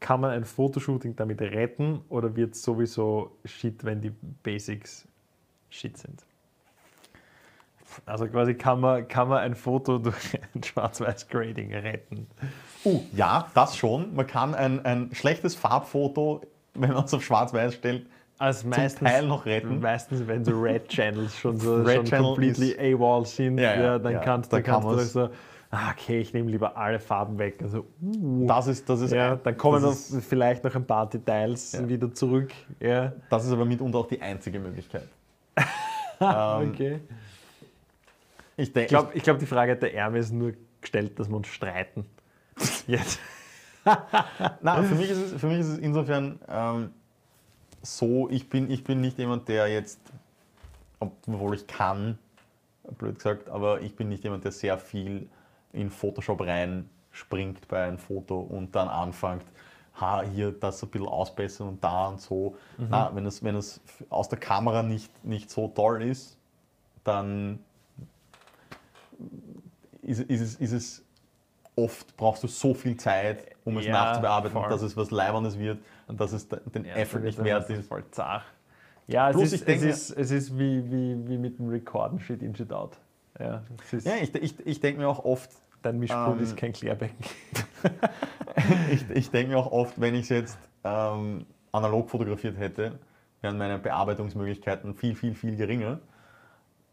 Kann 0.00 0.20
man 0.20 0.30
ein 0.30 0.44
Fotoshooting 0.44 1.16
damit 1.16 1.40
retten 1.40 2.00
oder 2.08 2.36
wird 2.36 2.54
es 2.54 2.62
sowieso 2.62 3.32
shit, 3.44 3.84
wenn 3.84 4.00
die 4.00 4.12
Basics 4.42 5.06
shit 5.70 5.96
sind? 5.96 6.24
Also 8.06 8.26
quasi 8.26 8.54
kann 8.54 8.80
man, 8.80 9.06
kann 9.08 9.28
man 9.28 9.38
ein 9.38 9.54
Foto 9.54 9.98
durch 9.98 10.38
ein 10.54 10.62
Schwarz-Weiß-Grading 10.62 11.74
retten. 11.74 12.26
Uh, 12.84 13.00
ja, 13.12 13.48
das 13.54 13.76
schon. 13.76 14.14
Man 14.14 14.26
kann 14.26 14.54
ein, 14.54 14.84
ein 14.84 15.10
schlechtes 15.12 15.54
Farbfoto, 15.54 16.42
wenn 16.74 16.92
man 16.92 17.04
es 17.04 17.12
auf 17.14 17.24
Schwarz-Weiß 17.24 17.74
stellt, 17.74 18.06
Also 18.38 18.68
meistens, 18.68 19.08
Teil 19.10 19.26
noch 19.26 19.44
retten. 19.46 19.80
Meistens, 19.80 20.26
wenn 20.26 20.44
so 20.44 20.52
Red 20.58 20.88
Channels 20.88 21.36
schon 21.36 21.56
so 21.58 21.76
Red 21.82 21.96
schon 21.96 22.04
Channel 22.06 22.24
completely 22.24 22.76
AWOL 22.94 23.26
sind, 23.26 23.58
Ja, 23.58 23.74
ja, 23.74 23.82
ja, 23.82 23.98
dann 23.98 24.12
ja, 24.12 24.18
kannst, 24.20 24.52
da 24.52 24.56
dann 24.58 24.64
kann 24.64 24.74
kannst 24.82 24.88
du 24.88 24.94
man's- 24.96 25.12
so, 25.12 25.28
ah, 25.70 25.90
okay, 25.90 26.20
ich 26.20 26.32
nehme 26.32 26.50
lieber 26.50 26.76
alle 26.76 27.00
Farben 27.00 27.38
weg. 27.38 27.60
Also, 27.62 27.84
uh, 28.00 28.46
Das 28.46 28.68
ist, 28.68 28.88
das 28.88 29.00
ist, 29.00 29.12
ja, 29.12 29.36
dann 29.36 29.56
kommen 29.56 29.82
noch 29.82 29.90
ist, 29.92 30.24
vielleicht 30.24 30.62
noch 30.64 30.74
ein 30.74 30.86
paar 30.86 31.08
Details 31.10 31.76
wieder 31.88 32.14
zurück. 32.14 32.52
Ja, 32.80 33.12
das 33.28 33.44
ist 33.44 33.52
aber 33.52 33.64
mitunter 33.64 33.98
auch 33.98 34.08
die 34.08 34.20
einzige 34.22 34.58
Möglichkeit. 34.60 35.08
Ähm, 36.20 36.70
okay. 36.72 37.00
Ich 38.58 38.74
Ich 38.74 38.88
glaube, 38.88 39.18
glaub, 39.18 39.38
die 39.38 39.46
Frage 39.46 39.76
der 39.76 39.94
Ärmel 39.94 40.20
ist 40.20 40.32
nur 40.32 40.52
gestellt, 40.80 41.18
dass 41.18 41.28
wir 41.28 41.36
uns 41.36 41.46
streiten. 41.46 42.04
Jetzt. 42.86 43.20
Na, 44.60 44.82
für 44.82 44.96
mich 44.96 45.08
ist 45.08 45.18
es, 45.18 45.40
für 45.40 45.46
mich 45.46 45.60
ist 45.60 45.68
es 45.68 45.78
insofern 45.78 46.40
ähm, 46.48 46.90
so, 47.80 48.28
ich 48.28 48.50
bin, 48.50 48.70
ich 48.70 48.84
bin 48.84 49.00
nicht 49.00 49.16
jemand, 49.16 49.48
der 49.48 49.68
jetzt, 49.68 50.00
obwohl 50.98 51.54
ich 51.54 51.66
kann, 51.66 52.18
blöd 52.98 53.14
gesagt, 53.14 53.48
aber 53.48 53.80
ich 53.80 53.96
bin 53.96 54.10
nicht 54.10 54.24
jemand, 54.24 54.44
der 54.44 54.52
sehr 54.52 54.76
viel 54.76 55.28
in 55.72 55.88
Photoshop 55.88 56.40
rein 56.42 56.90
springt 57.12 57.66
bei 57.68 57.84
einem 57.84 57.98
Foto 57.98 58.40
und 58.40 58.74
dann 58.74 58.88
anfängt, 58.88 59.44
ha, 59.98 60.22
hier 60.22 60.52
das 60.52 60.82
ein 60.82 60.90
bisschen 60.90 61.08
ausbessern 61.08 61.68
und 61.68 61.82
da 61.84 62.08
und 62.08 62.20
so. 62.20 62.56
Na, 62.76 63.14
wenn 63.14 63.24
es, 63.24 63.42
wenn 63.42 63.56
es 63.56 63.80
aus 64.10 64.28
der 64.28 64.38
Kamera 64.38 64.82
nicht, 64.82 65.24
nicht 65.24 65.50
so 65.50 65.68
toll 65.68 66.02
ist, 66.02 66.36
dann 67.04 67.60
ist, 70.02 70.20
ist, 70.22 70.40
es, 70.40 70.54
ist 70.56 70.72
es 70.72 71.04
oft, 71.76 72.16
brauchst 72.16 72.42
du 72.42 72.48
so 72.48 72.74
viel 72.74 72.96
Zeit, 72.96 73.44
um 73.64 73.76
es 73.78 73.86
Ja, 73.86 73.92
nachzubearbeiten, 73.92 74.58
voll. 74.58 74.68
dass 74.70 74.82
es 74.82 74.96
was 74.96 75.10
Leibendes 75.10 75.58
wird 75.58 75.78
und 76.06 76.20
dass 76.20 76.32
es 76.32 76.48
de- 76.48 76.60
den 76.74 76.84
Effort 76.84 77.20
nicht 77.20 77.42
wert 77.42 77.68
ist. 77.70 77.88
Voll 77.88 78.04
zart. 78.10 78.42
Ja, 79.06 79.30
es 79.30 79.52
ist, 79.52 79.66
denke- 79.66 79.88
es 79.88 80.10
ist, 80.10 80.18
es 80.18 80.30
ist 80.30 80.58
wie, 80.58 80.84
wie, 80.90 81.28
wie 81.28 81.38
mit 81.38 81.58
dem 81.58 81.68
Recorden 81.68 82.18
Shit 82.20 82.42
in, 82.42 82.54
Shit 82.54 82.72
out. 82.72 82.98
Ja, 83.38 83.62
ist, 83.92 84.06
Ja, 84.06 84.16
ich, 84.20 84.34
ich, 84.34 84.66
ich 84.66 84.80
denke 84.80 85.00
mir 85.00 85.08
auch 85.08 85.24
oft, 85.24 85.50
dein 85.82 85.98
Mischpult 85.98 86.38
ähm, 86.38 86.42
ist 86.42 86.56
kein 86.56 86.72
Klärbecken. 86.72 87.16
ich, 88.92 89.08
ich 89.10 89.30
denke 89.30 89.52
mir 89.52 89.58
auch 89.58 89.70
oft, 89.70 90.00
wenn 90.00 90.14
ich 90.14 90.22
es 90.22 90.28
jetzt 90.30 90.58
ähm, 90.84 91.46
analog 91.72 92.10
fotografiert 92.10 92.58
hätte, 92.58 92.98
wären 93.40 93.56
meine 93.56 93.78
Bearbeitungsmöglichkeiten 93.78 94.94
viel, 94.94 95.14
viel, 95.14 95.34
viel 95.34 95.56
geringer. 95.56 96.00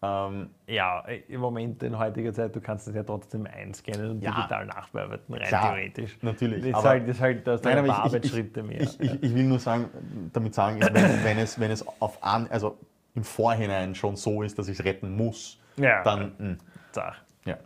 Ähm, 0.01 0.49
Ja, 0.67 0.99
im 1.27 1.39
Moment 1.41 1.81
in 1.81 1.97
heutiger 1.97 2.33
Zeit, 2.33 2.55
du 2.55 2.61
kannst 2.61 2.87
es 2.87 2.95
ja 2.95 3.03
trotzdem 3.03 3.47
einscannen 3.47 4.11
und 4.11 4.21
Ja. 4.21 4.31
digital 4.35 4.65
nachbearbeiten, 4.65 5.33
rein 5.33 5.43
Klar, 5.47 5.73
theoretisch. 5.73 6.17
natürlich, 6.21 6.59
Das 6.61 6.69
ist 6.69 6.75
aber- 6.75 6.89
halt, 6.89 7.07
das 7.07 7.15
ist 7.15 7.21
halt, 7.21 7.47
das 7.47 7.63
Nein, 7.63 7.77
ein 7.79 7.85
paar 7.87 7.97
ich- 7.97 7.99
ich- 7.99 8.05
Arbeitsschritte 8.17 8.63
mehr. 8.63 8.81
Ich, 8.81 8.99
ich, 8.99 9.23
ich 9.23 9.33
will 9.35 9.45
nur 9.45 9.59
sagen, 9.59 9.89
damit 10.33 10.53
sagen, 10.53 10.79
wenn, 10.81 11.23
wenn, 11.23 11.37
es, 11.39 11.59
wenn 11.59 11.71
es 11.71 11.85
auf 12.01 12.21
an, 12.23 12.47
also 12.49 12.77
im 13.15 13.23
Vorhinein 13.23 13.95
schon 13.95 14.15
so 14.17 14.43
ist, 14.43 14.59
dass 14.59 14.67
ich 14.67 14.77
es 14.79 14.85
retten 14.85 15.15
muss, 15.15 15.59
ja, 15.77 16.03
dann 16.03 16.33
mh, 16.37 16.57
Zach. 16.91 17.21
ja. 17.45 17.57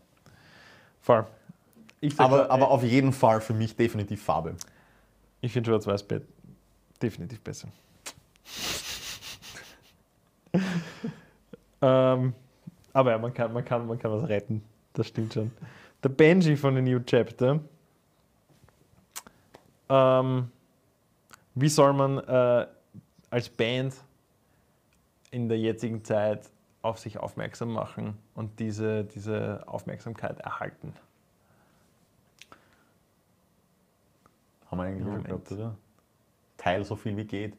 Voll. 1.02 1.26
Ich 2.02 2.18
Aber, 2.20 2.38
mal, 2.38 2.50
aber 2.52 2.70
auf 2.72 2.84
jeden 2.84 3.12
Fall 3.12 3.42
für 3.42 3.54
mich 3.54 3.76
definitiv 3.76 4.24
Farbe. 4.24 4.56
Ich 5.42 5.52
finde 5.52 5.70
Schwarz-Weiß 5.72 6.06
definitiv 7.02 7.42
besser. 7.42 7.68
ähm, 11.82 12.34
aber 12.94 13.12
ja, 13.12 13.18
man 13.18 13.34
kann, 13.34 13.54
man, 13.54 13.64
kann, 13.64 13.88
man 13.88 14.00
kann 14.00 14.12
was 14.12 14.28
retten. 14.28 14.64
Das 14.94 15.08
stimmt 15.08 15.34
schon. 15.34 15.52
Der 16.04 16.10
Benji 16.10 16.56
von 16.56 16.76
The 16.76 16.82
New 16.82 17.00
Chapter. 17.00 17.60
Ähm, 19.90 20.52
wie 21.56 21.70
soll 21.70 21.94
man 21.94 22.18
äh, 22.20 22.68
als 23.30 23.50
Band 23.50 23.96
in 25.32 25.50
der 25.50 25.60
jetzigen 25.60 26.04
Zeit 26.04 26.50
auf 26.82 27.00
sich 27.00 27.18
aufmerksam 27.18 27.74
machen 27.74 28.18
und 28.36 28.60
diese, 28.60 29.04
diese 29.04 29.64
Aufmerksamkeit 29.68 30.40
erhalten? 30.40 30.94
Haben 34.70 34.78
wir 34.78 34.84
eigentlich 34.84 35.04
schon 35.04 35.24
gehabt, 35.24 35.52
oder? 35.52 35.76
Teil 36.58 36.84
so 36.84 36.96
viel 36.96 37.16
wie 37.18 37.26
geht 37.26 37.58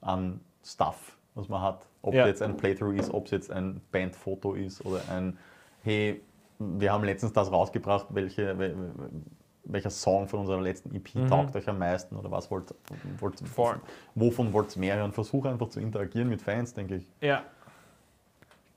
an 0.00 0.40
Stuff, 0.64 1.15
was 1.36 1.48
man 1.48 1.62
hat. 1.62 1.86
Ob 2.02 2.14
Ja. 2.14 2.22
es 2.22 2.28
jetzt 2.28 2.42
ein 2.42 2.56
Playthrough 2.56 2.94
ist, 2.98 3.14
ob 3.14 3.26
es 3.26 3.30
jetzt 3.30 3.50
ein 3.52 3.80
Bandfoto 3.92 4.54
ist 4.54 4.84
oder 4.84 5.00
ein, 5.10 5.38
hey, 5.84 6.20
wir 6.58 6.92
haben 6.92 7.04
letztens 7.04 7.32
das 7.32 7.52
rausgebracht, 7.52 8.06
welche, 8.10 8.58
wel- 8.58 8.74
welcher 9.64 9.90
Song 9.90 10.26
von 10.28 10.40
unserer 10.40 10.60
letzten 10.60 10.94
EP 10.94 11.14
Mhm. 11.14 11.28
taugt 11.28 11.54
euch 11.56 11.68
am 11.68 11.78
meisten 11.78 12.16
oder 12.16 12.30
was 12.30 12.50
wollt, 12.50 12.74
wollt 13.20 13.40
Voll. 13.48 13.80
wovon 14.14 14.52
wollt 14.52 14.74
ihr 14.76 14.80
mehr 14.80 14.96
hören? 14.96 15.12
Versuche 15.12 15.48
einfach 15.50 15.68
zu 15.68 15.80
interagieren 15.80 16.28
mit 16.28 16.40
Fans, 16.42 16.72
denke 16.74 16.96
ich. 16.96 17.06
Ja. 17.20 17.42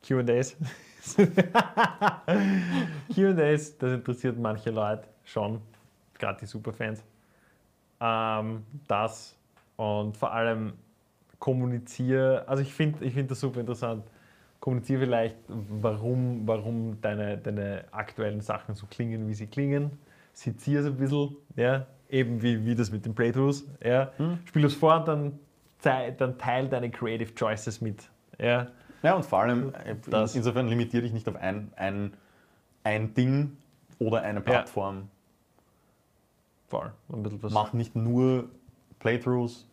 QAs. 0.04 0.56
QAs, 3.14 3.78
das 3.78 3.92
interessiert 3.94 4.38
manche 4.38 4.72
Leute 4.72 5.08
schon, 5.24 5.62
gerade 6.18 6.40
die 6.40 6.46
Superfans. 6.46 7.04
Ähm, 8.02 8.64
das 8.88 9.36
und 9.76 10.16
vor 10.18 10.32
allem 10.34 10.74
kommuniziere, 11.40 12.48
also 12.48 12.62
ich 12.62 12.74
finde 12.74 13.04
ich 13.06 13.14
find 13.14 13.30
das 13.32 13.40
super 13.40 13.60
interessant. 13.60 14.04
Kommuniziere 14.60 15.02
vielleicht, 15.06 15.38
warum, 15.48 16.46
warum 16.46 17.00
deine, 17.02 17.38
deine 17.38 17.86
aktuellen 17.92 18.42
Sachen 18.42 18.76
so 18.76 18.86
klingen, 18.88 19.28
wie 19.30 19.34
sie 19.34 19.48
klingen. 19.48 19.92
Seziere 20.34 20.82
es 20.82 20.88
ein 20.88 20.98
bisschen, 20.98 21.36
ja, 21.56 21.86
eben 22.10 22.42
wie, 22.42 22.66
wie 22.66 22.76
das 22.76 22.92
mit 22.92 23.06
den 23.06 23.16
Playthroughs. 23.16 23.66
Ja. 23.84 24.12
Spiel 24.46 24.66
es 24.66 24.74
vor 24.76 24.98
und 25.00 25.08
dann, 25.08 25.40
dann 26.18 26.38
teil 26.38 26.68
deine 26.68 26.90
Creative 26.92 27.34
Choices 27.36 27.80
mit. 27.80 28.10
Ja. 28.38 28.68
Ja, 29.02 29.14
und 29.16 29.26
vor 29.26 29.40
allem, 29.40 29.74
äh, 29.86 29.96
Das- 30.10 30.36
insofern 30.36 30.68
limitiere 30.68 31.04
dich 31.04 31.14
nicht 31.14 31.28
auf 31.30 31.38
ein, 31.38 31.72
ein, 31.78 32.14
ein 32.84 33.14
Ding 33.14 33.56
oder 33.98 34.22
eine 34.24 34.42
Plattform. 34.42 35.08
Voll. 36.68 36.92
Ein 37.14 37.24
bisschen 37.24 37.42
was. 37.44 37.54
Mach 37.54 37.72
nicht 37.74 37.96
nur 37.96 38.50
Playthroughs, 39.00 39.66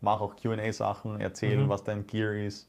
mach 0.00 0.20
auch 0.20 0.36
QA-Sachen, 0.36 1.20
erzähl, 1.20 1.58
Mhm. 1.58 1.68
was 1.68 1.82
dein 1.84 2.06
Gear 2.06 2.32
ist, 2.34 2.68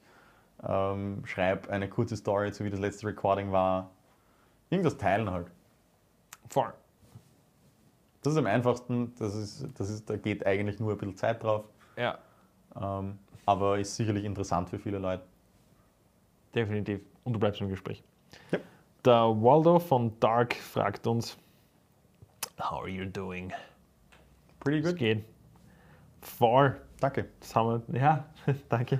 ähm, 0.68 1.22
schreib 1.26 1.70
eine 1.70 1.88
kurze 1.90 2.16
Story, 2.18 2.52
so 2.52 2.64
wie 2.66 2.70
das 2.70 2.80
letzte 2.80 3.08
Recording 3.08 3.52
war. 3.52 3.90
Irgendwas 4.70 4.98
teilen 4.98 5.30
halt. 5.30 5.48
Voll. 6.50 6.74
Das 8.22 8.34
ist 8.34 8.40
am 8.40 8.48
einfachsten, 8.48 9.14
das 9.18 9.34
ist, 9.36 9.68
das 9.76 9.90
ist, 9.90 10.10
da 10.10 10.18
geht 10.18 10.46
eigentlich 10.46 10.80
nur 10.80 10.92
ein 10.92 10.98
bisschen 10.98 11.16
Zeit 11.16 11.42
drauf, 11.44 11.66
Ja, 11.96 12.18
ähm, 12.80 13.18
aber 13.46 13.80
ist 13.80 13.96
sicherlich 13.96 14.26
interessant 14.26 14.70
für 14.70 14.78
viele 14.80 14.98
Leute. 15.00 15.24
definitiv. 16.54 17.02
Und 17.24 17.34
du 17.34 17.40
bleibst 17.40 17.62
im 17.62 17.70
Gespräch. 17.70 18.04
Ja. 18.52 18.60
Der 19.06 19.22
Waldo 19.42 19.80
von 19.80 20.20
Dark 20.20 20.56
fragt 20.56 21.08
uns: 21.08 21.38
How 22.60 22.80
are 22.82 22.90
you 22.90 23.06
doing? 23.06 23.54
Pretty 24.60 24.80
Es 24.80 24.86
good. 24.90 24.98
geht. 24.98 25.26
Voll. 26.22 26.76
Danke. 27.00 27.26
Das 27.40 27.56
haben 27.56 27.82
wir. 27.88 28.00
Ja, 28.00 28.26
danke. 28.70 29.00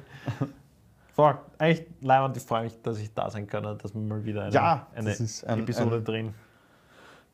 Voll. 1.16 1.38
Eigentlich 1.58 1.86
leibend, 2.02 2.38
ich 2.38 2.44
freue 2.44 2.64
mich, 2.64 2.82
dass 2.82 2.98
ich 3.00 3.14
da 3.14 3.30
sein 3.30 3.46
kann 3.48 3.64
dass 3.78 3.94
wir 3.94 4.02
mal 4.02 4.24
wieder 4.24 4.44
eine, 4.44 4.54
Ja, 4.54 4.88
eine 4.96 5.10
ein- 5.12 5.60
Episode 5.60 5.98
ein- 5.98 6.04
drehen. 6.06 6.34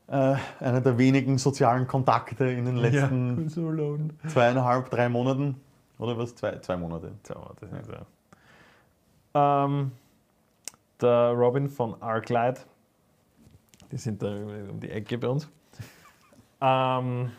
Äh, 0.08 0.36
einer 0.60 0.80
der 0.80 0.98
wenigen 0.98 1.36
sozialen 1.38 1.86
Kontakte 1.86 2.46
in 2.48 2.64
den 2.64 2.76
letzten 2.76 3.42
ja, 3.42 3.48
so 3.48 3.98
zweieinhalb, 4.28 4.88
drei 4.90 5.08
Monaten. 5.08 5.60
Oder 5.98 6.16
was? 6.16 6.34
Zwei, 6.34 6.58
zwei 6.58 6.76
Monate. 6.76 7.12
So, 7.26 7.34
das 7.60 7.70
ist 7.72 7.90
ja. 9.34 9.64
ähm, 9.64 9.92
der 11.00 11.30
Robin 11.32 11.68
von 11.68 12.00
Arclight, 12.00 12.64
die 13.90 13.96
sind 13.96 14.22
da 14.22 14.28
um 14.28 14.78
die 14.80 14.90
Ecke 14.90 15.18
bei 15.18 15.28
uns, 15.28 15.48
ähm, 16.60 17.30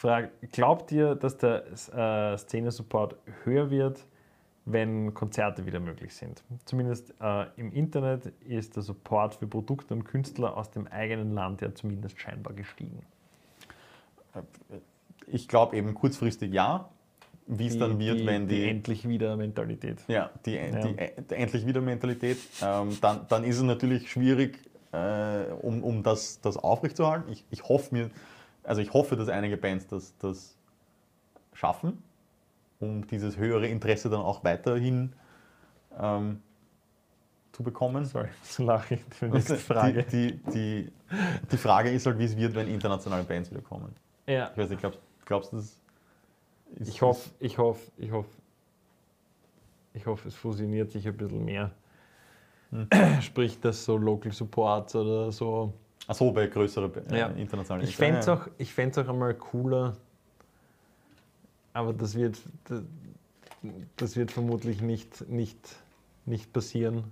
fragt, 0.00 0.52
glaubt 0.52 0.90
ihr, 0.92 1.14
dass 1.14 1.36
der 1.36 1.64
äh, 1.72 2.38
Szene-Support 2.38 3.16
höher 3.44 3.70
wird, 3.70 4.06
wenn 4.64 5.12
Konzerte 5.12 5.66
wieder 5.66 5.80
möglich 5.80 6.14
sind. 6.14 6.42
Zumindest 6.64 7.14
äh, 7.20 7.46
im 7.56 7.72
Internet 7.72 8.32
ist 8.46 8.76
der 8.76 8.82
Support 8.82 9.34
für 9.34 9.46
Produkte 9.46 9.92
und 9.92 10.04
Künstler 10.04 10.56
aus 10.56 10.70
dem 10.70 10.86
eigenen 10.86 11.34
Land 11.34 11.60
ja 11.60 11.74
zumindest 11.74 12.18
scheinbar 12.18 12.54
gestiegen. 12.54 13.02
Ich 15.26 15.48
glaube 15.48 15.76
eben 15.76 15.94
kurzfristig 15.94 16.52
ja. 16.52 16.88
Wie 17.46 17.66
es 17.66 17.76
dann 17.76 17.98
wird, 17.98 18.20
die, 18.20 18.26
wenn 18.26 18.46
die, 18.46 18.56
die 18.56 18.68
endlich 18.68 19.08
wieder 19.08 19.36
Mentalität. 19.36 20.04
ja, 20.06 20.30
die, 20.46 20.52
die, 20.52 21.24
die 21.28 21.34
endlich 21.34 21.66
wieder 21.66 21.80
Mentalität, 21.80 22.38
ähm, 22.62 22.96
dann, 23.00 23.26
dann 23.28 23.42
ist 23.42 23.56
es 23.56 23.62
natürlich 23.62 24.08
schwierig, 24.08 24.60
äh, 24.92 25.46
um, 25.60 25.82
um 25.82 26.04
das, 26.04 26.40
das 26.40 26.56
aufrechtzuerhalten. 26.56 27.32
Ich, 27.32 27.44
ich 27.50 27.64
hoffe 27.64 27.92
mir, 27.92 28.10
also 28.64 28.80
ich 28.80 28.92
hoffe, 28.92 29.16
dass 29.16 29.28
einige 29.28 29.56
Bands 29.56 29.86
das, 29.86 30.16
das 30.18 30.56
schaffen, 31.52 32.02
um 32.78 33.06
dieses 33.06 33.36
höhere 33.36 33.66
Interesse 33.66 34.10
dann 34.10 34.20
auch 34.20 34.44
weiterhin 34.44 35.12
ähm, 35.98 36.42
zu 37.52 37.62
bekommen. 37.62 38.04
Sorry, 38.04 38.28
so 38.42 38.64
lache 38.64 38.94
ich 38.94 39.00
für 39.10 39.26
die 39.26 39.32
nächste 39.32 39.56
Frage. 39.56 40.04
Die, 40.04 40.32
die, 40.36 40.50
die, 40.52 40.92
die 41.50 41.56
Frage 41.56 41.90
ist 41.90 42.06
halt, 42.06 42.18
wie 42.18 42.24
es 42.24 42.36
wird, 42.36 42.54
wenn 42.54 42.68
internationale 42.68 43.24
Bands 43.24 43.50
wieder 43.50 43.62
kommen. 43.62 43.94
Ja, 44.26 44.50
Ich 44.52 44.58
weiß 44.58 44.70
nicht, 44.70 44.80
glaubst, 44.80 45.00
glaubst 45.24 45.52
du, 45.52 45.56
das 45.56 45.76
ist, 46.78 46.88
ich 46.88 47.02
hoffe, 47.02 47.30
ich 47.40 47.58
hoffe, 47.58 47.90
ich 47.96 48.12
hoffe, 48.12 48.30
ich 49.92 50.06
hoffe, 50.06 50.28
es 50.28 50.34
fusioniert 50.34 50.90
sich 50.92 51.06
ein 51.06 51.16
bisschen 51.16 51.44
mehr. 51.44 51.72
Hm. 52.70 52.88
Sprich, 53.22 53.60
dass 53.60 53.84
so 53.84 53.96
Local 53.96 54.32
Supports 54.32 54.94
oder 54.94 55.32
so. 55.32 55.72
Ach 56.10 56.14
so, 56.16 56.32
bei 56.32 56.48
größeren 56.48 56.90
äh, 57.12 57.18
Ja. 57.20 57.26
internationalen 57.28 57.86
Ich 57.86 57.96
fände 57.96 58.18
es 58.18 58.28
auch, 58.28 58.48
ich 58.58 58.76
auch 58.76 59.08
einmal 59.08 59.32
cooler, 59.34 59.96
aber 61.72 61.92
das 61.92 62.16
wird, 62.16 62.36
das, 62.64 62.82
das 63.94 64.16
wird 64.16 64.32
vermutlich 64.32 64.80
nicht, 64.80 65.28
nicht, 65.28 65.56
nicht 66.26 66.52
passieren. 66.52 67.04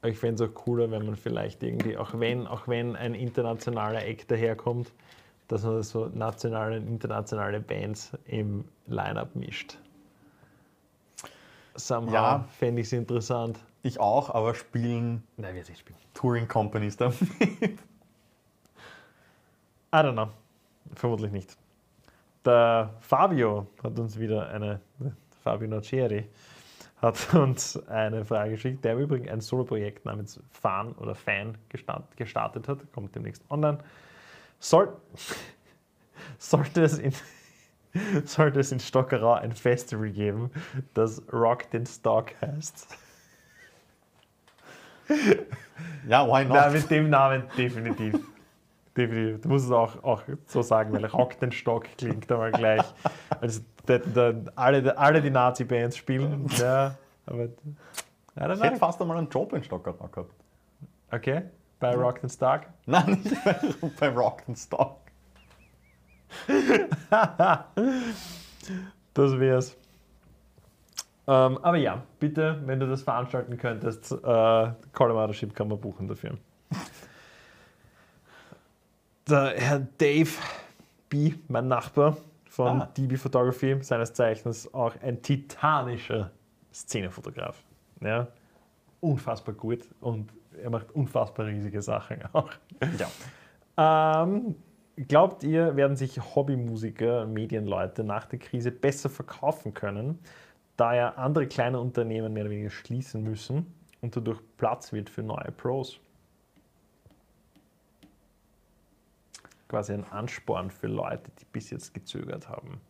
Aber 0.00 0.10
ich 0.10 0.18
fände 0.18 0.42
es 0.42 0.50
auch 0.50 0.54
cooler, 0.54 0.90
wenn 0.90 1.06
man 1.06 1.14
vielleicht 1.14 1.62
irgendwie, 1.62 1.96
auch 1.96 2.18
wenn, 2.18 2.48
auch 2.48 2.66
wenn 2.66 2.96
ein 2.96 3.14
internationaler 3.14 4.04
Act 4.04 4.28
daherkommt, 4.28 4.92
dass 5.46 5.62
man 5.62 5.80
so 5.84 6.06
nationale 6.06 6.78
und 6.78 6.88
internationale 6.88 7.60
Bands 7.60 8.10
im 8.24 8.64
Line-Up 8.88 9.36
mischt. 9.36 9.78
Somehow 11.76 12.12
Ja. 12.12 12.48
fände 12.58 12.80
ich 12.80 12.88
es 12.88 12.92
interessant. 12.92 13.60
Ich 13.84 14.00
auch, 14.00 14.30
aber 14.30 14.56
spielen 14.56 15.22
Nein, 15.36 15.54
wir 15.54 15.62
nicht 15.62 15.78
spielen. 15.78 15.98
Touring 16.12 16.48
Companies 16.48 16.96
damit. 16.96 17.20
I 19.92 19.98
don't 19.98 20.12
know. 20.12 20.28
Vermutlich 20.94 21.32
nicht. 21.32 21.56
Der 22.44 22.94
Fabio 23.00 23.66
hat 23.82 23.98
uns 23.98 24.18
wieder 24.18 24.48
eine, 24.48 24.80
Fabio 25.42 25.68
Noceri 25.68 26.28
hat 27.02 27.34
uns 27.34 27.76
eine 27.88 28.24
Frage 28.24 28.52
geschickt, 28.52 28.84
der 28.84 28.94
im 28.94 29.00
Übrigen 29.00 29.28
ein 29.28 29.40
Solo-Projekt 29.40 30.04
namens 30.04 30.40
Fan 30.50 30.92
oder 30.92 31.14
Fan 31.14 31.56
gestartet, 31.68 32.68
hat, 32.68 32.92
kommt 32.92 33.14
demnächst 33.14 33.42
online. 33.50 33.78
Soll, 34.58 34.96
sollte, 36.38 36.82
es 36.82 36.98
in, 36.98 37.12
sollte 38.24 38.60
es 38.60 38.72
in 38.72 38.80
Stockerau 38.80 39.34
ein 39.34 39.52
Festival 39.52 40.10
geben, 40.10 40.50
das 40.94 41.22
Rock 41.32 41.70
den 41.70 41.84
Stock 41.84 42.30
heißt. 42.40 42.96
ja, 46.08 46.26
why 46.26 46.44
not? 46.44 46.56
Nein, 46.56 46.72
mit 46.72 46.90
dem 46.90 47.10
Namen 47.10 47.42
definitiv. 47.56 48.18
Definitiv. 48.96 49.42
Du 49.42 49.48
musst 49.48 49.66
es 49.66 49.72
auch, 49.72 50.02
auch 50.02 50.22
so 50.46 50.62
sagen, 50.62 50.92
weil 50.92 51.04
Rock 51.06 51.38
den 51.38 51.52
Stock 51.52 51.84
klingt 51.98 52.30
aber 52.30 52.50
gleich. 52.50 52.84
Also, 53.40 53.60
da, 53.86 53.98
da, 53.98 54.34
alle, 54.54 54.96
alle 54.96 55.22
die 55.22 55.30
Nazi-Bands 55.30 55.96
spielen. 55.96 56.46
Ja, 56.58 56.96
aber. 57.26 57.44
Ich 57.44 58.62
hätte 58.62 58.76
fast 58.76 59.00
einmal 59.00 59.16
einen 59.16 59.30
Job 59.30 59.52
in 59.54 59.62
Stockerau 59.62 60.08
gehabt. 60.08 60.34
Okay, 61.10 61.42
bei 61.78 61.94
Rock 61.94 62.20
den 62.20 62.28
Stock. 62.28 62.62
Nein, 62.84 63.22
nicht 63.22 63.44
bei, 63.44 63.56
bei 63.98 64.08
Rock 64.08 64.42
and 64.46 64.58
Stock. 64.58 65.00
Das 69.14 69.38
wär's. 69.38 69.74
Ähm, 71.26 71.58
aber 71.62 71.78
ja, 71.78 72.02
bitte, 72.20 72.60
wenn 72.66 72.78
du 72.78 72.86
das 72.86 73.02
veranstalten 73.02 73.56
könntest, 73.56 74.12
äh, 74.12 74.72
Colorado 74.92 75.32
Ship 75.32 75.54
kann 75.54 75.68
man 75.68 75.80
buchen 75.80 76.06
dafür. 76.06 76.36
Der 79.28 79.54
Herr 79.56 79.80
Dave 79.98 80.30
B., 81.08 81.34
mein 81.48 81.66
Nachbar 81.66 82.16
von 82.48 82.82
Ah. 82.82 82.86
DB 82.96 83.16
Photography, 83.16 83.76
seines 83.82 84.12
Zeichens 84.12 84.72
auch 84.72 84.94
ein 85.02 85.20
titanischer 85.20 86.30
Szenefotograf. 86.72 87.60
Ja? 88.00 88.28
Unfassbar 89.00 89.54
gut 89.54 89.80
und 90.00 90.32
er 90.62 90.70
macht 90.70 90.92
unfassbar 90.92 91.46
riesige 91.46 91.82
Sachen 91.82 92.18
auch. 92.32 92.50
Ja. 93.76 94.22
Ähm, 94.22 94.54
glaubt 95.08 95.42
ihr, 95.42 95.74
werden 95.74 95.96
sich 95.96 96.18
Hobbymusiker, 96.36 97.26
Medienleute 97.26 98.04
nach 98.04 98.26
der 98.26 98.38
Krise 98.38 98.70
besser 98.70 99.10
verkaufen 99.10 99.74
können, 99.74 100.20
da 100.76 100.94
ja 100.94 101.08
andere 101.14 101.48
kleine 101.48 101.80
Unternehmen 101.80 102.32
mehr 102.32 102.44
oder 102.44 102.52
weniger 102.52 102.70
schließen 102.70 103.22
müssen 103.24 103.66
und 104.02 104.16
dadurch 104.16 104.38
Platz 104.56 104.92
wird 104.92 105.10
für 105.10 105.22
neue 105.22 105.50
Pros? 105.50 105.98
Quasi 109.68 109.92
ein 109.92 110.04
Ansporn 110.04 110.70
für 110.70 110.86
Leute, 110.86 111.30
die 111.40 111.44
bis 111.52 111.70
jetzt 111.70 111.92
gezögert 111.94 112.48
haben. 112.48 112.80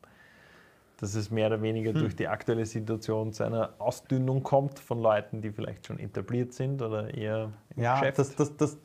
Dass 0.99 1.15
es 1.15 1.31
mehr 1.31 1.49
oder 1.49 1.61
weniger 1.63 1.93
Hm. 1.93 2.01
durch 2.01 2.17
die 2.17 2.29
aktuelle 2.29 2.65
Situation 2.67 3.33
zu 3.33 3.45
einer 3.45 3.75
Ausdünnung 3.79 4.43
kommt 4.43 4.79
von 4.79 5.01
Leuten, 5.01 5.43
die 5.43 5.51
vielleicht 5.53 5.87
schon 5.87 5.99
etabliert 5.99 6.53
sind 6.55 6.81
oder 6.83 7.13
eher 7.13 7.53
im 7.77 7.83
Ja, 7.83 8.01
Geschäft. 8.01 8.19
das, 8.19 8.35
das, 8.37 8.57
das, 8.57 8.79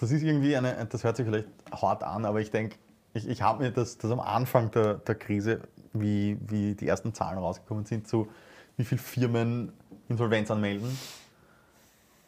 das 0.00 0.10
ist 0.12 0.22
irgendwie 0.22 0.56
eine, 0.56 0.86
das 0.86 1.02
hört 1.04 1.16
sich 1.16 1.26
vielleicht 1.26 1.48
hart 1.72 2.04
an, 2.04 2.24
aber 2.24 2.40
ich 2.40 2.50
denke, 2.50 2.76
ich, 3.14 3.28
ich 3.28 3.42
habe 3.42 3.64
mir 3.64 3.70
das, 3.72 3.98
das 3.98 4.10
am 4.10 4.20
Anfang 4.20 4.70
der, 4.70 4.94
der 4.94 5.14
Krise, 5.16 5.60
wie, 5.92 6.38
wie 6.46 6.74
die 6.74 6.86
ersten 6.86 7.14
Zahlen 7.14 7.38
rausgekommen 7.38 7.84
sind, 7.84 8.06
zu 8.06 8.28
wie 8.76 8.84
viele 8.84 9.00
Firmen 9.00 9.72
Insolvenz 10.08 10.50
anmelden, 10.50 10.96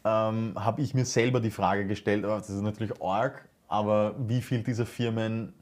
ähm, 0.03 0.53
habe 0.55 0.81
ich 0.81 0.93
mir 0.93 1.05
selber 1.05 1.39
die 1.39 1.51
Frage 1.51 1.85
gestellt, 1.85 2.25
oh, 2.25 2.29
das 2.37 2.49
ist 2.49 2.61
natürlich 2.61 3.01
arg, 3.01 3.47
aber 3.71 4.13
wie 4.27 4.41
viele 4.41 4.63
dieser 4.63 4.85
Firmen 4.85 5.53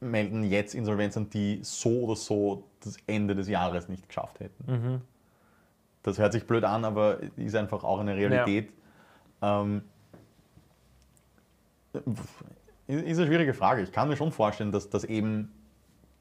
melden 0.00 0.44
jetzt 0.44 0.74
Insolvenz 0.74 1.16
an, 1.16 1.28
die 1.28 1.58
so 1.62 2.02
oder 2.04 2.14
so 2.16 2.62
das 2.80 2.96
Ende 3.08 3.34
des 3.34 3.48
Jahres 3.48 3.88
nicht 3.88 4.06
geschafft 4.06 4.38
hätten? 4.38 4.72
Mhm. 4.72 5.00
Das 6.04 6.18
hört 6.18 6.32
sich 6.32 6.46
blöd 6.46 6.62
an, 6.64 6.84
aber 6.84 7.18
ist 7.36 7.56
einfach 7.56 7.82
auch 7.82 7.98
eine 7.98 8.14
Realität. 8.14 8.72
Ähm, 9.42 9.82
ist 12.86 13.18
eine 13.18 13.26
schwierige 13.26 13.54
Frage. 13.54 13.82
Ich 13.82 13.92
kann 13.92 14.08
mir 14.08 14.16
schon 14.16 14.30
vorstellen, 14.32 14.72
dass, 14.72 14.88
dass 14.88 15.04
eben 15.04 15.52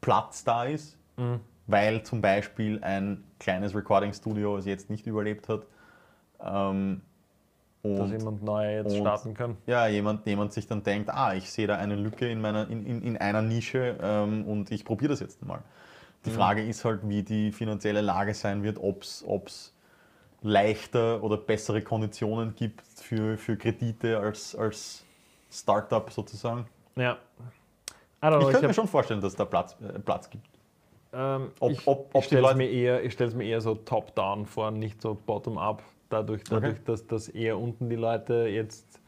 Platz 0.02 0.44
da 0.44 0.64
ist, 0.66 0.98
Mhm. 1.18 1.40
weil 1.68 2.04
zum 2.04 2.22
Beispiel 2.22 2.84
ein 2.84 3.24
kleines 3.40 3.76
Recording-Studio 3.76 4.58
es 4.58 4.66
jetzt 4.66 4.90
nicht 4.90 5.06
überlebt 5.08 5.50
hat. 5.50 5.66
Ähm, 6.40 7.02
dass 7.84 7.92
und 8.00 8.12
jemand 8.12 8.44
neu 8.44 8.76
jetzt 8.78 8.98
starten 8.98 9.34
kann. 9.34 9.58
ja, 9.66 9.88
jemand, 9.88 10.26
jemand 10.26 10.52
sich 10.54 10.68
dann 10.68 10.84
denkt, 10.84 11.10
ah, 11.10 11.34
ich 11.34 11.50
sehe 11.52 11.68
da 11.68 11.78
eine 11.78 11.96
Lücke 11.96 12.28
in, 12.30 12.42
meiner, 12.42 12.70
in, 12.70 12.86
in, 12.86 13.02
in 13.02 13.18
einer 13.18 13.42
Nische 13.42 13.98
ähm, 14.02 14.46
und 14.46 14.72
ich 14.72 14.84
probiere 14.84 15.12
das 15.12 15.20
jetzt 15.20 15.46
mal. 15.46 15.60
Die 16.26 16.30
Mhm. 16.32 16.36
Frage 16.36 16.64
ist 16.66 16.84
halt, 16.84 17.02
wie 17.08 17.24
die 17.24 17.52
finanzielle 17.52 18.02
Lage 18.02 18.34
sein 18.34 18.64
wird, 18.64 18.80
ob 18.80 19.04
es 19.04 19.74
leichter 20.42 21.24
oder 21.24 21.38
bessere 21.38 21.82
Konditionen 21.82 22.56
gibt 22.56 22.82
für, 22.96 23.38
für 23.38 23.56
Kredite 23.58 24.20
als, 24.20 24.56
als 24.56 25.04
Startup 25.52 26.12
sozusagen. 26.12 26.66
Ja. 26.96 27.18
Know, 28.20 28.40
Ich 28.40 28.46
ich, 28.48 28.52
könnte 28.52 28.62
mir 28.64 28.68
hab, 28.70 28.76
schon 28.76 28.88
vorstellen, 28.88 29.22
dass 29.22 29.36
da 29.36 29.46
Platz, 29.46 29.76
äh, 29.82 30.00
Platz 30.00 30.30
gibt. 30.30 30.48
ähm, 31.14 31.52
ob- 31.60 31.72
ich, 31.72 31.88
ob- 31.88 32.10
ob 32.14 32.22
ich 32.22 32.26
stelle 32.26 32.50
es 32.50 32.56
mir, 32.56 32.70
eher- 32.70 33.04
ich 33.04 33.14
mir 33.36 33.46
eher 33.46 33.62
so 33.62 33.76
top-down 33.76 34.46
vor, 34.46 34.72
nicht 34.72 35.02
so 35.02 35.16
bottom-up. 35.16 35.84
Dadurch, 36.10 36.44
dadurch 36.46 36.74
Okay. 36.74 36.82
dass, 36.86 37.06
dass 37.08 37.28
eher 37.30 37.58
unten 37.58 37.90
die 37.90 37.96
Leute 37.96 38.48
jetzt 38.48 39.00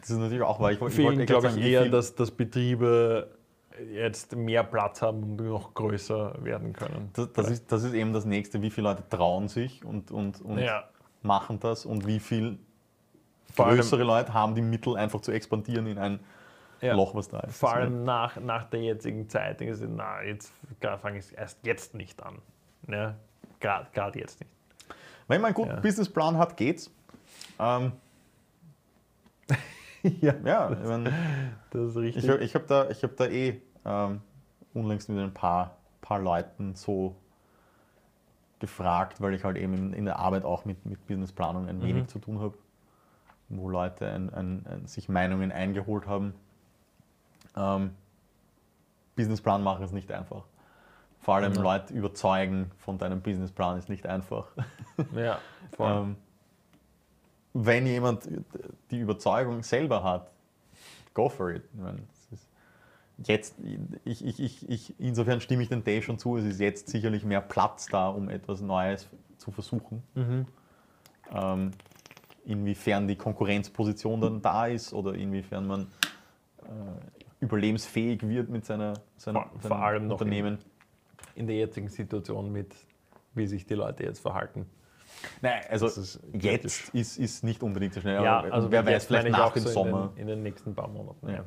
Das 0.00 0.10
ist 0.10 0.18
natürlich 0.18 0.42
auch 0.42 0.60
wahr. 0.60 0.72
Ich, 0.72 0.80
wollte- 0.80 1.26
glaube 1.26 1.48
ich, 1.48 1.56
eher, 1.58 1.88
dass, 1.88 2.14
dass 2.14 2.30
Betriebe 2.30 3.28
jetzt 3.92 4.36
mehr 4.36 4.62
Platz 4.62 5.02
haben 5.02 5.22
und 5.22 5.36
noch 5.36 5.74
größer 5.74 6.36
werden 6.44 6.72
können. 6.72 7.10
das, 7.14 7.32
das, 7.32 7.50
ist, 7.50 7.72
das 7.72 7.82
ist 7.82 7.92
eben 7.94 8.12
das 8.12 8.24
Nächste, 8.24 8.62
wie 8.62 8.70
viele 8.70 8.88
Leute 8.90 9.02
trauen 9.08 9.48
sich 9.48 9.84
und, 9.84 10.12
und, 10.12 10.40
und 10.42 10.58
ja. 10.58 10.84
machen 11.22 11.58
das 11.58 11.84
und 11.84 12.06
wie 12.06 12.20
viel 12.20 12.56
Vor 13.52 13.66
allem- 13.66 13.76
größere 13.76 14.04
Leute 14.04 14.32
haben 14.32 14.54
die 14.54 14.62
Mittel, 14.62 14.96
einfach 14.96 15.20
zu 15.22 15.32
expandieren 15.32 15.88
in 15.88 15.98
ein 15.98 16.20
Ja. 16.82 16.94
Loch, 16.94 17.16
was 17.16 17.26
da 17.28 17.40
ist. 17.40 17.58
Vor 17.58 17.74
allem 17.74 18.04
nach, 18.04 18.36
nach 18.38 18.62
der 18.64 18.80
jetzigen 18.82 19.28
Zeit 19.28 19.58
denke 19.58 19.74
ich, 19.74 19.80
na, 19.88 20.22
jetzt 20.22 20.52
fange 21.02 21.18
ich 21.18 21.36
erst 21.36 21.58
jetzt 21.66 21.94
nicht 21.94 22.22
an. 22.22 22.38
Ja? 22.88 23.16
Gerade 23.58 24.18
jetzt 24.20 24.38
nicht. 24.40 24.52
Wenn 25.28 25.40
man 25.40 25.48
einen 25.48 25.54
guten 25.54 25.70
Ja. 25.70 25.80
Businessplan 25.80 26.36
hat, 26.38 26.56
geht's. 26.56 26.90
Ähm, 27.58 27.92
ja, 30.02 30.34
ja, 30.44 30.70
ich, 30.72 30.78
mein, 30.88 31.12
das 31.70 31.90
ist 31.90 31.96
richtig. 31.96 32.24
ich, 32.24 32.30
ich 32.40 32.54
habe 32.54 32.66
da, 32.66 32.90
ich 32.90 33.02
hab 33.02 33.16
da 33.16 33.26
eh 33.26 33.60
ähm, 33.84 34.20
unlängst 34.74 35.08
mit 35.08 35.18
ein 35.18 35.32
paar, 35.34 35.76
paar 36.00 36.20
Leuten 36.20 36.74
so 36.74 37.16
gefragt, 38.58 39.20
weil 39.20 39.34
ich 39.34 39.44
halt 39.44 39.56
eben 39.56 39.74
in, 39.74 39.92
in 39.92 40.04
der 40.04 40.18
Arbeit 40.18 40.44
auch 40.44 40.64
mit, 40.64 40.84
mit 40.86 41.06
Businessplanung 41.06 41.68
ein 41.68 41.82
wenig 41.82 42.04
Mhm. 42.04 42.08
zu 42.08 42.18
tun 42.18 42.40
habe, 42.40 42.54
wo 43.48 43.68
Leute 43.68 44.06
ein, 44.10 44.32
ein, 44.32 44.66
ein, 44.66 44.86
sich 44.86 45.08
Meinungen 45.08 45.52
eingeholt 45.52 46.06
haben. 46.06 46.34
Ähm, 47.56 47.94
Businessplan 49.16 49.62
machen 49.62 49.84
ist 49.84 49.92
nicht 49.92 50.10
einfach. 50.10 50.44
Vor 51.24 51.36
allem 51.36 51.54
Ja. 51.54 51.62
Leute 51.62 51.94
überzeugen 51.94 52.70
von 52.76 52.98
deinem 52.98 53.20
Businessplan 53.22 53.78
ist 53.78 53.88
nicht 53.88 54.06
einfach. 54.06 54.46
Ja, 55.16 55.38
voll. 55.76 55.90
Ähm, 55.90 56.16
wenn 57.52 57.86
jemand 57.86 58.28
die 58.90 58.98
Überzeugung 58.98 59.62
selber 59.62 60.04
hat, 60.04 60.30
go 61.14 61.28
for 61.28 61.50
it. 61.50 61.64
Ich 61.74 61.80
meine, 61.80 61.98
ist 62.30 62.46
jetzt, 63.26 63.56
ich, 64.04 64.24
ich, 64.24 64.38
ich, 64.40 64.68
ich, 64.68 64.94
insofern 65.00 65.40
stimme 65.40 65.62
ich 65.62 65.68
den 65.68 65.82
Dave 65.82 66.02
schon 66.02 66.18
zu, 66.18 66.36
es 66.36 66.44
ist 66.44 66.60
jetzt 66.60 66.88
sicherlich 66.88 67.24
mehr 67.24 67.40
Platz 67.40 67.86
da, 67.86 68.08
um 68.08 68.28
etwas 68.28 68.60
Neues 68.60 69.08
zu 69.38 69.50
versuchen. 69.50 70.02
mhm. 70.14 70.46
Ähm, 71.32 71.70
inwiefern 72.44 73.08
die 73.08 73.16
Konkurrenzposition 73.16 74.20
dann 74.20 74.42
da 74.42 74.66
ist 74.66 74.92
oder 74.92 75.14
inwiefern 75.14 75.66
man 75.66 75.82
äh, 76.62 76.66
überlebensfähig 77.40 78.22
wird 78.28 78.48
mit 78.50 78.64
seiner, 78.66 78.94
seiner, 79.16 79.40
Vor- 79.40 79.50
seinem 79.60 79.68
vor 79.68 79.78
allem 79.78 80.06
noch 80.08 80.20
Unternehmen. 80.20 80.58
In 81.34 81.46
der 81.46 81.56
jetzigen 81.56 81.88
Situation 81.88 82.52
mit, 82.52 82.74
wie 83.34 83.46
sich 83.46 83.66
die 83.66 83.74
Leute 83.74 84.04
jetzt 84.04 84.20
verhalten. 84.20 84.66
Nein, 85.40 85.62
also 85.70 85.86
ist 85.86 86.20
jetzt 86.32 86.94
ist, 86.94 87.18
ist 87.18 87.44
nicht 87.44 87.62
unbedingt 87.62 87.94
so 87.94 88.00
schnell, 88.00 88.22
Ja, 88.22 88.40
also 88.40 88.70
wer 88.70 88.84
weiß, 88.84 89.06
vielleicht 89.06 89.30
nach 89.30 89.46
auch 89.46 89.52
dem 89.52 89.62
so 89.62 89.70
Sommer. 89.70 90.12
In 90.16 90.26
den, 90.26 90.28
in 90.28 90.28
den 90.28 90.42
nächsten 90.42 90.74
paar 90.74 90.88
Monaten. 90.88 91.28
Ja. 91.28 91.44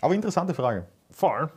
Aber 0.00 0.14
interessante 0.14 0.54
Frage. 0.54 0.86
Voll. 1.10 1.50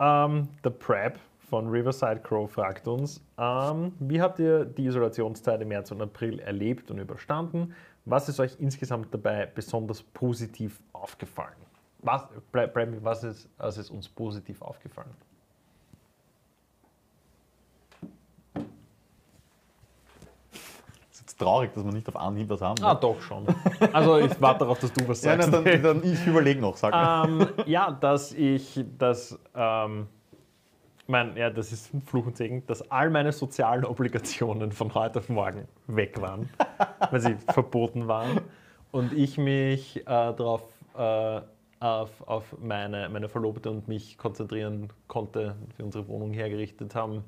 Ähm, 0.00 0.48
der 0.64 0.70
Prep 0.70 1.18
von 1.48 1.68
Riverside 1.68 2.20
Crow 2.20 2.50
fragt 2.50 2.88
uns, 2.88 3.20
ähm, 3.38 3.92
wie 3.98 4.20
habt 4.20 4.38
ihr 4.38 4.64
die 4.64 4.86
Isolationszeit 4.86 5.60
im 5.60 5.68
März 5.68 5.90
und 5.90 6.00
April 6.00 6.38
erlebt 6.40 6.90
und 6.90 6.98
überstanden? 6.98 7.74
Was 8.04 8.28
ist 8.28 8.40
euch 8.40 8.56
insgesamt 8.58 9.12
dabei 9.12 9.46
besonders 9.46 10.02
positiv 10.02 10.80
aufgefallen? 10.92 11.54
Was, 11.98 12.26
was, 12.52 13.22
ist, 13.22 13.48
was 13.58 13.78
ist 13.78 13.90
uns 13.90 14.08
positiv 14.08 14.60
aufgefallen? 14.62 15.14
Es 21.10 21.20
ist 21.20 21.20
jetzt 21.20 21.20
traurig, 21.36 21.72
dass 21.74 21.84
wir 21.84 21.92
nicht 21.92 22.08
auf 22.08 22.16
Anhieb 22.16 22.48
was 22.48 22.60
haben. 22.60 22.82
Ah, 22.82 22.94
doch 22.94 23.20
schon. 23.20 23.46
Also 23.92 24.18
ich 24.18 24.40
warte 24.40 24.60
darauf, 24.60 24.78
dass 24.78 24.92
du 24.92 25.06
was 25.08 25.22
ja, 25.24 25.36
sagst. 25.36 25.50
na, 25.50 25.60
dann, 25.60 25.82
dann 25.82 26.04
ich 26.04 26.26
überlege 26.26 26.60
noch, 26.60 26.76
sag 26.76 26.92
mal. 26.92 27.28
ähm, 27.28 27.48
ja, 27.66 27.90
dass 27.90 28.32
ich, 28.32 28.84
dass, 28.98 29.38
ähm, 29.54 30.08
mein, 31.06 31.36
ja, 31.36 31.50
das 31.50 31.72
ist 31.72 31.90
Fluch 32.06 32.26
und 32.26 32.36
Segen, 32.36 32.64
dass 32.66 32.90
all 32.90 33.10
meine 33.10 33.32
sozialen 33.32 33.84
Obligationen 33.84 34.72
von 34.72 34.94
heute 34.94 35.18
auf 35.18 35.28
morgen 35.28 35.66
weg 35.86 36.20
waren, 36.20 36.48
weil 37.10 37.20
sie 37.20 37.36
verboten 37.52 38.08
waren 38.08 38.40
und 38.90 39.12
ich 39.12 39.38
mich 39.38 39.98
äh, 39.98 40.04
darauf 40.04 40.62
äh, 40.96 41.40
auf, 41.80 42.10
auf 42.28 42.56
meine, 42.60 43.08
meine 43.08 43.28
Verlobte 43.28 43.70
und 43.70 43.88
mich 43.88 44.16
konzentrieren 44.16 44.88
konnte, 45.08 45.56
wir 45.76 45.84
unsere 45.84 46.06
Wohnung 46.06 46.32
hergerichtet 46.32 46.94
haben 46.94 47.24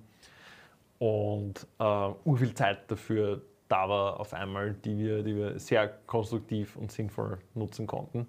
und 0.98 1.66
äh, 1.80 2.10
urviel 2.24 2.54
Zeit 2.54 2.90
dafür 2.90 3.42
da 3.68 3.88
war 3.88 4.20
auf 4.20 4.34
einmal, 4.34 4.74
die 4.74 4.98
wir, 4.98 5.22
die 5.22 5.36
wir 5.36 5.58
sehr 5.58 5.88
konstruktiv 6.06 6.76
und 6.76 6.92
sinnvoll 6.92 7.38
nutzen 7.54 7.86
konnten. 7.86 8.26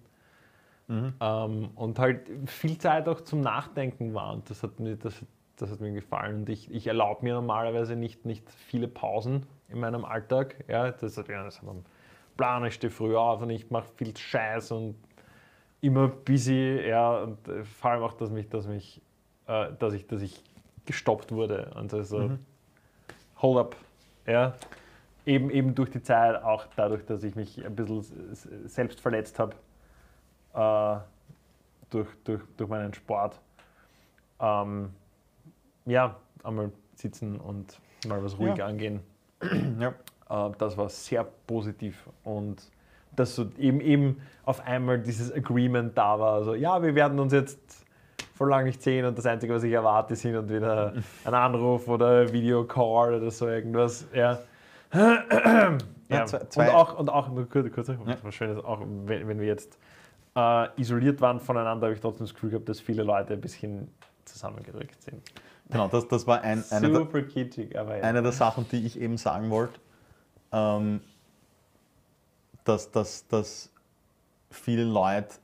Ähm, 0.90 1.70
und 1.76 2.00
halt 2.00 2.30
viel 2.46 2.78
Zeit 2.78 3.08
auch 3.08 3.22
zum 3.22 3.42
Nachdenken 3.42 4.14
war. 4.14 4.34
Und 4.34 4.50
das 4.50 4.62
hat 4.64 4.80
mir, 4.80 4.96
das, 4.96 5.24
das 5.56 5.72
hat 5.72 5.82
mir 5.82 5.92
gefallen. 5.92 6.42
Und 6.42 6.50
ich, 6.50 6.72
ich 6.72 6.88
erlaube 6.88 7.24
mir 7.24 7.34
normalerweise 7.34 7.96
nicht, 7.96 8.26
nicht 8.26 8.50
viele 8.50 8.88
Pausen 8.88 9.46
in 9.70 9.80
meinem 9.80 10.06
Alltag. 10.06 10.64
Ja, 10.68 10.92
das 10.92 11.16
ja 11.16 11.44
das 11.44 11.62
hat 11.62 11.70
einen 11.70 11.86
Plan, 12.38 12.66
ich 12.66 12.76
stehe 12.76 12.92
früh 12.92 13.16
auf 13.16 13.42
und 13.42 13.50
ich 13.50 13.72
mache 13.72 13.88
viel 13.96 14.16
Scheiß 14.16 14.72
und 14.72 14.96
immer 15.82 16.08
busy. 16.08 16.82
Ja, 16.88 17.24
und 17.24 17.48
äh, 17.48 17.64
vor 17.64 17.92
allem 17.92 18.04
auch, 18.04 18.14
dass 18.14 18.30
mich, 18.30 18.48
dass 18.50 18.68
mich, 18.68 19.02
äh, 19.48 19.72
dass 19.80 19.94
ich, 19.94 20.06
dass 20.06 20.22
ich 20.22 20.44
gestoppt 20.86 21.32
wurde. 21.32 21.72
Und 21.76 21.94
also, 21.94 22.32
hold 23.42 23.58
up. 23.58 23.76
Ja. 24.28 24.54
Eben, 25.26 25.50
eben 25.50 25.74
durch 25.74 25.90
die 25.90 26.02
Zeit, 26.04 26.42
auch 26.44 26.68
dadurch, 26.76 27.04
dass 27.06 27.24
ich 27.24 27.36
mich 27.36 27.66
ein 27.66 27.76
bisschen 27.76 28.04
selbst 28.66 29.00
verletzt 29.02 29.40
habe 29.40 29.56
äh, 30.54 31.00
durch, 31.90 32.08
durch, 32.24 32.42
durch 32.58 32.70
meinen 32.70 32.94
Sport. 32.94 33.40
Ähm, 34.40 34.90
ja, 35.86 36.16
einmal 36.44 36.72
sitzen 36.96 37.40
und 37.40 37.80
mal 38.08 38.24
was 38.24 38.38
ruhig 38.38 38.58
Ja. 38.58 38.68
angehen. 38.68 39.02
Ja. 39.80 39.94
Äh, 40.30 40.52
das 40.58 40.78
war 40.78 40.90
sehr 40.90 41.26
positiv 41.48 42.08
und 42.24 42.62
dass 43.16 43.36
so 43.36 43.46
eben, 43.58 43.80
eben 43.82 44.22
auf 44.44 44.60
einmal 44.66 45.00
dieses 45.00 45.32
Agreement 45.32 45.98
da 45.98 46.20
war. 46.20 46.34
Also, 46.34 46.54
ja, 46.56 46.82
wir 46.84 46.96
werden 46.96 47.18
uns 47.20 47.32
jetzt 47.34 47.86
vor 48.34 48.50
lang 48.50 48.66
nicht 48.66 48.82
sehen 48.84 49.06
und 49.06 49.18
das 49.18 49.26
Einzige, 49.26 49.54
was 49.54 49.64
ich 49.64 49.72
erwarte, 49.72 50.16
sind 50.16 50.36
und 50.36 50.50
wieder 50.50 50.94
ein 51.26 51.34
Anruf 51.34 51.88
oder 51.88 52.32
Videocall 52.34 53.14
oder 53.16 53.32
so 53.32 53.48
irgendwas. 53.48 54.06
Ja. 54.14 54.40
ja. 56.10 56.26
zwei- 56.26 56.46
zwei- 56.50 56.70
Und 56.70 56.76
auch, 56.76 57.00
und 57.00 57.10
auch 57.10 57.30
nur 57.30 57.50
kurz, 57.50 57.72
kurz 57.72 57.88
Ja. 57.90 57.98
was 58.24 58.36
Schönes, 58.36 58.64
auch 58.64 58.80
wenn, 58.82 59.28
wenn 59.28 59.40
wir 59.40 59.48
jetzt 59.48 59.78
äh, 60.36 60.68
isoliert 60.82 61.22
waren 61.22 61.40
voneinander, 61.40 61.88
habe 61.88 61.96
ich 61.96 62.02
trotzdem 62.02 62.26
das 62.26 62.34
Gefühl 62.34 62.52
gehabt, 62.52 62.68
dass 62.70 62.80
viele 62.80 63.04
Leute 63.04 63.34
ein 63.34 63.42
bisschen 63.42 63.90
zusammengedrückt 64.26 65.02
sind. 65.02 65.22
Genau, 65.70 65.88
das, 65.88 66.08
das 66.08 66.28
war 66.28 66.42
ein, 66.42 66.64
eine, 66.70 66.90
der, 66.90 67.00
Super 67.00 67.22
kitschig, 67.24 67.78
aber 67.78 67.98
ja. 67.98 68.04
eine 68.04 68.22
der 68.22 68.32
Sachen, 68.32 68.68
die 68.70 68.86
ich 68.86 69.00
eben 69.00 69.18
sagen 69.18 69.50
wollte. 69.50 69.80
Ähm, 70.52 71.02
dass, 72.64 72.92
dass, 72.92 73.28
dass 73.28 73.72
viele 74.52 74.84
Leute 74.84 75.36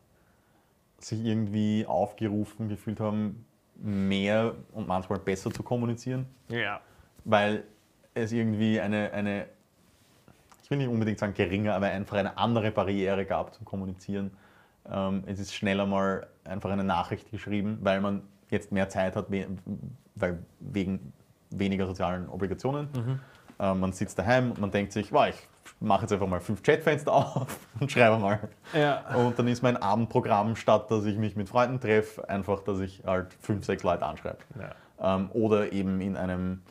sich 0.99 1.23
irgendwie 1.23 1.85
aufgerufen 1.87 2.69
gefühlt 2.69 2.99
haben, 2.99 3.45
mehr 3.75 4.53
und 4.73 4.87
manchmal 4.87 5.19
besser 5.19 5.51
zu 5.51 5.63
kommunizieren. 5.63 6.25
ja. 6.49 6.81
weil 7.23 7.63
es 8.13 8.31
irgendwie 8.31 8.79
eine, 8.79 9.11
eine, 9.11 9.45
ich 10.63 10.69
will 10.69 10.77
nicht 10.77 10.89
unbedingt 10.89 11.19
sagen 11.19 11.33
geringer, 11.33 11.75
aber 11.75 11.87
einfach 11.87 12.17
eine 12.17 12.37
andere 12.37 12.71
Barriere 12.71 13.25
gab 13.25 13.53
zum 13.53 13.65
Kommunizieren. 13.65 14.31
Ähm, 14.89 15.23
es 15.27 15.39
ist 15.39 15.53
schneller 15.53 15.85
mal 15.85 16.27
einfach 16.43 16.71
eine 16.71 16.83
Nachricht 16.83 17.29
geschrieben, 17.31 17.79
weil 17.81 18.01
man 18.01 18.23
jetzt 18.49 18.71
mehr 18.71 18.89
Zeit 18.89 19.15
hat, 19.15 19.31
we 19.31 19.47
weil 20.15 20.39
wegen 20.59 21.13
weniger 21.49 21.87
sozialen 21.87 22.27
Obligationen. 22.29 22.89
Ähm, 23.59 23.79
man 23.79 23.93
sitzt 23.93 24.17
daheim 24.19 24.51
und 24.51 24.59
man 24.59 24.71
denkt 24.71 24.91
sich, 24.91 25.11
wow, 25.11 25.27
ich 25.27 25.35
mache 25.79 26.01
jetzt 26.01 26.11
einfach 26.13 26.27
mal 26.27 26.39
fünf 26.39 26.63
Chatfenster 26.63 27.13
auf 27.13 27.59
und 27.79 27.91
schreibe 27.91 28.17
mal. 28.17 28.39
Ja. 28.73 29.15
Und 29.15 29.37
dann 29.37 29.47
ist 29.47 29.61
mein 29.61 29.77
Abendprogramm, 29.77 30.55
statt 30.55 30.89
dass 30.91 31.05
ich 31.05 31.17
mich 31.17 31.35
mit 31.35 31.47
Freunden 31.49 31.79
treffe, 31.79 32.27
einfach, 32.27 32.61
dass 32.63 32.79
ich 32.79 33.03
halt 33.05 33.33
fünf, 33.41 33.65
sechs 33.65 33.83
Leute 33.83 34.05
anschreibe 34.05 34.39
Ja. 34.59 35.15
ähm, 35.15 35.29
oder 35.33 35.71
eben 35.71 36.01
in 36.01 36.17
einem 36.17 36.61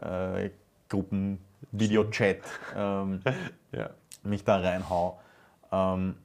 äh, 0.00 0.50
Gruppen-Video-Chat 0.88 2.42
ähm, 2.76 3.20
Ja. 3.72 3.90
mich 4.22 4.44
da 4.44 4.58
reinhau. 4.58 5.20
Ähm, 5.72 6.16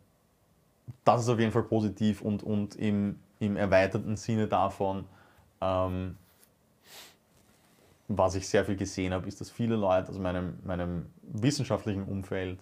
das 1.04 1.22
ist 1.22 1.30
auf 1.30 1.40
jeden 1.40 1.52
Fall 1.52 1.64
positiv 1.64 2.22
und, 2.22 2.44
und 2.44 2.76
im, 2.76 3.20
im 3.40 3.58
erweiterten 3.58 4.18
Sinne 4.18 4.48
davon, 4.48 5.06
ähm, 5.62 6.18
was 8.08 8.36
ich 8.36 8.48
sehr 8.48 8.66
viel 8.66 8.76
gesehen 8.76 9.14
habe, 9.14 9.28
ist, 9.28 9.40
dass 9.40 9.50
viele 9.50 9.76
Leute 9.76 10.10
aus 10.10 10.18
meinem, 10.18 10.60
meinem 10.64 11.06
wissenschaftlichen 11.22 12.04
Umfeld 12.04 12.60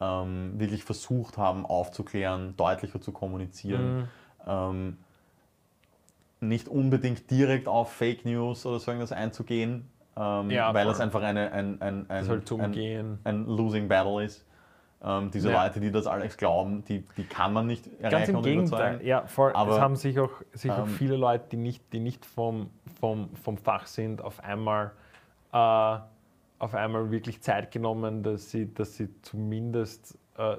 ähm, 0.00 0.52
wirklich 0.58 0.84
versucht 0.84 1.36
haben, 1.36 1.66
aufzuklären, 1.66 2.56
deutlicher 2.56 3.00
zu 3.00 3.12
kommunizieren. 3.12 3.96
Mhm. 3.96 4.08
Ähm, 4.46 4.98
nicht 6.40 6.68
unbedingt 6.68 7.30
direkt 7.30 7.66
auf 7.66 7.92
Fake 7.92 8.24
News 8.24 8.64
oder 8.64 8.78
so 8.78 8.92
irgendwas 8.92 9.10
einzugehen, 9.10 9.90
ähm, 10.18 10.50
Ja, 10.50 10.74
weil 10.74 10.84
voll. 10.84 10.92
das 10.92 11.00
einfach 11.00 11.22
eine, 11.22 11.52
ein, 11.52 11.80
ein, 11.80 12.06
ein, 12.08 12.28
halt 12.28 12.52
ein, 12.52 13.18
ein 13.24 13.46
Losing 13.46 13.88
Battle 13.88 14.24
ist. 14.24 14.44
Ähm, 15.00 15.30
diese 15.30 15.50
Ja. 15.50 15.62
Leute, 15.62 15.78
die 15.78 15.92
das 15.92 16.08
alles 16.08 16.36
glauben, 16.36 16.84
die, 16.84 17.04
die 17.16 17.22
kann 17.22 17.52
man 17.52 17.68
nicht 17.68 17.86
erreichen 18.00 18.10
Ganz 18.10 18.28
im 18.30 18.36
und 18.36 18.42
Gegenteil. 18.42 18.80
überzeugen. 18.94 19.06
Ja, 19.06 19.26
voll. 19.26 19.52
Aber, 19.52 19.70
es 19.76 19.80
haben 19.80 19.94
sich 19.94 20.18
auch, 20.18 20.32
sich 20.52 20.72
auch 20.72 20.78
ähm, 20.78 20.86
viele 20.88 21.16
Leute, 21.16 21.44
die 21.52 21.56
nicht, 21.56 21.92
die 21.92 22.00
nicht 22.00 22.26
vom, 22.26 22.70
vom, 22.98 23.28
vom 23.36 23.56
Fach 23.58 23.86
sind, 23.86 24.20
auf 24.20 24.42
einmal, 24.42 24.90
äh, 25.52 25.56
auf 26.58 26.74
einmal 26.74 27.12
wirklich 27.12 27.40
Zeit 27.42 27.70
genommen, 27.70 28.24
dass 28.24 28.50
sie, 28.50 28.74
dass 28.74 28.96
sie 28.96 29.08
zumindest 29.22 30.18
äh, 30.36 30.56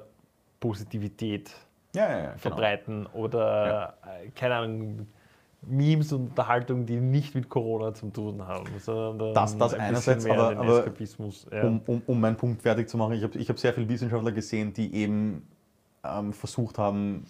Positivität 0.58 1.50
Ja, 1.94 2.08
ja, 2.08 2.16
ja, 2.16 2.24
genau. 2.28 2.38
verbreiten 2.38 3.06
oder, 3.12 3.94
äh, 4.24 4.30
keine 4.30 4.54
Ahnung, 4.54 5.06
Memes 5.62 6.12
und 6.12 6.28
Unterhaltung, 6.30 6.86
die 6.86 6.96
nicht 6.96 7.34
mit 7.34 7.48
Corona 7.48 7.92
zu 7.92 8.08
tun 8.10 8.46
haben, 8.46 8.66
sondern 8.78 9.34
Das- 9.34 9.56
das 9.58 9.74
ein 9.74 9.80
einerseits, 9.80 10.24
aber- 10.26 10.56
aber. 10.58 10.84
Ja. 11.52 11.62
um, 11.64 11.80
um, 11.86 12.02
um 12.06 12.20
meinen 12.20 12.36
Punkt 12.36 12.62
fertig 12.62 12.88
zu 12.88 12.96
machen, 12.96 13.12
ich 13.12 13.22
habe 13.22 13.38
ich 13.38 13.48
hab 13.48 13.58
sehr 13.58 13.74
viele 13.74 13.88
Wissenschaftler 13.88 14.32
gesehen, 14.32 14.72
die 14.72 14.94
eben 14.94 15.46
ähm, 16.02 16.32
versucht 16.32 16.78
haben, 16.78 17.26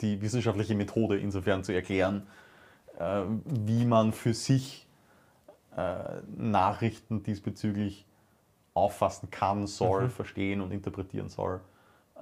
die 0.00 0.22
wissenschaftliche 0.22 0.74
Methode 0.74 1.18
insofern 1.18 1.62
zu 1.64 1.72
erklären, 1.72 2.26
äh, 2.98 3.20
wie 3.44 3.84
man 3.84 4.12
für 4.14 4.32
sich 4.32 4.86
äh, 5.76 6.22
Nachrichten 6.34 7.22
diesbezüglich 7.22 8.06
auffassen 8.72 9.30
kann, 9.30 9.66
soll, 9.66 10.04
Mhm. 10.04 10.10
verstehen 10.10 10.60
und 10.62 10.72
interpretieren 10.72 11.28
soll. 11.28 11.60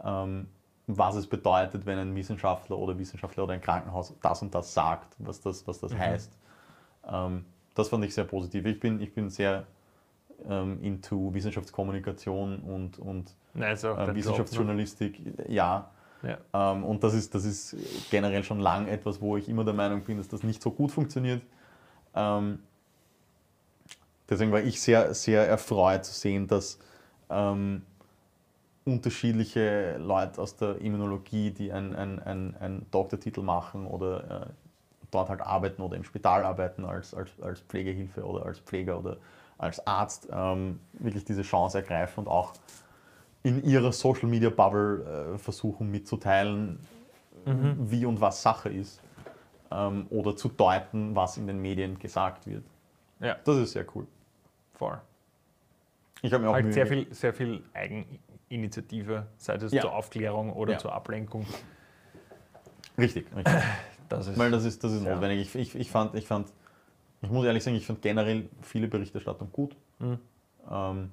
Ähm, 0.05 0.48
was 0.86 1.16
es 1.16 1.27
bedeutet, 1.27 1.86
wenn 1.86 1.98
ein 1.98 2.15
Wissenschaftler 2.15 2.77
oder 2.78 2.98
Wissenschaftler 2.98 3.44
oder 3.44 3.55
ein 3.55 3.61
Krankenhaus 3.61 4.15
das 4.20 4.43
und 4.43 4.55
das 4.55 4.74
sagt, 4.74 5.15
was 5.19 5.40
das, 5.40 5.66
was 5.66 5.81
das 5.81 5.93
Mhm. 5.93 5.98
heißt. 5.98 6.39
Ähm, 7.11 7.44
das 7.74 7.89
fand 7.89 8.05
ich 8.05 8.15
sehr 8.15 8.24
positiv. 8.24 8.66
Ich 8.66 8.78
bin, 8.78 9.01
ich 9.01 9.15
bin 9.15 9.31
sehr 9.31 9.66
ähm, 10.48 10.78
into 10.82 11.32
Wissenschaftskommunikation 11.32 12.61
und, 12.61 12.98
und 12.98 13.35
Nein, 13.55 13.77
äh, 13.77 14.15
Wissenschaftsjournalistik, 14.15 15.20
ja. 15.48 15.77
Job, 15.77 15.86
ne? 15.86 16.39
Ja. 16.52 16.73
Ähm, 16.73 16.85
und 16.85 17.05
das 17.05 17.15
ist, 17.15 17.35
das 17.35 17.44
ist 17.44 17.77
generell 18.11 18.43
schon 18.44 18.61
lang 18.61 18.89
etwas, 18.89 19.20
wo 19.20 19.36
ich 19.36 19.48
immer 19.48 19.65
der 19.65 19.74
Meinung 19.74 20.02
bin, 20.02 20.19
dass 20.19 20.28
das 20.28 20.43
nicht 20.43 20.62
so 20.62 20.70
gut 20.70 20.90
funktioniert. 20.90 21.43
Ähm, 22.15 22.61
deswegen 24.28 24.52
war 24.52 24.62
ich 24.62 24.81
sehr, 24.81 25.15
sehr 25.15 25.47
erfreut 25.47 26.05
zu 26.05 26.12
sehen, 26.12 26.47
dass 26.47 26.78
ähm, 27.31 27.82
unterschiedliche 28.85 29.97
Leute 29.98 30.40
aus 30.40 30.56
der 30.56 30.81
Immunologie, 30.81 31.51
die 31.51 31.73
einen 31.73 31.94
ein, 31.94 32.56
ein, 32.61 32.86
Doktortitel 32.90 33.40
machen 33.40 33.86
oder 33.86 34.43
äh, 34.43 34.47
dort 35.11 35.31
halt 35.31 35.40
arbeiten 35.40 35.81
oder 35.82 35.97
im 35.97 36.05
Spital 36.05 36.44
arbeiten 36.44 36.85
als, 36.85 37.15
als, 37.15 37.31
als 37.40 37.61
Pflegehilfe 37.61 38.24
oder 38.24 38.44
als 38.44 38.59
Pfleger 38.59 38.98
oder 38.98 39.16
als 39.56 39.86
Arzt, 39.86 40.28
ähm, 40.32 40.81
wirklich 40.94 41.24
diese 41.24 41.43
Chance 41.43 41.78
ergreifen 41.78 42.24
und 42.24 42.28
auch 42.28 42.52
in 43.43 43.62
ihrer 43.65 43.93
Social 43.93 44.28
Media 44.28 44.51
Bubble 44.51 45.35
äh, 45.35 45.39
versuchen 45.39 45.90
mitzuteilen, 45.90 46.78
wie 47.90 48.06
und 48.06 48.20
was 48.20 48.43
Sache 48.43 48.70
ist. 48.70 49.01
Ähm, 49.70 50.06
oder 50.11 50.36
zu 50.36 50.48
deuten, 50.48 51.15
was 51.15 51.36
in 51.36 51.47
den 51.47 51.61
Medien 51.61 51.98
gesagt 51.98 52.47
wird. 52.47 52.65
ja, 53.20 53.36
Das 53.44 53.56
ist 53.56 53.73
sehr 53.73 53.86
cool. 53.94 54.06
voll. 54.74 54.98
Ich 56.23 56.32
habe 56.32 56.43
mir 56.43 56.51
auch 56.51 56.55
Halt 56.55 56.65
Mühe 56.65 56.74
sehr 56.74 56.86
viel, 56.86 57.12
sehr 57.15 57.35
viel 57.35 57.62
Eigeninitiative, 58.50 59.26
sei 59.38 59.54
es 59.54 59.72
Ja. 59.72 59.82
zur 59.82 59.94
Aufklärung 59.94 60.52
oder 60.52 60.72
Ja. 60.74 60.78
zur 60.78 60.92
Ablenkung. 60.92 61.46
Richtig, 62.98 63.26
richtig. 63.34 63.54
Das 64.10 64.26
ist 64.26 64.38
Weil 64.38 64.50
das 64.50 64.64
ist, 64.66 64.84
das 64.84 64.92
ist 64.92 65.02
Ja. 65.04 65.14
notwendig. 65.14 65.40
Ich, 65.40 65.54
ich, 65.54 65.74
ich, 65.74 65.90
fand, 65.90 66.14
ich 66.14 66.26
fand, 66.26 66.52
ich 67.22 67.30
muss 67.30 67.46
ehrlich 67.46 67.64
sagen, 67.64 67.74
ich 67.74 67.86
fand 67.86 68.02
generell 68.02 68.48
viele 68.60 68.86
Berichterstattung 68.86 69.50
gut. 69.50 69.74
Mhm. 69.98 70.18
Ähm, 70.70 71.10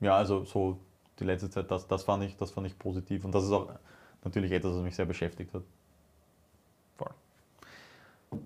ja, 0.00 0.16
also 0.16 0.44
so 0.44 0.78
die 1.20 1.24
letzte 1.24 1.50
Zeit, 1.50 1.70
das, 1.70 1.86
das, 1.86 2.04
fand 2.04 2.24
ich, 2.24 2.36
das 2.36 2.50
fand 2.50 2.66
ich 2.66 2.78
positiv. 2.78 3.24
Und 3.26 3.34
das 3.34 3.44
ist 3.44 3.52
auch 3.52 3.68
natürlich 4.24 4.50
etwas, 4.50 4.74
was 4.76 4.82
mich 4.82 4.96
sehr 4.96 5.04
beschäftigt 5.04 5.52
hat. 5.52 5.62
Voll. 6.96 7.10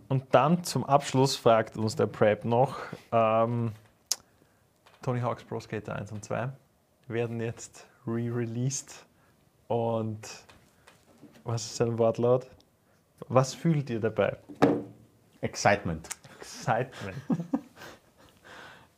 Und 0.08 0.24
dann 0.32 0.64
zum 0.64 0.84
Abschluss 0.84 1.36
fragt 1.36 1.76
uns 1.76 1.94
der 1.94 2.06
Prep 2.06 2.44
noch, 2.44 2.76
ähm, 3.12 3.72
Tony 5.02 5.20
Hawk's 5.20 5.44
Pro 5.44 5.60
Skater 5.60 5.96
1 5.96 6.12
und 6.12 6.24
2 6.24 6.50
werden 7.08 7.40
jetzt 7.40 7.86
re-released 8.06 9.04
und 9.68 10.20
was 11.44 11.64
ist 11.64 11.76
sein 11.76 11.98
Wortlaut? 11.98 12.46
Was 13.28 13.54
fühlt 13.54 13.90
ihr 13.90 14.00
dabei? 14.00 14.36
Excitement. 15.40 16.08
Excitement. 16.38 17.16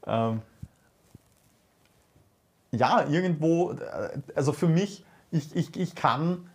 Ähm, 0.07 0.43
ja, 2.73 3.07
irgendwo, 3.07 3.73
äh, 3.73 4.19
also 4.35 4.53
für 4.53 4.67
mich, 4.67 5.05
ich, 5.31 5.55
ich, 5.55 5.77
ich 5.77 5.95
kann 5.95 6.51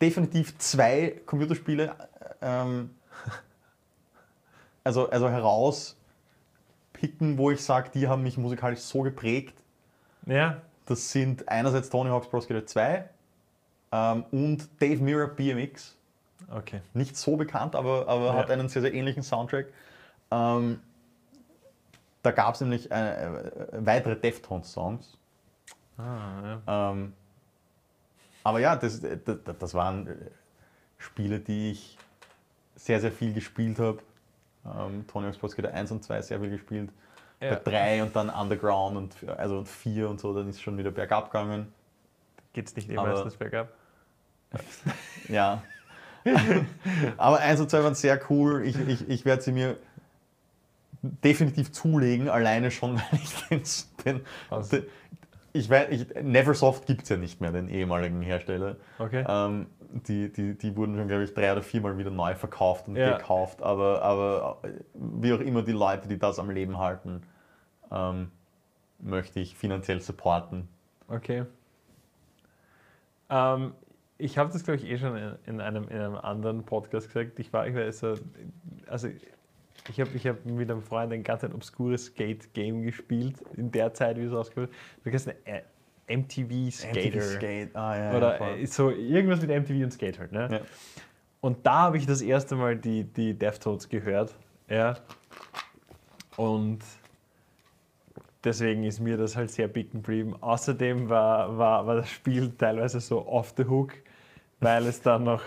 definitiv 0.00 0.56
zwei 0.58 1.20
Computerspiele 1.26 1.94
äh, 2.20 2.34
ähm, 2.40 2.94
also, 4.84 5.10
also 5.10 5.28
herauspicken, 7.00 7.38
wo 7.38 7.50
ich 7.50 7.62
sage, 7.62 7.90
die 7.92 8.08
haben 8.08 8.22
mich 8.22 8.36
musikalisch 8.38 8.80
so 8.80 9.02
geprägt. 9.02 9.54
ja, 10.26 10.60
Das 10.86 11.10
sind 11.12 11.48
einerseits 11.48 11.88
Tony 11.90 12.10
Hawk's 12.10 12.28
Pro 12.28 12.40
Skater 12.40 12.66
2 12.66 13.08
ähm, 13.92 14.24
und 14.30 14.68
Dave 14.80 15.02
Mirra 15.02 15.26
BMX. 15.26 15.96
okay. 16.54 16.80
Nicht 16.94 17.16
so 17.16 17.36
bekannt, 17.36 17.74
aber, 17.74 18.08
aber 18.08 18.26
Ja. 18.26 18.34
hat 18.34 18.50
einen 18.50 18.68
sehr, 18.68 18.82
sehr 18.82 18.92
ähnlichen 18.94 19.22
Soundtrack. 19.22 19.66
Ähm, 20.30 20.80
da 22.22 22.30
gab 22.32 22.54
es 22.54 22.60
nämlich 22.60 22.90
äh, 22.90 23.24
äh, 23.26 23.50
weitere 23.72 24.14
Deftones-Songs. 24.16 25.16
Ah, 25.96 26.60
ja. 26.66 26.90
Ähm, 26.92 27.12
aber 28.42 28.60
ja, 28.60 28.76
das, 28.76 29.00
das, 29.00 29.38
das 29.58 29.74
waren 29.74 30.06
äh, 30.06 30.14
Spiele, 30.98 31.40
die 31.40 31.72
ich 31.72 31.98
sehr, 32.76 33.00
sehr 33.00 33.12
viel 33.12 33.32
gespielt 33.32 33.78
habe. 33.78 33.98
Ähm, 34.66 35.06
Tony 35.06 35.26
Hawk's 35.26 35.38
Pro 35.38 35.48
Skater 35.48 35.72
1 35.72 35.90
und 35.92 36.04
2 36.04 36.22
sehr 36.22 36.40
viel 36.40 36.50
gespielt. 36.50 36.90
Ja. 37.40 37.54
Bei 37.54 37.70
3 37.70 38.02
und 38.02 38.14
dann 38.14 38.28
Underground 38.28 38.96
und 38.96 39.28
also 39.30 39.58
und 39.58 39.68
4 39.68 40.08
und 40.08 40.20
so, 40.20 40.34
dann 40.34 40.48
ist 40.48 40.56
es 40.56 40.62
schon 40.62 40.76
wieder 40.76 40.90
bergab 40.90 41.30
gegangen. 41.30 41.72
Geht's 42.52 42.76
nicht 42.76 42.88
immer 42.90 43.02
Aber- 43.02 43.12
meistens 43.12 43.36
bergab? 43.36 43.68
Ja. 45.28 45.62
Aber 47.16 47.38
1 47.38 47.60
und 47.60 47.70
2 47.70 47.84
waren 47.84 47.94
sehr 47.94 48.20
cool. 48.30 48.66
Ich, 48.66 48.76
ich, 48.88 49.08
ich 49.08 49.24
werde 49.24 49.42
sie 49.42 49.52
mir 49.52 49.76
definitiv 51.02 51.72
zulegen, 51.72 52.28
alleine 52.28 52.70
schon, 52.70 52.96
weil 53.10 53.20
ich 53.22 53.34
den. 53.48 53.62
den, 54.04 54.20
den 54.70 54.86
ich 55.52 55.68
weiß, 55.68 55.88
ich, 55.90 56.06
Neversoft 56.22 56.86
gibt 56.86 57.02
es 57.04 57.08
ja 57.08 57.16
nicht 57.16 57.40
mehr, 57.40 57.50
den 57.50 57.68
ehemaligen 57.68 58.22
Hersteller. 58.22 58.76
Okay. 58.98 59.24
Ähm, 59.26 59.66
die, 59.92 60.32
die, 60.32 60.56
die 60.56 60.76
wurden 60.76 60.96
schon, 60.96 61.08
glaube 61.08 61.24
ich, 61.24 61.34
drei 61.34 61.52
oder 61.52 61.62
viermal 61.62 61.98
wieder 61.98 62.10
neu 62.10 62.34
verkauft 62.34 62.88
und 62.88 62.96
Ja. 62.96 63.16
gekauft. 63.16 63.62
Aber, 63.62 64.02
aber 64.02 64.58
wie 64.94 65.32
auch 65.32 65.40
immer 65.40 65.62
die 65.62 65.72
Leute, 65.72 66.08
die 66.08 66.18
das 66.18 66.38
am 66.38 66.50
Leben 66.50 66.78
halten, 66.78 67.22
ähm, 67.90 68.30
möchte 68.98 69.40
ich 69.40 69.56
finanziell 69.56 70.00
supporten. 70.00 70.68
Okay. 71.08 71.44
Ähm, 73.28 73.72
ich 74.18 74.36
habe 74.38 74.52
das, 74.52 74.64
glaube 74.64 74.76
ich, 74.76 74.84
eh 74.84 74.98
schon 74.98 75.16
in, 75.16 75.34
in, 75.46 75.60
einem, 75.60 75.88
in 75.88 75.98
einem 75.98 76.16
anderen 76.16 76.64
Podcast 76.64 77.06
gesagt. 77.06 77.38
Ich 77.38 77.52
war, 77.52 77.66
ich 77.66 77.74
war 77.74 77.90
so, 77.92 78.14
also 78.86 79.08
ich 79.88 80.00
habe 80.00 80.10
ich 80.14 80.26
hab 80.26 80.44
mit 80.44 80.70
einem 80.70 80.82
Freund 80.82 81.12
ein 81.12 81.22
ganz 81.22 81.42
ein 81.42 81.54
obskures 81.54 82.06
Skate-Game 82.06 82.82
gespielt, 82.82 83.36
in 83.56 83.70
der 83.70 83.94
Zeit, 83.94 84.18
wie 84.18 84.24
es. 84.24 84.30
Du 84.30 84.70
eine 85.04 85.34
äh, 85.46 85.62
MTV 86.10 86.70
Skater. 86.70 87.20
Skate. 87.20 87.76
Ah, 87.76 87.96
ja, 87.96 88.10
ja, 88.10 88.16
Oder 88.16 88.36
voll. 88.38 88.58
äh, 88.58 88.66
so 88.66 88.90
irgendwas 88.90 89.40
mit 89.40 89.50
MTV 89.50 89.84
und 89.84 89.92
Skate 89.92 90.18
halt. 90.18 90.32
Ne? 90.32 90.48
Ja. 90.50 90.60
Und 91.40 91.64
da 91.66 91.78
habe 91.82 91.96
ich 91.96 92.06
das 92.06 92.20
erste 92.20 92.56
Mal 92.56 92.76
die, 92.76 93.04
die 93.04 93.34
Deftones 93.34 93.88
gehört. 93.88 94.34
Ja. 94.68 94.96
Und 96.36 96.80
deswegen 98.44 98.84
ist 98.84 99.00
mir 99.00 99.16
das 99.16 99.36
halt 99.36 99.50
sehr 99.50 99.68
big 99.68 99.92
geblieben. 99.92 100.34
Außerdem 100.40 101.08
war, 101.08 101.56
war, 101.56 101.86
war 101.86 101.96
das 101.96 102.10
Spiel 102.10 102.50
teilweise 102.50 103.00
so 103.00 103.26
off 103.26 103.54
the 103.56 103.64
hook, 103.64 103.94
weil 104.60 104.86
es 104.86 105.00
dann 105.00 105.24
noch 105.24 105.42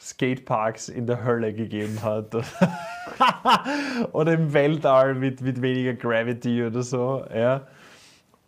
Skateparks 0.00 0.88
in 0.88 1.06
der 1.06 1.24
Hölle 1.24 1.52
gegeben 1.52 2.02
hat. 2.02 2.34
oder 4.12 4.32
im 4.32 4.52
Weltall 4.52 5.14
mit, 5.14 5.40
mit 5.40 5.60
weniger 5.60 5.94
Gravity 5.94 6.64
oder 6.64 6.82
so. 6.82 7.24
Ja. 7.34 7.66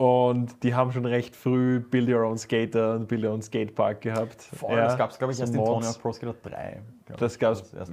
Und 0.00 0.62
die 0.62 0.74
haben 0.74 0.92
schon 0.92 1.04
recht 1.04 1.36
früh 1.36 1.78
Build 1.78 2.08
Your 2.08 2.24
Own 2.24 2.38
Skater 2.38 2.94
und 2.94 3.06
Build 3.06 3.22
Your 3.22 3.32
Own 3.32 3.42
Skatepark 3.42 4.00
gehabt. 4.00 4.40
Voll, 4.40 4.74
ja. 4.74 4.86
das 4.86 4.96
gab 4.96 5.10
es, 5.10 5.18
glaube 5.18 5.32
ich, 5.32 5.36
So 5.36 5.42
erst 5.42 5.52
in 5.52 5.60
Mods. 5.60 5.68
Tony 5.68 5.84
Hawk's 5.84 5.98
Pro 5.98 6.12
Skater 6.12 6.34
3. 6.42 6.80
glaub 7.04 7.18
Das 7.18 7.38
gab 7.38 7.52
es 7.52 7.74
erst 7.74 7.92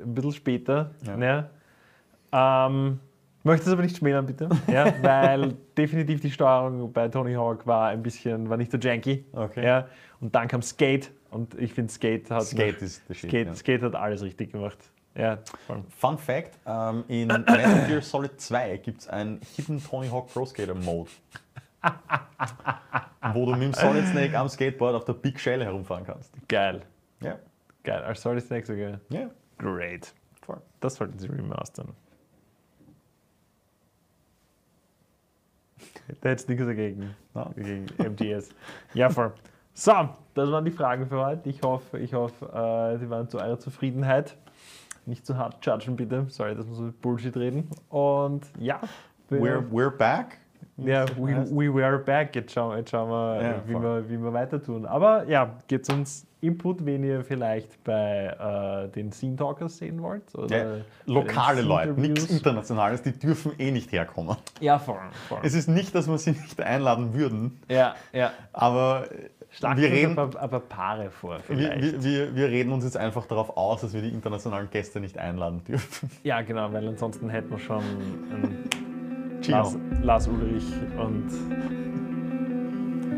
ein 0.00 0.14
bisschen 0.14 0.32
später. 0.32 0.94
Ja. 1.04 1.50
Ja. 2.32 2.66
Ähm, 2.66 2.98
möchte 3.42 3.66
es 3.66 3.72
aber 3.74 3.82
nicht 3.82 3.98
schmälern, 3.98 4.24
bitte. 4.24 4.48
Ja, 4.68 4.90
weil 5.02 5.52
definitiv 5.76 6.22
die 6.22 6.30
Steuerung 6.30 6.90
bei 6.90 7.08
Tony 7.08 7.34
Hawk 7.34 7.66
war 7.66 7.88
ein 7.88 8.02
bisschen, 8.02 8.48
war 8.48 8.56
nicht 8.56 8.72
so 8.72 8.78
janky. 8.78 9.26
Okay. 9.34 9.66
Ja. 9.66 9.88
Und 10.22 10.34
dann 10.34 10.48
kam 10.48 10.62
Skate 10.62 11.10
und 11.30 11.60
ich 11.60 11.74
finde 11.74 11.92
Skate 11.92 12.30
hat 12.30 12.44
Skate 12.44 12.80
ist 12.80 13.06
der 13.10 13.14
Shit. 13.14 13.28
Skate, 13.28 13.46
ja. 13.48 13.54
Skate 13.54 13.82
hat 13.82 13.94
alles 13.96 14.22
richtig 14.22 14.52
gemacht. 14.52 14.78
Ja, 15.14 15.38
voll. 15.66 15.84
Fun 15.96 16.16
Fact: 16.18 16.58
ähm, 16.66 17.04
In 17.08 17.28
Metal 17.28 17.86
Gear 17.86 18.00
Solid 18.00 18.40
2 18.40 18.78
gibt 18.78 19.02
es 19.02 19.08
einen 19.08 19.40
Hidden 19.56 19.82
Tony 19.82 20.08
Hawk 20.08 20.32
Pro 20.32 20.46
Skater 20.46 20.74
Mode. 20.74 21.10
wo 23.34 23.44
du 23.46 23.52
mit 23.52 23.62
dem 23.62 23.74
Solid 23.74 24.06
Snake 24.06 24.38
am 24.38 24.48
Skateboard 24.48 24.94
auf 24.94 25.04
der 25.04 25.14
Big 25.14 25.38
Shell 25.38 25.62
herumfahren 25.64 26.04
kannst. 26.04 26.32
geil. 26.48 26.82
Ja. 27.20 27.38
Geil. 27.82 28.02
Als 28.04 28.22
Solid 28.22 28.42
Snake 28.44 28.64
sogar. 28.66 29.00
Ja, 29.10 29.28
Great. 29.58 30.14
voll. 30.46 30.60
Das 30.80 30.94
sollten 30.94 31.18
sie 31.18 31.26
remastern. 31.28 31.88
Da 36.20 36.28
hätte 36.30 36.50
nichts 36.50 36.66
dagegen. 36.66 37.14
Ja. 37.34 37.50
Gegen 37.56 37.86
MTS. 37.98 38.50
Ja, 38.94 39.10
voll. 39.10 39.32
So, 39.74 40.08
das 40.34 40.50
waren 40.50 40.64
die 40.64 40.70
Fragen 40.70 41.06
für 41.06 41.24
heute. 41.24 41.48
Ich 41.48 41.62
hoffe, 41.62 41.98
ich 41.98 42.12
hoffe, 42.14 42.46
äh, 42.46 42.98
sie 42.98 43.08
waren 43.10 43.28
zu 43.28 43.38
eurer 43.38 43.58
Zufriedenheit. 43.58 44.36
Nicht 45.06 45.26
zu 45.26 45.36
hart 45.36 45.64
judgen, 45.64 45.96
bitte. 45.96 46.26
Sorry, 46.28 46.54
dass 46.54 46.66
wir 46.66 46.74
so 46.74 46.92
Bullshit 47.02 47.36
reden. 47.36 47.68
Und 47.88 48.42
ja, 48.58 48.80
We're, 49.30 49.62
we're 49.70 49.90
back. 49.90 50.38
Ja, 50.76 51.06
we, 51.16 51.34
we 51.50 51.72
were 51.72 51.98
back. 51.98 52.34
Jetzt 52.34 52.52
schauen, 52.52 52.76
jetzt 52.78 52.90
schauen 52.90 53.08
wir, 53.10 53.42
Ja, 53.42 53.62
wie, 53.66 53.72
voll. 53.72 53.82
wir, 53.82 54.10
wie 54.10 54.22
wir 54.22 54.32
weiter 54.32 54.62
tun. 54.62 54.86
Aber 54.86 55.26
ja, 55.28 55.50
gebt 55.68 55.88
uns 55.90 56.26
Input, 56.40 56.84
wen 56.84 57.04
ihr 57.04 57.22
vielleicht 57.24 57.82
bei 57.84 58.26
äh, 58.26 58.88
den 58.88 59.12
Scene 59.12 59.36
Talkers 59.36 59.78
sehen 59.78 60.02
wollt. 60.02 60.34
Oder 60.34 60.76
Ja, 60.76 60.84
lokale 61.06 61.62
Leute, 61.62 61.92
nichts. 61.92 62.30
Internationales, 62.30 63.02
die 63.02 63.12
dürfen 63.12 63.52
eh 63.58 63.70
nicht 63.70 63.92
herkommen. 63.92 64.36
Ja, 64.60 64.78
voll. 64.78 64.98
voll. 65.28 65.38
Es 65.42 65.54
ist 65.54 65.68
nicht, 65.68 65.94
dass 65.94 66.08
wir 66.08 66.18
sie 66.18 66.32
nicht 66.32 66.60
einladen 66.60 67.14
würden, 67.14 67.60
ja, 67.68 67.94
ja. 68.12 68.32
aber 68.52 69.06
Schlag 69.54 69.76
wir 69.76 69.90
reden, 69.90 70.18
ein 70.18 70.30
paar 70.30 70.60
Paare 70.60 71.10
vor, 71.10 71.38
vielleicht. 71.40 71.82
wir, 71.82 72.02
wir, 72.02 72.34
wir 72.34 72.48
reden 72.48 72.72
uns 72.72 72.84
jetzt 72.84 72.96
einfach 72.96 73.26
darauf 73.26 73.54
aus, 73.54 73.82
dass 73.82 73.92
wir 73.92 74.00
die 74.00 74.08
internationalen 74.08 74.70
Gäste 74.70 74.98
nicht 74.98 75.18
einladen 75.18 75.62
dürfen. 75.64 76.10
ja, 76.22 76.40
genau, 76.40 76.72
weil 76.72 76.88
ansonsten 76.88 77.28
hätten 77.28 77.50
wir 77.50 77.58
schon. 77.58 77.82
Lars, 79.46 79.76
Lars 80.02 80.28
Ulrich 80.28 80.64
und 80.98 81.28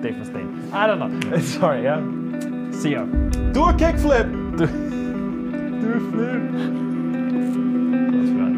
Dave 0.03 0.15
Mustaine. 0.15 0.49
I 0.73 0.89
don't 0.89 0.97
know. 0.97 1.39
Sorry, 1.39 1.85
ja. 1.85 2.03
See 2.73 2.93
ya. 2.93 3.05
Du 3.53 3.67
Kickflip! 3.77 4.27
Du 4.57 4.67
Flip. 4.67 6.43
Was 8.11 8.31
für 8.31 8.43
ein. 8.43 8.55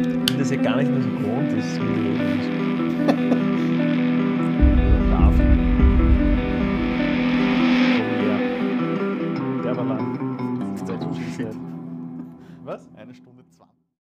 Ich 0.00 0.26
bin 0.26 0.38
das 0.38 0.50
ja 0.50 0.56
gar 0.60 0.76
nicht 0.76 0.90
mehr 0.90 1.00
so 1.00 1.08
gewohnt, 1.08 1.52
ist. 1.52 1.80
Was? 12.70 12.88
Eine 12.94 13.12
Stunde 13.14 13.39
20. 13.39 13.39